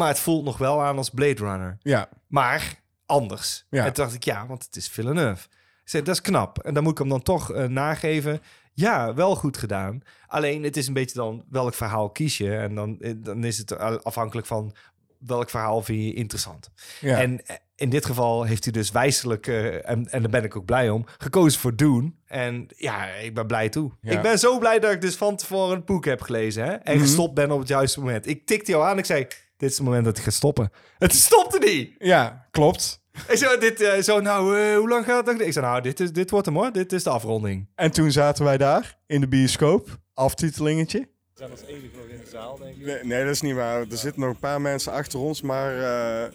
Maar 0.00 0.08
het 0.08 0.18
voelt 0.20 0.44
nog 0.44 0.58
wel 0.58 0.82
aan 0.82 0.96
als 0.96 1.10
Blade 1.10 1.34
Runner. 1.44 1.78
Ja, 1.82 2.08
Maar 2.26 2.74
anders. 3.06 3.66
Ja. 3.70 3.84
En 3.86 3.92
toen 3.92 4.04
dacht 4.04 4.16
ik, 4.16 4.24
ja, 4.24 4.46
want 4.46 4.64
het 4.64 4.76
is 4.76 4.88
Villeneuve. 4.88 5.46
Ik 5.82 5.88
zei, 5.96 6.02
dat 6.02 6.14
is 6.14 6.20
knap. 6.20 6.58
En 6.58 6.74
dan 6.74 6.82
moet 6.82 6.92
ik 6.92 6.98
hem 6.98 7.08
dan 7.08 7.22
toch 7.22 7.52
eh, 7.52 7.64
nageven. 7.64 8.40
Ja, 8.72 9.14
wel 9.14 9.36
goed 9.36 9.56
gedaan. 9.56 10.02
Alleen 10.26 10.62
het 10.62 10.76
is 10.76 10.86
een 10.86 10.92
beetje 10.94 11.16
dan 11.18 11.44
welk 11.50 11.74
verhaal 11.74 12.10
kies 12.10 12.38
je. 12.38 12.56
En 12.56 12.74
dan, 12.74 13.00
eh, 13.00 13.12
dan 13.16 13.44
is 13.44 13.58
het 13.58 13.78
afhankelijk 14.04 14.46
van 14.46 14.74
welk 15.18 15.50
verhaal 15.50 15.82
vind 15.82 16.02
je 16.02 16.14
interessant. 16.14 16.70
ja. 17.00 17.18
En 17.20 17.46
eh, 17.46 17.56
in 17.74 17.90
dit 17.90 18.06
geval 18.06 18.44
heeft 18.44 18.64
hij 18.64 18.72
dus 18.72 18.90
wijselijk, 18.90 19.46
en, 19.46 20.10
en 20.10 20.20
daar 20.20 20.30
ben 20.30 20.44
ik 20.44 20.56
ook 20.56 20.64
blij 20.64 20.90
om, 20.90 21.04
gekozen 21.18 21.60
voor 21.60 21.76
Doen. 21.76 22.18
En 22.26 22.66
ja, 22.76 23.06
ik 23.06 23.34
ben 23.34 23.46
blij 23.46 23.68
toe. 23.68 23.90
Ja. 24.00 24.12
Ik 24.12 24.22
ben 24.22 24.38
zo 24.38 24.58
blij 24.58 24.78
dat 24.78 24.92
ik 24.92 25.00
dus 25.00 25.16
van 25.16 25.36
tevoren 25.36 25.76
het 25.76 25.84
boek 25.84 26.04
heb 26.04 26.20
gelezen 26.20 26.64
hè? 26.64 26.72
en 26.72 26.94
Mhm. 26.96 27.04
gestopt 27.04 27.34
ben 27.34 27.50
op 27.50 27.58
het 27.58 27.68
juiste 27.68 28.00
moment. 28.00 28.26
Ik 28.26 28.46
tikte 28.46 28.70
jou 28.70 28.84
aan 28.84 28.98
ik 28.98 29.04
zei, 29.04 29.26
dit 29.60 29.70
is 29.70 29.76
het 29.76 29.86
moment 29.86 30.04
dat 30.04 30.18
ik 30.18 30.22
ga 30.24 30.30
stoppen. 30.30 30.70
Het 30.98 31.14
stopte 31.14 31.58
niet! 31.58 31.94
ja, 31.98 32.46
klopt. 32.50 33.02
Ik 33.28 33.36
zo, 33.36 33.58
dit, 33.58 33.80
eh, 33.80 34.00
zo 34.02 34.20
nou, 34.20 34.58
eh, 34.58 34.76
hoe 34.76 34.88
lang 34.88 35.04
gaat 35.04 35.26
het? 35.26 35.40
Ik 35.40 35.52
zei, 35.52 35.66
nou, 35.66 35.80
dit, 35.80 36.00
is, 36.00 36.12
dit 36.12 36.30
wordt 36.30 36.46
hem 36.46 36.54
hoor. 36.56 36.72
Dit 36.72 36.92
is 36.92 37.02
de 37.02 37.10
afronding. 37.10 37.68
En 37.74 37.90
toen 37.90 38.12
zaten 38.12 38.44
wij 38.44 38.56
daar 38.56 38.98
in 39.06 39.20
de 39.20 39.28
bioscoop, 39.28 39.98
aftitelingetje. 40.14 40.98
We 40.98 41.06
zijn 41.34 41.50
als 41.50 41.60
enige 41.60 41.96
nog 41.96 42.06
in 42.06 42.20
de 42.24 42.30
zaal, 42.30 42.58
denk 42.58 42.76
ik. 42.76 42.84
Nee, 42.86 43.04
nee, 43.04 43.24
dat 43.24 43.34
is 43.34 43.40
niet 43.40 43.54
waar. 43.54 43.80
Er 43.80 43.96
zitten 43.96 44.20
nog 44.20 44.30
een 44.30 44.38
paar 44.38 44.60
mensen 44.60 44.92
achter 44.92 45.18
ons, 45.18 45.42
maar 45.42 45.78
eh, 45.78 46.32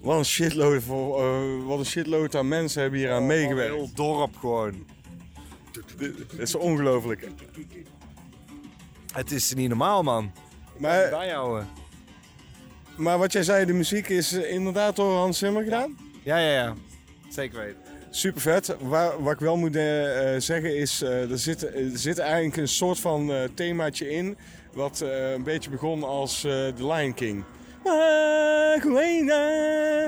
wat 0.00 0.18
een 0.18 0.24
shitload 0.24 0.82
voor, 0.82 1.18
eh, 1.18 1.66
wat 1.66 1.78
een 1.78 1.86
shitload 1.86 2.34
aan 2.34 2.48
mensen 2.48 2.82
hebben 2.82 3.00
hier 3.00 3.12
aan 3.12 3.26
meegewerkt. 3.26 3.74
Heel 3.74 3.90
dorp 3.94 4.36
gewoon. 4.36 4.86
Dit 5.72 5.98
dit 5.98 6.38
is 6.38 6.54
ongelooflijk. 6.54 7.28
Het 9.12 9.30
is 9.30 9.54
niet 9.54 9.68
normaal, 9.68 10.02
man. 10.02 10.32
Maar, 10.76 11.10
Bijhouden. 11.10 11.79
Maar 13.00 13.18
wat 13.18 13.32
jij 13.32 13.42
zei, 13.42 13.64
de 13.64 13.72
muziek 13.72 14.08
is 14.08 14.32
eh, 14.32 14.52
inderdaad 14.52 14.96
door 14.96 15.16
Hans 15.16 15.38
Zimmer 15.38 15.62
gedaan. 15.62 15.96
Ja, 16.22 16.38
ja, 16.38 16.52
ja. 16.52 16.74
Zeker 17.28 17.58
weten. 17.58 17.80
Super 18.10 18.40
vet. 18.40 18.76
Waar, 18.80 19.22
wat 19.22 19.32
ik 19.32 19.38
wel 19.38 19.56
moet 19.56 19.76
eh, 19.76 20.34
eh, 20.34 20.40
zeggen 20.40 20.76
is, 20.76 21.00
er, 21.00 21.38
zit, 21.38 21.74
er 21.74 21.90
zit 21.94 22.18
eigenlijk 22.18 22.56
een 22.56 22.68
soort 22.68 23.00
van 23.00 23.32
themaatje 23.54 24.10
in. 24.10 24.36
Wat 24.72 25.00
een 25.00 25.42
beetje 25.42 25.70
begon 25.70 26.02
als 26.02 26.40
The 26.40 26.74
Lion 26.76 27.14
King. 27.14 27.44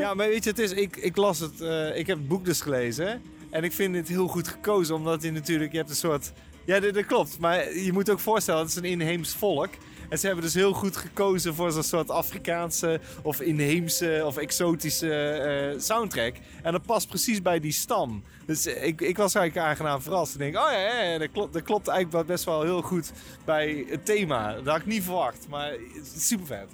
Ja, 0.00 0.14
maar 0.14 0.28
weet 0.28 0.44
je, 0.44 0.50
het 0.50 0.58
is, 0.58 0.72
ik, 0.72 0.96
ik 0.96 1.16
las 1.16 1.38
het, 1.38 1.60
ik 1.94 2.06
heb 2.06 2.18
het 2.18 2.28
boek 2.28 2.44
dus 2.44 2.60
gelezen. 2.60 3.22
En 3.50 3.64
ik 3.64 3.72
vind 3.72 3.94
het 3.94 4.08
heel 4.08 4.28
goed 4.28 4.48
gekozen, 4.48 4.94
omdat 4.94 5.22
je 5.22 5.32
natuurlijk, 5.32 5.70
je 5.72 5.78
hebt 5.78 5.90
een 5.90 5.96
soort... 5.96 6.32
Ja, 6.64 6.80
dat, 6.80 6.94
dat 6.94 7.06
klopt. 7.06 7.38
Maar 7.38 7.78
je 7.78 7.92
moet 7.92 8.10
ook 8.10 8.20
voorstellen, 8.20 8.60
het 8.60 8.70
is 8.70 8.76
een 8.76 8.84
inheems 8.84 9.34
volk. 9.34 9.70
En 10.12 10.18
ze 10.18 10.26
hebben 10.26 10.44
dus 10.44 10.54
heel 10.54 10.72
goed 10.72 10.96
gekozen 10.96 11.54
voor 11.54 11.72
zo'n 11.72 11.82
soort 11.82 12.10
Afrikaanse 12.10 13.00
of 13.22 13.40
inheemse 13.40 14.22
of 14.26 14.36
exotische 14.36 15.14
eh, 15.14 15.80
soundtrack. 15.80 16.34
En 16.62 16.72
dat 16.72 16.82
past 16.82 17.08
precies 17.08 17.42
bij 17.42 17.60
die 17.60 17.72
stam. 17.72 18.24
Dus 18.46 18.66
ik, 18.66 19.00
ik 19.00 19.16
was 19.16 19.34
eigenlijk 19.34 19.66
aangenaam 19.66 20.02
verrast. 20.02 20.32
Ik 20.32 20.38
denk, 20.38 20.56
oh 20.56 20.70
ja, 20.70 20.78
ja, 20.78 21.02
ja, 21.02 21.18
dat, 21.18 21.30
klopt, 21.32 21.52
dat 21.52 21.62
klopt 21.62 21.88
eigenlijk 21.88 22.26
best 22.26 22.44
wel 22.44 22.62
heel 22.62 22.82
goed 22.82 23.12
bij 23.44 23.84
het 23.88 24.04
thema. 24.04 24.54
Dat 24.54 24.66
had 24.66 24.76
ik 24.76 24.86
niet 24.86 25.02
verwacht, 25.02 25.46
maar 25.48 25.72
super 26.16 26.46
vet. 26.46 26.66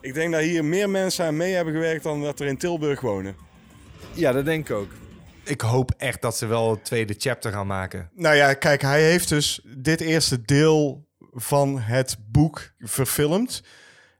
Ik 0.00 0.14
denk 0.14 0.32
dat 0.32 0.42
hier 0.42 0.64
meer 0.64 0.90
mensen 0.90 1.26
aan 1.26 1.36
mee 1.36 1.54
hebben 1.54 1.74
gewerkt 1.74 2.02
dan 2.02 2.22
dat 2.22 2.40
er 2.40 2.46
in 2.46 2.56
Tilburg 2.56 3.00
wonen. 3.00 3.36
Ja, 4.12 4.32
dat 4.32 4.44
denk 4.44 4.68
ik 4.68 4.76
ook. 4.76 4.90
Ik 5.44 5.60
hoop 5.60 5.92
echt 5.96 6.22
dat 6.22 6.36
ze 6.36 6.46
wel 6.46 6.70
het 6.70 6.84
tweede 6.84 7.14
chapter 7.18 7.52
gaan 7.52 7.66
maken. 7.66 8.10
Nou 8.14 8.36
ja, 8.36 8.54
kijk, 8.54 8.82
hij 8.82 9.02
heeft 9.02 9.28
dus 9.28 9.60
dit 9.64 10.00
eerste 10.00 10.42
deel 10.42 11.10
van 11.32 11.78
het 11.78 12.16
boek 12.30 12.72
verfilmd. 12.78 13.62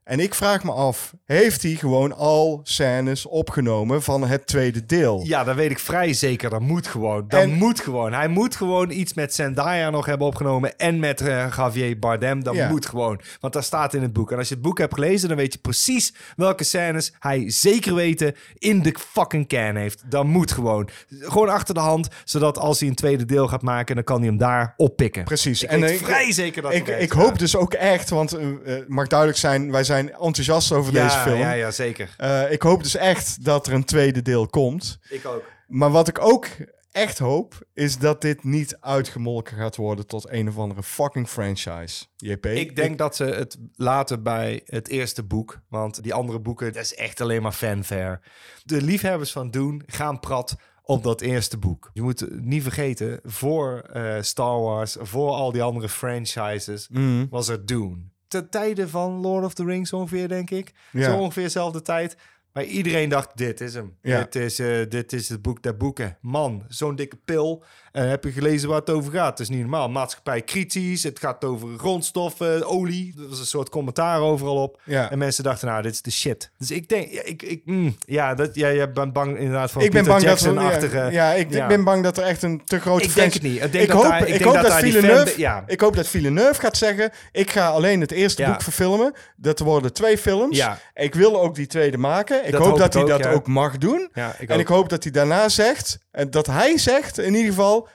En 0.03 0.19
ik 0.19 0.33
vraag 0.35 0.63
me 0.63 0.71
af, 0.71 1.13
heeft 1.25 1.63
hij 1.63 1.71
gewoon 1.71 2.15
al 2.15 2.59
scènes 2.63 3.25
opgenomen 3.25 4.01
van 4.03 4.27
het 4.27 4.47
tweede 4.47 4.85
deel? 4.85 5.21
Ja, 5.25 5.43
dat 5.43 5.55
weet 5.55 5.71
ik 5.71 5.79
vrij 5.79 6.13
zeker. 6.13 6.49
Dat 6.49 6.61
moet 6.61 6.87
gewoon. 6.87 7.25
Dat 7.27 7.41
En- 7.41 7.53
moet 7.53 7.79
gewoon. 7.79 8.13
Hij 8.13 8.27
moet 8.27 8.55
gewoon 8.55 8.89
iets 8.91 9.13
met 9.13 9.33
Zendaya 9.33 9.89
nog 9.89 10.05
hebben 10.05 10.27
opgenomen. 10.27 10.77
En 10.77 10.99
met 10.99 11.21
eh, 11.21 11.53
Javier 11.57 11.99
Bardem. 11.99 12.43
Dat 12.43 12.55
Ja. 12.55 12.69
moet 12.69 12.85
gewoon. 12.85 13.19
Want 13.39 13.53
dat 13.53 13.63
staat 13.63 13.93
in 13.93 14.01
het 14.01 14.13
boek. 14.13 14.31
En 14.31 14.37
als 14.37 14.47
je 14.47 14.53
het 14.53 14.63
boek 14.63 14.77
hebt 14.77 14.93
gelezen, 14.93 15.27
dan 15.27 15.37
weet 15.37 15.53
je 15.53 15.59
precies 15.59 16.13
welke 16.35 16.63
scènes 16.63 17.13
hij 17.19 17.43
zeker 17.51 17.95
weten 17.95 18.35
in 18.57 18.81
de 18.81 18.95
fucking 19.13 19.47
can 19.47 19.75
heeft. 19.75 20.03
Dat 20.11 20.25
moet 20.25 20.51
gewoon. 20.51 20.89
Gewoon 21.19 21.49
achter 21.49 21.73
de 21.73 21.79
hand. 21.79 22.07
Zodat 22.23 22.57
als 22.57 22.79
hij 22.79 22.89
een 22.89 22.95
tweede 22.95 23.25
deel 23.25 23.47
gaat 23.47 23.61
maken, 23.61 23.95
dan 23.95 24.03
kan 24.03 24.17
hij 24.19 24.27
hem 24.27 24.37
daar 24.37 24.73
oppikken. 24.77 25.23
Precies. 25.23 25.63
Ik 25.63 25.69
en 25.69 25.79
weet 25.81 25.99
ik- 25.99 26.05
vrij 26.05 26.31
zeker 26.31 26.61
dat 26.61 26.73
ik, 26.73 26.87
ik 26.87 27.11
hoop 27.11 27.39
dus 27.39 27.55
ook 27.55 27.73
echt, 27.73 28.09
want 28.09 28.33
eh, 28.33 28.47
eh, 28.49 28.55
het 28.65 28.87
mag 28.89 29.07
duidelijk 29.07 29.39
zijn, 29.39 29.71
wij 29.71 29.83
zijn 29.83 29.91
enthousiast 29.97 30.71
over 30.71 30.93
ja, 30.93 31.03
deze 31.03 31.17
film. 31.19 31.39
Ja, 31.39 31.51
ja, 31.51 31.71
zeker. 31.71 32.13
Eh, 32.17 32.51
ik 32.51 32.61
hoop 32.61 32.83
dus 32.83 32.95
echt 32.95 33.45
dat 33.45 33.67
er 33.67 33.73
een 33.73 33.85
tweede 33.85 34.21
deel 34.21 34.47
komt. 34.47 34.99
Ik 35.09 35.25
ook. 35.25 35.43
Maar 35.67 35.91
wat 35.91 36.07
ik 36.07 36.19
ook 36.19 36.47
echt 36.91 37.19
hoop, 37.19 37.67
is 37.73 37.97
dat 37.97 38.21
dit 38.21 38.43
niet 38.43 38.77
uitgemolken 38.79 39.57
gaat 39.57 39.75
worden 39.75 40.07
tot 40.07 40.29
een 40.29 40.47
of 40.47 40.57
andere 40.57 40.83
fucking 40.83 41.29
franchise. 41.29 42.05
JP? 42.15 42.45
Ik 42.45 42.75
denk 42.75 42.97
dat 42.97 43.15
ze 43.15 43.23
het 43.23 43.57
laten 43.75 44.23
bij 44.23 44.61
het 44.65 44.87
eerste 44.87 45.23
boek. 45.23 45.59
Want 45.69 46.03
die 46.03 46.13
andere 46.13 46.39
boeken, 46.39 46.73
dat 46.73 46.83
is 46.83 46.95
echt 46.95 47.21
alleen 47.21 47.41
maar 47.41 47.51
fanfare. 47.51 48.19
De 48.63 48.81
liefhebbers 48.81 49.31
van 49.31 49.51
Doen 49.51 49.83
gaan 49.85 50.19
prat 50.19 50.55
op 50.85 51.03
dat 51.03 51.21
eerste 51.21 51.57
boek. 51.57 51.89
Je 51.93 52.01
moet 52.01 52.27
niet 52.41 52.63
vergeten, 52.63 53.19
voor 53.23 53.79
eh, 53.79 54.21
Star 54.21 54.61
Wars, 54.61 54.95
voor 54.99 55.29
al 55.31 55.51
die 55.51 55.63
andere 55.63 55.89
franchises, 55.89 56.87
Mhm. 56.89 57.25
was 57.29 57.47
er 57.47 57.65
Dune. 57.65 58.11
Ten 58.33 58.49
tijde 58.49 58.87
van 58.87 59.11
Lord 59.11 59.45
of 59.45 59.53
the 59.53 59.65
Rings 59.65 59.93
ongeveer, 59.93 60.27
denk 60.27 60.49
ik. 60.49 60.71
Ja. 60.91 61.03
Zo 61.03 61.17
ongeveer 61.17 61.43
dezelfde 61.43 61.81
tijd. 61.81 62.17
Maar 62.53 62.63
iedereen 62.63 63.09
dacht, 63.09 63.29
dit 63.35 63.61
is 63.61 63.73
hem. 63.73 63.95
Ja. 64.01 64.19
Dit, 64.19 64.35
is, 64.35 64.59
eh, 64.59 64.67
dit 64.89 65.13
is 65.13 65.29
het 65.29 65.41
boek 65.41 65.63
der 65.63 65.77
boeken. 65.77 66.17
Man, 66.21 66.63
zo'n 66.67 66.95
dikke 66.95 67.17
pil. 67.25 67.63
En 67.91 68.09
heb 68.09 68.23
je 68.23 68.31
gelezen 68.31 68.69
waar 68.69 68.79
het 68.79 68.89
over 68.89 69.11
gaat? 69.11 69.29
Het 69.29 69.39
is 69.39 69.49
niet 69.49 69.59
normaal. 69.59 69.89
Maatschappij 69.89 70.41
kritisch. 70.41 71.03
Het 71.03 71.19
gaat 71.19 71.43
over 71.45 71.67
grondstoffen, 71.77 72.67
olie. 72.67 73.13
Er 73.17 73.29
was 73.29 73.39
een 73.39 73.45
soort 73.45 73.69
commentaar 73.69 74.19
overal 74.19 74.55
op. 74.61 74.81
Ja. 74.85 75.11
En 75.11 75.17
mensen 75.17 75.43
dachten, 75.43 75.67
nou, 75.67 75.81
dit 75.81 75.93
is 75.93 76.01
de 76.01 76.11
shit. 76.11 76.51
Dus 76.57 76.71
ik 76.71 76.89
denk, 76.89 77.11
ja, 77.11 77.21
ik, 77.23 77.41
ik, 77.41 77.61
mm, 77.65 77.95
ja, 78.05 78.33
dat, 78.35 78.55
ja, 78.55 78.71
jij 78.71 78.91
bent 78.91 79.13
bang 79.13 79.37
inderdaad 79.37 79.71
van 79.71 79.81
ik 79.81 79.91
ben 79.91 80.03
Peter 80.03 80.17
bang 80.19 80.29
dat 80.31 80.41
er, 80.41 80.45
Jackson-achtige... 80.53 80.97
ja, 80.97 81.09
ja, 81.09 81.31
ik 81.33 81.53
ja. 81.53 81.67
ben 81.67 81.83
bang 81.83 82.03
dat 82.03 82.17
er 82.17 82.23
echt 82.23 82.43
een 82.43 82.61
te 82.65 82.79
grote 82.79 83.03
Ik 83.03 83.15
denk 83.15 83.33
het 83.33 83.41
niet. 83.41 83.61
Ik 83.63 83.71
denk 83.71 83.83
ik 83.83 83.87
dat 83.89 84.01
hoop, 84.01 84.11
daar- 84.11 84.27
ik 84.27 84.35
ik 84.35 84.43
hoop 84.43 84.53
dat 84.53 84.61
dat, 84.63 84.71
daar 84.71 84.81
die 84.81 84.91
Villeneuve, 84.91 85.27
fan- 85.27 85.39
ja. 85.39 85.63
ik 85.67 85.79
hoop 85.81 85.95
dat 85.95 86.07
Villeneuve 86.07 86.59
gaat 86.61 86.77
zeggen: 86.77 87.11
ik 87.31 87.49
ga 87.51 87.67
alleen 87.67 88.01
het 88.01 88.11
eerste 88.11 88.43
boek 88.43 88.61
verfilmen. 88.61 89.13
Dat 89.35 89.59
worden 89.59 89.93
twee 89.93 90.17
films. 90.17 90.67
Ik 90.93 91.15
wil 91.15 91.41
ook 91.41 91.55
die 91.55 91.67
tweede 91.67 91.97
maken. 91.97 92.42
Ik 92.43 92.51
Dat 92.51 92.61
hoop 92.61 92.69
hoop 92.69 92.79
dat 92.79 92.93
hij 92.93 93.01
ook, 93.01 93.09
dat 93.09 93.23
ja. 93.23 93.31
ook 93.31 93.47
mag 93.47 93.77
doen. 93.77 94.09
Ja, 94.13 94.35
ik 94.39 94.49
en 94.49 94.55
ook. 94.55 94.61
ik 94.61 94.67
hoop 94.67 94.89
dat 94.89 95.03
hij 95.03 95.11
daarna 95.11 95.49
zegt, 95.49 95.99
en 96.11 96.29
dat 96.31 96.45
hij 96.45 96.77
zegt 96.77 97.17
in 97.17 97.33
ieder 97.33 97.49
geval: 97.49 97.87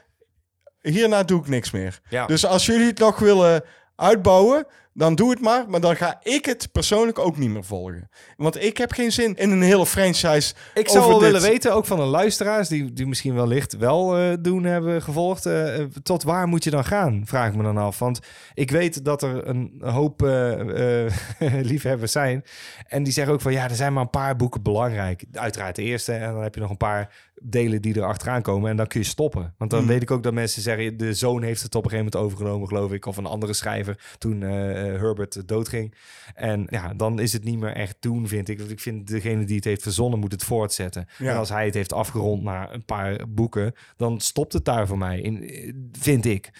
hierna 0.80 1.22
doe 1.22 1.40
ik 1.40 1.49
niks 1.49 1.70
meer. 1.70 2.01
Ja. 2.09 2.26
Dus 2.26 2.46
als 2.46 2.66
jullie 2.66 2.86
het 2.86 2.99
nog 2.99 3.18
willen 3.18 3.64
uitbouwen, 3.96 4.66
dan 4.99 5.14
doe 5.14 5.30
het 5.30 5.40
maar. 5.40 5.64
Maar 5.68 5.80
dan 5.80 5.96
ga 5.96 6.20
ik 6.22 6.44
het 6.44 6.68
persoonlijk 6.72 7.18
ook 7.18 7.36
niet 7.36 7.51
meer 7.51 7.64
volgen. 7.64 8.09
Want 8.36 8.62
ik 8.62 8.76
heb 8.76 8.92
geen 8.92 9.12
zin 9.12 9.36
in 9.36 9.51
een 9.51 9.62
hele 9.62 9.86
franchise. 9.86 10.55
Ik 10.74 10.88
zou 10.88 10.99
over 10.99 11.11
wel 11.11 11.18
dit. 11.18 11.32
willen 11.32 11.49
weten, 11.49 11.74
ook 11.74 11.86
van 11.86 11.99
de 11.99 12.05
luisteraars, 12.05 12.68
die, 12.68 12.92
die 12.92 13.07
misschien 13.07 13.34
wellicht 13.34 13.76
wel 13.76 14.16
eh, 14.16 14.32
doen 14.40 14.64
hebben 14.64 15.03
gevolgd. 15.03 15.46
eh, 15.46 15.80
eh, 15.80 15.86
tot 16.03 16.22
waar 16.22 16.49
moet 16.49 16.64
je 16.64 16.70
dan 16.70 16.84
gaan? 16.84 17.22
Vraag 17.24 17.49
ik 17.49 17.57
me 17.57 17.62
dan 17.62 17.78
af. 17.78 17.99
Want 17.99 18.20
ik 18.55 18.70
weet 18.70 19.05
dat 19.05 19.22
er 19.22 19.49
een 19.49 19.72
hoop 19.80 20.20
liefhebbers 21.70 22.12
zijn. 22.12 22.44
En 22.86 23.03
die 23.03 23.12
zeggen 23.12 23.34
ook 23.34 23.40
van 23.40 23.53
ja, 23.53 23.64
er 23.64 23.76
zijn 23.76 23.92
maar 23.92 24.03
een 24.03 24.11
paar 24.11 24.36
boeken 24.36 24.62
belangrijk. 24.62 25.24
Uiteraard 25.32 25.76
de 25.76 25.82
eerste. 25.82 26.12
En 26.12 26.32
dan 26.32 26.42
heb 26.42 26.55
je 26.55 26.61
nog 26.61 26.70
een 26.70 26.76
paar 26.76 27.28
delen 27.43 27.82
die 27.82 27.95
er 27.95 28.05
achteraan 28.05 28.43
komen. 28.43 28.70
En 28.70 28.76
dan 28.76 28.86
kun 28.86 29.01
je 29.01 29.07
stoppen. 29.07 29.55
Want 29.59 29.70
dan 29.70 29.80
Hmm. 29.80 29.89
weet 29.89 30.03
ik 30.03 30.11
ook 30.11 30.22
dat 30.22 30.32
mensen 30.32 30.62
zeggen, 30.62 30.97
de 30.97 31.14
zoon 31.14 31.43
heeft 31.43 31.62
het 31.62 31.74
op 31.74 31.84
een 31.84 31.91
gegeven 31.91 32.11
moment 32.12 32.30
overgenomen, 32.32 32.68
geloof 32.68 32.93
ik. 32.93 33.07
Of 33.07 33.16
een 33.16 33.26
andere 33.26 33.53
schrijver 33.53 33.99
toen 34.18 34.43
eh, 34.43 34.51
Herbert 34.51 35.49
doodging. 35.49 35.95
En 36.34 36.66
ja, 36.70 36.95
dan 36.95 37.18
is 37.18 37.32
het 37.32 37.45
niet 37.45 37.59
meer 37.59 37.72
echt 37.72 37.97
doen, 38.01 38.28
vind 38.28 38.49
ik. 38.49 38.59
Want 38.59 38.70
ik 38.70 38.80
vind 38.80 39.07
degene 39.07 39.45
die 39.45 39.57
het 39.57 39.64
heeft 39.64 39.82
verzonnen 39.82 40.18
moet 40.18 40.32
het 40.32 40.45
voortzetten. 40.45 41.07
Ja. 41.18 41.30
En 41.30 41.36
als 41.36 41.49
hij 41.49 41.64
het 41.64 41.74
heeft 41.74 41.93
afgerond 41.93 42.43
na 42.43 42.72
een 42.72 42.84
paar 42.84 43.20
boeken, 43.28 43.72
dan 43.97 44.20
stopt 44.20 44.53
het 44.53 44.64
daar 44.64 44.86
voor 44.86 44.99
mij, 44.99 45.20
in, 45.20 45.43
eh, 45.43 45.72
vind 45.93 46.24
ik. 46.24 46.51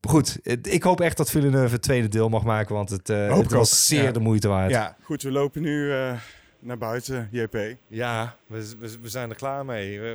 Goed, 0.00 0.38
ik 0.62 0.82
hoop 0.82 1.00
echt 1.00 1.16
dat 1.16 1.30
Villeneuve 1.30 1.72
het 1.74 1.82
tweede 1.82 2.08
deel 2.08 2.28
mag 2.28 2.44
maken, 2.44 2.74
want 2.74 2.90
het, 2.90 3.08
Hoop 3.08 3.42
het 3.42 3.52
was 3.52 3.86
zeer 3.86 4.02
ja. 4.02 4.12
de 4.12 4.20
moeite 4.20 4.48
waard. 4.48 4.70
Ja, 4.70 4.96
goed, 5.02 5.22
we 5.22 5.30
lopen 5.30 5.62
nu 5.62 5.92
naar 6.66 6.78
buiten, 6.78 7.28
JP. 7.32 7.58
Ja, 7.86 8.36
we, 8.46 8.74
we, 8.78 8.98
we 9.00 9.08
zijn 9.08 9.30
er 9.30 9.36
klaar 9.36 9.64
mee. 9.64 10.00
We, 10.00 10.06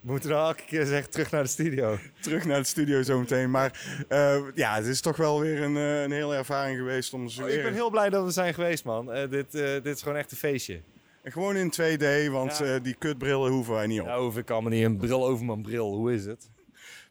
we 0.00 0.12
moeten 0.12 0.30
dan 0.30 0.46
elke 0.46 0.62
keer 0.66 0.86
zeggen 0.86 1.10
terug 1.10 1.30
naar 1.30 1.42
de 1.42 1.48
studio. 1.48 1.98
Terug 2.20 2.44
naar 2.44 2.56
het 2.56 2.66
studio 2.66 3.02
zometeen. 3.02 3.50
Maar 3.50 4.04
eh, 4.08 4.42
ja, 4.54 4.74
het 4.74 4.86
is 4.86 5.00
toch 5.00 5.16
wel 5.16 5.40
weer 5.40 5.62
een, 5.62 5.76
eh, 5.76 6.02
een 6.02 6.12
hele 6.12 6.34
ervaring 6.36 6.78
geweest 6.78 7.12
om 7.12 7.28
zo 7.28 7.42
Oh, 7.42 7.48
ik 7.48 7.62
ben 7.62 7.72
heel 7.72 7.90
blij 7.90 8.10
dat 8.10 8.24
we 8.24 8.30
zijn 8.30 8.54
geweest, 8.54 8.84
man. 8.84 9.12
Eh, 9.12 9.30
dit, 9.30 9.52
dit 9.52 9.86
is 9.86 10.02
gewoon 10.02 10.18
echt 10.18 10.30
een 10.30 10.36
feestje. 10.36 10.80
Gewoon 11.24 11.56
in 11.56 11.70
2D, 11.70 12.28
want 12.30 12.58
Ja. 12.58 12.78
die 12.78 12.94
kutbrillen 12.98 13.50
hoeven 13.50 13.74
wij 13.74 13.86
niet 13.86 14.00
op. 14.00 14.06
Nou, 14.06 14.22
hoef 14.24 14.36
ik 14.36 14.50
allemaal 14.50 14.70
niet 14.70 14.84
een 14.84 14.96
bril 14.96 15.26
over 15.26 15.44
mijn 15.44 15.62
bril. 15.62 15.94
Hoe 15.94 16.14
is 16.14 16.24
het? 16.24 16.48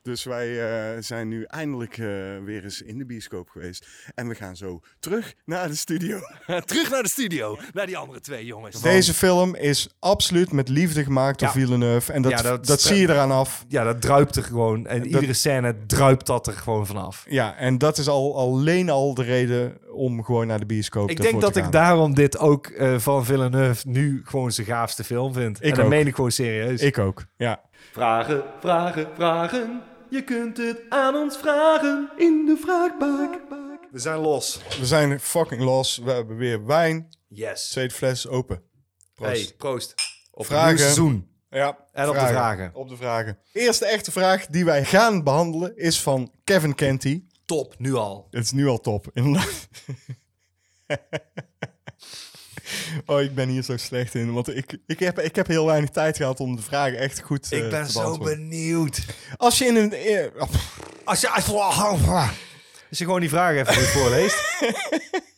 Dus 0.06 0.24
wij 0.24 0.70
eh, 0.96 1.02
zijn 1.02 1.28
nu 1.28 1.44
eindelijk 1.44 1.98
eh, 1.98 2.06
weer 2.44 2.64
eens 2.64 2.82
in 2.82 2.98
de 2.98 3.06
bioscoop 3.06 3.50
geweest. 3.50 3.88
En 4.16 4.28
we 4.28 4.36
gaan 4.36 4.56
zo 4.56 4.80
terug 5.00 5.34
naar 5.46 5.68
de 5.68 5.76
studio. 5.76 6.20
terug 6.66 6.90
naar 6.90 7.04
de 7.04 7.10
studio. 7.10 7.58
Naar 7.74 7.86
die 7.86 7.98
andere 7.98 8.20
twee 8.20 8.46
jongens. 8.46 8.82
Deze 8.82 9.14
film 9.14 9.56
is 9.56 9.90
absoluut 10.00 10.52
met 10.52 10.70
liefde 10.70 11.04
gemaakt 11.04 11.40
door 11.40 11.48
Ja. 11.48 11.54
Villeneuve. 11.54 12.14
En 12.14 12.22
dat, 12.22 12.32
Ja, 12.32 12.42
dat, 12.42 12.66
dat- 12.66 12.82
zie 12.82 12.96
je 12.98 13.10
eraan 13.10 13.32
af. 13.32 13.66
Ja, 13.68 13.84
dat 13.84 14.02
druipt 14.02 14.36
er 14.36 14.44
gewoon. 14.44 14.88
En 14.88 15.06
iedere 15.06 15.34
scène 15.34 15.76
druipt 15.88 16.26
dat 16.26 16.48
er 16.48 16.54
gewoon 16.54 16.86
vanaf. 16.88 17.26
Ja, 17.30 17.56
en 17.58 17.78
dat 17.78 17.98
is 17.98 18.08
al, 18.08 18.38
alleen 18.38 18.90
al 18.90 19.14
de 19.14 19.24
reden 19.24 19.78
om 19.94 20.24
gewoon 20.24 20.48
naar 20.48 20.60
de 20.60 20.66
bioscoop 20.66 21.10
Ik 21.10 21.18
ervoor 21.18 21.32
denk 21.32 21.44
te 21.44 21.48
dat 21.48 21.56
ik 21.56 21.64
gaan. 21.64 21.72
daarom 21.72 22.14
dit 22.14 22.38
ook 22.38 22.68
eh, 22.68 22.98
van 22.98 23.26
Villeneuve 23.26 23.88
nu 23.90 24.22
gewoon 24.26 24.52
zijn 24.52 24.68
gaafste 24.68 25.04
film 25.04 25.34
vind. 25.34 25.58
Ik 25.58 25.64
en 25.64 25.70
dat 25.76 25.84
ook. 25.84 25.90
meen 25.90 26.08
ik 26.08 26.16
gewoon 26.16 26.32
serieus. 26.32 26.82
Ik 26.82 26.98
ook, 26.98 27.26
ja. 27.38 27.62
Vragen, 27.92 28.44
vragen, 28.60 29.08
vragen. 29.16 29.82
Je 30.16 30.24
kunt 30.24 30.58
het 30.58 30.82
aan 30.90 31.16
ons 31.16 31.38
vragen 31.38 32.10
in 32.18 32.46
de 32.46 32.58
vraagbak. 32.58 33.40
We 33.92 34.00
zijn 34.00 34.20
los. 34.20 34.60
We 34.80 34.86
zijn 34.86 35.20
fucking 35.20 35.62
los. 35.62 35.98
We 35.98 36.12
hebben 36.12 36.38
weer 36.38 36.66
wijn. 36.66 37.10
Yes. 37.28 37.70
Tweede 37.70 37.94
fles 37.94 38.28
open. 38.28 38.62
Proost. 39.16 39.46
Hey, 39.46 39.54
proost. 39.58 39.94
Op 40.32 40.46
Vragen. 40.46 40.78
seizoen. 40.80 41.30
Ja, 41.50 41.78
En 41.92 42.10
op 42.10 42.14
de 42.14 42.20
vragen. 42.28 42.72
Op 42.74 42.90
de 42.90 42.98
vragen. 42.98 43.40
Eerste 43.54 43.86
echte 43.86 44.12
vraag 44.12 44.46
die 44.48 44.66
wij 44.66 44.86
gaan 44.86 45.24
behandelen 45.24 45.78
is 45.78 46.02
van 46.02 46.32
Kevin 46.44 46.76
Kenty. 46.76 47.24
Top, 47.46 47.76
nu 47.78 47.94
al. 47.94 48.28
Het 48.32 48.44
is 48.44 48.52
nu 48.52 48.68
al 48.68 48.80
top, 48.80 49.08
inderdaad. 49.14 49.68
oh, 53.06 53.22
ik 53.22 53.36
ben 53.36 53.50
hier 53.50 53.64
zo 53.64 53.78
slecht 53.78 54.16
in. 54.16 54.34
Want 54.34 54.56
ik, 54.56 54.78
ik, 54.88 55.00
heb, 55.00 55.20
ik 55.20 55.36
heb 55.36 55.48
heel 55.48 55.66
weinig 55.66 55.90
tijd 55.90 56.18
gehad 56.18 56.40
om 56.40 56.56
de 56.56 56.62
vragen 56.62 56.98
echt 56.98 57.22
goed 57.22 57.52
eh, 57.52 57.64
Ik 57.64 57.70
ben 57.70 57.86
te 57.86 57.92
zo 57.92 58.18
benieuwd. 58.18 59.06
Als 59.38 59.58
je 59.58 59.66
in 59.66 59.76
een... 59.76 59.94
eh, 59.94 60.26
oh, 60.42 60.50
Als 61.04 61.22
je, 61.22 61.30
als 62.90 62.98
je 62.98 63.06
gewoon 63.06 63.20
die 63.20 63.30
vragen 63.30 63.60
even 63.62 63.74
goed 63.76 63.88
voorleest. 63.88 64.38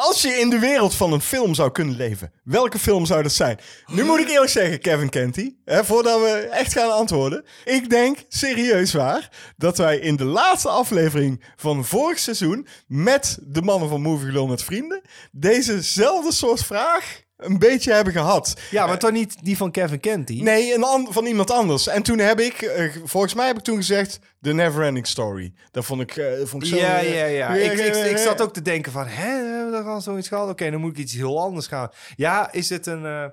Als 0.00 0.22
je 0.22 0.28
in 0.28 0.50
de 0.50 0.58
wereld 0.58 0.94
van 0.94 1.12
een 1.12 1.20
film 1.20 1.54
zou 1.54 1.70
kunnen 1.72 1.96
leven, 1.96 2.32
welke 2.44 2.78
film 2.78 3.06
zou 3.06 3.22
dat 3.22 3.32
zijn? 3.32 3.58
Nu 3.86 4.04
moet 4.04 4.18
ik 4.20 4.28
eerlijk 4.28 4.50
zeggen, 4.50 4.80
Kevin 4.80 5.08
Kenty, 5.08 5.54
hè, 5.64 5.84
voordat 5.84 6.20
we 6.20 6.48
echt 6.50 6.72
gaan 6.72 6.90
antwoorden. 6.92 7.44
Ik 7.64 7.90
denk, 7.90 8.18
serieus 8.28 8.92
waar, 8.92 9.28
dat 9.56 9.78
wij 9.78 9.98
in 9.98 10.16
de 10.16 10.24
laatste 10.24 10.68
aflevering 10.68 11.44
van 11.56 11.84
vorig 11.84 12.18
seizoen 12.18 12.66
met 12.86 13.38
de 13.42 13.62
mannen 13.62 13.88
van 13.88 14.00
Movie 14.02 14.26
Gelul 14.26 14.46
met 14.46 14.62
Vrienden 14.62 15.02
dezezelfde 15.32 16.32
soort 16.32 16.64
vraag 16.64 17.20
een 17.36 17.58
beetje 17.58 17.92
hebben 17.92 18.12
gehad. 18.12 18.54
Ja, 18.70 18.86
maar 18.86 18.98
toch 18.98 19.10
niet 19.10 19.34
die 19.42 19.56
van 19.56 19.70
Kevin 19.70 20.00
Kenty? 20.00 20.42
Nee, 20.42 20.74
een 20.74 20.84
an- 20.84 21.06
van 21.10 21.26
iemand 21.26 21.50
anders. 21.50 21.86
En 21.86 22.02
toen 22.02 22.18
heb 22.18 22.40
ik, 22.40 22.62
eh, 22.62 22.84
volgens 23.04 23.34
mij 23.34 23.46
heb 23.46 23.56
ik 23.58 23.64
toen 23.64 23.76
gezegd, 23.76 24.18
The 24.42 24.52
Neverending 24.52 25.06
Story. 25.06 25.52
Dat 25.70 25.84
vond 25.84 26.00
ik, 26.00 26.16
eh, 26.16 26.44
vond 26.44 26.62
ik 26.62 26.68
zo... 26.68 26.76
Ja, 26.76 26.98
eh, 26.98 27.14
ja, 27.14 27.24
ja. 27.24 27.48
Ik, 27.54 27.72
ik, 27.72 27.94
ik 27.94 28.16
zat 28.16 28.40
ook 28.42 28.52
te 28.52 28.62
denken 28.62 28.92
van, 28.92 29.06
hè, 29.06 29.30
hebben 29.56 29.84
we 29.84 29.90
al 29.90 30.00
zoiets 30.00 30.28
gehad? 30.28 30.48
Oké, 30.50 30.70
dan 30.70 30.80
moet 30.80 30.90
ik 30.90 30.98
iets 30.98 31.14
heel 31.14 31.40
anders 31.40 31.66
gaan. 31.66 31.90
Ja, 32.16 32.52
is 32.52 32.68
het 32.68 32.86
een... 32.86 33.32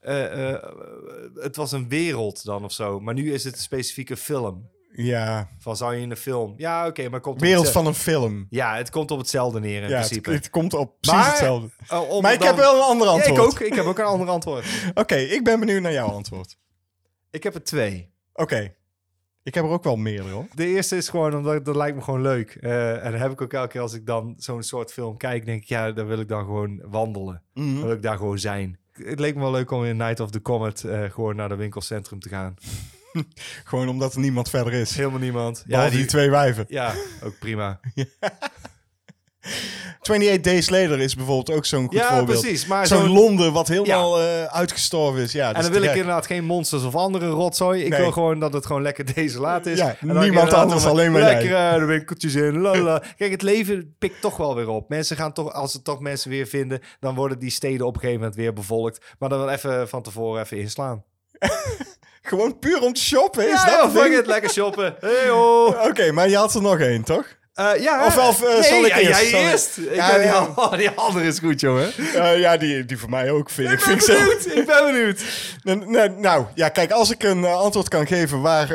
eh, 0.00 0.54
het 1.34 1.56
was 1.56 1.72
een 1.72 1.88
wereld 1.88 2.44
dan 2.44 2.64
of 2.64 2.72
zo. 2.72 3.00
Maar 3.00 3.14
nu 3.14 3.32
is 3.32 3.44
het 3.44 3.54
een 3.54 3.60
specifieke 3.60 4.16
film. 4.16 4.72
Ja, 4.96 5.48
Van 5.58 5.76
zou 5.76 5.94
je 5.94 6.00
in 6.00 6.08
de 6.08 6.16
film... 6.16 6.54
Ja, 6.56 6.86
oké, 6.86 7.02
maar 7.02 7.12
het 7.12 7.22
komt 7.22 7.40
wereld 7.40 7.70
van 7.70 7.86
een 7.86 7.94
film. 7.94 8.46
Ja, 8.50 8.76
het 8.76 8.90
komt 8.90 9.10
op 9.10 9.18
hetzelfde 9.18 9.60
neer 9.60 9.82
in 9.82 9.88
Ja, 9.88 9.96
het, 9.96 10.06
principe. 10.06 10.30
het 10.32 10.50
komt 10.50 10.74
op 10.74 10.92
precies 11.00 11.20
Maar, 11.20 11.30
hetzelfde. 11.30 11.68
Maar 12.20 12.32
ik 12.32 12.42
heb 12.42 12.56
wel 12.56 12.74
een 12.76 12.82
ander 12.82 13.06
Ja, 13.06 13.12
antwoord. 13.12 13.38
ik 13.38 13.44
ook. 13.44 13.60
Ik 13.60 13.74
heb 13.74 13.84
ook 13.84 13.98
een 13.98 14.04
ander 14.04 14.28
antwoord. 14.28 14.64
Oké, 14.94 15.14
ik 15.16 15.44
ben 15.44 15.60
benieuwd 15.60 15.82
naar 15.82 15.92
jouw 15.92 16.08
antwoord. 16.08 16.56
Ik 17.30 17.42
heb 17.42 17.54
er 17.54 17.62
twee. 17.64 18.12
Oké. 18.32 18.74
Ik 19.44 19.54
heb 19.54 19.64
er 19.64 19.70
ook 19.70 19.84
wel 19.84 19.96
meerdere 19.96 20.34
hoor. 20.34 20.46
De 20.54 20.66
eerste 20.66 20.96
is 20.96 21.08
gewoon 21.08 21.36
omdat 21.36 21.64
dat 21.64 21.76
lijkt 21.76 21.96
me 21.96 22.02
gewoon 22.02 22.22
leuk. 22.22 22.56
Eh, 22.60 23.04
en 23.04 23.10
dan 23.10 23.20
heb 23.20 23.32
ik 23.32 23.40
ook 23.40 23.52
elke 23.52 23.68
keer 23.68 23.80
als 23.80 23.92
ik 23.92 24.06
dan 24.06 24.34
zo'n 24.38 24.62
soort 24.62 24.92
film 24.92 25.16
kijk, 25.16 25.44
denk 25.44 25.62
ik, 25.62 25.68
ja, 25.68 25.92
dan 25.92 26.06
wil 26.06 26.20
ik 26.20 26.28
dan 26.28 26.44
gewoon 26.44 26.80
wandelen. 26.84 27.42
Dan 27.54 27.82
wil 27.82 27.92
ik 27.92 28.02
daar 28.02 28.16
gewoon 28.16 28.38
zijn. 28.38 28.78
Het 28.92 29.20
leek 29.20 29.34
me 29.34 29.40
wel 29.40 29.50
leuk 29.50 29.70
om 29.70 29.84
in 29.84 29.96
Night 29.96 30.20
of 30.20 30.30
the 30.30 30.42
Comet 30.42 30.84
eh, 30.84 31.02
gewoon 31.10 31.36
naar 31.36 31.48
de 31.48 31.54
winkelcentrum 31.54 32.20
te 32.20 32.28
gaan. 32.28 32.54
Gewoon 33.64 33.88
omdat 33.88 34.14
er 34.14 34.20
niemand 34.20 34.50
verder 34.50 34.72
is. 34.72 34.96
Helemaal 34.96 35.18
niemand. 35.18 35.64
Ja, 35.66 35.90
die, 35.90 36.04
twee 36.04 36.30
wijven. 36.30 36.64
Ja, 36.68 36.94
ook 37.22 37.38
prima. 37.38 37.80
28 40.00 40.40
Days 40.40 40.70
Later 40.70 41.00
is 41.00 41.14
bijvoorbeeld 41.14 41.56
ook 41.56 41.66
zo'n 41.66 41.82
goed 41.86 41.92
ja, 41.98 42.16
voorbeeld. 42.16 42.40
precies. 42.40 42.66
Maar 42.66 42.86
Zo'n 42.86 43.08
Londen 43.08 43.52
wat 43.52 43.68
helemaal 43.68 44.20
eh, 44.20 44.44
uitgestorven 44.44 45.22
is. 45.22 45.32
Ja, 45.32 45.46
dat 45.46 45.56
En 45.56 45.62
dan 45.62 45.72
wil 45.80 45.82
ik 45.82 45.90
inderdaad 45.96 46.26
geen 46.26 46.44
monsters 46.44 46.82
of 46.84 46.94
andere 46.94 47.28
rotzooi. 47.28 47.82
Ik 47.84 47.88
Nee. 47.90 48.00
wil 48.00 48.12
gewoon 48.12 48.38
dat 48.40 48.52
het 48.52 48.66
gewoon 48.66 48.82
lekker 48.82 49.04
desolaat 49.14 49.66
is. 49.66 49.78
Ja, 49.78 49.96
niemand 50.00 50.52
anders, 50.52 50.84
alleen 50.84 51.12
maar 51.12 51.20
Lekker 51.20 51.48
jij. 51.48 51.72
eh, 51.72 51.78
de 51.78 51.84
winkeltjes 51.84 52.34
in, 52.34 52.58
lala. 52.60 53.02
Kijk, 53.16 53.30
het 53.30 53.42
leven 53.42 53.94
pikt 53.98 54.20
toch 54.20 54.36
wel 54.36 54.54
weer 54.54 54.68
op. 54.68 54.88
Mensen 54.88 55.16
gaan 55.16 55.32
toch, 55.32 55.52
als 55.52 55.72
ze 55.72 55.82
toch 55.82 56.00
mensen 56.00 56.30
weer 56.30 56.46
vinden... 56.46 56.80
dan 57.00 57.14
worden 57.14 57.38
die 57.38 57.50
steden 57.50 57.86
op 57.86 57.94
een 57.94 58.00
gegeven 58.00 58.20
moment 58.20 58.36
weer 58.38 58.52
bevolkt. 58.52 59.04
Maar 59.18 59.28
dan 59.28 59.38
wel 59.38 59.50
even 59.50 59.88
van 59.88 60.02
tevoren 60.02 60.42
even 60.42 60.58
inslaan. 60.58 61.04
Gewoon 62.22 62.58
puur 62.58 62.80
om 62.82 62.92
te 62.92 63.00
shoppen, 63.02 63.44
is 63.44 63.50
Ja, 63.50 63.64
dat 63.64 63.74
ja, 63.74 63.82
het 63.82 63.92
fuck 63.92 64.02
ding? 64.10 64.18
it, 64.20 64.26
lekker 64.26 64.50
shoppen. 64.50 64.96
Hey, 65.00 65.28
ho. 65.28 65.66
Oké, 65.66 66.12
maar 66.12 66.28
je 66.28 66.36
had 66.36 66.54
er 66.54 66.62
nog 66.62 66.78
één, 66.78 67.02
toch? 67.04 67.26
Eh, 67.54 67.70
ja, 67.82 68.06
Of- 68.06 68.18
of, 68.18 68.42
eh, 68.42 68.52
nee, 68.52 68.62
zal 68.62 68.84
ik 68.84 68.88
ja, 68.94 68.98
eerst? 68.98 69.30
jij 69.30 69.50
eerst. 69.50 69.78
Ik 69.78 69.94
Ja, 69.94 70.10
ben 70.12 70.20
die, 70.22 70.30
al- 70.30 70.76
die 70.76 70.90
andere 70.90 71.26
is 71.26 71.38
goed, 71.38 71.60
jongen. 71.60 71.92
Eh, 72.14 72.38
ja, 72.38 72.56
die, 72.56 72.84
die 72.84 72.98
voor 72.98 73.10
mij 73.10 73.30
ook, 73.30 73.50
vind 73.50 73.70
ik. 73.70 73.78
Ik 73.80 73.84
ben 73.86 73.98
Vind 73.98 74.08
ik 74.08 74.16
zo. 74.16 74.18
benieuwd. 74.24 74.46
Ik 74.58 74.66
ben 74.66 74.84
benieuwd. 74.92 75.22
Nou, 75.62 75.90
nou, 75.90 76.10
nou, 76.20 76.44
ja, 76.54 76.68
kijk, 76.68 76.90
als 76.90 77.10
ik 77.10 77.22
een 77.22 77.44
antwoord 77.44 77.88
kan 77.88 78.06
geven 78.06 78.40
waar 78.40 78.68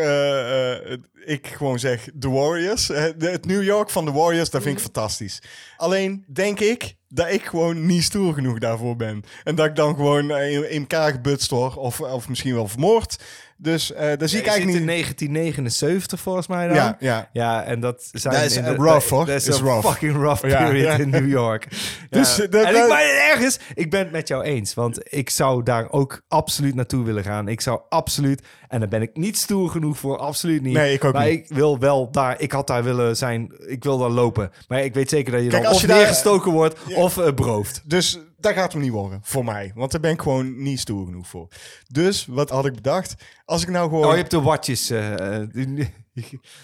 ik 1.26 1.48
gewoon 1.48 1.80
zeg 1.80 2.08
The 2.20 2.30
Warriors. 2.30 2.88
het 3.20 3.46
New 3.46 3.64
York 3.64 3.90
van 3.90 4.06
de 4.06 4.12
Warriors, 4.12 4.50
dat 4.50 4.62
vind 4.62 4.76
ik 4.78 4.82
fantastisch. 4.84 5.42
Alleen 5.78 6.26
denk 6.34 6.60
ik 6.60 6.96
dat 7.08 7.32
ik 7.32 7.46
gewoon 7.46 7.86
niet 7.86 8.04
stoer 8.04 8.34
genoeg 8.34 8.60
daarvoor 8.60 8.96
ben. 8.96 9.24
En 9.44 9.56
dat 9.56 9.66
ik 9.66 9.76
dan 9.76 9.96
gewoon 9.96 10.32
in, 10.32 10.70
in 10.72 10.80
elkaar 10.80 11.12
gebutst 11.12 11.50
word 11.50 11.76
of, 11.76 12.02
of 12.02 12.28
misschien 12.30 12.54
wel 12.56 12.68
vermoord. 12.68 13.16
Dus 13.62 13.94
eh 13.94 14.18
daar 14.18 14.30
zie 14.30 14.40
ik 14.40 14.46
eigenlijk 14.48 14.78
in 14.80 14.86
niet... 14.86 14.92
1979 14.94 16.20
volgens 16.20 16.48
mij 16.48 16.68
dan. 16.68 16.76
Ja, 16.76 16.98
ja. 17.00 17.30
Ja, 17.34 17.64
en 17.64 17.80
dat 17.80 18.10
zijn 18.12 18.34
Dat 18.34 18.44
is, 18.44 18.58
in 18.58 18.64
de- 18.64 18.76
rough, 18.76 19.08
hoor. 19.10 19.26
Dat 19.26 19.36
is 19.36 19.46
een 19.48 19.66
rough. 19.66 19.88
fucking 19.88 20.16
rough 20.16 20.42
period 20.42 20.86
ja. 20.86 20.98
in 20.98 21.10
New 21.10 21.30
York. 21.30 21.68
Dus, 22.10 22.40
eh, 22.40 22.50
dat- 22.52 22.64
en 22.66 22.76
ik 22.76 22.88
ben 22.88 23.28
ergens, 23.32 23.60
ik 23.74 23.90
ben 23.90 24.00
het 24.00 24.12
met 24.12 24.28
jou 24.28 24.44
eens, 24.44 24.74
want 24.74 25.14
ik 25.14 25.30
zou 25.30 25.64
daar 25.64 25.92
ook 25.92 26.22
absoluut 26.28 26.76
naartoe 26.76 27.06
willen 27.06 27.24
gaan. 27.24 27.48
Ik 27.48 27.62
zou 27.62 27.80
absoluut, 27.90 28.42
en 28.68 28.80
daar 28.80 28.90
ben 28.90 29.02
ik 29.02 29.10
niet 29.18 29.38
stoer 29.38 29.70
genoeg 29.70 29.98
voor, 29.98 30.18
absoluut 30.18 30.62
niet. 30.62 30.74
Nee, 30.74 30.94
ik 30.94 31.04
ook 31.04 31.14
maar 31.14 31.26
niet. 31.30 31.40
ik 31.40 31.56
wil 31.56 31.80
wel 31.80 32.12
daar, 32.12 32.42
ik 32.42 32.52
had 32.52 32.68
daar 32.68 32.84
willen 32.84 33.18
zijn, 33.18 33.52
ik 33.68 33.84
wil 33.84 33.98
daar 33.98 34.10
lopen. 34.10 34.52
Maar 34.68 34.84
ik 34.84 34.94
weet 34.94 35.10
zeker 35.10 35.32
dat 35.32 35.42
je 35.44 35.48
Kijk, 35.50 35.62
dan 35.62 35.72
als 35.72 35.76
of 35.76 35.82
je 35.82 35.88
daar- 35.88 35.98
neergestoken 35.98 36.52
wordt 36.52 36.80
of 36.96 37.18
uh, 37.18 37.32
beroofd. 37.34 37.82
Dus 37.86 38.20
dat 38.40 38.54
gaat 38.54 38.72
hem 38.74 38.82
niet 38.82 38.92
worden, 38.92 39.20
voor 39.24 39.46
mij. 39.46 39.72
Want 39.76 39.92
daar 39.92 40.00
ben 40.02 40.12
ik 40.12 40.22
gewoon 40.22 40.62
niet 40.62 40.80
stoer 40.80 41.06
genoeg 41.06 41.28
voor. 41.28 41.48
Dus, 41.88 42.26
wat 42.30 42.50
had 42.50 42.66
ik 42.66 42.74
bedacht? 42.74 43.14
Als 43.46 43.62
ik 43.62 43.70
nou 43.70 43.90
gewoon... 43.90 44.06
Oh, 44.06 44.12
je 44.12 44.18
hebt 44.18 44.32
de 44.32 44.42
watjes. 44.42 44.90
eh, 44.90 45.42
eh, 45.42 45.88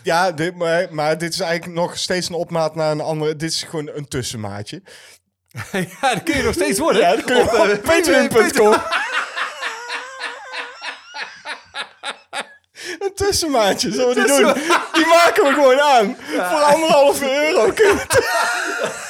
Ja, 0.03 0.31
dit, 0.31 0.55
maar, 0.55 0.87
maar 0.91 1.17
dit 1.17 1.33
is 1.33 1.39
eigenlijk 1.39 1.79
nog 1.79 1.97
steeds 1.97 2.29
een 2.29 2.35
opmaat 2.35 2.75
naar 2.75 2.91
een 2.91 3.01
andere... 3.01 3.35
Dit 3.35 3.51
is 3.51 3.63
gewoon 3.63 3.89
een 3.93 4.07
tussenmaatje. 4.07 4.81
ja, 6.01 6.13
dat 6.13 6.23
kun 6.23 6.37
je 6.37 6.43
nog 6.43 6.53
steeds 6.53 6.79
worden. 6.79 7.01
Ja, 7.01 7.15
dat 7.15 7.23
kun 7.23 7.35
je 7.35 7.41
Op, 7.41 7.49
eh, 7.49 7.79
patreon.com. 7.79 8.73
Een 12.99 13.11
tussenmaatje, 13.15 13.91
zullen 13.91 14.07
we 14.07 14.13
die 14.13 14.25
doen? 14.27 14.53
Die 14.93 15.05
maken 15.05 15.43
we 15.43 15.53
gewoon 15.53 15.79
aan. 15.79 16.17
Voor 16.49 16.61
anderhalve 16.63 17.45
euro. 17.47 17.73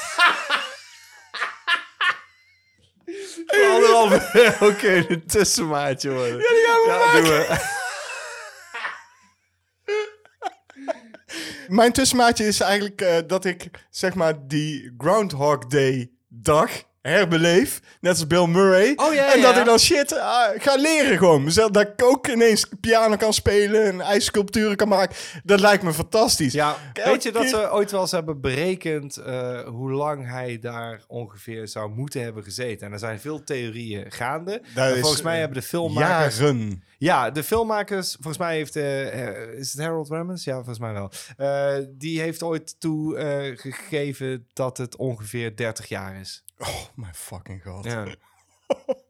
Euro 3.46 4.08
kun 4.80 4.92
je 4.92 5.06
een 5.08 5.26
tussenmaatje 5.26 6.12
worden. 6.12 6.38
Ja, 6.38 6.50
die 6.50 6.66
gaan 6.66 6.82
we 6.82 6.88
ja, 6.88 6.98
maken. 6.98 7.24
doen 7.24 7.32
we. 7.32 7.74
Mijn 11.68 11.92
tussenmaatje 11.92 12.48
is 12.48 12.60
eigenlijk 12.60 13.02
eh, 13.02 13.18
dat 13.28 13.46
ik, 13.46 13.70
zeg 13.90 14.14
maar, 14.14 14.48
die 14.48 14.94
Groundhog 14.98 15.58
Day 15.58 16.12
dag 16.28 16.72
herbeleef. 17.06 17.82
Net 18.02 18.12
als 18.12 18.28
Bill 18.28 18.48
Murray. 18.48 18.94
Oh, 18.96 19.14
ja, 19.14 19.34
en 19.34 19.42
dat 19.42 19.54
ja. 19.54 19.60
ik 19.60 19.66
dan 19.66 19.80
shit 19.80 20.20
ah, 20.20 20.50
ga 20.62 20.76
leren 20.76 21.18
gewoon. 21.18 21.44
Mezelf, 21.44 21.72
dat 21.72 21.88
ik 21.88 22.04
ook 22.04 22.28
ineens 22.28 22.66
piano 22.80 23.16
kan 23.16 23.34
spelen 23.34 23.86
en 23.86 24.02
ijssculpturen 24.02 24.76
kan 24.76 24.88
maken. 24.88 25.16
Dat 25.44 25.60
lijkt 25.60 25.84
me 25.84 25.94
fantastisch. 25.94 26.54
Ja, 26.54 26.76
Elke 26.94 27.10
weet 27.10 27.24
je 27.24 27.32
dat 27.32 27.42
keer- 27.42 27.52
ze 27.52 27.72
ooit 27.72 27.92
wel 27.92 28.02
eens 28.02 28.12
hebben 28.12 28.42
berekend 28.42 29.18
eh, 29.18 29.60
hoe 29.68 29.92
lang 29.92 30.30
hij 30.30 30.60
daar 30.60 31.04
ongeveer 31.08 31.68
zou 31.68 31.90
moeten 31.90 32.22
hebben 32.22 32.44
gezeten? 32.44 32.88
En 32.88 32.94
er 32.94 33.00
zijn 33.00 33.20
veel 33.20 33.44
theorieën 33.44 34.12
gaande. 34.12 34.62
Is, 34.76 35.00
volgens 35.00 35.22
mij 35.22 35.34
eh, 35.34 35.40
hebben 35.40 35.58
de 35.62 35.68
filmmakers... 35.68 36.38
Jaren. 36.38 36.84
Ja, 36.98 37.32
de 37.32 37.44
filmmakers, 37.44 38.12
volgens 38.14 38.38
mij 38.38 38.56
heeft... 38.56 38.76
eh, 38.76 39.54
is 39.58 39.72
het 39.72 39.82
Harold 39.82 40.10
Ramis? 40.10 40.44
Ja, 40.44 40.54
volgens 40.56 40.80
mij 40.80 40.94
wel. 40.94 41.12
Die 41.98 42.22
heeft 42.22 42.44
ooit 42.44 42.80
toegegeven 42.80 44.48
dat 44.54 44.78
het 44.78 44.96
ongeveer 44.96 45.56
30 45.56 45.88
jaar 45.88 46.20
is. 46.20 46.45
Oh 46.58 46.86
my 46.96 47.10
fucking 47.14 47.64
god. 47.64 47.84
Ja. 47.86 48.06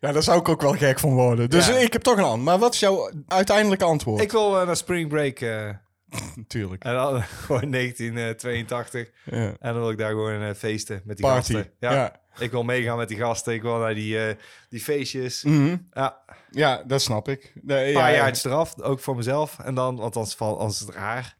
Ja. 0.00 0.12
daar 0.12 0.22
zou 0.22 0.38
ik 0.40 0.48
ook 0.48 0.60
wel 0.62 0.72
gek 0.72 0.98
van 0.98 1.14
worden. 1.14 1.50
Dus 1.50 1.66
Ja. 1.66 1.74
ik 1.76 1.92
heb 1.92 2.02
toch 2.02 2.16
een 2.16 2.22
antwoord. 2.22 2.44
Maar 2.44 2.58
wat 2.58 2.74
is 2.74 2.80
jouw 2.80 3.10
uiteindelijke 3.26 3.84
antwoord? 3.84 4.20
Ik 4.22 4.30
wil 4.32 4.60
eh, 4.60 4.66
naar 4.66 4.76
Spring 4.76 5.08
Break... 5.08 5.40
eh, 5.40 5.70
Natuurlijk. 6.36 6.84
en 6.84 6.92
dan 6.94 7.22
gewoon 7.44 7.70
1982. 7.70 9.10
Ja. 9.24 9.36
En 9.36 9.56
dan 9.72 9.74
wil 9.74 9.90
ik 9.90 9.98
daar 9.98 10.10
gewoon 10.10 10.42
eh, 10.42 10.54
feesten 10.54 11.00
met 11.04 11.16
die 11.16 11.26
Party. 11.26 11.52
gasten. 11.52 11.72
Ja. 11.80 12.20
Ik 12.38 12.50
wil 12.50 12.62
meegaan 12.62 12.96
met 12.96 13.08
die 13.08 13.16
gasten. 13.18 13.54
Ik 13.54 13.62
wil 13.62 13.78
naar 13.78 13.94
die, 13.94 14.26
eh, 14.26 14.34
die 14.68 14.80
feestjes. 14.80 15.42
Mhm. 15.42 15.76
Ja, 15.92 16.22
Ja, 16.50 16.82
dat 16.86 17.02
snap 17.02 17.28
ik. 17.28 17.52
Nee, 17.62 17.88
een 17.88 17.94
paar 17.94 18.10
ja, 18.10 18.16
jaartjes 18.16 18.44
eraf. 18.44 18.80
Ook 18.80 19.00
voor 19.00 19.16
mezelf. 19.16 19.58
En 19.58 19.74
dan, 19.74 19.96
want 19.96 20.16
anders, 20.16 20.34
val, 20.34 20.58
anders 20.58 20.80
is 20.80 20.86
het 20.86 20.96
raar. 20.96 21.36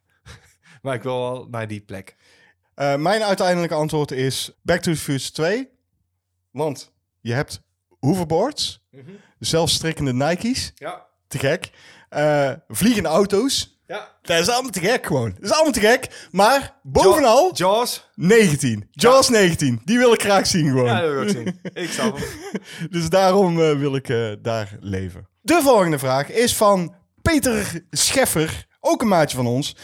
maar 0.83 0.95
ik 0.95 1.03
wil 1.03 1.21
wel 1.21 1.47
naar 1.51 1.67
die 1.69 1.81
plek. 1.81 2.17
Eh, 2.77 2.95
mijn 2.97 3.23
uiteindelijke 3.23 3.75
antwoord 3.75 4.11
is 4.11 4.51
Back 4.63 4.81
to 4.81 4.93
the 4.93 4.99
Future 4.99 5.33
2. 5.33 5.69
Want 6.51 6.93
je 7.21 7.33
hebt 7.33 7.61
hoverboards, 8.01 8.85
zelfstrikkende 9.39 10.13
Nike's, 10.13 10.73
Ja. 10.75 11.07
te 11.29 11.39
gek. 11.39 11.71
Eh, 12.09 12.53
vliegende 12.69 13.09
auto's. 13.09 13.81
Ja. 13.87 14.09
Dat 14.23 14.39
is 14.41 14.49
allemaal 14.49 14.71
te 14.71 14.81
gek 14.81 15.07
gewoon. 15.07 15.31
Dat 15.35 15.43
is 15.45 15.53
allemaal 15.53 15.73
te 15.73 15.81
gek. 15.81 16.29
Maar 16.31 16.79
bovenal 16.83 17.55
Jaws. 17.55 18.11
19. 18.15 18.89
Jaws 18.91 19.29
19. 19.29 19.81
Die 19.85 19.99
wil 19.99 20.13
ik 20.13 20.23
graag 20.23 20.47
zien 20.47 20.67
gewoon. 20.69 20.85
Ja, 20.85 21.01
dat 21.01 21.11
wil 21.11 21.23
ik 21.23 21.29
ook 21.29 21.35
zien. 21.35 21.61
ik 21.85 21.91
snap 21.91 22.17
hem. 22.19 22.29
Dus 22.91 23.09
daarom 23.09 23.61
eh, 23.63 23.73
wil 23.79 23.95
ik 23.97 24.07
daar 24.43 24.77
leven. 24.81 25.29
De 25.43 25.61
volgende 25.63 25.99
vraag 25.99 26.31
is 26.31 26.57
van 26.57 26.95
Peter 27.23 27.83
Scheffer, 27.91 28.67
ook 28.81 29.03
een 29.03 29.09
maatje 29.09 29.37
van 29.37 29.47
ons. 29.47 29.77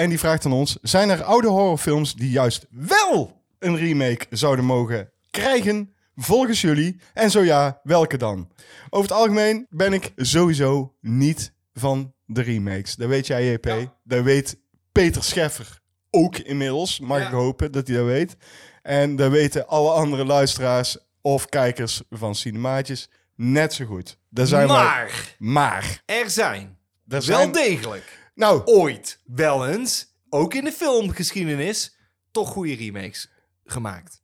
En 0.00 0.08
die 0.08 0.18
vraagt 0.18 0.44
aan 0.44 0.52
ons: 0.52 0.78
zijn 0.82 1.10
er 1.10 1.22
oude 1.22 1.48
horrorfilms 1.48 2.14
die 2.14 2.30
juist 2.30 2.66
wel 2.70 3.42
een 3.58 3.76
remake 3.76 4.26
zouden 4.30 4.64
mogen 4.64 5.10
krijgen? 5.30 5.94
Volgens 6.16 6.60
jullie? 6.60 7.00
En 7.14 7.30
zo 7.30 7.40
ja, 7.42 7.80
welke 7.82 8.16
dan? 8.16 8.48
Over 8.90 9.08
het 9.10 9.18
algemeen 9.18 9.66
ben 9.70 9.92
ik 9.92 10.12
sowieso 10.16 10.94
niet 11.00 11.52
van 11.72 12.14
de 12.26 12.42
remakes. 12.42 12.94
Dat 12.96 13.08
weet 13.08 13.26
jij, 13.26 13.52
JP. 13.52 13.64
Ja. 13.64 13.94
Dat 14.04 14.22
weet 14.24 14.56
Peter 14.92 15.24
Scheffer 15.24 15.80
ook 16.10 16.36
inmiddels. 16.36 17.00
Mag 17.00 17.18
Ja. 17.18 17.26
ik 17.26 17.32
hopen 17.32 17.72
dat 17.72 17.86
hij 17.86 17.96
dat 17.96 18.06
weet. 18.06 18.36
En 18.82 19.16
dat 19.16 19.30
weten 19.30 19.66
alle 19.66 19.90
andere 19.90 20.24
luisteraars 20.24 20.98
of 21.20 21.46
kijkers 21.46 22.02
van 22.10 22.34
Cinemaatjes 22.34 23.08
net 23.34 23.72
zo 23.74 23.84
goed. 23.84 24.18
Daar 24.28 24.46
zijn 24.46 24.66
wij. 24.68 24.76
Maar 24.76 25.34
Maar. 25.38 26.02
er 26.06 26.30
zijn 26.30 26.78
wel 27.26 27.52
degelijk 27.52 28.18
Nou, 28.34 28.62
ooit 28.64 29.20
wel 29.24 29.68
eens, 29.68 30.14
ook 30.28 30.54
in 30.54 30.64
de 30.64 30.72
filmgeschiedenis, 30.72 31.96
toch 32.30 32.48
goede 32.48 32.74
remakes 32.74 33.30
gemaakt. 33.64 34.22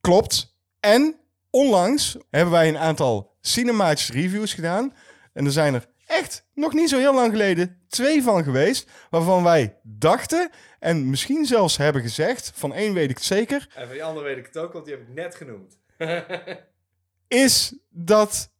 klopt. 0.00 0.54
En 0.80 1.20
onlangs 1.50 2.16
hebben 2.30 2.52
wij 2.52 2.68
een 2.68 2.78
aantal 2.78 3.34
Cinemaatjes 3.40 4.10
reviews 4.10 4.54
gedaan. 4.54 4.94
En 5.32 5.44
er 5.44 5.52
zijn 5.52 5.74
er 5.74 5.86
echt 6.06 6.46
nog 6.54 6.72
niet 6.72 6.88
zo 6.88 6.98
heel 6.98 7.14
lang 7.14 7.30
geleden 7.30 7.80
twee 7.88 8.22
van 8.22 8.44
geweest. 8.44 8.90
Waarvan 9.10 9.42
wij 9.42 9.78
dachten 9.82 10.50
en 10.78 11.10
misschien 11.10 11.44
zelfs 11.44 11.76
hebben 11.76 12.02
gezegd, 12.02 12.52
van 12.54 12.74
één 12.74 12.94
weet 12.94 13.10
ik 13.10 13.16
het 13.16 13.24
zeker, 13.24 13.68
En 13.74 13.84
van 13.84 13.92
die 13.92 14.04
andere 14.04 14.26
weet 14.26 14.36
ik 14.36 14.46
het 14.46 14.56
ook, 14.56 14.72
want 14.72 14.84
die 14.84 14.94
heb 14.94 15.08
ik 15.08 15.14
net 15.14 15.34
genoemd. 15.34 15.78
is 17.28 17.74
dat 17.88 18.50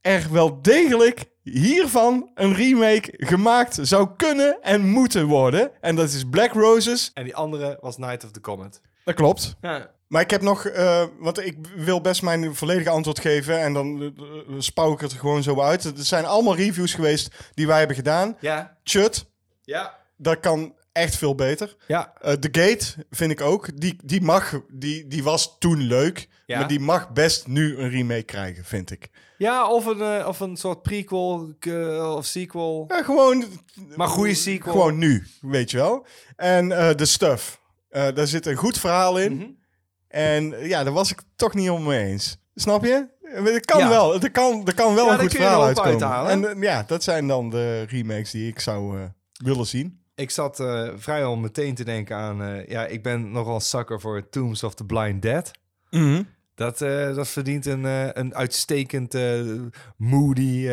er 0.00 0.32
wel 0.32 0.62
degelijk 0.62 1.24
hiervan 1.44 2.30
een 2.34 2.54
remake 2.54 3.12
gemaakt 3.16 3.78
zou 3.82 4.08
kunnen 4.16 4.58
en 4.62 4.88
moeten 4.88 5.26
worden. 5.26 5.70
En 5.80 5.96
dat 5.96 6.08
is 6.12 6.24
Black 6.30 6.52
Roses. 6.52 7.10
En 7.14 7.24
die 7.24 7.36
andere 7.36 7.78
was 7.80 7.96
Night 7.98 8.24
of 8.24 8.30
the 8.30 8.40
Comet. 8.40 8.80
Dat 9.04 9.14
klopt. 9.14 9.56
Ja. 9.60 9.90
Maar 10.08 10.22
ik 10.22 10.30
heb 10.30 10.42
nog, 10.42 10.66
eh, 10.66 11.04
want 11.18 11.46
ik 11.46 11.56
wil 11.76 12.00
best 12.00 12.22
mijn 12.22 12.54
volledige 12.54 12.90
antwoord 12.90 13.18
geven 13.20 13.60
en 13.60 13.72
dan 13.72 14.02
eh, 14.02 14.54
spouw 14.58 14.92
ik 14.92 15.00
het 15.00 15.12
er 15.12 15.18
gewoon 15.18 15.42
zo 15.42 15.60
uit. 15.60 15.84
Er 15.84 15.92
zijn 15.96 16.24
allemaal 16.24 16.56
reviews 16.56 16.94
geweest 16.94 17.34
die 17.54 17.66
wij 17.66 17.78
hebben 17.78 17.96
gedaan. 17.96 18.36
Ja. 18.40 18.76
Chut, 18.84 19.26
Ja. 19.62 19.98
dat 20.16 20.40
kan 20.40 20.74
echt 20.92 21.16
veel 21.16 21.34
beter. 21.34 21.76
Ja. 21.86 22.12
Eh, 22.20 22.32
The 22.32 22.48
Gate 22.60 23.06
vind 23.10 23.30
ik 23.30 23.40
ook. 23.40 23.80
Die, 23.80 23.96
die 24.04 24.20
mag, 24.22 24.60
die, 24.72 25.06
die 25.06 25.22
was 25.22 25.56
toen 25.58 25.80
leuk, 25.80 26.28
Ja. 26.46 26.58
maar 26.58 26.68
die 26.68 26.80
mag 26.80 27.12
best 27.12 27.46
nu 27.46 27.78
een 27.78 27.90
remake 27.90 28.22
krijgen, 28.22 28.64
vind 28.64 28.90
ik. 28.90 29.08
Ja, 29.44 29.68
of 29.70 29.86
een, 29.86 30.00
eh, 30.00 30.28
of 30.28 30.40
een 30.40 30.56
soort 30.56 30.82
prequel 30.82 31.54
eh, 31.60 32.14
of 32.16 32.24
sequel. 32.24 32.84
Ja, 32.88 33.02
gewoon, 33.02 33.44
Maar 33.96 34.08
goede 34.08 34.34
sequel. 34.34 34.72
gewoon 34.72 34.98
nu, 34.98 35.26
weet 35.40 35.70
je 35.70 35.76
wel. 35.76 36.06
En 36.36 36.72
eh 36.72 36.90
The 36.90 37.04
Stuff, 37.04 37.60
daar 37.90 38.26
zit 38.26 38.46
een 38.46 38.56
goed 38.56 38.78
verhaal 38.78 39.18
in. 39.18 39.36
Mhm. 39.36 39.46
En 40.08 40.66
ja, 40.68 40.84
daar 40.84 40.92
was 40.92 41.10
ik 41.10 41.22
toch 41.36 41.54
niet 41.54 41.70
om 41.70 41.82
mee 41.84 42.04
eens. 42.04 42.38
Snap 42.54 42.84
je? 42.84 43.06
Er 43.22 43.60
kan 43.60 43.78
Ja. 43.78 43.88
wel, 43.88 44.14
er 44.22 44.30
kan, 44.30 44.62
er 44.66 44.74
kan 44.74 44.94
wel 44.94 45.06
Ja, 45.06 45.12
een 45.12 45.18
goed 45.20 45.34
verhaal 45.34 45.64
uitkomen. 45.64 45.90
uithalen. 45.90 46.48
En 46.50 46.60
ja, 46.60 46.82
dat 46.86 47.02
zijn 47.02 47.26
dan 47.26 47.50
de 47.50 47.82
remakes 47.82 48.30
die 48.30 48.48
ik 48.48 48.60
zou 48.60 49.08
willen 49.44 49.66
zien. 49.66 50.02
Ik 50.14 50.30
zat 50.30 50.60
eh, 50.60 50.88
vrijwel 50.96 51.36
meteen 51.36 51.74
te 51.74 51.84
denken 51.84 52.16
aan... 52.16 52.64
ja, 52.68 52.86
ik 52.86 53.02
ben 53.02 53.30
nogal 53.32 53.60
sucker 53.60 54.00
voor 54.00 54.28
Tombs 54.28 54.62
of 54.62 54.74
the 54.74 54.84
Blind 54.84 55.22
Dead. 55.22 55.50
Dat, 56.54 56.80
eh, 56.80 57.14
dat 57.14 57.28
verdient 57.28 57.66
een, 57.66 57.86
eh, 57.86 58.08
een 58.12 58.34
uitstekend 58.34 59.14
eh, 59.14 59.40
moody 59.96 60.68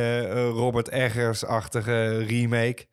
Robert 0.54 0.90
Eggers-achtige 0.90 2.18
remake. 2.18 2.86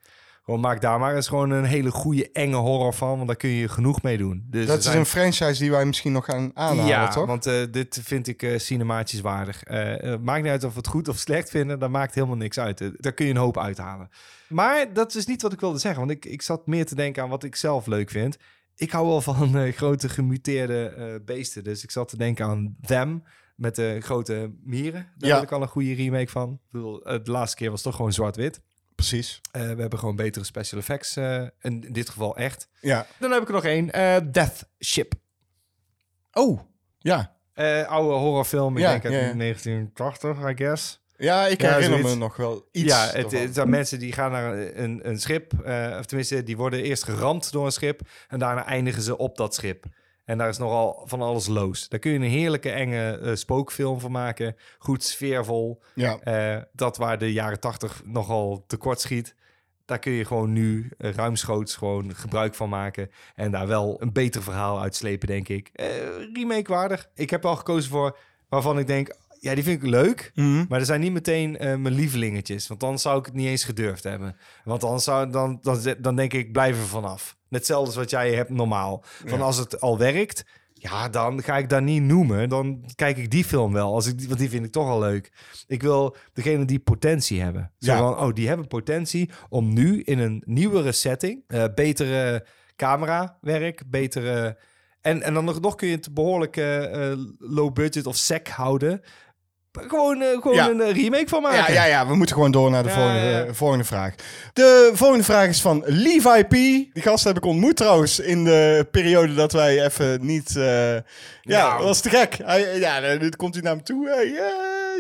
Gewoon 0.45 0.61
maak 0.61 0.81
daar 0.81 0.99
maar 0.99 1.15
eens 1.15 1.29
gewoon 1.29 1.51
een 1.51 1.65
hele 1.65 1.91
goede 1.91 2.31
enge 2.33 2.57
horror 2.57 2.95
van, 2.95 3.17
want 3.17 3.27
daar 3.27 3.37
kun 3.37 3.49
je 3.49 3.69
genoeg 3.69 4.03
mee 4.03 4.19
doen. 4.19 4.47
Dus 4.51 4.67
Dat 4.67 4.79
is 4.79 4.87
een 4.87 5.07
franchise 5.07 5.63
die 5.63 5.71
wij 5.71 5.85
misschien 5.85 6.13
nog 6.13 6.25
gaan 6.25 6.51
aanhalen, 6.55 6.87
ja, 6.87 7.09
toch? 7.09 7.27
want 7.27 7.45
dit 7.71 8.01
vind 8.03 8.29
ik 8.29 8.55
cinematisch 8.57 9.21
waardig. 9.21 9.63
Maakt 10.21 10.43
niet 10.43 10.51
uit 10.53 10.65
of 10.65 10.71
we 10.71 10.79
het 10.79 10.87
goed 10.89 11.09
of 11.09 11.17
slecht 11.17 11.51
vinden, 11.51 11.79
dat 11.79 11.91
maakt 11.91 12.15
helemaal 12.15 12.37
niks 12.37 12.59
uit. 12.59 12.91
Daar 12.97 13.13
kun 13.13 13.25
je 13.27 13.31
een 13.31 13.37
hoop 13.37 13.59
uithalen. 13.59 14.11
Maar 14.49 14.93
dat 14.93 15.15
is 15.15 15.27
niet 15.27 15.43
wat 15.43 15.53
ik 15.53 15.61
wilde 15.61 15.79
zeggen, 15.79 16.01
want 16.01 16.13
ik, 16.13 16.25
ik 16.25 16.43
zat 16.43 16.67
meer 16.67 16.87
te 16.87 16.95
denken 16.95 17.23
aan 17.23 17.29
wat 17.29 17.45
ik 17.45 17.57
zelf 17.57 17.87
leuk 17.87 18.11
vind. 18.11 18.37
Ik 18.79 18.91
hou 18.91 19.07
wel 19.07 19.21
van 19.21 19.57
eh, 19.59 19.73
grote 19.73 20.09
gemuteerde 20.09 20.89
eh, 20.89 21.15
beesten, 21.25 21.65
dus 21.65 21.83
ik 21.83 21.91
zat 21.91 22.09
te 22.09 22.17
denken 22.17 22.45
aan 22.47 22.77
Them 22.87 23.23
met 23.57 23.75
de 23.77 23.99
grote 24.01 24.53
mieren. 24.63 25.09
Daar 25.17 25.29
Ja. 25.29 25.35
wil 25.35 25.45
ik 25.45 25.53
al 25.53 25.63
een 25.63 25.69
goede 25.69 25.95
remake 25.95 26.29
van. 26.31 26.53
Ik 26.53 26.71
bedoel, 26.71 27.03
de 27.03 27.21
laatste 27.31 27.57
keer 27.57 27.71
was 27.71 27.83
toch 27.83 27.97
gewoon 27.97 28.13
zwart-wit. 28.13 28.61
Precies. 28.95 29.41
Eh, 29.51 29.63
we 29.63 29.81
hebben 29.81 29.99
gewoon 29.99 30.17
betere 30.17 30.45
special 30.45 30.81
effects, 30.81 31.17
in 31.61 31.81
dit 31.91 32.09
geval 32.09 32.37
echt. 32.37 32.69
Ja. 32.81 33.07
Dan 33.19 33.31
heb 33.33 33.43
ik 33.43 33.49
er 33.49 33.55
nog 33.55 33.65
één, 33.65 33.87
Death 34.33 34.69
Ship. 34.85 35.15
Oh, 36.33 36.61
ja. 36.99 37.37
Oude 37.87 38.15
horrorfilm, 38.15 38.77
ik 38.77 38.83
Ja, 38.83 38.91
denk 38.91 39.05
uit 39.05 39.15
ja. 39.15 39.35
1980, 39.35 40.49
I 40.51 40.57
guess. 40.57 41.01
Ja, 41.19 41.47
ik 41.47 41.61
Ja, 41.61 41.69
herinner 41.69 41.99
zoiets. 41.99 42.15
me 42.15 42.21
nog 42.21 42.37
wel 42.37 42.69
iets 42.73 42.93
ja, 42.93 43.11
het, 43.13 43.55
zijn 43.55 43.71
mensen 43.71 43.99
die 43.99 44.13
gaan 44.13 44.31
naar 44.31 44.59
een, 44.59 45.09
een 45.09 45.21
schip, 45.21 45.53
eh, 45.65 45.97
of 45.99 46.07
tenminste, 46.07 46.43
die 46.43 46.57
worden 46.57 46.83
eerst 46.83 47.03
geramd 47.05 47.53
door 47.53 47.65
een 47.65 47.73
schip 47.73 48.01
en 48.29 48.39
daarna 48.39 48.67
eindigen 48.67 49.03
ze 49.03 49.17
op 49.17 49.37
dat 49.37 49.55
schip. 49.55 49.85
En 50.25 50.39
daar 50.39 50.49
is 50.49 50.59
nogal 50.59 51.03
van 51.05 51.23
alles 51.23 51.47
loos. 51.47 51.89
Daar 51.89 52.01
kun 52.01 52.11
je 52.11 52.17
een 52.19 52.23
heerlijke, 52.23 52.71
enge 52.71 53.19
eh, 53.19 53.35
spookfilm 53.35 54.01
van 54.01 54.11
maken. 54.11 54.57
Goed 54.79 55.05
sfeervol. 55.05 55.83
Ja. 55.95 56.19
Eh, 56.21 56.63
dat 56.73 56.97
waar 56.97 57.19
de 57.19 57.33
jaren 57.33 57.61
80 57.61 58.03
nogal 58.05 58.65
tekort 58.67 59.01
schiet. 59.01 59.35
Daar 59.85 59.99
kun 59.99 60.13
je 60.13 60.25
gewoon 60.25 60.53
nu 60.53 60.91
ruimschoots 60.99 61.77
gewoon 61.77 62.15
gebruik 62.15 62.55
van 62.55 62.69
maken. 62.69 63.11
En 63.35 63.51
daar 63.51 63.67
wel 63.67 63.97
een 64.03 64.13
beter 64.13 64.43
verhaal 64.43 64.81
uitslepen, 64.81 65.29
denk 65.29 65.49
ik. 65.49 65.71
Remake 66.33 66.73
waardig. 66.73 67.09
Ik 67.15 67.31
heb 67.31 67.45
al 67.45 67.57
gekozen 67.57 67.91
voor 67.91 68.19
waarvan 68.49 68.79
ik 68.79 68.87
denk... 68.87 69.17
Ja, 69.41 69.55
die 69.55 69.65
vind 69.65 69.83
ik 69.83 69.89
leuk. 69.89 70.31
Mhm. 70.35 70.65
Maar 70.69 70.81
er 70.81 70.87
zijn 70.87 71.01
niet 71.01 71.13
meteen 71.13 71.59
eh, 71.59 71.77
mijn 71.77 71.95
lievelingetjes. 71.95 72.67
Want 72.67 72.81
dan 72.81 72.99
zou 72.99 73.19
ik 73.19 73.25
het 73.27 73.35
niet 73.35 73.47
eens 73.47 73.65
gedurfd 73.65 74.05
hebben. 74.05 74.37
Want 74.65 74.81
dan, 74.81 75.01
zou, 75.01 75.31
dan, 75.31 75.59
dan, 75.63 75.79
dan 75.99 76.17
denk 76.17 76.33
ik, 76.33 76.53
blijf 76.53 76.79
er 76.81 76.87
vanaf. 76.87 77.37
Hetzelfde 77.49 77.87
als 77.87 77.97
wat 77.97 78.11
jij 78.11 78.35
hebt 78.35 78.51
normaal. 78.51 79.05
Van 79.27 79.39
Ja. 79.39 79.45
als 79.45 79.57
het 79.57 79.81
al 79.81 79.99
werkt, 79.99 80.45
ja, 80.73 81.09
dan 81.09 81.43
ga 81.43 81.57
ik 81.59 81.69
dat 81.69 81.83
niet 81.83 82.03
noemen. 82.03 82.49
Dan 82.49 82.85
kijk 82.95 83.17
ik 83.17 83.31
die 83.31 83.45
film 83.45 83.73
wel. 83.73 83.95
Als 83.95 84.07
ik, 84.07 84.21
want 84.27 84.39
die 84.39 84.49
vind 84.49 84.65
ik 84.65 84.73
toch 84.73 84.89
al 84.89 85.01
leuk. 85.01 85.33
Ik 85.67 85.83
wil 85.83 86.17
degene 86.33 86.65
die 86.65 86.79
potentie 86.79 87.41
hebben. 87.41 87.73
Zo 87.79 87.93
Ja. 87.93 87.99
van, 87.99 88.19
oh, 88.19 88.33
die 88.35 88.49
hebben 88.49 88.67
potentie 88.67 89.31
om 89.49 89.73
nu 89.73 90.03
in 90.03 90.19
een 90.19 90.43
nieuwere 90.47 90.93
setting... 90.93 91.43
eh, 91.47 91.65
betere 91.75 92.47
camerawerk, 92.77 93.83
betere... 93.87 94.59
En, 95.01 95.23
en 95.23 95.35
dan 95.35 95.45
nog, 95.45 95.61
nog 95.61 95.75
kun 95.75 95.89
je 95.89 95.95
het 95.97 96.15
behoorlijk 96.15 96.57
eh, 96.57 97.11
eh, 97.13 97.19
low 97.39 97.73
budget 97.73 98.07
of 98.07 98.17
sec 98.17 98.49
houden. 98.49 99.01
Gewoon, 99.73 100.23
eh, 100.23 100.29
gewoon 100.41 100.55
Ja. 100.55 100.69
een 100.69 100.81
eh, 100.81 100.95
remake 101.03 101.29
van 101.29 101.43
maken. 101.43 101.59
Ja, 101.59 101.83
ja, 101.83 101.85
ja, 101.85 102.07
we 102.07 102.15
moeten 102.17 102.35
gewoon 102.35 102.51
door 102.51 102.71
naar 102.71 102.83
de 102.83 102.89
Ja, 102.89 102.95
volgende, 102.95 103.45
eh, 103.49 103.55
volgende 103.55 103.85
vraag. 103.85 104.15
De 104.53 104.91
volgende 104.95 105.25
vraag 105.25 105.49
is 105.49 105.61
van 105.61 105.83
Levi 105.87 106.43
P. 106.45 106.51
Die 106.51 106.91
gast 106.95 107.25
heb 107.25 107.37
ik 107.37 107.45
ontmoet 107.45 107.77
trouwens 107.77 108.19
in 108.19 108.45
de 108.45 108.87
periode 108.91 109.35
dat 109.35 109.53
wij 109.53 109.85
even 109.85 110.27
niet... 110.27 110.57
eh, 110.57 110.93
ja, 110.95 111.03
Nou. 111.43 111.77
dat 111.77 111.87
was 111.87 112.01
te 112.01 112.09
gek. 112.11 112.37
Hij, 112.45 112.79
ja, 112.79 113.01
nu 113.21 113.29
komt 113.29 113.55
hij 113.55 113.63
naar 113.63 113.77
me 113.77 113.83
toe. 113.83 114.09
Hey, 114.09 114.33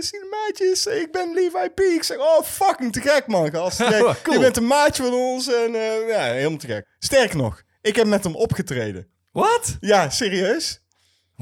cinemaatjes, 0.01 0.87
ik 0.87 1.13
ben 1.13 1.35
Levi 1.35 1.69
P. 1.75 1.81
Ik 1.81 2.03
zeg, 2.03 2.17
oh, 2.19 2.43
fucking 2.45 2.93
te 2.93 3.01
gek, 3.01 3.27
man. 3.27 3.51
Gast, 3.51 3.77
te 3.77 3.85
gek. 3.85 4.23
Cool. 4.23 4.37
Je 4.37 4.43
bent 4.43 4.57
een 4.57 4.67
maatje 4.67 5.03
van 5.03 5.13
ons 5.13 5.53
en 5.55 5.75
eh, 5.75 6.09
ja, 6.09 6.23
helemaal 6.23 6.59
te 6.59 6.67
gek. 6.67 6.87
Sterker 6.99 7.37
nog, 7.37 7.63
ik 7.81 7.97
heb 7.97 8.07
met 8.07 8.25
hem 8.25 8.35
opgetreden. 8.35 9.09
Wat? 9.33 9.77
Ja, 9.81 10.11
serieus? 10.11 10.83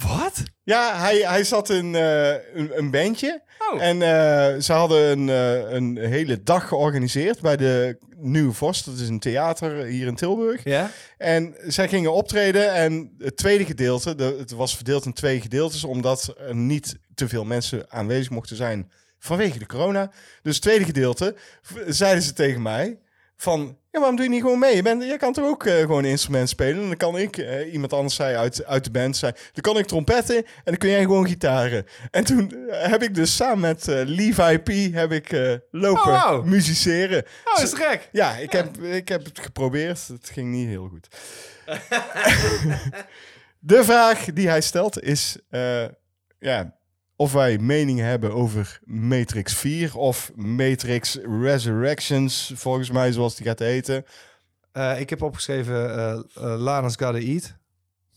Wat? 0.05 0.43
Ja, 0.63 0.99
hij, 0.99 1.19
hij 1.19 1.45
zat 1.45 1.71
in 1.71 1.95
eh, 1.95 2.31
een, 2.31 2.79
een 2.79 2.91
bandje. 2.91 3.43
Oh. 3.73 3.83
En 3.83 4.03
eh, 4.03 4.61
ze 4.61 4.73
hadden 4.73 5.11
een, 5.11 5.29
eh, 5.29 5.73
een 5.73 5.97
hele 5.97 6.43
dag 6.43 6.69
georganiseerd 6.69 7.41
bij 7.41 7.57
de 7.57 7.99
Nieuwe 8.17 8.53
Vorst. 8.53 8.85
Dat 8.85 8.99
is 8.99 9.09
een 9.09 9.19
theater 9.19 9.85
hier 9.85 10.07
in 10.07 10.15
Tilburg. 10.15 10.65
Ja? 10.65 10.91
En 11.19 11.55
zij 11.67 11.89
gingen 11.89 12.13
optreden 12.13 12.75
en 12.75 13.15
het 13.19 13.37
tweede 13.37 13.65
gedeelte, 13.65 14.15
de, 14.15 14.37
het 14.39 14.51
was 14.51 14.77
verdeeld 14.77 15.05
in 15.05 15.13
twee 15.13 15.41
gedeeltes, 15.41 15.85
omdat 15.85 16.35
er 16.39 16.55
niet 16.55 16.99
te 17.15 17.29
veel 17.29 17.45
mensen 17.45 17.91
aanwezig 17.91 18.31
mochten 18.31 18.57
zijn 18.57 18.91
vanwege 19.19 19.59
de 19.59 19.67
corona. 19.67 20.11
Dus 20.43 20.55
het 20.55 20.63
tweede 20.63 20.85
gedeelte 20.85 21.37
zeiden 21.87 22.23
ze 22.23 22.33
tegen 22.33 22.63
mij 22.63 22.99
van, 23.37 23.79
ja, 23.91 23.99
waarom 23.99 24.17
doe 24.17 24.25
je 24.25 24.31
niet 24.31 24.41
gewoon 24.41 24.59
mee? 24.59 24.77
Je, 24.77 24.83
bent, 24.83 25.03
je 25.05 25.17
kan 25.17 25.33
toch 25.33 25.45
ook 25.49 25.65
eh, 25.67 25.75
gewoon 25.81 26.05
een 26.05 26.11
instrument 26.11 26.49
spelen? 26.49 26.81
En 26.83 26.87
dan 26.87 26.97
kan 26.97 27.19
ik, 27.19 27.37
eh, 27.37 27.73
iemand 27.73 27.93
anders 27.93 28.15
zei 28.15 28.37
uit, 28.37 28.65
uit 28.65 28.85
de 28.85 28.91
band, 28.91 29.17
zei, 29.17 29.33
dan 29.53 29.63
kan 29.63 29.79
ik 29.79 29.87
trompetten 29.87 30.37
en 30.37 30.45
dan 30.65 30.77
kun 30.77 30.89
jij 30.91 31.01
gewoon 31.03 31.27
gitaren. 31.27 31.87
En 32.11 32.25
toen 32.25 32.69
eh, 32.69 32.89
heb 32.91 33.03
ik 33.03 33.15
dus 33.15 33.37
samen 33.37 33.61
met 33.61 33.89
eh, 33.89 34.01
Levi 34.05 34.59
P. 34.59 34.95
heb 34.95 35.13
ik 35.13 35.31
lopen 35.71 36.01
Oh, 36.03 36.23
wauw. 36.23 36.43
musiceren. 36.43 37.25
Oh, 37.45 37.63
is 37.63 37.73
gek. 37.73 38.09
Ja, 38.13 38.37
ik, 38.37 38.53
Heb, 38.53 38.79
ik 38.83 39.09
heb 39.09 39.25
het 39.25 39.39
geprobeerd. 39.41 40.09
Het 40.09 40.31
ging 40.33 40.51
niet 40.51 40.69
heel 40.69 40.89
goed. 40.89 41.09
de 43.59 43.85
vraag 43.85 44.25
die 44.25 44.49
hij 44.49 44.61
stelt 44.61 45.03
is... 45.03 45.39
ja, 46.39 46.75
of 47.17 47.33
wij 47.33 47.59
mening 47.59 48.01
hebben 48.01 48.33
over 48.33 48.79
Matrix 48.85 49.55
4 49.55 49.97
of 49.97 50.33
Matrix 50.35 51.19
Resurrections, 51.41 52.53
volgens 52.55 52.91
mij 52.91 53.13
zoals 53.13 53.37
die 53.37 53.47
gaat 53.47 53.59
heten. 53.59 54.05
Eh, 54.73 55.01
ik 55.01 55.11
heb 55.11 55.23
opgeschreven 55.23 55.97
eh 55.97 56.13
eh, 56.13 56.21
Lana's 56.61 56.97
Gotta 56.97 57.19
Eat. 57.19 57.55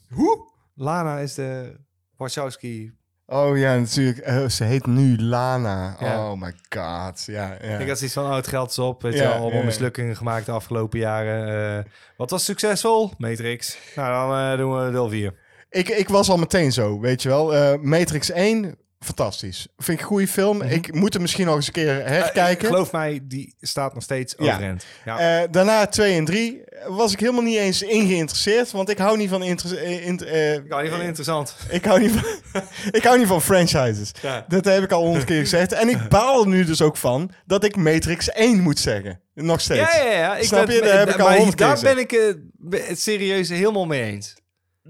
Hoe? 0.10 0.48
Lana 0.76 1.18
is 1.18 1.34
de 1.34 1.76
Wachowski. 2.18 2.94
Oh 3.26 3.58
ja, 3.58 3.76
natuurlijk. 3.78 4.52
Ze 4.52 4.64
heet 4.64 4.86
nu 4.86 5.18
Lana. 5.22 5.96
Ja. 6.00 6.32
Oh 6.32 6.42
my 6.42 6.54
god. 6.70 7.24
Ja, 7.26 7.58
ja. 7.62 7.78
Ik 7.78 7.88
had 7.88 7.98
zoiets 7.98 8.16
van, 8.16 8.26
oh, 8.26 8.36
het 8.36 8.48
geld 8.48 8.70
is 8.70 8.80
op. 8.80 9.02
Weet 9.02 9.14
je, 9.14 9.20
Ja, 9.20 9.24
wel, 9.24 9.34
allemaal 9.34 9.52
ja, 9.52 9.60
ja. 9.60 9.66
mislukkingen 9.66 10.16
gemaakt 10.16 10.46
de 10.46 10.52
afgelopen 10.52 11.00
jaren. 11.00 11.88
Wat 12.18 12.30
was 12.30 12.46
succesvol? 12.46 13.12
Matrix. 13.18 13.78
Nou, 13.96 14.32
dan 14.32 14.58
doen 14.58 14.86
we 14.86 14.92
deel 14.92 15.10
4. 15.10 15.34
Ik, 15.70 15.88
ik 15.90 16.08
was 16.08 16.30
al 16.30 16.38
meteen 16.38 16.72
zo, 16.72 17.00
weet 17.00 17.22
je 17.22 17.30
wel. 17.30 17.78
Matrix 17.78 18.32
1, 18.32 18.78
fantastisch. 19.00 19.68
Vind 19.78 19.98
ik 19.98 20.04
een 20.04 20.10
goede 20.10 20.28
film. 20.28 20.62
Ik 20.62 20.94
moet 20.94 21.14
hem 21.14 21.22
misschien 21.22 21.46
nog 21.46 21.56
eens 21.56 21.68
een 21.68 21.74
keer 21.74 22.06
herkijken. 22.06 22.68
Geloof 22.68 22.92
mij, 22.92 23.20
die 23.24 23.56
staat 23.60 23.94
nog 23.94 24.04
steeds 24.04 24.34
Ja. 24.38 24.52
overeind. 24.54 24.86
Ja. 25.06 25.42
Eh, 25.42 25.48
daarna 25.52 25.86
2 25.88 26.16
en 26.18 26.26
3 26.26 26.62
was 26.88 27.14
ik 27.14 27.20
helemaal 27.20 27.42
niet 27.42 27.58
eens 27.58 27.82
in 27.82 28.08
geïnteresseerd, 28.08 28.72
want 28.72 28.90
ik 28.90 28.98
hou 28.98 29.18
niet 29.18 29.30
van 29.30 29.44
inter- 29.44 29.78
eh, 29.78 30.06
int- 30.08 30.22
eh, 30.24 30.54
ik 30.54 30.64
hou 30.70 30.82
niet 30.84 30.92
van 30.92 31.02
interessant. 31.02 31.56
ik 31.70 31.86
hou 31.86 32.00
niet 32.00 32.12
van 32.12 32.24
ik 33.00 33.04
hou 33.04 33.18
niet 33.18 33.28
van 33.28 33.42
franchises. 33.42 34.12
Ja. 34.22 34.46
Dat 34.48 34.66
heb 34.66 34.84
ik 34.84 34.92
al 34.92 35.02
honderd 35.04 35.26
keer 35.26 35.40
gezegd 35.40 35.72
en 35.72 35.90
ik 35.90 36.08
baal 36.10 36.46
nu 36.46 36.64
dus 36.66 36.82
ook 36.82 36.98
van 36.98 37.32
dat 37.46 37.64
ik 37.64 37.76
Matrix 37.76 38.30
1 38.30 38.60
moet 38.62 38.80
zeggen. 38.80 39.22
Nog 39.34 39.62
steeds. 39.62 39.96
Ja, 39.96 40.04
ja, 40.04 40.12
ja. 40.12 40.38
Ik 40.38 40.44
Snap 40.44 40.66
ben, 40.66 40.76
je? 40.76 40.82
Daar 40.82 40.98
heb 41.00 41.10
ik 41.10 41.20
al 41.20 41.32
honderd 41.34 41.56
keer 41.56 41.66
Daar 41.68 41.80
ben 41.82 41.98
ik 41.98 42.12
eh, 42.12 42.80
het 42.88 43.00
serieus 43.00 43.50
helemaal 43.50 43.86
mee 43.86 44.04
eens. 44.04 44.36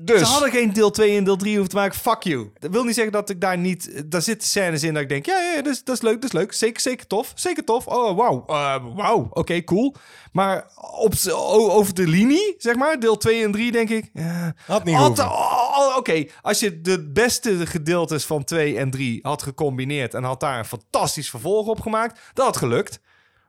Dus. 0.01 0.19
Ze 0.19 0.25
hadden 0.25 0.51
geen 0.51 0.73
deel 0.73 0.89
2 0.91 1.17
en 1.17 1.23
deel 1.23 1.35
3 1.35 1.51
hoeven 1.53 1.69
te 1.69 1.75
maken. 1.75 1.99
Fuck 1.99 2.23
you. 2.23 2.51
Dat 2.59 2.71
wil 2.71 2.83
niet 2.83 2.95
zeggen 2.95 3.13
dat 3.13 3.29
ik 3.29 3.41
daar 3.41 3.57
niet... 3.57 4.03
Daar 4.11 4.21
zitten 4.21 4.47
scènes 4.47 4.83
in 4.83 4.93
dat 4.93 5.03
ik 5.03 5.09
denk... 5.09 5.25
Ja, 5.25 5.37
ja, 5.39 5.51
ja, 5.53 5.61
dat, 5.61 5.73
is, 5.73 5.83
dat 5.83 5.95
is 5.95 6.01
leuk, 6.01 6.13
dat 6.21 6.23
is 6.23 6.31
leuk. 6.31 6.53
Zeker, 6.53 6.81
zeker 6.81 7.07
tof. 7.07 7.31
Zeker 7.35 7.63
tof. 7.63 7.87
Oh, 7.87 8.17
wauw. 8.17 8.43
Eh, 8.47 8.75
wauw. 8.95 9.27
Oké, 9.31 9.63
cool. 9.63 9.95
Maar 10.31 10.67
op, 10.99 11.13
over 11.69 11.93
de 11.93 12.07
linie, 12.07 12.55
zeg 12.57 12.75
maar, 12.75 12.99
deel 12.99 13.17
2 13.17 13.43
en 13.43 13.51
3, 13.51 13.71
denk 13.71 13.89
ik... 13.89 14.09
ja, 14.13 14.53
Had 14.65 14.83
niet 14.83 14.95
had- 14.95 15.07
hoeven. 15.07 15.25
oh, 15.25 15.77
oh, 15.79 15.97
Oké, 15.97 16.25
als 16.41 16.59
je 16.59 16.81
de 16.81 17.09
beste 17.11 17.65
gedeeltes 17.67 18.25
van 18.25 18.43
2 18.43 18.77
en 18.77 18.89
3 18.89 19.19
had 19.21 19.43
gecombineerd... 19.43 20.13
en 20.13 20.23
had 20.23 20.39
daar 20.39 20.57
een 20.57 20.65
fantastisch 20.65 21.29
vervolg 21.29 21.67
op 21.67 21.79
gemaakt, 21.79 22.19
dat 22.33 22.45
had 22.45 22.57
gelukt. 22.57 22.99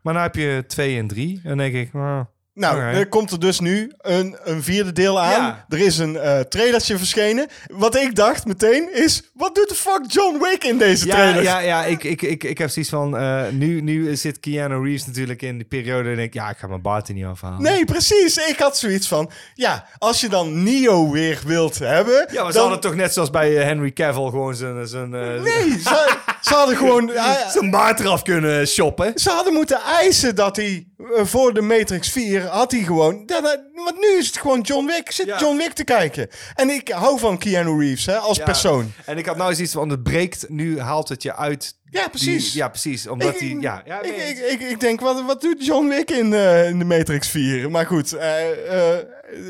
Maar 0.03 0.15
dan 0.15 0.23
heb 0.23 0.35
je 0.35 0.65
2 0.67 0.99
en 0.99 1.07
3 1.09 1.41
en 1.43 1.49
dan 1.49 1.59
denk 1.59 1.75
ik... 1.75 1.95
ah, 1.95 2.21
Nou, 2.55 2.75
Alright. 2.77 2.99
er 2.99 3.09
komt 3.09 3.31
er 3.31 3.41
dus 3.41 3.61
nu 3.61 3.93
een, 3.99 4.37
een 4.45 4.63
vierde 4.63 4.93
deel 4.93 5.21
aan. 5.21 5.31
Ja. 5.31 5.65
Er 5.69 5.79
is 5.79 5.99
een 5.99 6.17
eh 6.17 6.41
trailertje 6.41 6.99
verschenen. 6.99 7.47
Wat 7.73 7.97
ik 7.97 8.15
dacht 8.15 8.47
meteen 8.47 8.89
is... 8.95 9.31
Wat 9.35 9.55
doet 9.55 9.69
de 9.69 9.75
fuck 9.75 10.01
John 10.07 10.39
Wick 10.43 10.65
in 10.65 10.79
deze 10.79 11.07
Ja, 11.07 11.15
trailer? 11.15 11.43
ja, 11.43 11.59
ja 11.59 11.85
ik, 11.85 12.05
ik, 12.05 12.23
ik, 12.23 12.45
ik 12.45 12.59
heb 12.59 12.71
zoiets 12.71 12.91
van... 12.91 13.17
eh, 13.17 13.43
nu, 13.53 13.81
nu 13.81 14.17
zit 14.17 14.41
Keanu 14.41 14.83
Reeves 14.85 15.07
natuurlijk 15.07 15.43
in 15.43 15.57
die 15.57 15.67
periode... 15.67 16.09
en 16.11 16.17
denk 16.17 16.29
ik, 16.29 16.35
ja, 16.35 16.51
ik 16.51 16.57
ga 16.57 16.67
mijn 16.67 16.83
baard 16.83 17.09
er 17.09 17.15
niet 17.15 17.25
afhalen. 17.25 17.63
Nee, 17.63 17.85
precies. 17.85 18.37
Ik 18.37 18.59
had 18.59 18.79
zoiets 18.79 19.09
van... 19.09 19.31
Ja, 19.55 19.87
als 19.99 20.21
je 20.21 20.29
dan 20.29 20.63
Neo 20.63 21.11
weer 21.11 21.41
wilt 21.47 21.79
hebben... 21.79 22.27
Ja, 22.33 22.43
maar 22.43 22.53
ze 22.53 22.59
dan... 22.59 22.69
hadden 22.71 22.81
toch 22.91 22.95
net 22.95 23.13
zoals 23.13 23.31
bij 23.31 23.57
eh, 23.59 23.65
Henry 23.65 23.93
Cavill... 23.93 24.29
gewoon 24.29 24.55
zijn, 24.55 24.87
zijn, 24.89 25.11
Nee, 25.11 25.79
ze, 25.85 26.17
ze 26.41 26.55
hadden 26.55 26.77
gewoon... 26.77 27.11
zijn 27.53 27.71
baard 27.71 28.01
eraf 28.01 28.23
kunnen 28.23 28.67
shoppen. 28.67 29.13
ze 29.15 29.31
hadden 29.31 29.53
moeten 29.53 29.81
eisen 29.83 30.35
dat 30.35 30.57
hij 30.57 30.87
eh, 30.99 31.25
voor 31.25 31.55
de 31.55 31.61
Matrix 31.61 32.09
4 32.11 32.47
had 32.47 32.71
hij 32.71 32.81
gewoon... 32.83 33.23
Dat- 33.27 33.61
want 33.75 34.01
nu 34.01 34.19
is 34.19 34.27
het 34.27 34.39
gewoon 34.39 34.61
John 34.61 34.87
Wick. 34.87 34.99
Ik 34.99 35.11
Zit 35.13 35.27
Ja. 35.27 35.39
John 35.39 35.57
Wick 35.57 35.73
te 35.73 35.85
kijken. 35.85 36.29
En 36.55 36.71
ik 36.71 36.89
hou 36.89 37.19
van 37.19 37.39
Keanu 37.39 37.79
Reeves 37.81 38.07
hè, 38.07 38.17
als 38.17 38.37
Ja. 38.37 38.45
persoon. 38.45 38.93
En 39.05 39.19
ik 39.19 39.27
had 39.27 39.37
nou 39.37 39.51
eens 39.51 39.59
iets 39.61 39.73
van... 39.73 39.89
het 39.89 40.03
breekt, 40.03 40.45
nu 40.49 40.81
haalt 40.81 41.09
het 41.09 41.23
je 41.23 41.37
uit... 41.37 41.79
Ja, 41.91 42.09
precies. 42.09 42.51
Die, 42.53 42.61
ja, 42.61 42.69
precies. 42.69 43.07
Omdat 43.07 43.29
Ik- 43.35 43.39
hij... 43.39 43.57
Ja, 43.61 43.83
ja, 43.87 44.01
ik, 44.03 44.17
nee, 44.17 44.29
ik, 44.29 44.39
ik, 44.61 44.69
ik 44.71 44.81
denk, 44.81 45.01
wat, 45.01 45.23
wat 45.27 45.41
doet 45.41 45.67
John 45.67 45.89
Wick 45.89 46.11
in, 46.11 46.35
eh, 46.35 46.69
in 46.69 46.79
de 46.79 46.85
Matrix 46.85 47.29
4? 47.29 47.71
Maar 47.71 47.87
goed, 47.87 48.13
eh, 48.13 48.29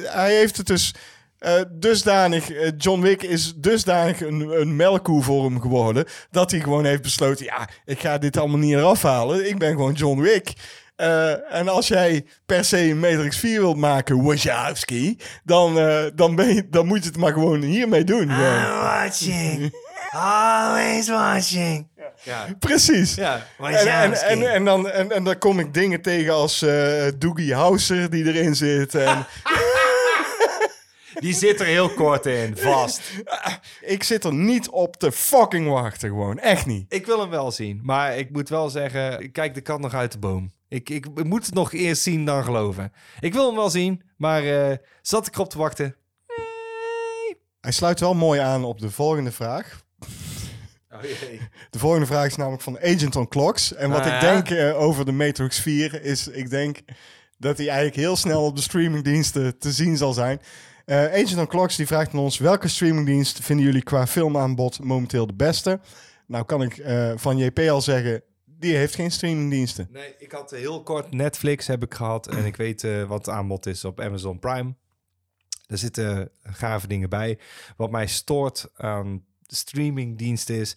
hij 0.04 0.34
heeft 0.34 0.56
het 0.56 0.66
dus 0.66 0.94
eh, 1.40 1.52
dusdanig... 1.70 2.50
eh, 2.50 2.70
John 2.76 3.00
Wick 3.00 3.22
is 3.22 3.54
dusdanig 3.56 4.20
een, 4.20 4.60
een 4.60 4.76
melkkoe 4.76 5.22
voor 5.22 5.44
hem 5.44 5.60
geworden... 5.60 6.04
dat 6.30 6.50
hij 6.50 6.60
gewoon 6.60 6.84
heeft 6.84 7.02
besloten... 7.02 7.44
ja, 7.44 7.68
ik 7.84 8.00
ga 8.00 8.18
dit 8.18 8.36
allemaal 8.36 8.58
niet 8.58 8.74
eraf 8.74 9.02
halen. 9.02 9.48
Ik 9.48 9.58
ben 9.58 9.70
gewoon 9.70 9.92
John 9.92 10.20
Wick. 10.20 10.52
Eh, 10.96 11.54
en 11.54 11.68
als 11.68 11.88
jij 11.88 12.24
per 12.46 12.64
se 12.64 12.78
een 12.78 13.00
Matrix 13.00 13.36
4 13.38 13.60
wilt 13.60 13.76
maken, 13.76 14.22
Wachowski... 14.22 15.16
Dan, 15.44 15.78
eh, 15.78 16.04
dan, 16.14 16.34
ben 16.34 16.54
je, 16.54 16.68
dan 16.68 16.86
moet 16.86 17.02
je 17.02 17.08
het 17.08 17.18
maar 17.18 17.32
gewoon 17.32 17.62
hiermee 17.62 18.04
doen. 18.04 18.30
gewoon. 18.30 18.78
watching. 18.80 19.74
Always 20.10 21.08
watching. 21.08 21.88
Ja. 22.22 22.46
Precies. 22.58 23.14
Ja, 23.14 23.46
En, 23.58 23.74
en, 23.86 24.12
en, 24.12 24.50
en, 24.52 24.64
dan, 24.64 24.90
en, 24.90 25.12
en 25.12 25.24
dan 25.24 25.38
kom 25.38 25.58
ik 25.58 25.74
dingen 25.74 26.02
tegen 26.02 26.32
als 26.32 26.62
eh 26.62 27.06
Doogie 27.18 27.54
Howser 27.54 28.10
die 28.10 28.24
erin 28.24 28.54
zit. 28.54 28.94
En 28.94 29.26
Die 31.20 31.34
zit 31.34 31.60
er 31.60 31.66
heel 31.66 31.88
kort 31.94 32.26
in, 32.26 32.56
vast. 32.56 33.00
ik 33.80 34.02
zit 34.02 34.24
er 34.24 34.34
niet 34.34 34.68
op 34.68 34.96
te 34.96 35.12
fucking 35.12 35.68
wachten 35.68 36.08
gewoon. 36.08 36.38
Echt 36.38 36.66
niet. 36.66 36.92
Ik 36.92 37.06
wil 37.06 37.20
hem 37.20 37.30
wel 37.30 37.50
zien. 37.52 37.80
Maar 37.82 38.16
ik 38.18 38.30
moet 38.30 38.48
wel 38.48 38.68
zeggen, 38.70 39.32
kijk 39.32 39.54
de 39.54 39.60
kat 39.60 39.80
nog 39.80 39.94
uit 39.94 40.12
de 40.12 40.18
boom. 40.18 40.52
Ik, 40.68 40.88
ik 40.90 41.24
moet 41.24 41.46
het 41.46 41.54
nog 41.54 41.72
eerst 41.72 42.02
zien 42.02 42.24
dan 42.24 42.44
geloven. 42.44 42.92
Ik 43.20 43.32
wil 43.32 43.46
hem 43.46 43.56
wel 43.56 43.70
zien, 43.70 44.02
maar 44.16 44.44
eh, 44.44 44.76
zat 45.02 45.26
ik 45.26 45.34
erop 45.34 45.50
te 45.50 45.58
wachten? 45.58 45.96
Hij 47.60 47.72
sluit 47.72 48.00
wel 48.00 48.14
mooi 48.14 48.40
aan 48.40 48.64
op 48.64 48.78
de 48.80 48.90
volgende 48.90 49.32
vraag. 49.32 49.78
Oh 50.94 51.02
jee. 51.02 51.40
De 51.70 51.78
volgende 51.78 52.06
vraag 52.06 52.26
is 52.26 52.36
namelijk 52.36 52.62
van 52.62 52.78
Agent 52.78 53.16
on 53.16 53.28
Clocks. 53.28 53.74
En 53.74 53.90
wat 53.90 54.00
Ah, 54.00 54.06
ik 54.06 54.12
ja? 54.12 54.20
denk 54.20 54.50
eh, 54.50 54.80
over 54.80 55.04
de 55.04 55.12
Matrix 55.12 55.58
4 55.60 56.02
is, 56.02 56.28
ik 56.28 56.50
denk 56.50 56.78
dat 57.38 57.56
hij 57.56 57.66
eigenlijk 57.66 57.96
heel 57.96 58.16
snel 58.16 58.44
op 58.44 58.56
de 58.56 58.62
streamingdiensten 58.62 59.58
te 59.58 59.72
zien 59.72 59.96
zal 59.96 60.12
zijn. 60.12 60.40
Eh, 60.90 61.04
Agent 61.04 61.38
on 61.38 61.46
Clocks 61.46 61.76
die 61.76 61.86
vraagt 61.86 62.12
aan 62.12 62.18
ons, 62.18 62.38
welke 62.38 62.68
streamingdienst 62.68 63.40
vinden 63.40 63.64
jullie 63.66 63.82
qua 63.82 64.06
filmaanbod 64.06 64.82
momenteel 64.82 65.26
de 65.26 65.34
beste? 65.34 65.80
Nou 66.26 66.44
kan 66.44 66.62
ik 66.62 66.78
eh, 66.78 67.12
van 67.16 67.38
JP 67.38 67.58
al 67.58 67.80
zeggen, 67.80 68.22
die 68.44 68.76
heeft 68.76 68.94
geen 68.94 69.10
streamingdiensten. 69.10 69.88
Nee, 69.90 70.14
ik 70.18 70.32
had 70.32 70.50
heel 70.50 70.82
kort 70.82 71.12
Netflix 71.12 71.66
heb 71.66 71.82
ik 71.82 71.94
gehad. 71.94 72.26
En 72.26 72.44
ik 72.44 72.56
weet 72.56 72.84
eh, 72.84 73.04
wat 73.04 73.26
het 73.26 73.34
aanbod 73.34 73.66
is 73.66 73.84
op 73.84 74.00
Amazon 74.00 74.38
Prime. 74.38 74.74
Er 75.66 75.78
zitten 75.78 76.30
gave 76.42 76.86
dingen 76.86 77.08
bij. 77.08 77.38
Wat 77.76 77.90
mij 77.90 78.06
stoort 78.06 78.70
aan 78.76 79.24
streamingdiensten 79.46 80.54
is 80.54 80.76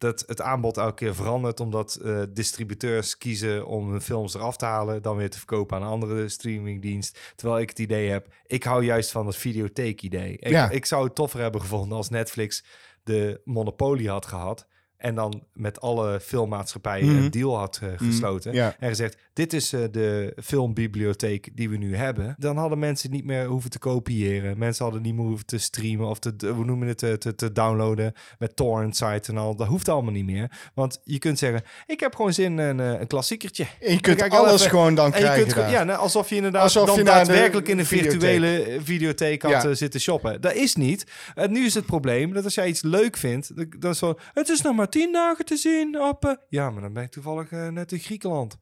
dat 0.00 0.24
het 0.26 0.40
aanbod 0.40 0.76
elke 0.76 0.94
keer 0.94 1.14
verandert. 1.14 1.60
Omdat 1.60 1.94
eh, 1.94 2.22
distributeurs 2.30 3.18
kiezen 3.18 3.66
om 3.66 3.90
hun 3.90 4.00
films 4.00 4.34
eraf 4.34 4.56
te 4.56 4.64
halen. 4.64 5.02
Dan 5.02 5.16
weer 5.16 5.30
te 5.30 5.38
verkopen 5.38 5.76
aan 5.76 5.82
een 5.82 5.88
andere 5.88 6.28
streamingdienst. 6.28 7.32
Terwijl 7.36 7.60
ik 7.60 7.68
het 7.68 7.78
idee 7.78 8.08
heb, 8.10 8.28
ik 8.46 8.62
hou 8.64 8.84
juist 8.84 9.10
van 9.10 9.26
het 9.26 9.36
videotheek-idee. 9.36 10.32
Ik, 10.32 10.48
Ja. 10.48 10.70
ik 10.70 10.86
zou 10.86 11.04
het 11.04 11.14
toffer 11.14 11.40
hebben 11.40 11.60
gevonden 11.60 11.96
als 11.96 12.08
Netflix 12.08 12.64
de 13.02 13.40
monopolie 13.44 14.08
had 14.10 14.26
gehad. 14.26 14.66
En 14.96 15.14
dan 15.14 15.46
met 15.52 15.80
alle 15.80 16.20
filmmaatschappijen 16.20 17.06
Mhm. 17.14 17.16
een 17.24 17.30
deal 17.30 17.58
had 17.58 17.80
eh, 17.82 17.88
gesloten. 17.96 18.52
ja. 18.52 18.76
En 18.78 18.88
gezegd, 18.88 19.16
dit 19.40 19.52
is 19.52 19.72
eh, 19.72 19.80
de 19.90 20.32
filmbibliotheek 20.42 21.48
die 21.54 21.68
we 21.70 21.76
nu 21.76 21.96
hebben. 21.96 22.34
Dan 22.38 22.56
hadden 22.56 22.78
mensen 22.78 23.10
niet 23.10 23.24
meer 23.24 23.44
hoeven 23.46 23.70
te 23.70 23.78
kopiëren. 23.78 24.58
Mensen 24.58 24.84
hadden 24.84 25.02
niet 25.02 25.14
meer 25.14 25.26
hoeven 25.26 25.46
te 25.46 25.58
streamen 25.58 26.08
of 26.08 26.18
te, 26.18 26.34
hoe 26.54 26.64
noemen 26.64 26.78
we 26.80 26.86
het, 26.86 26.98
te, 26.98 27.18
te, 27.18 27.34
te 27.34 27.52
downloaden 27.52 28.12
met 28.38 28.56
torrent 28.56 28.96
sites 28.96 29.28
en 29.28 29.36
al. 29.36 29.56
Dat 29.56 29.66
hoeft 29.66 29.88
allemaal 29.88 30.12
niet 30.12 30.24
meer. 30.24 30.50
Want 30.74 31.00
je 31.04 31.18
kunt 31.18 31.38
zeggen, 31.38 31.62
ik 31.86 32.00
heb 32.00 32.14
gewoon 32.14 32.32
zin 32.32 32.52
in 32.52 32.58
een, 32.58 32.80
eh, 32.80 33.00
een 33.00 33.06
klassiekertje. 33.06 33.66
En 33.80 33.92
je 33.92 34.00
kunt 34.00 34.22
alles 34.30 34.52
even- 34.60 34.70
gewoon 34.70 34.94
dan 34.94 35.06
je 35.06 35.12
krijgen 35.12 35.40
kunt 35.40 35.52
gewoon- 35.52 35.68
daar. 35.68 35.78
ja, 35.78 35.84
nou, 35.84 35.98
alsof 35.98 36.28
je 36.28 36.36
inderdaad 36.36 36.62
Alsof 36.62 36.86
dan 36.86 36.96
je 36.96 37.04
daadwerkelijk 37.04 37.68
in 37.68 37.78
een 37.78 37.86
virtuele 37.86 38.62
eh, 38.62 38.80
videotheek 38.82 39.42
had 39.42 39.50
Ja. 39.50 39.64
eh, 39.64 39.74
zitten 39.74 40.00
shoppen. 40.00 40.40
Dat 40.40 40.54
is 40.54 40.74
niet. 40.74 41.04
En 41.34 41.52
nu 41.52 41.64
is 41.64 41.74
het 41.74 41.86
probleem 41.86 42.32
dat 42.32 42.44
als 42.44 42.54
jij 42.54 42.68
iets 42.68 42.82
leuk 42.82 43.16
vindt, 43.16 43.56
dan- 43.56 43.72
dan 43.78 43.90
is 43.90 43.98
zo, 43.98 44.14
het 44.32 44.48
is 44.48 44.60
nog 44.60 44.76
maar 44.76 44.88
tien 44.88 45.12
dagen 45.12 45.44
te 45.44 45.56
zien 45.56 46.00
op... 46.00 46.24
eh, 46.24 46.32
ja, 46.48 46.70
maar 46.70 46.82
dan 46.82 46.92
ben 46.92 47.02
ik 47.02 47.10
toevallig 47.10 47.50
eh, 47.50 47.68
net 47.68 47.92
in 47.92 47.98
Griekenland. 47.98 48.58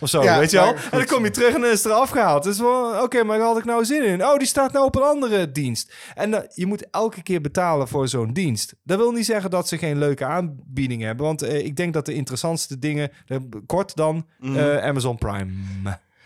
Of 0.00 0.08
zo, 0.08 0.22
Ja, 0.22 0.38
weet 0.38 0.50
je 0.50 0.56
wel? 0.56 0.74
En 0.74 0.80
dan 0.90 1.04
kom 1.06 1.24
je 1.24 1.30
terug 1.30 1.54
en 1.54 1.60
dan 1.60 1.70
is 1.70 1.82
het 1.84 1.92
eraf 1.92 2.10
gehaald. 2.10 2.42
Dus 2.44 2.60
oké, 3.02 3.22
maar 3.22 3.38
waar 3.38 3.46
had 3.46 3.58
ik 3.58 3.64
nou 3.64 3.84
zin 3.84 4.04
in? 4.04 4.24
Oh, 4.24 4.36
die 4.36 4.46
staat 4.46 4.72
nou 4.72 4.84
op 4.86 4.96
een 4.96 5.02
andere 5.02 5.52
dienst. 5.52 5.92
En 6.14 6.30
dan- 6.30 6.46
je 6.54 6.66
moet 6.66 6.90
elke 6.90 7.22
keer 7.22 7.40
betalen 7.40 7.88
voor 7.88 8.08
zo'n 8.08 8.32
dienst. 8.32 8.74
Dat 8.84 8.98
wil 8.98 9.10
niet 9.12 9.26
zeggen 9.26 9.50
dat 9.50 9.68
ze 9.68 9.78
geen 9.78 9.98
leuke 9.98 10.24
aanbiedingen 10.24 11.06
hebben. 11.06 11.26
Want 11.26 11.42
eh, 11.42 11.64
ik 11.64 11.76
denk 11.76 11.94
dat 11.94 12.06
de 12.06 12.14
interessantste 12.14 12.78
dingen, 12.78 13.10
eh, 13.26 13.36
kort 13.66 13.96
dan, 13.96 14.26
Mhm. 14.38 14.56
eh, 14.56 14.84
Amazon 14.84 15.16
Prime, 15.18 15.52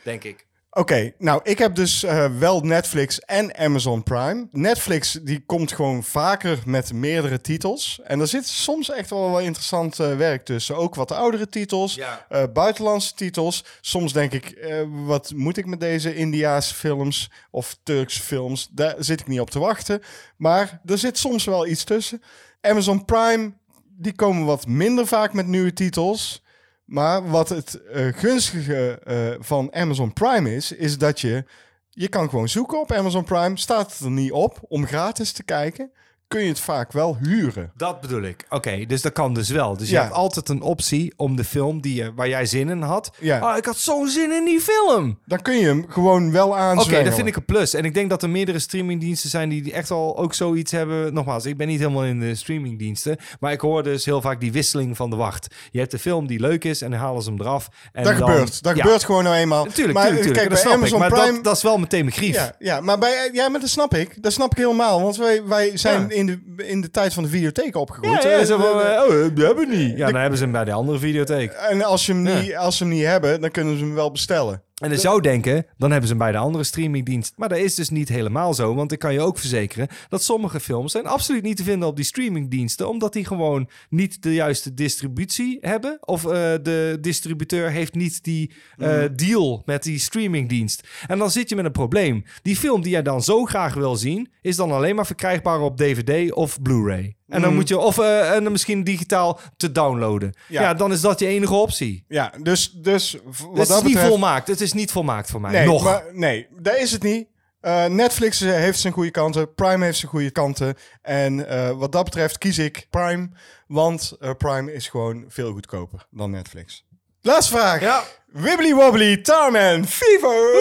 denk 0.03 0.25
ik. 0.25 0.47
Oké, 0.79 1.13
nou 1.19 1.41
ik 1.45 1.59
heb 1.59 1.75
dus 1.75 2.03
eh, 2.03 2.39
wel 2.39 2.61
Netflix 2.61 3.21
en 3.21 3.57
Amazon 3.59 4.03
Prime. 4.03 4.49
Netflix 4.53 5.13
die 5.23 5.43
komt 5.47 5.73
gewoon 5.73 6.05
vaker 6.05 6.59
met 6.67 6.93
meerdere 6.93 7.41
titels. 7.41 8.01
En 8.05 8.21
er 8.21 8.27
zit 8.27 8.47
soms 8.47 8.91
echt 8.91 9.11
wel 9.11 9.31
wel 9.31 9.41
interessant 9.41 10.01
eh, 10.01 10.17
werk 10.17 10.45
tussen. 10.45 10.77
Ook 10.77 10.95
wat 10.95 11.13
oudere 11.13 11.49
titels, 11.49 11.95
Ja. 11.95 12.27
eh, 12.29 12.43
buitenlandse 12.53 13.15
titels. 13.15 13.65
Soms 13.81 14.13
denk 14.13 14.33
ik, 14.33 14.67
wat 15.05 15.33
moet 15.35 15.57
ik 15.57 15.67
met 15.67 15.81
deze 15.81 16.15
Indiaanse 16.15 16.75
films 16.75 17.31
of 17.51 17.77
Turkse 17.83 18.23
films? 18.23 18.69
Daar 18.71 18.95
zit 18.99 19.21
ik 19.21 19.27
niet 19.27 19.41
op 19.41 19.51
te 19.51 19.59
wachten. 19.59 20.03
Maar 20.37 20.81
er 20.87 20.99
zit 20.99 21.19
soms 21.19 21.45
wel 21.45 21.67
iets 21.67 21.85
tussen. 21.85 22.23
Amazon 22.61 23.05
Prime, 23.05 23.53
die 23.99 24.13
komen 24.15 24.45
wat 24.45 24.67
minder 24.67 25.07
vaak 25.07 25.33
met 25.33 25.47
nieuwe 25.47 25.73
titels. 25.73 26.43
Maar 26.87 27.31
wat 27.31 27.49
het 27.49 27.83
eh, 27.83 28.07
gunstige 28.13 28.99
eh, 29.05 29.35
van 29.39 29.75
Amazon 29.75 30.13
Prime 30.13 30.55
is, 30.55 30.73
is 30.73 30.99
dat 30.99 31.21
je... 31.21 31.45
Je 31.91 32.09
kan 32.09 32.29
gewoon 32.29 32.49
zoeken 32.49 32.81
op 32.81 32.93
Amazon 32.93 33.25
Prime. 33.25 33.59
Staat 33.59 33.93
het 33.93 34.01
er 34.01 34.11
niet 34.11 34.33
op 34.33 34.61
om 34.69 34.87
gratis 34.87 35.33
te 35.33 35.43
kijken, 35.43 35.91
kun 36.29 36.41
je 36.43 36.49
het 36.49 36.61
vaak 36.61 36.93
wel 36.93 37.17
huren. 37.23 37.71
Dat 37.77 38.01
bedoel 38.01 38.23
ik. 38.23 38.45
Oké, 38.49 38.85
dus 38.87 39.03
dat 39.03 39.13
kan 39.13 39.35
dus 39.35 39.49
wel. 39.51 39.77
Dus 39.77 39.91
je 39.91 39.97
hebt 39.99 40.13
altijd 40.13 40.49
een 40.49 40.61
optie 40.63 41.13
om 41.17 41.37
de 41.37 41.45
film 41.45 41.81
die 41.81 41.95
je, 41.95 42.13
waar 42.15 42.29
jij 42.29 42.47
zin 42.47 42.69
in 42.69 42.83
had. 42.83 43.11
Ja. 43.21 43.39
Ah, 43.39 43.57
ik 43.57 43.65
had 43.65 43.77
zo'n 43.77 44.09
zin 44.09 44.33
in 44.33 44.45
die 44.45 44.61
film. 44.61 45.19
Dan 45.25 45.43
kun 45.43 45.57
je 45.57 45.67
hem 45.67 45.85
gewoon 45.89 46.33
wel 46.33 46.47
Oké, 46.49 46.57
aanzwengelen. 46.57 47.05
dat 47.05 47.15
vind 47.15 47.27
ik 47.29 47.37
een 47.37 47.45
plus. 47.45 47.75
En 47.75 47.85
ik 47.85 47.95
denk 47.95 48.11
dat 48.11 48.23
er 48.23 48.31
meerdere 48.31 48.59
streamingdiensten 48.59 49.31
zijn 49.31 49.49
die 49.49 49.63
die 49.63 49.73
echt 49.73 49.91
al 49.91 50.19
ook 50.19 50.35
zoiets 50.35 50.73
hebben. 50.73 51.15
Nogmaals, 51.15 51.45
ik 51.45 51.57
ben 51.57 51.67
niet 51.67 51.79
helemaal 51.79 52.05
in 52.05 52.21
de 52.21 52.35
streamingdiensten. 52.35 53.17
Maar 53.41 53.53
ik 53.53 53.61
hoor 53.61 53.83
dus 53.83 54.05
heel 54.05 54.21
vaak 54.21 54.41
die 54.41 54.53
wisseling 54.53 54.97
van 54.97 55.11
de 55.11 55.17
wacht. 55.17 55.55
Je 55.71 55.79
hebt 55.79 55.91
de 55.91 55.99
film 55.99 56.27
die 56.27 56.41
leuk 56.41 56.65
is 56.65 56.83
en 56.83 56.91
dan 56.91 57.01
halen 57.01 57.23
ze 57.23 57.31
hem 57.31 57.41
eraf. 57.41 57.69
En 57.93 58.05
Dat 58.05 58.19
dan- 58.19 58.29
gebeurt. 58.29 58.63
Dat 58.63 58.77
Ja, 58.77 58.83
gebeurt 58.83 59.05
gewoon 59.05 59.25
nou 59.25 59.37
eenmaal. 59.37 59.65
Natuurlijk, 59.65 59.99
maar 59.99 60.11
natuurlijk, 60.11 60.35
kijk, 60.37 60.51
dat 60.51 60.63
bij 60.63 60.73
Amazon 60.73 61.03
ik. 61.03 61.09
Prime... 61.09 61.33
dat, 61.35 61.45
dat 61.45 61.57
is 61.57 61.63
wel 61.63 61.79
meteen 61.79 62.05
mijn 62.05 62.17
grief. 62.17 62.35
Ja, 62.35 62.55
ja, 62.59 62.81
maar 62.81 62.99
bij, 62.99 63.31
ja, 63.33 63.49
maar 63.49 63.61
dat 63.61 63.69
snap 63.69 63.95
ik. 63.95 64.23
Dat 64.23 64.33
snap 64.33 64.51
ik 64.51 64.57
helemaal. 64.59 65.03
Want 65.03 65.17
wij, 65.17 65.45
wij 65.45 65.77
zijn. 65.77 66.11
In, 66.17 66.27
de, 66.27 66.65
in 66.67 66.81
de 66.81 66.91
tijd 66.91 67.13
van 67.15 67.23
de 67.23 67.29
videotheek 67.29 67.77
opgegroeid. 67.77 68.23
Ja, 68.23 68.31
ja, 68.31 68.39
Eh, 68.39 68.45
zo 68.47 68.59
van, 68.59 68.81
eh, 68.81 69.03
oh, 69.03 69.35
die 69.35 69.45
hebben 69.45 69.69
we 69.69 69.77
niet. 69.77 69.97
Ja, 69.97 70.07
dan 70.11 70.21
hebben 70.21 70.39
ze 70.39 70.45
hem 70.45 70.53
bij 70.53 70.65
de 70.65 70.73
andere 70.73 70.99
videotheek. 70.99 71.53
en 71.53 71.83
als, 71.83 72.07
je 72.07 72.13
hem 72.13 72.27
Ja. 72.27 72.41
niet, 72.41 72.57
als 72.57 72.77
ze 72.77 72.85
hem 72.85 72.93
niet 72.93 73.05
hebben, 73.05 73.41
dan 73.41 73.51
kunnen 73.51 73.79
ze 73.79 73.85
hem 73.85 73.95
wel 73.95 74.11
bestellen. 74.13 74.63
En 74.77 74.91
je 74.91 74.99
zou 74.99 75.21
denken, 75.21 75.67
dan 75.77 75.91
hebben 75.91 76.09
ze 76.09 76.15
hem 76.15 76.25
bij 76.25 76.33
de 76.33 76.39
andere 76.39 76.65
streamingdienst. 76.65 77.33
Maar 77.37 77.49
dat 77.49 77.59
is 77.59 77.75
dus 77.75 77.91
niet 77.91 78.09
helemaal 78.09 78.55
zo. 78.55 78.75
Want 78.75 78.93
ik 78.93 78.99
kan 78.99 79.13
je 79.13 79.21
ook 79.21 79.39
verzekeren 79.39 79.89
dat 80.09 80.23
sommige 80.23 80.61
films 80.61 80.93
zijn 80.93 81.07
absoluut 81.07 81.43
niet 81.43 81.57
te 81.57 81.63
vinden 81.63 81.89
op 81.89 81.97
die 81.97 82.05
streamingdiensten. 82.05 82.89
Omdat 82.89 83.13
die 83.13 83.25
gewoon 83.25 83.69
niet 83.91 84.23
de 84.23 84.35
juiste 84.35 84.75
distributie 84.75 85.59
hebben. 85.61 85.99
Of 86.01 86.25
eh, 86.25 86.31
de 86.63 86.99
distributeur 87.01 87.71
heeft 87.71 87.95
niet 87.95 88.25
die 88.25 88.51
eh, 88.77 89.03
deal 89.15 89.63
met 89.67 89.83
die 89.83 89.99
streamingdienst. 89.99 90.89
En 91.07 91.19
dan 91.19 91.31
zit 91.31 91.49
je 91.49 91.57
met 91.57 91.65
een 91.65 91.73
probleem. 91.73 92.25
Die 92.43 92.57
film 92.57 92.83
die 92.83 92.91
jij 92.91 93.03
dan 93.03 93.23
zo 93.23 93.45
graag 93.45 93.75
wil 93.75 93.97
zien, 93.97 94.29
is 94.43 94.57
dan 94.57 94.73
alleen 94.73 94.95
maar 94.95 95.07
verkrijgbaar 95.07 95.61
op 95.61 95.77
DVD 95.77 96.33
of 96.33 96.63
Blu-ray. 96.63 97.17
En 97.29 97.41
dan 97.41 97.55
moet 97.55 97.69
je, 97.69 97.79
of 97.79 97.99
eh, 97.99 98.35
en 98.35 98.43
dan 98.43 98.53
misschien 98.53 98.85
digitaal 98.85 99.41
te 99.57 99.73
downloaden. 99.73 100.35
Ja. 100.49 100.63
Ja. 100.63 100.75
dan 100.75 100.93
is 100.93 101.01
dat 101.01 101.19
je 101.19 101.27
enige 101.27 101.55
optie. 101.55 102.05
Ja, 102.09 102.33
dus, 102.43 102.71
dus 102.71 103.17
wat 103.23 103.59
Het 103.59 103.69
dat 103.69 103.69
is 103.69 103.75
niet 103.75 103.85
betreft- 103.85 104.07
volmaakt. 104.09 104.49
Het 104.49 104.61
is 104.61 104.73
niet 104.73 104.91
volmaakt 104.91 105.31
voor 105.31 105.41
mij. 105.41 105.51
Nee, 105.53 105.67
Nog. 105.67 105.85
Maar, 105.85 106.05
nee, 106.13 106.49
dat 106.61 106.77
is 106.77 106.93
het 106.93 107.03
niet. 107.03 107.29
Eh, 107.61 107.85
Netflix 107.85 108.41
heeft 108.41 108.79
zijn 108.81 108.93
goede 108.93 109.11
kanten. 109.11 109.55
Prime 109.55 109.85
heeft 109.85 109.99
zijn 109.99 110.11
goede 110.11 110.31
kanten. 110.31 110.75
En 111.03 111.49
eh, 111.49 111.71
wat 111.71 111.93
dat 111.93 112.05
betreft 112.05 112.39
kies 112.39 112.59
ik 112.59 112.87
Prime. 112.91 113.29
Want 113.67 114.17
Prime 114.39 114.73
is 114.73 114.89
gewoon 114.89 115.25
veel 115.29 115.53
goedkoper 115.53 116.07
dan 116.11 116.31
Netflix. 116.31 116.85
Laatste 117.21 117.53
vraag. 117.57 117.81
Ja. 117.81 118.03
Wibbly 118.27 118.75
Wobbly 118.75 119.17
Tarman 119.17 119.87
Fever. 119.87 120.55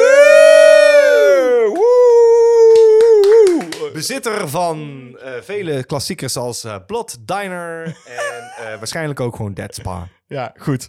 Bezitter 3.96 4.50
van 4.50 5.10
eh, 5.22 5.32
vele 5.42 5.84
klassiekers 5.84 6.38
als 6.38 6.64
eh, 6.64 6.76
Blood 6.88 7.18
Diner 7.20 7.86
en 8.06 8.52
eh, 8.58 8.78
waarschijnlijk 8.80 9.20
ook 9.20 9.36
gewoon 9.36 9.54
Dead 9.54 9.76
Spa. 9.76 10.08
Ja, 10.28 10.54
goed. 10.58 10.88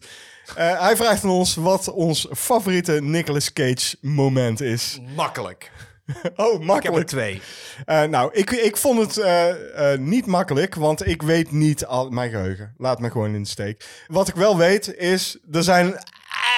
Hij 0.54 0.96
vraagt 0.96 1.24
aan 1.24 1.30
ons 1.30 1.54
wat 1.54 1.92
ons 1.92 2.26
favoriete 2.32 2.92
Nicolas 3.02 3.52
Cage 3.52 3.96
moment 4.00 4.60
is. 4.60 5.00
Makkelijk. 5.16 5.70
Oh, 6.36 6.46
Ik 6.46 6.50
heb 6.52 6.60
er 6.60 6.64
makkelijk. 6.66 7.06
twee. 7.06 7.40
Nou, 7.86 8.30
ik, 8.32 8.50
ik 8.50 8.76
vond 8.76 9.16
het 9.16 9.98
niet 10.00 10.26
makkelijk, 10.26 10.74
want 10.74 11.06
ik 11.06 11.22
weet 11.22 11.50
niet 11.50 11.86
al 11.86 12.10
mijn 12.10 12.30
geheugen. 12.30 12.74
Laat 12.76 13.00
me 13.00 13.10
gewoon 13.10 13.34
in 13.34 13.42
de 13.42 13.48
steek. 13.48 13.84
Wat 14.06 14.28
ik 14.28 14.34
wel 14.34 14.56
weet 14.56 14.94
is, 14.94 15.38
er 15.52 15.62
zijn 15.62 15.98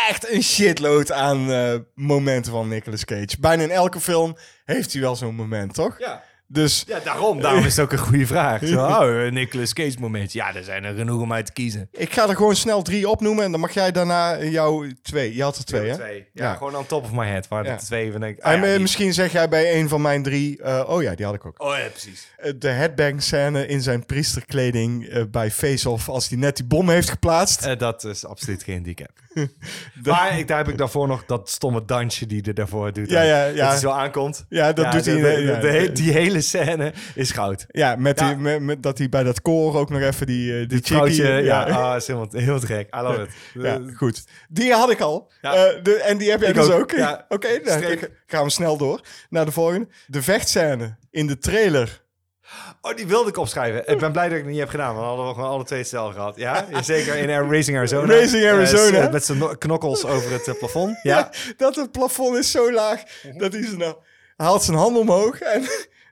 echt 0.09 0.31
een 0.31 0.43
shitload 0.43 1.13
aan 1.13 1.47
momenten 1.95 2.53
van 2.53 2.69
Nicolas 2.69 3.05
Cage. 3.05 3.37
Bijna 3.41 3.63
in 3.63 3.71
elke 3.71 4.01
film 4.01 4.37
heeft 4.65 4.93
hij 4.93 5.03
wel 5.03 5.17
zo'n 5.17 5.35
moment, 5.35 5.75
toch? 5.75 5.99
Ja. 5.99 6.23
Dus 6.51 6.85
Ja, 6.87 6.99
daarom. 7.05 7.41
Daarom 7.41 7.65
is 7.65 7.77
het 7.77 7.85
ook 7.85 7.93
een 7.93 7.99
goede 7.99 8.27
vraag. 8.27 8.67
Zo, 8.67 8.85
oh, 8.87 9.31
Nicolas 9.31 9.73
Cage 9.73 9.95
moment. 9.99 10.33
Ja, 10.33 10.55
er 10.55 10.65
zijn 10.65 10.85
er 10.85 10.95
genoeg 10.95 11.21
om 11.23 11.33
uit 11.33 11.47
te 11.47 11.53
kiezen. 11.53 11.89
ik 11.93 12.13
ga 12.13 12.29
er 12.29 12.37
gewoon 12.37 12.57
snel 12.57 12.83
drie 12.83 13.09
opnoemen 13.09 13.45
en 13.45 13.51
dan 13.51 13.61
mag 13.61 13.73
jij 13.75 13.93
daarna 13.93 14.43
jouw 14.45 14.85
twee. 15.03 15.35
Je 15.35 15.43
had 15.43 15.57
er 15.57 15.65
twee, 15.65 15.89
hè? 15.89 15.95
Twee. 15.95 16.27
Ja, 16.33 16.45
Ja. 16.45 16.55
gewoon 16.55 16.77
on 16.77 16.87
top 16.87 17.05
of 17.05 17.13
my 17.13 17.27
head. 17.27 17.49
Waar 17.49 17.65
Ja. 17.65 17.77
de 17.77 17.83
twee 17.85 18.11
van 18.13 18.21
denk 18.21 18.37
ik, 18.39 18.45
ah, 18.45 18.63
die- 18.63 18.79
misschien 18.81 19.15
zeg 19.15 19.33
jij 19.33 19.49
bij 19.49 19.79
een 19.81 19.89
van 19.89 20.03
mijn 20.03 20.23
drie... 20.23 20.63
eh, 20.63 20.85
oh 20.89 21.03
ja, 21.03 21.15
die 21.15 21.25
had 21.27 21.35
ik 21.35 21.47
ook. 21.47 21.63
Oh 21.63 21.77
ja, 21.77 21.89
precies. 21.89 22.29
Eh, 22.37 22.53
de 22.59 22.69
headbang 22.69 23.23
scène 23.23 23.67
in 23.67 23.83
zijn 23.83 24.07
priesterkleding 24.07 25.07
eh, 25.09 25.23
bij 25.31 25.51
Face 25.51 25.91
Off... 25.91 26.09
als 26.09 26.29
hij 26.29 26.39
net 26.39 26.57
die 26.57 26.67
bom 26.67 26.89
heeft 26.89 27.11
geplaatst. 27.11 27.79
Dat 27.79 28.05
is 28.05 28.27
absoluut 28.27 28.63
geen 28.63 28.83
die 28.83 28.93
ik 28.93 28.99
heb. 28.99 29.11
maar 30.03 30.39
ik, 30.39 30.49
daar 30.49 30.59
heb 30.59 30.69
ik 30.69 30.79
daarvoor 30.79 31.07
nog 31.09 31.25
dat 31.27 31.51
stomme 31.51 31.85
dansje 31.85 32.27
die 32.27 32.43
er 32.43 32.55
daarvoor 32.55 32.93
doet. 32.93 33.11
Ja, 33.11 33.23
ja, 33.23 33.45
ja. 33.45 33.55
Dat 33.63 33.69
hij 33.71 33.79
zo 33.79 33.91
aankomt. 33.91 34.45
Ja, 34.49 34.73
dat 34.73 34.93
doet 34.93 35.05
de- 35.05 35.11
hij, 35.11 35.61
de- 35.87 35.93
die 35.93 36.13
hele 36.13 36.38
scène 36.41 36.93
is 37.15 37.31
goud. 37.31 37.65
Ja, 37.69 37.97
met, 37.97 38.21
Ja. 38.21 38.29
Die, 38.29 38.37
met, 38.37 38.63
met 38.63 38.83
dat 38.83 38.99
hij 38.99 39.09
bij 39.09 39.23
dat 39.23 39.43
koor 39.43 39.77
ook 39.77 39.91
nog 39.91 40.01
even 40.01 40.27
die, 40.27 40.53
eh, 40.53 40.59
die, 40.59 40.67
Die 40.67 40.83
chickie... 40.83 41.23
ja, 41.25 41.39
ja. 41.39 41.63
ah, 41.63 41.97
is 41.97 42.07
helemaal, 42.07 42.29
heel 42.31 42.61
gek. 42.61 42.95
I 42.97 43.01
love 43.01 43.23
it. 43.23 43.31
Ja, 43.65 43.81
goed. 43.95 44.25
Die 44.49 44.73
had 44.73 44.91
ik 44.91 45.01
al. 45.01 45.31
Eh, 45.41 45.53
de, 45.83 45.95
en 45.95 46.19
die 46.19 46.31
heb 46.31 46.41
jij 46.41 46.49
Ik 46.49 46.55
dus 46.55 46.71
ook. 46.71 46.93
Oké, 47.29 47.61
nou, 47.65 47.81
dan 47.81 48.09
gaan 48.27 48.45
we 48.45 48.51
snel 48.51 48.77
door 48.77 49.01
naar 49.31 49.45
de 49.45 49.53
volgende. 49.53 49.89
De 50.07 50.23
vechtscène 50.23 50.97
in 51.11 51.27
de 51.27 51.39
trailer. 51.39 52.07
Oh, 52.81 52.97
die 52.97 53.07
wilde 53.07 53.29
ik 53.29 53.37
opschrijven. 53.37 53.87
Ik 53.87 53.99
ben 53.99 54.13
blij 54.13 54.29
dat 54.29 54.33
ik 54.37 54.43
het 54.43 54.51
niet 54.51 54.61
heb 54.61 54.69
gedaan, 54.69 54.95
want 54.95 55.07
hadden 55.07 55.27
we 55.27 55.35
gewoon 55.35 55.49
alle 55.51 55.65
twee 55.65 55.79
hetzelfde 55.79 56.15
gehad. 56.15 56.37
Ja, 56.37 56.67
zeker 56.83 57.17
in 57.17 57.51
Racing 57.51 57.77
Arizona. 57.77 58.15
Racing 58.15 58.47
Arizona. 58.47 58.99
Eh, 58.99 59.13
met 59.13 59.25
zijn 59.25 59.39
no- 59.39 59.55
knokkels 59.59 60.05
over 60.05 60.33
het 60.33 60.49
eh, 60.49 60.55
plafond. 60.59 60.99
Ja. 61.03 61.31
dat 61.57 61.77
het 61.77 61.93
plafond 61.93 62.37
is 62.37 62.51
zo 62.51 62.73
laag 62.73 63.03
dat 63.37 63.53
hij, 63.53 63.63
ze 63.63 63.77
nou, 63.77 63.95
haalt 64.37 64.63
zijn 64.63 64.77
hand 64.77 64.97
omhoog 64.97 65.41
en 65.41 65.63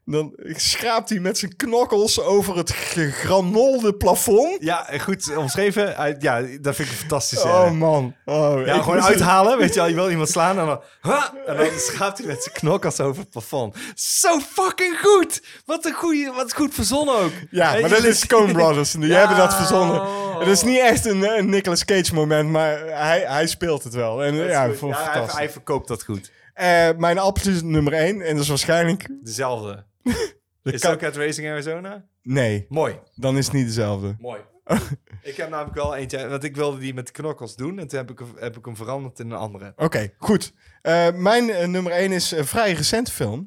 dan 0.08 0.32
schraapt 0.46 1.08
hij 1.08 1.18
met 1.18 1.38
zijn 1.38 1.56
knokkels 1.56 2.20
over 2.20 2.56
het 2.56 2.70
gegranolde 2.70 3.94
plafond. 3.94 4.56
Ja, 4.60 4.86
goed 5.00 5.36
omschreven. 5.36 6.16
Ja, 6.18 6.40
dat 6.60 6.74
vind 6.74 6.88
ik 6.88 6.94
een 6.94 7.00
fantastische 7.00 7.48
Oh 7.48 7.70
man. 7.70 8.14
Oh, 8.24 8.66
Ja, 8.66 8.78
gewoon 8.78 8.94
moest- 8.96 9.08
uithalen, 9.08 9.58
weet 9.58 9.74
je 9.74 9.80
wel. 9.80 9.88
Je 9.88 9.94
wil 9.94 10.10
iemand 10.10 10.28
slaan 10.28 10.58
en 10.58 10.66
dan... 10.66 10.80
Ha! 11.00 11.32
En 11.46 11.56
dan 11.56 11.66
schaapt 11.76 12.18
hij 12.18 12.26
met 12.26 12.42
zijn 12.42 12.54
knokkels 12.54 13.00
over 13.00 13.20
het 13.22 13.30
plafond. 13.30 13.76
Zo 13.94 14.38
fucking 14.38 14.98
goed! 15.00 15.42
Wat 15.64 15.84
een 15.84 15.92
goeie, 15.94 16.32
wat 16.32 16.54
goed 16.54 16.74
verzonnen 16.74 17.14
ook. 17.14 17.32
Ja, 17.50 17.74
En 17.74 17.80
maar 17.80 17.90
dat 17.90 18.04
is 18.04 18.26
Coen 18.26 18.52
Brothers. 18.52 18.90
Die 19.00 19.06
Ja. 19.06 19.18
hebben 19.18 19.36
dat 19.36 19.54
verzonnen. 19.54 20.02
Het 20.38 20.48
is 20.48 20.62
niet 20.62 20.78
echt 20.80 21.04
een, 21.06 21.38
een 21.38 21.48
Nicolas 21.48 21.84
Cage 21.84 22.14
moment, 22.14 22.50
maar 22.50 22.78
hij, 22.86 23.24
hij 23.26 23.46
speelt 23.46 23.84
het 23.84 23.94
wel. 23.94 24.24
En 24.24 24.36
Dat 24.36 24.44
is 24.44 24.50
ja, 24.50 24.64
goed. 24.64 24.72
ik 24.72 24.78
vond 24.78 24.92
het 24.94 25.02
hij, 25.04 25.12
fantastisch. 25.12 25.38
hij 25.38 25.50
verkoopt 25.50 25.88
dat 25.88 26.04
goed. 26.04 26.30
Eh, 26.54 26.88
mijn 26.96 27.18
absoluut 27.18 27.62
nummer 27.64 27.92
één, 27.92 28.20
en 28.22 28.32
dat 28.34 28.42
is 28.42 28.48
waarschijnlijk... 28.48 29.08
Dezelfde. 29.22 29.84
De 30.62 30.72
Is 30.72 30.82
het 30.82 30.92
ook 30.92 31.02
uit 31.02 31.16
Racing 31.16 31.48
Arizona? 31.48 32.04
Nee, 32.22 32.66
Mooi. 32.68 32.98
dan 33.14 33.36
is 33.36 33.44
het 33.44 33.54
niet 33.54 33.66
dezelfde. 33.66 34.16
Mooi. 34.18 34.40
ik 35.22 35.36
heb 35.36 35.48
namelijk 35.50 35.74
wel 35.76 35.94
eentje, 35.96 36.28
want 36.28 36.44
ik 36.44 36.56
wilde 36.56 36.78
die 36.78 36.94
met 36.94 37.10
knokkels 37.10 37.56
doen. 37.56 37.78
En 37.78 37.86
toen 37.88 37.98
heb 37.98 38.10
ik, 38.10 38.18
hem- 38.18 38.34
heb 38.38 38.56
ik 38.56 38.64
hem 38.64 38.76
veranderd 38.76 39.18
in 39.18 39.30
een 39.30 39.36
andere. 39.38 39.72
Oké, 39.76 40.10
goed. 40.18 40.52
Eh, 40.82 41.12
mijn 41.12 41.50
eh, 41.50 41.66
nummer 41.66 41.92
één 41.92 42.12
is 42.12 42.30
een 42.30 42.46
vrij 42.46 42.72
recente 42.72 43.12
film. 43.12 43.46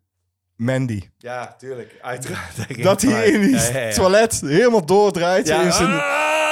Mandy. 0.56 1.08
Ja, 1.18 1.54
tuurlijk. 1.58 1.94
Uiteraard. 2.02 2.82
Dat 2.82 3.02
hij 3.02 3.30
in 3.30 3.40
die 3.40 3.56
uit. 3.56 3.72
Ja, 3.72 3.78
ja, 3.80 3.86
ja. 3.86 3.92
toilet 3.94 4.40
helemaal 4.40 4.86
doordraait. 4.86 5.46
Ja. 5.46 5.62
In 5.62 5.72
zijn, 5.72 5.90
Ah! 5.90 6.49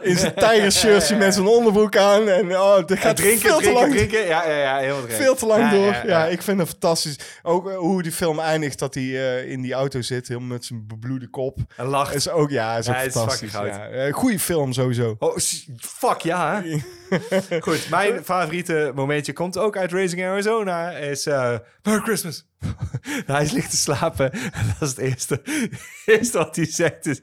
In 0.00 0.16
zijn 0.18 0.34
tijgershirtje 0.34 1.16
met 1.16 1.34
zijn 1.34 1.46
onderbroek 1.46 1.96
aan. 1.96 2.28
En 2.28 2.58
oh, 2.58 2.78
gaat 2.86 3.16
drinken, 3.16 3.40
veel 3.40 3.56
te 3.56 3.62
drinken, 3.62 3.72
lang. 3.72 3.94
drinken. 3.94 4.26
Ja, 4.26 4.48
ja, 4.48 4.56
ja, 4.56 4.78
heel 4.78 4.96
gek. 5.00 5.12
Veel 5.12 5.34
te 5.34 5.46
lang 5.46 5.62
Ja, 5.62 5.70
door. 5.70 6.02
ja, 6.06 6.26
ik 6.26 6.42
vind 6.42 6.58
het 6.58 6.68
fantastisch. 6.68 7.16
Ook 7.42 7.68
eh, 7.70 7.76
hoe 7.76 8.02
die 8.02 8.12
film 8.12 8.38
eindigt, 8.38 8.78
dat 8.78 8.94
hij 8.94 9.04
eh, 9.04 9.50
in 9.50 9.60
die 9.60 9.72
auto 9.72 10.00
zit, 10.00 10.28
helemaal 10.28 10.48
met 10.48 10.64
zijn 10.64 10.86
bebloede 10.86 11.28
kop. 11.28 11.58
En 11.76 11.86
lacht. 11.86 12.14
Is 12.14 12.28
ook, 12.28 12.50
ja, 12.50 12.76
is 12.76 12.88
ook 12.88 12.94
is 12.94 13.12
fantastisch. 13.12 13.52
Ja. 13.52 13.88
Eh, 13.88 14.12
goeie 14.12 14.38
film 14.40 14.72
sowieso. 14.72 15.16
Oh, 15.18 15.36
fuck 15.76 16.20
ja. 16.20 16.62
Goed, 17.60 17.90
mijn 17.90 18.24
favoriete 18.24 18.92
momentje 18.94 19.32
komt 19.32 19.58
ook 19.58 19.76
uit 19.76 19.92
Racing 19.92 20.22
Arizona. 20.24 20.90
Is 20.90 21.24
Merry 21.24 22.00
Christmas. 22.02 22.47
hij 23.26 23.48
ligt 23.52 23.70
te 23.70 23.76
slapen. 23.76 24.32
En 24.32 24.74
dat 24.78 24.88
is 24.88 24.88
het 24.88 24.98
eerste, 24.98 25.42
eerste 26.06 26.38
wat 26.38 26.56
hij 26.56 26.66
zegt 26.66 27.06
is 27.06 27.20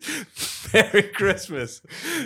Merry 0.71 1.09
Christmas. 1.11 1.81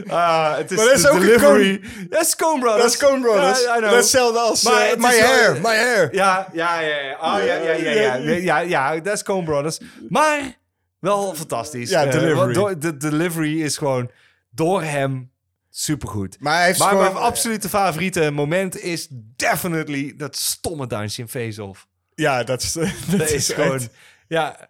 Ah, 0.07 0.57
het 0.57 0.71
is 0.71 0.77
Maar 0.77 0.85
dat 0.85 0.97
is 0.97 1.07
ook 1.07 1.13
een 1.13 1.19
delivery. 1.19 1.81
Dat 2.09 2.21
is 2.25 2.35
Coen 2.35 2.59
Brothers. 2.59 2.83
Dat 2.83 2.91
is 2.93 3.09
Coen 3.09 3.21
Brothers. 3.21 3.61
Ja, 3.63 3.79
dat 3.79 3.91
is 3.91 3.97
hetzelfde 3.97 4.39
als 4.39 4.63
Maar 4.63 4.81
eh, 4.83 4.89
het 4.89 4.99
My 4.99 5.09
wel- 5.19 5.19
Hair, 5.27 5.53
My 5.53 5.75
Hair. 5.75 6.15
Ja, 6.15 6.47
ja, 6.53 6.79
ja. 6.79 6.97
ja. 6.99 7.13
Oh, 7.37 7.45
ja, 7.45 7.53
ja, 7.55 7.71
ja, 7.71 7.91
ja. 7.91 8.15
Ja, 8.49 8.59
ja, 8.59 8.99
dat 8.99 9.13
is 9.13 9.23
Coen 9.23 9.43
Brothers. 9.45 9.79
Maar 10.09 10.57
wel 10.99 11.35
fantastisch. 11.35 11.89
Ja, 11.89 12.05
Eh, 12.05 12.11
delivery. 12.11 12.77
de 12.77 12.97
delivery 12.97 13.61
is 13.61 13.77
gewoon 13.77 14.11
door 14.49 14.83
hem 14.83 15.31
supergoed. 15.69 16.37
Maar 16.39 16.55
hij 16.55 16.65
heeft 16.65 16.79
Maar 16.79 16.87
gewoon... 16.89 17.03
mijn 17.03 17.15
absolute 17.15 17.69
favoriete 17.69 18.31
moment 18.31 18.79
is 18.81 19.07
definitely 19.35 20.13
dat 20.17 20.35
stomme 20.35 20.87
dansje 20.87 21.21
in 21.21 21.27
Face 21.27 21.63
Off. 21.63 21.87
Ja, 22.19 22.43
dat 22.43 22.61
is... 22.61 22.71
Dat, 23.17 23.29
is 23.29 23.49
gewoon... 23.53 23.75
echt- 23.75 23.89
Ja, 24.27 24.69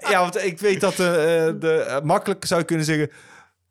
ja, 0.00 0.20
want 0.20 0.44
ik 0.44 0.58
weet 0.58 0.80
dat 0.80 0.96
de, 0.96 1.06
eh, 1.08 1.60
de, 1.60 1.72
eh, 1.80 2.00
makkelijk 2.00 2.44
zou 2.44 2.60
je 2.60 2.66
kunnen 2.66 2.84
zeggen... 2.86 3.10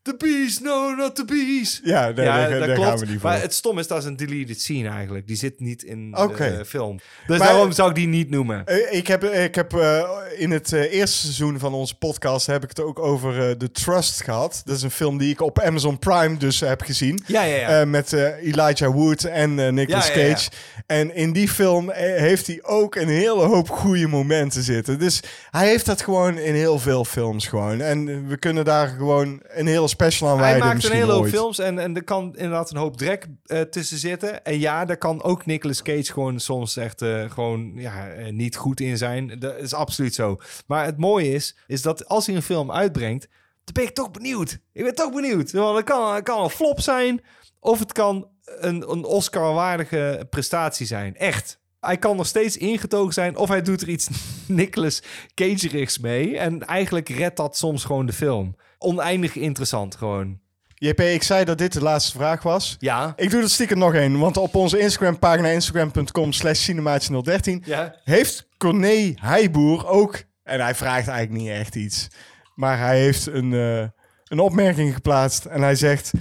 The 0.08 0.16
bees, 0.18 0.60
no, 0.60 0.96
not 0.96 1.16
the 1.16 1.26
bees. 1.26 1.82
Ja, 1.84 2.06
nee, 2.06 2.14
daar, 2.26 2.50
daar 2.50 2.60
klopt. 2.74 2.82
gaan 2.90 2.98
we 3.00 3.06
niet 3.06 3.20
voor. 3.20 3.30
Maar 3.30 3.42
het 3.42 3.54
stom 3.54 3.80
is, 3.80 3.88
dat 3.88 3.98
is 3.98 4.06
een 4.06 4.16
deleted 4.16 4.62
scene 4.62 4.90
eigenlijk. 4.90 5.28
Die 5.28 5.36
zit 5.36 5.60
niet 5.60 5.84
in 5.84 6.18
Oké. 6.18 6.58
de 6.58 6.66
film. 6.66 7.00
Dus 7.28 7.38
Maar- 7.38 7.48
daarom 7.48 7.72
zou 7.72 7.90
ik 7.90 7.96
die 7.96 8.08
niet 8.08 8.30
noemen. 8.30 8.66
Eh, 8.66 8.98
Ik 8.98 9.08
heb, 9.08 9.24
ik 9.24 9.56
heb 9.56 9.74
eh, 9.74 10.04
in 10.38 10.52
het 10.52 10.74
eh, 10.74 10.94
eerste 10.94 11.18
seizoen 11.18 11.60
van 11.60 11.74
onze 11.74 11.98
podcast 11.98 12.46
heb 12.46 12.64
ik 12.64 12.70
het 12.70 12.80
ook 12.82 13.00
over 13.00 13.50
eh 13.50 13.56
The 13.56 13.72
Trust 13.72 14.24
gehad. 14.24 14.62
Dat 14.66 14.76
is 14.76 14.82
een 14.82 14.92
film 14.92 15.18
die 15.18 15.32
ik 15.32 15.42
op 15.42 15.60
Amazon 15.60 16.00
Prime 16.00 16.38
dus 16.38 16.60
heb 16.60 16.82
gezien. 16.82 17.20
Ja, 17.28 17.44
ja, 17.44 17.56
ja. 17.56 17.82
Eh, 17.82 17.88
met 17.88 18.14
eh, 18.14 18.24
Elijah 18.48 18.94
Wood 18.94 19.24
en 19.24 19.60
eh, 19.60 19.72
Nicolas 19.72 20.08
Ja, 20.08 20.14
ja, 20.20 20.26
ja. 20.26 20.34
Cage. 20.34 20.50
En 20.86 21.16
in 21.16 21.32
die 21.34 21.50
film 21.50 21.90
eh, 21.90 22.20
heeft 22.20 22.48
hij 22.48 22.60
ook 22.64 22.96
een 22.96 23.08
hele 23.10 23.44
hoop 23.46 23.70
goede 23.70 24.08
momenten 24.08 24.64
zitten. 24.64 25.00
Dus 25.00 25.20
hij 25.52 25.68
heeft 25.68 25.86
dat 25.86 26.02
gewoon 26.02 26.38
in 26.38 26.54
heel 26.54 26.80
veel 26.80 27.06
films 27.06 27.48
gewoon. 27.48 27.82
En 27.82 28.28
we 28.28 28.38
kunnen 28.38 28.66
daar 28.66 28.88
gewoon 28.88 29.42
een 29.48 29.68
hele 29.68 29.88
special 29.98 30.30
aan 30.30 30.38
Hij 30.38 30.50
wijden 30.50 30.68
maakt 30.68 30.84
een 30.84 30.92
hele 30.92 31.12
hoop 31.12 31.22
ooit. 31.22 31.34
films 31.34 31.60
en, 31.60 31.80
en 31.80 31.96
er 31.96 32.04
kan 32.04 32.24
inderdaad 32.36 32.72
een 32.72 32.78
hoop 32.78 32.98
drek 32.98 33.28
eh, 33.46 33.62
tussen 33.62 33.98
zitten. 33.98 34.44
En 34.44 34.60
ja, 34.60 34.86
daar 34.86 34.98
kan 34.98 35.24
ook 35.24 35.46
Nicolas 35.46 35.82
Cage 35.82 36.12
gewoon 36.12 36.40
soms 36.40 36.78
echt 36.78 37.02
eh, 37.02 37.32
gewoon 37.32 37.72
ja, 37.76 38.08
eh, 38.10 38.32
niet 38.32 38.56
goed 38.56 38.80
in 38.80 38.98
zijn. 38.98 39.40
Dat 39.40 39.58
is 39.58 39.74
absoluut 39.74 40.14
zo. 40.14 40.38
Maar 40.68 40.86
het 40.86 40.98
mooie 40.98 41.34
is, 41.34 41.58
is 41.68 41.82
dat 41.82 42.08
als 42.08 42.26
hij 42.26 42.36
een 42.36 42.42
film 42.42 42.72
uitbrengt, 42.72 43.28
dan 43.64 43.74
ben 43.74 43.84
ik 43.84 43.96
toch 43.96 44.12
benieuwd. 44.12 44.60
Ik 44.74 44.84
ben 44.84 44.96
toch 44.96 45.14
benieuwd. 45.14 45.52
Want 45.52 45.76
het 45.78 45.86
kan, 45.86 46.16
het 46.16 46.24
kan 46.24 46.44
een 46.44 46.50
flop 46.50 46.82
zijn 46.82 47.22
of 47.60 47.80
het 47.80 47.92
kan 47.92 48.28
een, 48.46 48.92
een 48.92 49.04
Oscar-waardige 49.04 50.28
prestatie 50.30 50.86
zijn. 50.86 51.16
Echt. 51.16 51.60
Hij 51.80 51.98
kan 51.98 52.16
nog 52.16 52.28
steeds 52.28 52.58
ingetogen 52.58 53.14
zijn 53.14 53.38
of 53.38 53.50
hij 53.50 53.62
doet 53.62 53.82
er 53.82 53.90
iets 53.90 54.10
Nicolas 54.48 55.02
Cage-rigs 55.34 56.00
mee. 56.00 56.38
En 56.38 56.66
eigenlijk 56.66 57.10
redt 57.10 57.38
dat 57.38 57.58
soms 57.58 57.86
gewoon 57.86 58.06
de 58.06 58.14
film. 58.14 58.56
Oneindig 58.78 59.36
interessant 59.36 59.96
gewoon. 59.96 60.40
JP, 60.80 61.00
ik 61.00 61.24
zei 61.24 61.44
dat 61.46 61.58
dit 61.58 61.74
de 61.74 61.82
laatste 61.82 62.18
vraag 62.18 62.44
was. 62.44 62.76
Ja. 62.80 63.14
Ik 63.16 63.30
doe 63.30 63.42
er 63.42 63.50
stiekem 63.50 63.78
nog 63.78 63.94
één, 63.94 64.20
want 64.20 64.38
op 64.38 64.56
onze 64.56 64.80
Instagram-pagina 64.80 65.48
instagram.com 65.50 66.32
slash 66.34 66.70
cinemaatje013 66.72 67.64
Ja. 67.64 67.96
heeft 68.04 68.48
Corné 68.58 69.14
Heijboer 69.16 69.88
ook, 69.88 70.24
en 70.44 70.60
hij 70.62 70.76
vraagt 70.76 71.08
eigenlijk 71.08 71.42
niet 71.42 71.52
echt 71.52 71.76
iets, 71.76 72.08
maar 72.56 72.78
hij 72.80 73.00
heeft 73.00 73.28
een, 73.28 73.54
eh, 73.54 73.88
een 74.28 74.40
opmerking 74.40 74.94
geplaatst 74.94 75.46
en 75.46 75.62
hij 75.62 75.76
zegt, 75.76 76.12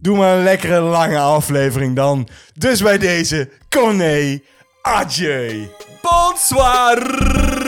doe 0.00 0.16
maar 0.16 0.36
een 0.36 0.42
lekkere 0.42 0.80
lange 0.80 1.18
aflevering 1.18 1.96
dan. 1.96 2.28
Dus 2.54 2.82
bij 2.82 2.98
deze, 2.98 3.50
Corné, 3.68 4.40
adieu. 4.82 5.68
Bonsoir! 6.02 7.63